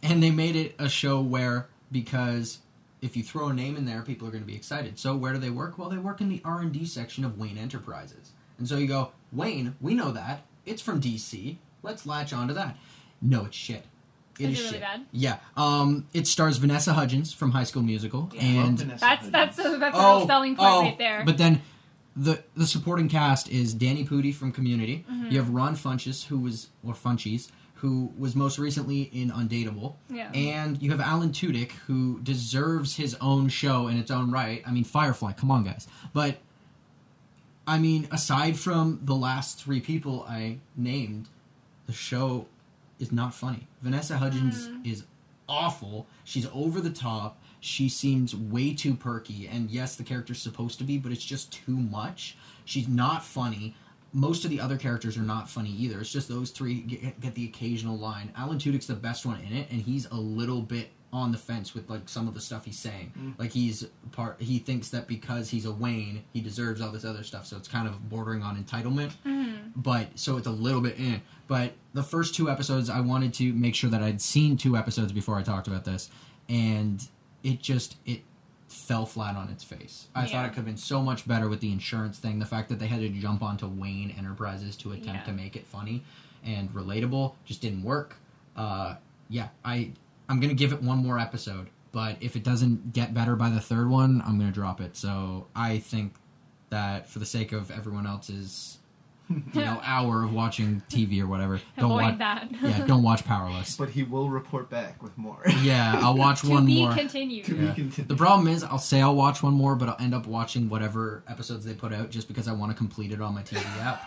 And 0.02 0.22
they 0.22 0.30
made 0.30 0.54
it 0.56 0.74
a 0.78 0.88
show 0.88 1.20
where, 1.20 1.68
because 1.90 2.60
if 3.00 3.16
you 3.16 3.22
throw 3.22 3.48
a 3.48 3.52
name 3.52 3.76
in 3.76 3.84
there, 3.84 4.02
people 4.02 4.26
are 4.26 4.30
going 4.30 4.42
to 4.42 4.46
be 4.46 4.56
excited. 4.56 4.98
So 4.98 5.14
where 5.16 5.32
do 5.32 5.38
they 5.38 5.50
work? 5.50 5.78
Well, 5.78 5.88
they 5.88 5.98
work 5.98 6.20
in 6.20 6.28
the 6.28 6.40
R&D 6.44 6.84
section 6.86 7.24
of 7.24 7.38
Wayne 7.38 7.58
Enterprises. 7.58 8.32
And 8.58 8.68
so 8.68 8.76
you 8.76 8.88
go, 8.88 9.12
Wayne, 9.32 9.76
we 9.80 9.94
know 9.94 10.10
that. 10.12 10.42
It's 10.66 10.82
from 10.82 11.00
DC. 11.00 11.56
Let's 11.82 12.06
latch 12.06 12.32
onto 12.32 12.54
that. 12.54 12.76
No, 13.22 13.44
it's 13.44 13.56
shit. 13.56 13.84
It 14.38 14.50
Is 14.50 14.58
is 14.58 14.58
it 14.58 14.62
really 14.62 14.72
shit. 14.72 14.80
bad? 14.82 15.06
Yeah. 15.12 15.36
Um, 15.56 16.06
it 16.12 16.26
stars 16.26 16.58
Vanessa 16.58 16.92
Hudgens 16.92 17.32
from 17.32 17.50
High 17.52 17.64
School 17.64 17.82
Musical, 17.82 18.30
Yeah. 18.32 18.42
And 18.42 18.78
Vanessa 18.78 19.00
That's 19.00 19.28
that's 19.28 19.56
Hudgens. 19.56 19.76
a, 19.76 19.78
that's 19.78 19.96
a 19.96 20.00
real 20.00 20.26
selling 20.26 20.56
point 20.56 20.68
oh, 20.70 20.80
right 20.82 20.98
there. 20.98 21.22
But 21.24 21.38
then 21.38 21.60
the 22.16 22.42
the 22.56 22.66
supporting 22.66 23.08
cast 23.08 23.48
is 23.48 23.74
Danny 23.74 24.04
Pudi 24.04 24.34
from 24.34 24.52
Community. 24.52 25.04
Mm-hmm. 25.10 25.30
You 25.30 25.38
have 25.38 25.50
Ron 25.50 25.76
Funches, 25.76 26.26
who 26.26 26.38
was 26.38 26.68
or 26.86 26.94
Funchies, 26.94 27.50
who 27.78 28.12
was 28.18 28.34
most 28.34 28.58
recently 28.58 29.02
in 29.02 29.30
Undateable. 29.30 29.94
Yeah. 30.10 30.30
And 30.32 30.80
you 30.82 30.90
have 30.90 31.00
Alan 31.00 31.30
Tudyk, 31.30 31.70
who 31.86 32.18
deserves 32.20 32.96
his 32.96 33.16
own 33.20 33.48
show 33.48 33.86
in 33.88 33.96
its 33.98 34.10
own 34.10 34.30
right. 34.30 34.62
I 34.66 34.70
mean, 34.72 34.84
Firefly, 34.84 35.32
come 35.32 35.50
on, 35.50 35.64
guys. 35.64 35.86
But 36.12 36.38
I 37.66 37.78
mean, 37.78 38.08
aside 38.10 38.58
from 38.58 39.00
the 39.04 39.14
last 39.14 39.62
three 39.62 39.80
people 39.80 40.24
I 40.28 40.58
named, 40.76 41.28
the 41.86 41.92
show 41.92 42.46
is 42.98 43.12
not 43.12 43.34
funny. 43.34 43.66
Vanessa 43.82 44.16
Hudgens 44.18 44.68
Mm. 44.68 44.86
is 44.86 45.04
awful. 45.48 46.06
She's 46.24 46.46
over 46.52 46.80
the 46.80 46.90
top. 46.90 47.40
She 47.60 47.88
seems 47.88 48.34
way 48.34 48.74
too 48.74 48.94
perky. 48.94 49.46
And 49.46 49.70
yes, 49.70 49.96
the 49.96 50.04
character's 50.04 50.40
supposed 50.40 50.78
to 50.78 50.84
be, 50.84 50.98
but 50.98 51.12
it's 51.12 51.24
just 51.24 51.52
too 51.52 51.76
much. 51.76 52.36
She's 52.64 52.88
not 52.88 53.24
funny. 53.24 53.74
Most 54.12 54.44
of 54.44 54.50
the 54.50 54.60
other 54.60 54.78
characters 54.78 55.16
are 55.16 55.22
not 55.22 55.48
funny 55.48 55.70
either. 55.70 56.00
It's 56.00 56.10
just 56.10 56.28
those 56.28 56.50
three 56.50 56.80
get, 56.80 57.20
get 57.20 57.34
the 57.34 57.44
occasional 57.44 57.96
line. 57.98 58.32
Alan 58.36 58.58
Tudyk's 58.58 58.86
the 58.86 58.94
best 58.94 59.26
one 59.26 59.40
in 59.40 59.56
it, 59.56 59.70
and 59.70 59.80
he's 59.80 60.06
a 60.06 60.16
little 60.16 60.62
bit 60.62 60.90
on 61.12 61.32
the 61.32 61.38
fence 61.38 61.74
with 61.74 61.88
like 61.88 62.08
some 62.08 62.28
of 62.28 62.34
the 62.34 62.40
stuff 62.40 62.64
he's 62.64 62.78
saying. 62.78 63.12
Mm. 63.18 63.38
Like 63.38 63.52
he's 63.52 63.86
part. 64.12 64.40
He 64.40 64.58
thinks 64.58 64.90
that 64.90 65.08
because 65.08 65.48
he's 65.50 65.64
a 65.64 65.72
Wayne, 65.72 66.24
he 66.32 66.40
deserves 66.40 66.80
all 66.80 66.90
this 66.90 67.04
other 67.04 67.22
stuff. 67.22 67.46
So 67.46 67.56
it's 67.56 67.68
kind 67.68 67.88
of 67.88 68.08
bordering 68.08 68.42
on 68.42 68.62
entitlement 68.62 69.12
mm-hmm. 69.24 69.80
but 69.80 70.18
so 70.18 70.36
it's 70.36 70.46
a 70.46 70.52
little 70.52 70.80
bit 70.80 70.98
in. 70.98 71.22
But 71.46 71.72
the 71.94 72.02
first 72.02 72.34
two 72.34 72.50
episodes, 72.50 72.90
I 72.90 73.00
wanted 73.00 73.32
to 73.34 73.52
make 73.52 73.74
sure 73.74 73.90
that 73.90 74.02
I'd 74.02 74.20
seen 74.20 74.56
two 74.56 74.76
episodes 74.76 75.12
before 75.12 75.36
I 75.36 75.42
talked 75.42 75.66
about 75.66 75.84
this, 75.84 76.10
and 76.48 77.06
it 77.42 77.60
just 77.62 77.96
it 78.04 78.22
fell 78.88 79.04
flat 79.04 79.36
on 79.36 79.50
its 79.50 79.62
face. 79.62 80.06
I 80.14 80.26
thought 80.26 80.46
it 80.46 80.48
could 80.48 80.56
have 80.56 80.64
been 80.64 80.78
so 80.78 81.02
much 81.02 81.28
better 81.28 81.48
with 81.48 81.60
the 81.60 81.70
insurance 81.70 82.18
thing. 82.18 82.38
The 82.38 82.46
fact 82.46 82.70
that 82.70 82.78
they 82.78 82.86
had 82.86 83.00
to 83.00 83.08
jump 83.10 83.42
onto 83.42 83.66
Wayne 83.68 84.10
Enterprises 84.18 84.76
to 84.78 84.92
attempt 84.92 85.20
Yeah. 85.20 85.24
to 85.24 85.32
make 85.32 85.56
it 85.56 85.66
funny 85.66 86.02
and 86.42 86.72
relatable 86.72 87.34
just 87.44 87.60
didn't 87.60 87.82
work. 87.82 88.16
Uh, 88.56 88.94
yeah, 89.28 89.48
I 89.64 89.92
I'm 90.30 90.40
gonna 90.40 90.54
give 90.54 90.72
it 90.72 90.82
one 90.82 90.98
more 90.98 91.18
episode, 91.18 91.68
but 91.92 92.16
if 92.20 92.34
it 92.34 92.42
doesn't 92.44 92.92
get 92.94 93.12
better 93.14 93.36
by 93.36 93.50
the 93.50 93.60
third 93.60 93.88
one, 93.90 94.22
I'm 94.24 94.38
gonna 94.38 94.52
drop 94.52 94.80
it. 94.80 94.96
So 94.96 95.46
I 95.54 95.78
think 95.78 96.14
that 96.70 97.08
for 97.08 97.18
the 97.18 97.26
sake 97.26 97.52
of 97.52 97.70
everyone 97.70 98.06
else's 98.06 98.78
you 99.54 99.60
know 99.60 99.80
hour 99.84 100.22
of 100.24 100.32
watching 100.32 100.82
TV 100.88 101.20
or 101.20 101.26
whatever, 101.26 101.60
don't 101.78 101.86
Avoid 101.90 102.02
watch. 102.02 102.18
that. 102.18 102.48
Yeah, 102.62 102.86
don't 102.86 103.02
watch 103.02 103.24
Powerless. 103.24 103.76
But 103.76 103.90
he 103.90 104.02
will 104.02 104.28
report 104.30 104.70
back 104.70 105.02
with 105.02 105.16
more. 105.18 105.42
Yeah, 105.62 105.98
I'll 106.02 106.16
watch 106.16 106.40
to 106.42 106.50
one 106.50 106.64
be 106.66 106.80
more. 106.82 106.94
continued. 106.94 107.44
To 107.46 107.54
be 107.54 107.64
Yeah. 107.64 107.74
continued. 107.74 108.08
The 108.08 108.16
problem 108.16 108.48
is, 108.48 108.64
I'll 108.64 108.78
say 108.78 109.00
I'll 109.02 109.14
watch 109.16 109.42
one 109.42 109.54
more, 109.54 109.74
but 109.76 109.88
I'll 109.88 109.96
end 110.00 110.14
up 110.14 110.26
watching 110.26 110.68
whatever 110.68 111.22
episodes 111.28 111.64
they 111.64 111.74
put 111.74 111.92
out 111.92 112.10
just 112.10 112.28
because 112.28 112.48
I 112.48 112.52
want 112.52 112.72
to 112.72 112.76
complete 112.78 113.12
it 113.12 113.20
on 113.20 113.34
my 113.34 113.42
TV 113.42 113.62
app, 113.82 114.02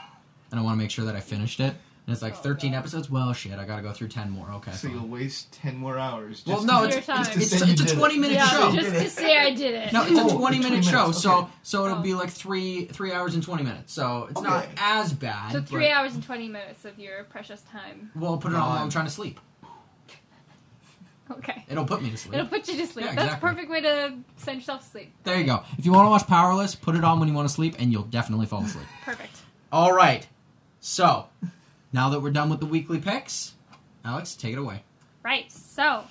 and 0.49 0.59
I 0.59 0.63
want 0.63 0.75
to 0.75 0.77
make 0.83 0.91
sure 0.91 1.05
that 1.05 1.15
I 1.15 1.19
finished 1.19 1.59
it. 1.59 1.75
And 2.07 2.13
it's 2.13 2.23
like 2.23 2.33
Oh, 2.33 2.41
13 2.41 2.71
God. 2.71 2.79
episodes. 2.79 3.09
Well, 3.11 3.31
shit, 3.31 3.53
I 3.59 3.63
gotta 3.63 3.83
go 3.83 3.91
through 3.93 4.07
10 4.07 4.31
more. 4.31 4.49
Okay. 4.53 4.71
So 4.71 4.87
fine. 4.87 4.97
you'll 4.97 5.07
waste 5.07 5.51
ten 5.53 5.77
more 5.77 5.99
hours. 5.99 6.43
Well, 6.47 6.63
no, 6.63 6.81
to- 6.81 6.87
it's 6.87 6.95
Your 6.95 7.15
time. 7.15 7.25
just 7.25 7.33
to 7.33 7.39
it's, 7.39 7.81
it's 7.81 7.91
a 7.91 7.95
20 7.95 8.17
minute 8.17 8.35
yeah, 8.35 8.47
show. 8.49 8.71
just 8.73 8.89
to 8.89 9.09
say 9.09 9.37
I 9.37 9.53
did 9.53 9.75
it. 9.75 9.93
No, 9.93 10.01
it's 10.03 10.11
a 10.19 10.23
Oh, 10.23 10.37
20 10.39 10.57
minute 10.57 10.69
20 10.83 10.87
show, 10.87 11.01
minutes, 11.03 11.21
so 11.21 11.49
so 11.61 11.85
it'll 11.85 11.99
Oh. 11.99 12.01
be 12.01 12.15
like 12.15 12.31
three 12.31 12.85
three 12.85 13.11
hours 13.13 13.35
and 13.35 13.43
20 13.43 13.61
minutes. 13.63 13.93
So 13.93 14.27
it's 14.31 14.41
not 14.41 14.65
as 14.77 15.13
bad. 15.13 15.51
So 15.51 15.61
three 15.61 15.85
but- 15.89 15.91
hours 15.91 16.15
and 16.15 16.23
twenty 16.23 16.47
minutes 16.49 16.85
of 16.85 16.97
your 16.97 17.23
precious 17.25 17.61
time. 17.61 18.09
Well, 18.15 18.37
put 18.39 18.51
it 18.51 18.55
on 18.55 18.67
while 18.69 18.79
I'm 18.83 18.89
trying 18.89 19.05
to 19.05 19.11
sleep. 19.11 19.39
Okay. 21.29 21.63
It'll 21.69 21.85
put 21.85 22.01
me 22.01 22.09
to 22.11 22.17
sleep. 22.17 22.33
It'll 22.33 22.47
put 22.47 22.67
you 22.67 22.75
to 22.77 22.87
sleep. 22.87 23.05
Yeah, 23.05 23.13
That's 23.15 23.25
exactly. 23.35 23.49
a 23.49 23.53
perfect 23.53 23.71
way 23.71 23.81
to 23.81 24.13
send 24.35 24.57
yourself 24.59 24.83
to 24.83 24.89
sleep. 24.89 25.13
There 25.23 25.37
you 25.37 25.45
go. 25.45 25.63
If 25.77 25.85
you 25.85 25.93
want 25.93 26.07
to 26.07 26.09
watch 26.09 26.27
Powerless, 26.27 26.75
put 26.75 26.95
it 26.95 27.03
on 27.05 27.19
when 27.19 27.29
you 27.29 27.33
want 27.35 27.47
to 27.47 27.53
sleep, 27.53 27.75
and 27.79 27.89
you'll 27.91 28.03
definitely 28.03 28.47
fall 28.47 28.63
asleep. 28.63 28.85
Perfect. 29.05 29.37
All 29.71 29.93
right. 29.93 30.27
So, 30.81 31.27
now 31.93 32.09
that 32.09 32.21
we're 32.21 32.31
done 32.31 32.49
with 32.49 32.59
the 32.59 32.65
weekly 32.65 32.99
picks, 32.99 33.53
Alex, 34.03 34.35
take 34.35 34.53
it 34.53 34.59
away. 34.59 34.83
Right. 35.23 35.51
So, 35.51 36.03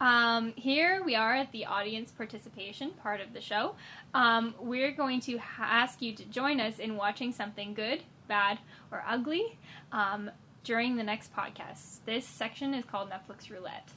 um, 0.00 0.52
here 0.56 1.02
we 1.04 1.14
are 1.14 1.34
at 1.34 1.50
the 1.52 1.66
audience 1.66 2.10
participation 2.10 2.90
part 3.02 3.20
of 3.20 3.32
the 3.32 3.40
show. 3.40 3.74
Um, 4.12 4.54
we're 4.60 4.92
going 4.92 5.20
to 5.20 5.38
ha- 5.38 5.68
ask 5.68 6.02
you 6.02 6.14
to 6.14 6.24
join 6.26 6.60
us 6.60 6.78
in 6.78 6.96
watching 6.96 7.32
something 7.32 7.74
good, 7.74 8.02
bad, 8.28 8.58
or 8.90 9.04
ugly 9.08 9.58
um, 9.92 10.30
during 10.62 10.96
the 10.96 11.02
next 11.02 11.34
podcast. 11.34 11.98
This 12.06 12.26
section 12.26 12.74
is 12.74 12.84
called 12.84 13.10
Netflix 13.10 13.50
Roulette. 13.50 13.88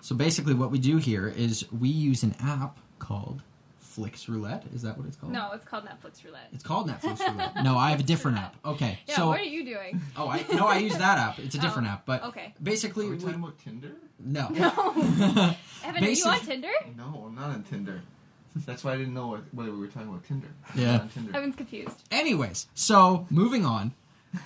So 0.00 0.14
basically, 0.14 0.54
what 0.54 0.70
we 0.70 0.78
do 0.78 0.98
here 0.98 1.28
is 1.28 1.70
we 1.72 1.88
use 1.88 2.22
an 2.22 2.34
app 2.40 2.78
called 2.98 3.42
Flix 3.96 4.28
Roulette. 4.28 4.62
Is 4.74 4.82
that 4.82 4.98
what 4.98 5.06
it's 5.06 5.16
called? 5.16 5.32
No, 5.32 5.52
it's 5.52 5.64
called 5.64 5.84
Netflix 5.86 6.22
Roulette. 6.22 6.48
It's 6.52 6.62
called 6.62 6.86
Netflix 6.90 7.18
Roulette. 7.32 7.64
No, 7.64 7.78
I 7.78 7.90
have 7.90 8.00
a 8.00 8.02
different 8.02 8.36
app. 8.36 8.54
Okay. 8.62 8.98
Yeah, 9.06 9.16
so 9.16 9.28
what 9.28 9.40
are 9.40 9.44
you 9.44 9.64
doing? 9.64 10.02
oh, 10.18 10.28
I 10.28 10.44
no, 10.52 10.66
I 10.66 10.76
use 10.78 10.96
that 10.98 11.18
app. 11.18 11.38
It's 11.38 11.54
a 11.54 11.58
oh, 11.62 11.62
different 11.62 11.88
Oh, 11.88 11.92
app, 11.92 12.04
but 12.04 12.22
Okay. 12.24 12.52
basically, 12.62 13.06
Are 13.06 13.10
we 13.10 13.16
we, 13.16 13.22
talking 13.22 13.40
about 13.42 13.58
Tinder? 13.58 13.92
no. 14.20 14.48
No. 14.50 15.54
Evan, 15.82 16.04
are 16.04 16.08
you 16.10 16.24
on 16.26 16.40
Tinder? 16.40 16.72
No, 16.94 17.24
I'm 17.26 17.34
not 17.34 17.50
on 17.50 17.62
Tinder. 17.62 18.02
That's 18.66 18.84
why 18.84 18.92
I 18.92 18.96
didn't 18.98 19.14
know 19.14 19.28
what, 19.28 19.40
whether 19.54 19.72
we 19.72 19.78
were 19.78 19.86
talking 19.86 20.08
about 20.08 20.24
Tinder. 20.24 20.48
I'm 20.74 20.78
Yeah. 20.80 20.92
not 20.92 21.00
on 21.02 21.08
Tinder. 21.08 21.36
Evan's 21.36 21.56
confused. 21.56 22.02
Anyways, 22.10 22.66
so 22.74 23.26
moving 23.30 23.64
on. 23.64 23.94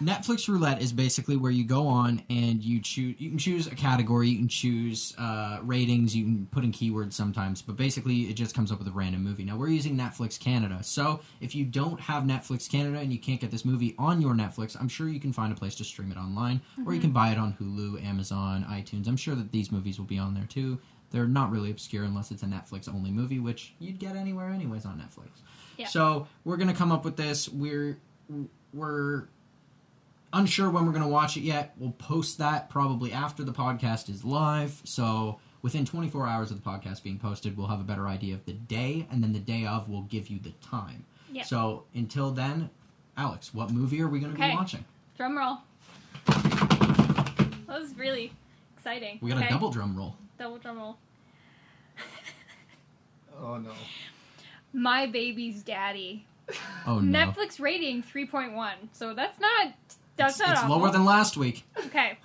Netflix 0.03 0.49
roulette 0.49 0.81
is 0.81 0.93
basically 0.93 1.37
where 1.37 1.51
you 1.51 1.65
go 1.65 1.87
on 1.87 2.23
and 2.31 2.63
you 2.63 2.81
choose. 2.81 3.17
You 3.19 3.29
can 3.31 3.39
choose 3.39 3.67
a 3.67 3.75
category. 3.75 4.29
You 4.29 4.39
can 4.39 4.49
choose 4.49 5.15
uh, 5.19 5.59
ratings. 5.63 6.15
You 6.17 6.25
can 6.25 6.47
put 6.51 6.65
in 6.65 6.73
keywords 6.73 7.13
sometimes, 7.15 7.63
but 7.63 7.77
basically 7.77 8.23
it 8.23 8.35
just 8.35 8.55
comes 8.55 8.71
up 8.73 8.79
with 8.79 8.89
a 8.89 8.93
random 8.93 9.23
movie. 9.23 9.45
Now 9.45 9.57
we're 9.57 9.69
using 9.69 9.97
Netflix 9.97 10.39
Canada, 10.39 10.81
so 10.83 11.21
if 11.41 11.55
you 11.55 11.65
don't 11.65 12.01
have 12.01 12.25
Netflix 12.25 12.71
Canada 12.71 12.99
and 12.99 13.13
you 13.13 13.19
can't 13.19 13.41
get 13.41 13.51
this 13.51 13.65
movie 13.65 13.95
on 13.99 14.21
your 14.21 14.35
Netflix, 14.35 14.77
I'm 14.81 14.89
sure 14.89 15.09
you 15.09 15.21
can 15.21 15.33
find 15.33 15.53
a 15.53 15.57
place 15.57 15.75
to 15.77 15.85
stream 15.85 16.13
it 16.13 16.19
online, 16.19 16.61
or 16.87 16.95
you 16.95 17.01
can 17.01 17.13
buy 17.13 17.31
it 17.31 17.39
on 17.39 17.55
Hulu, 17.55 18.05
Amazon, 18.05 18.65
iTunes. 18.69 19.09
I'm 19.09 19.17
sure 19.17 19.35
that 19.35 19.53
these 19.53 19.73
movies 19.73 19.99
will 19.99 20.07
be 20.07 20.19
on 20.19 20.35
there 20.35 20.47
too. 20.47 20.79
They're 21.11 21.27
not 21.27 21.51
really 21.51 21.71
obscure 21.71 22.05
unless 22.05 22.31
it's 22.31 22.43
a 22.43 22.47
Netflix 22.47 22.89
only 22.89 23.11
movie, 23.11 23.41
which 23.41 23.75
you'd 23.81 23.99
get 23.99 24.15
anywhere 24.17 24.49
anyways 24.49 24.87
on 24.87 24.99
Netflix. 24.99 25.31
Yeah. 25.77 25.87
So 25.87 26.29
we're 26.45 26.57
gonna 26.57 26.75
come 26.75 26.93
up 26.93 27.05
with 27.05 27.17
this. 27.17 27.49
We're 27.49 27.99
we're 28.73 29.25
unsure 30.33 30.71
when 30.71 30.87
we're 30.87 30.93
gonna 30.93 31.09
watch 31.09 31.37
it 31.37 31.41
yet. 31.43 31.75
We'll 31.79 31.93
post 31.93 32.39
that 32.39 32.71
probably 32.71 33.13
after 33.13 33.45
the 33.45 33.53
podcast 33.53 34.09
is 34.09 34.25
live. 34.25 34.81
So 34.85 35.39
within 35.63 35.85
24 35.85 36.27
hours 36.27 36.51
of 36.51 36.63
the 36.63 36.69
podcast 36.69 37.03
being 37.03 37.19
posted, 37.19 37.57
we'll 37.57 37.67
have 37.67 37.81
a 37.81 37.85
better 37.85 38.07
idea 38.09 38.35
of 38.35 38.45
the 38.47 38.53
day, 38.53 39.07
and 39.11 39.23
then 39.23 39.33
the 39.33 39.39
day 39.41 39.67
of, 39.67 39.89
we'll 39.89 40.03
give 40.03 40.29
you 40.29 40.39
the 40.39 40.53
time. 40.67 41.05
Yeah. 41.33 41.43
So 41.45 41.85
until 41.95 42.31
then, 42.31 42.71
Alex, 43.17 43.53
what 43.53 43.71
movie 43.71 44.01
are 44.03 44.09
we 44.09 44.21
gonna 44.21 44.33
Okay. 44.35 44.51
be 44.51 44.57
watching? 44.57 44.85
Drum 45.17 45.37
roll. 45.37 45.59
That 46.27 47.81
was 47.81 47.95
really 47.97 48.33
exciting. 48.77 49.19
We 49.21 49.31
got 49.31 49.39
okay. 49.39 49.47
a 49.47 49.51
double 49.51 49.71
drum 49.71 49.97
roll. 49.97 50.17
double 50.39 50.59
drum 50.59 50.79
roll. 50.79 50.97
Oh 53.43 53.57
no. 53.57 53.73
My 54.73 55.07
Baby's 55.07 55.63
Daddy. 55.63 56.27
Oh 56.87 56.99
no. 57.01 57.19
Netflix 57.19 57.59
rating 57.61 58.03
3.1. 58.03 58.73
So 58.93 59.15
that's 59.15 59.39
not 59.41 59.73
that's 60.21 60.35
it's 60.35 60.41
not 60.41 60.51
it's 60.53 60.61
awful. 60.63 60.79
lower 60.79 60.91
than 60.91 61.05
last 61.05 61.37
week. 61.37 61.65
Okay. 61.87 62.19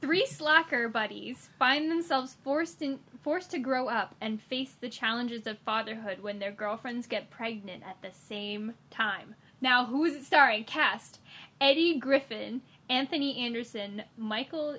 Three 0.00 0.26
slacker 0.26 0.88
buddies 0.88 1.48
find 1.58 1.90
themselves 1.90 2.36
forced 2.44 2.82
in, 2.82 3.00
forced 3.22 3.50
to 3.50 3.58
grow 3.58 3.88
up 3.88 4.14
and 4.20 4.40
face 4.40 4.76
the 4.80 4.88
challenges 4.88 5.46
of 5.46 5.58
fatherhood 5.58 6.22
when 6.22 6.38
their 6.38 6.52
girlfriends 6.52 7.08
get 7.08 7.30
pregnant 7.30 7.82
at 7.84 8.00
the 8.00 8.16
same 8.16 8.74
time. 8.90 9.34
Now, 9.60 9.86
who 9.86 10.04
is 10.04 10.14
it 10.14 10.24
starring? 10.24 10.62
Cast: 10.64 11.18
Eddie 11.60 11.98
Griffin, 11.98 12.62
Anthony 12.88 13.38
Anderson, 13.44 14.04
Michael 14.16 14.76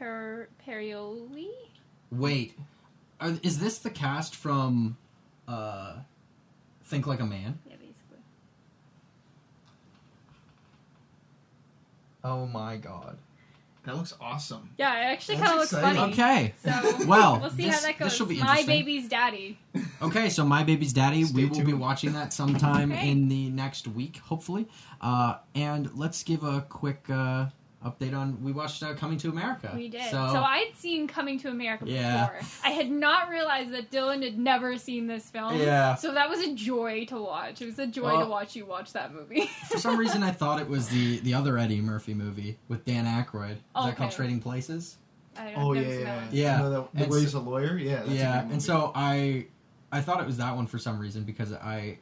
Imperioli. 0.00 1.48
Wait, 2.10 2.54
are, 3.20 3.34
is 3.42 3.58
this 3.58 3.78
the 3.78 3.90
cast 3.90 4.34
from 4.34 4.96
uh, 5.46 5.96
Think 6.84 7.06
Like 7.06 7.20
a 7.20 7.26
Man? 7.26 7.58
Yeah, 7.68 7.76
basically. 7.76 8.18
Oh 12.24 12.46
my 12.46 12.76
god. 12.76 13.18
That 13.84 13.96
looks 13.96 14.12
awesome. 14.20 14.70
Yeah, 14.76 14.92
it 15.00 15.12
actually 15.12 15.36
kind 15.36 15.52
of 15.52 15.58
looks 15.60 15.72
exciting. 15.72 15.98
funny. 15.98 16.12
Okay. 16.12 16.54
So 16.62 17.06
Well, 17.06 17.40
we'll 17.40 17.50
see 17.50 17.62
this- 17.64 17.76
how 17.76 17.80
that 17.86 17.98
this 17.98 18.08
goes. 18.08 18.16
shall 18.16 18.26
be 18.26 18.38
My 18.40 18.62
baby's 18.64 19.08
daddy. 19.08 19.58
Okay, 20.00 20.28
so 20.28 20.44
My 20.44 20.62
Baby's 20.62 20.92
Daddy, 20.92 21.24
Stay 21.24 21.34
we 21.34 21.46
will 21.46 21.64
be 21.64 21.72
watching 21.72 22.12
that 22.12 22.32
sometime 22.32 22.92
Okay. 22.92 23.10
in 23.10 23.28
the 23.28 23.48
next 23.50 23.88
week, 23.88 24.18
hopefully. 24.18 24.68
Uh, 25.00 25.38
and 25.56 25.92
let's 25.98 26.22
give 26.22 26.44
a 26.44 26.60
quick 26.68 27.04
uh, 27.10 27.46
update 27.84 28.16
on. 28.16 28.42
We 28.42 28.52
watched 28.52 28.82
uh, 28.82 28.94
Coming 28.94 29.18
to 29.18 29.28
America. 29.28 29.72
We 29.74 29.88
did. 29.88 30.02
So, 30.04 30.10
So, 30.32 30.40
I'd 30.42 30.72
seen 30.76 31.06
Coming 31.06 31.38
to 31.40 31.48
America 31.48 31.84
Yeah. 31.86 32.28
before. 32.30 32.48
I 32.64 32.70
had 32.70 32.90
not 32.90 33.28
realized 33.30 33.70
that 33.72 33.90
Dylan 33.90 34.22
had 34.24 34.38
never 34.38 34.76
seen 34.76 35.06
this 35.06 35.30
film. 35.30 35.56
Yeah. 35.58 35.94
So 35.94 36.12
that 36.14 36.28
was 36.28 36.40
a 36.40 36.54
joy 36.54 37.04
to 37.06 37.16
watch. 37.22 37.62
It 37.62 37.66
was 37.66 37.78
a 37.78 37.86
joy 37.86 38.02
Well- 38.04 38.24
to 38.24 38.26
watch 38.30 38.56
you 38.56 38.66
watch 38.66 38.92
that 38.94 39.14
movie. 39.14 39.46
for 39.68 39.78
some 39.78 39.96
reason, 40.04 40.22
I 40.22 40.32
thought 40.32 40.60
it 40.60 40.68
was 40.68 40.88
the 40.88 41.20
the 41.20 41.34
other 41.34 41.56
Eddie 41.58 41.80
Murphy 41.80 42.14
movie 42.14 42.58
with 42.68 42.84
Dan 42.84 43.04
Aykroyd. 43.06 43.52
Is 43.52 43.58
that 43.74 43.96
called 43.96 44.10
Trading 44.12 44.40
Places? 44.40 44.96
I 45.36 45.54
Oh 45.54 45.72
never 45.72 45.86
yeah, 45.86 45.92
seen 45.96 46.00
yeah. 46.06 46.22
Yeah. 46.32 46.56
You 46.56 46.62
know 46.64 46.70
that, 46.70 46.92
the 46.94 47.02
And 47.04 47.10
way 47.12 47.18
so- 47.18 47.22
he's 47.22 47.34
a 47.34 47.40
lawyer. 47.40 47.76
Yeah. 47.78 47.96
That's 47.98 48.08
a 48.10 48.14
yeah, 48.14 48.40
and 48.50 48.60
so 48.62 48.90
I 48.94 49.46
I 49.92 50.00
thought 50.00 50.20
it 50.20 50.26
was 50.26 50.36
that 50.38 50.56
one 50.56 50.66
for 50.66 50.78
some 50.78 50.98
reason 50.98 51.22
because 51.22 51.52
I 51.52 51.98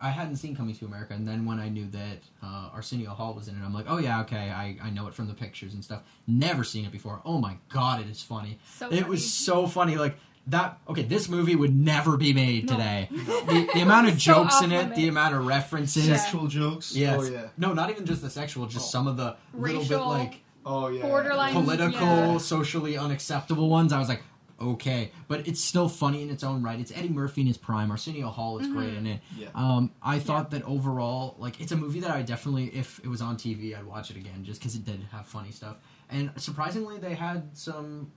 I 0.00 0.10
hadn't 0.10 0.36
seen 0.36 0.56
Coming 0.56 0.74
to 0.76 0.86
America, 0.86 1.12
and 1.14 1.28
then 1.28 1.44
when 1.44 1.58
I 1.60 1.68
knew 1.68 1.86
that 1.88 2.18
uh, 2.42 2.70
Arsenio 2.74 3.10
Hall 3.10 3.34
was 3.34 3.48
in 3.48 3.54
it, 3.54 3.64
I'm 3.64 3.74
like, 3.74 3.86
oh 3.88 3.98
yeah, 3.98 4.20
okay, 4.22 4.50
I, 4.50 4.76
I 4.82 4.90
know 4.90 5.06
it 5.08 5.14
from 5.14 5.28
the 5.28 5.34
pictures 5.34 5.74
and 5.74 5.84
stuff. 5.84 6.02
Never 6.26 6.64
seen 6.64 6.84
it 6.86 6.92
before. 6.92 7.20
Oh 7.24 7.38
my 7.38 7.56
god, 7.68 8.00
it 8.00 8.08
is 8.08 8.22
funny. 8.22 8.58
So 8.78 8.86
It 8.88 9.00
funny. 9.00 9.02
was 9.10 9.30
so 9.32 9.66
funny. 9.66 9.96
Like 9.96 10.16
that. 10.46 10.78
Okay, 10.88 11.02
this 11.02 11.28
movie 11.28 11.54
would 11.54 11.76
never 11.76 12.16
be 12.16 12.32
made 12.32 12.66
No. 12.70 12.76
today. 12.76 13.08
The, 13.50 13.68
the 13.74 13.80
amount 13.80 14.08
of 14.08 14.14
So 14.14 14.32
jokes 14.34 14.62
in 14.62 14.72
off 14.72 14.92
it, 14.92 14.94
the 14.94 15.08
amount 15.08 15.34
of 15.34 15.44
references. 15.46 16.08
Yeah. 16.08 16.16
sexual 16.16 16.46
jokes. 16.46 16.94
Yes. 16.96 17.18
Oh 17.20 17.30
yeah. 17.30 17.48
No, 17.58 17.74
not 17.74 17.90
even 17.90 18.06
just 18.06 18.22
the 18.22 18.30
sexual, 18.30 18.66
just 18.66 18.86
Oh. 18.86 18.90
some 18.90 19.06
of 19.06 19.16
the 19.18 19.36
little 19.52 19.84
bit 19.84 19.98
like 19.98 20.40
Oh 20.64 20.88
yeah. 20.88 21.02
Borderline. 21.02 21.52
political, 21.54 22.00
yeah. 22.06 22.38
socially 22.38 22.96
unacceptable 22.96 23.68
ones. 23.68 23.92
I 23.92 23.98
was 23.98 24.08
like, 24.08 24.22
okay, 24.60 25.10
but 25.28 25.46
it's 25.48 25.60
still 25.60 25.88
funny 25.88 26.22
in 26.22 26.30
its 26.30 26.44
own 26.44 26.62
right. 26.62 26.78
It's 26.78 26.92
Eddie 26.92 27.08
Murphy 27.08 27.40
in 27.40 27.46
his 27.46 27.56
prime. 27.58 27.90
Arsenio 27.90 28.28
Hall 28.28 28.58
is 28.58 28.66
great 28.68 28.94
in 28.94 29.06
it. 29.06 29.20
Yeah. 29.36 29.48
Um, 29.54 29.90
I 30.02 30.18
thought 30.18 30.50
that 30.50 30.62
overall, 30.64 31.36
like, 31.38 31.60
it's 31.60 31.72
a 31.72 31.76
movie 31.76 32.00
that 32.00 32.10
I 32.10 32.22
definitely, 32.22 32.66
if 32.68 32.98
it 33.02 33.08
was 33.08 33.20
on 33.22 33.36
TV, 33.36 33.76
I'd 33.76 33.84
watch 33.86 34.10
it 34.10 34.16
again 34.16 34.44
just 34.44 34.60
because 34.60 34.74
it 34.74 34.84
did 34.84 35.00
have 35.12 35.26
funny 35.26 35.50
stuff. 35.50 35.76
And 36.10 36.30
surprisingly, 36.36 36.98
they 36.98 37.14
had 37.14 37.56
some 37.56 38.10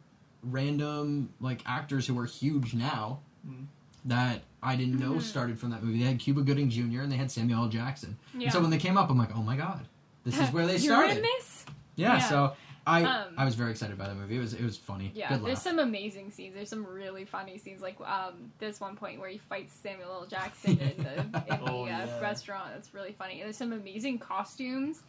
random 0.43 1.29
like 1.39 1.61
actors 1.65 2.05
who 2.07 2.17
are 2.19 2.25
huge 2.25 2.73
now 2.73 3.19
Mhm. 3.47 3.65
that 4.05 4.41
I 4.61 4.75
didn't 4.75 4.99
know 4.99 5.13
Mhm. 5.13 5.21
started 5.21 5.57
from 5.59 5.69
that 5.71 5.83
movie. 5.83 5.99
They 5.99 6.05
had 6.05 6.19
Cuba 6.19 6.41
Gooding 6.41 6.69
Jr. 6.69 7.01
and 7.01 7.11
they 7.11 7.15
had 7.17 7.31
Samuel 7.31 7.63
L. 7.63 7.69
Jackson. 7.69 8.17
Yeah. 8.33 8.43
And 8.45 8.53
so 8.53 8.61
when 8.61 8.69
they 8.69 8.77
came 8.77 8.97
up, 8.97 9.09
I'm 9.09 9.17
like, 9.17 9.35
oh 9.35 9.41
my 9.43 9.55
god, 9.55 9.87
this 10.23 10.37
is 10.37 10.49
where 10.53 10.65
they 10.67 10.73
You're 10.77 10.93
started. 10.95 11.17
in 11.17 11.23
this? 11.23 11.65
Yeah, 11.95 12.17
Yeah. 12.17 12.29
so 12.29 12.53
I 12.85 13.03
Um, 13.03 13.33
I 13.37 13.45
was 13.45 13.55
very 13.55 13.71
excited 13.71 13.97
by 13.97 14.07
the 14.09 14.15
movie. 14.15 14.35
It 14.35 14.39
was 14.39 14.53
it 14.53 14.63
was 14.63 14.77
funny. 14.77 15.11
Yeah, 15.15 15.29
Good 15.29 15.45
there's 15.45 15.61
some 15.61 15.79
amazing 15.79 16.31
scenes. 16.31 16.53
There's 16.55 16.69
some 16.69 16.85
really 16.85 17.23
funny 17.25 17.57
scenes. 17.57 17.81
Like 17.81 17.97
um, 18.01 18.51
there's 18.59 18.81
one 18.81 18.95
point 18.95 19.19
where 19.19 19.29
he 19.29 19.37
fights 19.37 19.73
Samuel 19.73 20.11
L. 20.11 20.25
Jackson 20.25 20.77
in 20.77 21.03
the, 21.03 21.19
in 21.21 21.31
the 21.31 21.59
Oh, 21.69 21.83
uh, 21.83 21.87
yeah. 21.87 22.19
restaurant. 22.19 22.71
That's 22.73 22.93
really 22.93 23.13
funny. 23.13 23.41
There's 23.41 23.57
some 23.57 23.71
amazing 23.73 24.19
costumes. 24.19 25.01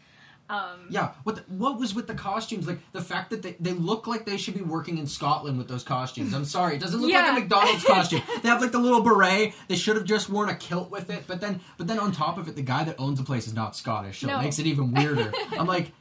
Um, 0.50 0.88
Yeah, 0.90 1.12
what 1.22 1.36
the, 1.36 1.42
what 1.54 1.80
was 1.80 1.94
with 1.94 2.06
the 2.06 2.14
costumes? 2.14 2.68
Like 2.68 2.78
the 2.92 3.00
fact 3.00 3.30
that 3.30 3.40
they, 3.42 3.56
they 3.60 3.72
look 3.72 4.06
like 4.06 4.26
they 4.26 4.36
should 4.36 4.52
be 4.54 4.60
working 4.60 4.98
in 4.98 5.06
Scotland 5.06 5.56
with 5.56 5.68
those 5.68 5.82
costumes. 5.82 6.34
I'm 6.34 6.44
sorry, 6.44 6.74
it 6.76 6.80
doesn't 6.82 7.00
look 7.00 7.10
Yeah. 7.10 7.22
like 7.22 7.38
a 7.38 7.40
McDonald's 7.40 7.82
costume. 7.86 8.20
They 8.42 8.48
have 8.50 8.60
like 8.60 8.70
the 8.72 8.78
little 8.78 9.00
beret. 9.00 9.54
They 9.68 9.76
should 9.76 9.96
have 9.96 10.04
just 10.04 10.28
worn 10.28 10.50
a 10.50 10.54
kilt 10.54 10.90
with 10.90 11.08
it. 11.08 11.24
But 11.26 11.40
then 11.40 11.60
but 11.78 11.86
then 11.86 11.98
on 11.98 12.12
top 12.12 12.36
of 12.36 12.46
it, 12.46 12.56
the 12.56 12.62
guy 12.62 12.84
that 12.84 12.96
owns 12.98 13.18
the 13.18 13.24
place 13.24 13.46
is 13.46 13.54
not 13.54 13.74
Scottish, 13.74 14.20
so 14.20 14.26
No. 14.26 14.38
it 14.38 14.42
makes 14.42 14.58
it 14.58 14.66
even 14.66 14.92
weirder. 14.92 15.32
I'm 15.58 15.66
like. 15.66 15.92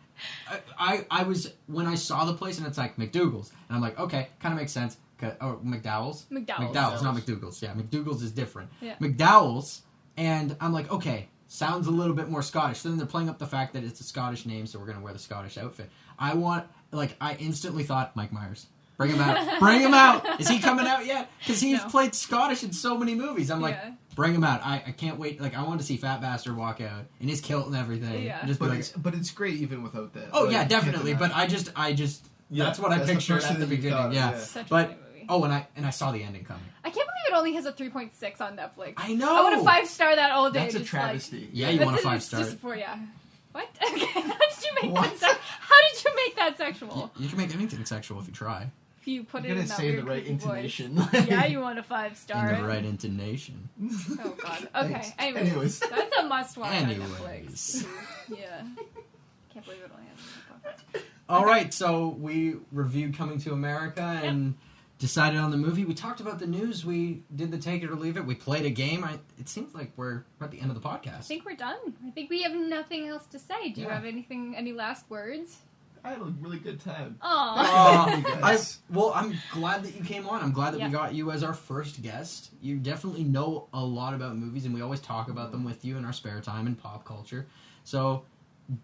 I, 0.77 1.05
I 1.09 1.23
was 1.23 1.53
when 1.67 1.85
I 1.87 1.95
saw 1.95 2.25
the 2.25 2.33
place 2.33 2.57
and 2.57 2.67
it's 2.67 2.77
like 2.77 2.97
McDougal's 2.97 3.51
and 3.67 3.75
I'm 3.75 3.81
like 3.81 3.99
okay 3.99 4.29
kind 4.39 4.53
of 4.53 4.59
makes 4.59 4.71
sense 4.71 4.97
or 5.23 5.35
oh, 5.41 5.61
McDowell's 5.63 6.25
McDowell's. 6.31 6.75
McDowell's, 6.75 7.03
not 7.03 7.15
McDougal's. 7.15 7.61
Yeah, 7.61 7.73
McDougal's 7.73 8.21
is 8.21 8.31
different. 8.31 8.69
Yeah. 8.81 8.95
McDowell's, 8.99 9.81
and 10.17 10.55
I'm 10.59 10.73
like, 10.73 10.91
okay, 10.91 11.27
sounds 11.47 11.87
a 11.87 11.91
little 11.91 12.15
bit 12.15 12.29
more 12.29 12.41
Scottish. 12.41 12.79
So 12.79 12.89
then 12.89 12.97
they're 12.97 13.07
playing 13.07 13.29
up 13.29 13.39
the 13.39 13.47
fact 13.47 13.73
that 13.73 13.83
it's 13.83 13.99
a 13.99 14.03
Scottish 14.03 14.45
name, 14.45 14.65
so 14.65 14.79
we're 14.79 14.85
gonna 14.87 15.01
wear 15.01 15.13
the 15.13 15.19
Scottish 15.19 15.57
outfit. 15.57 15.89
I 16.19 16.33
want, 16.33 16.67
like, 16.91 17.15
I 17.21 17.35
instantly 17.35 17.83
thought 17.83 18.15
Mike 18.15 18.31
Myers. 18.31 18.67
Bring 18.97 19.11
him 19.11 19.21
out. 19.21 19.59
Bring 19.59 19.81
him 19.81 19.93
out. 19.93 20.39
Is 20.39 20.47
he 20.47 20.59
coming 20.59 20.85
out 20.85 21.05
yet? 21.05 21.31
Because 21.39 21.59
he's 21.59 21.81
No. 21.81 21.89
played 21.89 22.13
Scottish 22.13 22.63
in 22.63 22.71
so 22.71 22.97
many 22.97 23.15
movies. 23.15 23.49
I'm 23.49 23.61
like, 23.61 23.75
Yeah. 23.75 23.91
Bring 24.15 24.33
him 24.33 24.43
out. 24.43 24.61
I, 24.65 24.83
I 24.87 24.91
can't 24.91 25.17
wait. 25.19 25.41
Like, 25.41 25.55
I 25.55 25.63
want 25.63 25.79
to 25.79 25.85
see 25.85 25.97
Fat 25.97 26.21
Bastard 26.21 26.55
walk 26.57 26.81
out 26.81 27.05
in 27.19 27.27
his 27.27 27.41
kilt 27.41 27.67
and 27.67 27.75
everything. 27.75 28.23
Yeah. 28.23 28.45
Just 28.45 28.59
be 28.59 28.65
But 28.65 28.69
like, 28.71 28.79
it's 28.79 28.89
but 28.91 29.13
it's 29.13 29.31
great 29.31 29.55
even 29.55 29.83
without 29.83 30.13
that. 30.13 30.29
oh 30.33 30.43
Like, 30.43 30.51
yeah, 30.53 30.63
definitely. 30.65 31.13
But. 31.13 31.35
I 31.35 31.47
just, 31.47 31.71
I 31.75 31.93
just, 31.93 32.25
Yeah, 32.49 32.65
that's 32.65 32.79
what 32.79 32.91
I 32.91 32.97
that's 32.97 33.07
the 33.09 33.13
pictured 33.15 33.33
first 33.35 33.47
at 33.51 33.59
the 33.59 33.65
thing 33.65 33.69
that 33.69 33.75
you 33.75 33.81
beginning. 33.81 33.97
thought, 33.97 34.13
yeah. 34.13 34.31
yeah. 34.31 34.37
Such 34.39 34.69
But- 34.69 34.87
funny. 34.89 34.99
Oh, 35.29 35.41
and 35.45 35.53
I 35.53 35.65
and 35.77 35.85
I 35.85 35.89
saw 35.89 36.11
the 36.11 36.21
ending 36.21 36.43
coming. 36.43 36.63
I 36.83 36.89
can't 36.89 36.95
believe 37.07 37.33
it 37.33 37.33
only 37.37 37.53
has 37.53 37.65
a 37.65 37.71
3.6 37.71 38.41
on 38.41 38.57
Netflix. 38.57 38.95
I 38.97 39.13
know. 39.13 39.33
I 39.33 39.41
want 39.41 39.57
to 39.57 39.63
five 39.63 39.87
star 39.87 40.13
that 40.13 40.31
all 40.31 40.51
day. 40.51 40.59
That's 40.59 40.75
a 40.75 40.79
just 40.79 40.93
like- 40.93 41.01
travesty. 41.03 41.49
Yeah, 41.53 41.69
you 41.69 41.79
want 41.85 41.97
a 41.97 42.01
five 42.01 42.21
star. 42.21 42.41
Just 42.41 42.57
for 42.59 42.75
yeah. 42.75 42.97
What? 43.53 43.69
Okay. 43.87 44.05
How 44.05 44.21
did 44.21 44.63
you 44.65 44.71
make 44.81 44.91
What? 44.91 45.17
that? 45.21 45.31
Se- 45.31 45.37
how 45.61 45.75
did 45.93 46.03
you 46.03 46.15
make 46.15 46.35
that 46.35 46.57
sexual? 46.57 47.11
You, 47.15 47.23
you 47.23 47.29
can 47.29 47.37
make 47.37 47.53
anything 47.55 47.85
sexual 47.85 48.19
if 48.19 48.27
you 48.27 48.33
try. 48.33 48.69
If 49.03 49.07
you 49.09 49.25
put 49.25 49.43
You 49.43 49.49
it 49.49 49.49
gotta 49.55 49.61
in 49.63 49.67
that 49.67 49.77
say 49.77 49.89
weird 49.91 50.05
the 50.05 50.09
right 50.09 50.23
creepy 50.23 50.37
voice. 50.39 50.79
intonation. 50.79 51.27
yeah, 51.27 51.45
you 51.45 51.59
want 51.59 51.77
a 51.77 51.83
five 51.95 52.11
In 52.11 52.17
star. 52.17 52.55
the 52.55 52.63
right 52.63 52.85
intonation. 52.85 53.67
Oh 54.23 54.29
god. 54.41 54.69
Okay. 54.85 55.13
Anyways, 55.19 55.49
Anyways. 55.49 55.79
that's 55.79 56.17
a 56.17 56.23
must 56.23 56.55
watch 56.57 56.69
on 56.73 56.89
Anyways. 56.89 57.09
Netflix. 57.09 57.85
yeah. 58.29 58.61
Can't 59.53 59.65
believe 59.65 59.81
it 59.83 59.91
only 59.93 60.05
has. 60.07 61.03
All 61.27 61.41
Okay. 61.41 61.49
right, 61.51 61.73
so 61.73 62.15
we 62.17 62.55
reviewed 62.71 63.17
Coming 63.17 63.39
to 63.39 63.51
America 63.51 64.01
and 64.23 64.55
decided 64.99 65.37
on 65.39 65.51
the 65.51 65.57
movie. 65.57 65.83
We 65.83 65.93
talked 65.93 66.21
about 66.21 66.39
the 66.39 66.47
news. 66.47 66.85
We 66.85 67.23
did 67.35 67.51
the 67.51 67.57
take 67.57 67.83
it 67.83 67.89
or 67.89 67.95
leave 67.95 68.15
it. 68.15 68.25
We 68.25 68.35
played 68.35 68.65
a 68.65 68.69
game. 68.69 69.03
I, 69.03 69.19
it 69.37 69.49
seems 69.49 69.75
like 69.75 69.91
we're 69.97 70.23
at 70.39 70.49
the 70.51 70.61
end 70.61 70.71
of 70.71 70.81
the 70.81 70.87
podcast. 70.87 71.17
I 71.17 71.21
think 71.21 71.43
we're 71.45 71.55
done. 71.57 71.77
I 72.07 72.11
think 72.11 72.29
we 72.29 72.41
have 72.43 72.53
nothing 72.53 73.09
else 73.09 73.25
to 73.27 73.39
say. 73.39 73.71
Do 73.71 73.81
you 73.81 73.89
have 73.89 74.05
anything? 74.05 74.55
Any 74.55 74.71
last 74.71 75.09
words? 75.09 75.57
I 76.03 76.09
had 76.09 76.19
a 76.19 76.25
really 76.41 76.59
good 76.59 76.81
time. 76.81 77.17
Oh. 77.21 77.27
Aw, 77.29 78.17
You 78.17 78.25
I, 78.27 78.39
guys. 78.41 78.79
well, 78.89 79.13
I'm 79.15 79.35
glad 79.53 79.83
that 79.83 79.95
you 79.95 80.03
came 80.03 80.27
on. 80.27 80.41
I'm 80.43 80.51
glad 80.51 80.73
that 80.73 80.79
Yeah. 80.79 80.87
we 80.87 80.91
got 80.93 81.13
you 81.13 81.31
as 81.31 81.43
our 81.43 81.53
first 81.53 82.01
guest. 82.01 82.51
You 82.61 82.77
definitely 82.77 83.23
know 83.23 83.67
a 83.73 83.83
lot 83.83 84.13
about 84.13 84.35
movies, 84.35 84.65
and 84.65 84.73
we 84.73 84.81
always 84.81 84.99
talk 84.99 85.29
about 85.29 85.51
them 85.51 85.63
with 85.63 85.85
you 85.85 85.97
in 85.97 86.03
our 86.03 86.11
spare 86.13 86.41
time 86.41 86.67
and 86.67 86.77
pop 86.77 87.05
culture. 87.05 87.47
So, 87.85 88.23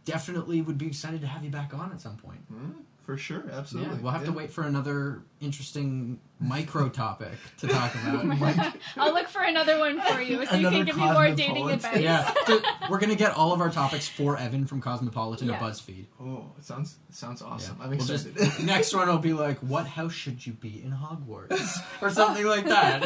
definitely 0.06 0.62
would 0.62 0.78
be 0.78 0.88
excited 0.88 1.22
to 1.22 1.28
have 1.28 1.44
you 1.44 1.50
back 1.50 1.74
on 1.74 1.92
at 1.92 2.00
some 2.02 2.16
point. 2.18 2.40
Hmm, 2.50 2.72
for 3.06 3.18
sure, 3.18 3.44
absolutely. 3.52 3.96
Yeah, 3.96 4.02
we'll 4.02 4.12
have 4.12 4.26
to 4.26 4.32
wait 4.32 4.52
for 4.52 4.64
another 4.66 5.24
interesting 5.42 6.20
micro 6.40 6.90
topic 6.90 7.32
to 7.58 7.68
talk 7.68 7.94
about. 7.96 8.76
I'll 8.98 9.14
look 9.14 9.28
for 9.28 9.42
another 9.42 9.80
one 9.80 10.00
for 10.02 10.22
you, 10.22 10.46
so 10.46 10.56
you 10.56 10.68
Another 10.68 10.78
can 10.78 10.86
give 10.86 10.98
me 10.98 11.04
more 11.12 11.32
dating 11.32 11.70
advice. 11.72 12.00
yeah, 12.02 12.32
so 12.48 12.62
we're 12.90 13.00
gonna 13.00 13.16
get 13.16 13.34
all 13.36 13.52
of 13.52 13.62
our 13.62 13.70
topics 13.72 14.08
for 14.08 14.38
Evan 14.38 14.66
from 14.68 14.80
Cosmopolitan 14.82 15.48
Yeah. 15.48 15.58
to 15.58 15.66
BuzzFeed. 15.66 16.06
Oh, 16.22 16.46
it 16.58 16.64
sounds 16.66 16.98
it 17.10 17.16
sounds 17.16 17.42
awesome. 17.42 17.78
Yeah. 17.80 17.86
I'm 17.86 17.90
We'll 17.98 18.06
just, 18.06 18.28
next 18.64 18.94
one 18.94 19.08
will 19.08 19.18
be 19.18 19.34
like, 19.34 19.58
"What 19.60 19.88
house 19.88 20.14
should 20.14 20.46
you 20.46 20.54
be 20.54 20.82
in 20.84 20.92
Hogwarts?" 20.92 21.78
or 22.02 22.10
something 22.12 22.46
like 22.46 22.66
that. 22.66 23.04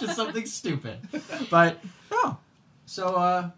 just 0.00 0.14
something 0.16 0.46
stupid. 0.46 0.98
But 1.50 1.78
no. 2.10 2.38
So 2.86 3.14
uh, 3.16 3.50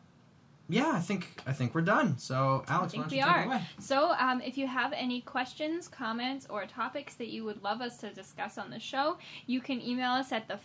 yeah, 0.69 0.93
I 0.95 1.01
think 1.01 1.43
I 1.47 1.53
think 1.53 1.75
we're 1.75 1.83
done. 1.83 2.19
So 2.19 2.65
Alex, 2.67 2.71
I 2.71 2.79
why 2.79 2.87
think 2.89 3.03
don't 3.05 3.13
you 3.13 3.19
we 3.19 3.23
take 3.23 3.31
are. 3.37 3.41
it 3.43 3.47
away? 3.47 3.63
So, 3.81 4.13
um, 4.19 4.41
if 4.41 4.57
you 4.57 4.67
have 4.67 4.93
any 4.95 5.21
questions, 5.21 5.89
comments, 5.89 6.47
or 6.49 6.65
topics 6.67 7.15
that 7.15 7.29
you 7.29 7.45
would 7.45 7.63
love 7.63 7.81
us 7.81 7.99
to 7.99 8.11
discuss 8.13 8.57
on 8.57 8.71
the 8.71 8.81
show, 8.81 9.19
you 9.47 9.61
can 9.61 9.81
email 9.81 10.13
us 10.13 10.33
at 10.33 10.49
the 10.49 10.59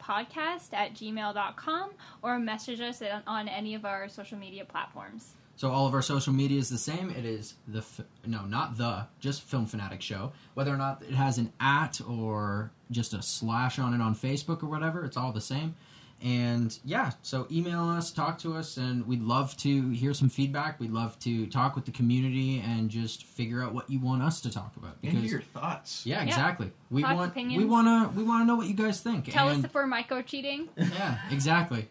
podcast 0.00 0.72
at 0.72 0.94
gmail.com 0.94 1.90
or 2.22 2.38
message 2.38 2.80
us 2.80 3.02
on, 3.02 3.22
on 3.26 3.48
any 3.48 3.74
of 3.74 3.84
our 3.84 4.08
social 4.08 4.38
media 4.38 4.64
platforms. 4.64 5.34
So 5.56 5.70
all 5.70 5.86
of 5.86 5.94
our 5.94 6.02
social 6.02 6.32
media 6.32 6.58
is 6.58 6.68
the 6.68 6.78
same. 6.78 7.10
It 7.10 7.24
is 7.24 7.54
the 7.68 7.78
f- 7.78 8.00
no, 8.26 8.44
not 8.44 8.76
the, 8.76 9.06
just 9.20 9.42
Film 9.42 9.66
Fanatic 9.66 10.02
Show. 10.02 10.32
Whether 10.54 10.74
or 10.74 10.76
not 10.76 11.02
it 11.02 11.14
has 11.14 11.38
an 11.38 11.52
at 11.60 12.00
or 12.08 12.72
just 12.90 13.14
a 13.14 13.22
slash 13.22 13.78
on 13.78 13.94
it 13.94 14.00
on 14.00 14.16
Facebook 14.16 14.64
or 14.64 14.66
whatever, 14.66 15.04
it's 15.04 15.16
all 15.16 15.30
the 15.30 15.40
same. 15.40 15.76
And 16.24 16.76
yeah, 16.86 17.10
so 17.20 17.46
email 17.50 17.82
us, 17.90 18.10
talk 18.10 18.38
to 18.38 18.54
us, 18.56 18.78
and 18.78 19.06
we'd 19.06 19.20
love 19.20 19.54
to 19.58 19.90
hear 19.90 20.14
some 20.14 20.30
feedback. 20.30 20.80
We'd 20.80 20.90
love 20.90 21.18
to 21.20 21.46
talk 21.48 21.76
with 21.76 21.84
the 21.84 21.90
community 21.92 22.60
and 22.66 22.88
just 22.88 23.24
figure 23.24 23.62
out 23.62 23.74
what 23.74 23.90
you 23.90 24.00
want 24.00 24.22
us 24.22 24.40
to 24.40 24.50
talk 24.50 24.74
about. 24.78 24.96
And 25.02 25.12
hear 25.12 25.30
your 25.32 25.40
thoughts. 25.42 26.06
yeah, 26.06 26.22
Yeah. 26.22 26.28
exactly. 26.28 26.72
We 26.90 27.02
Thoughts, 27.02 27.14
want 27.16 27.30
opinions. 27.32 27.62
we 27.62 27.68
want 27.68 27.86
to 28.14 28.18
we 28.18 28.24
want 28.24 28.40
to 28.40 28.46
know 28.46 28.54
what 28.56 28.66
you 28.68 28.72
guys 28.74 29.02
think. 29.02 29.30
Tell 29.30 29.48
and, 29.50 29.58
us 29.58 29.64
if 29.66 29.74
we're 29.74 29.86
micro 29.86 30.22
cheating. 30.22 30.70
yeah, 30.76 31.18
exactly. 31.30 31.88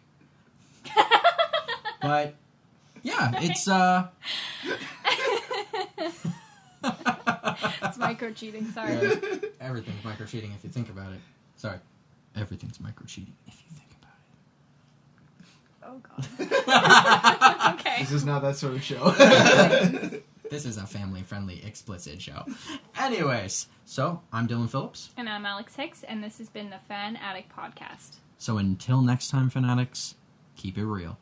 but 2.02 2.34
yeah, 3.04 3.30
it's 3.36 3.68
uh 3.68 4.08
it's 6.82 7.98
micro 7.98 8.32
cheating. 8.32 8.66
Sorry. 8.72 8.94
Yeah, 8.94 9.14
everything's 9.60 10.04
micro 10.04 10.26
cheating 10.26 10.52
if 10.52 10.64
you 10.64 10.70
think 10.70 10.88
about 10.90 11.12
it. 11.12 11.20
Sorry. 11.56 11.78
Everything's 12.36 12.80
micro 12.80 13.06
cheating 13.06 13.32
if 13.46 13.54
you 13.54 13.76
think 13.76 13.78
about 13.78 13.83
Oh 15.86 16.00
god. 16.00 17.74
okay. 17.80 17.96
This 18.00 18.12
is 18.12 18.24
not 18.24 18.42
that 18.42 18.56
sort 18.56 18.74
of 18.74 18.82
show. 18.82 19.14
This 20.50 20.66
is 20.66 20.76
a 20.76 20.86
family 20.86 21.22
friendly 21.22 21.64
explicit 21.64 22.20
show. 22.20 22.44
Anyways, 23.00 23.66
so 23.86 24.20
I'm 24.32 24.46
Dylan 24.46 24.68
Phillips. 24.68 25.08
And 25.16 25.28
I'm 25.28 25.46
Alex 25.46 25.74
Hicks, 25.74 26.04
and 26.04 26.22
this 26.22 26.36
has 26.38 26.48
been 26.50 26.68
the 26.70 26.78
Fan 26.86 27.16
Attic 27.16 27.46
Podcast. 27.48 28.16
So 28.38 28.58
until 28.58 29.00
next 29.00 29.30
time, 29.30 29.48
fanatics, 29.48 30.16
keep 30.54 30.76
it 30.76 30.84
real. 30.84 31.18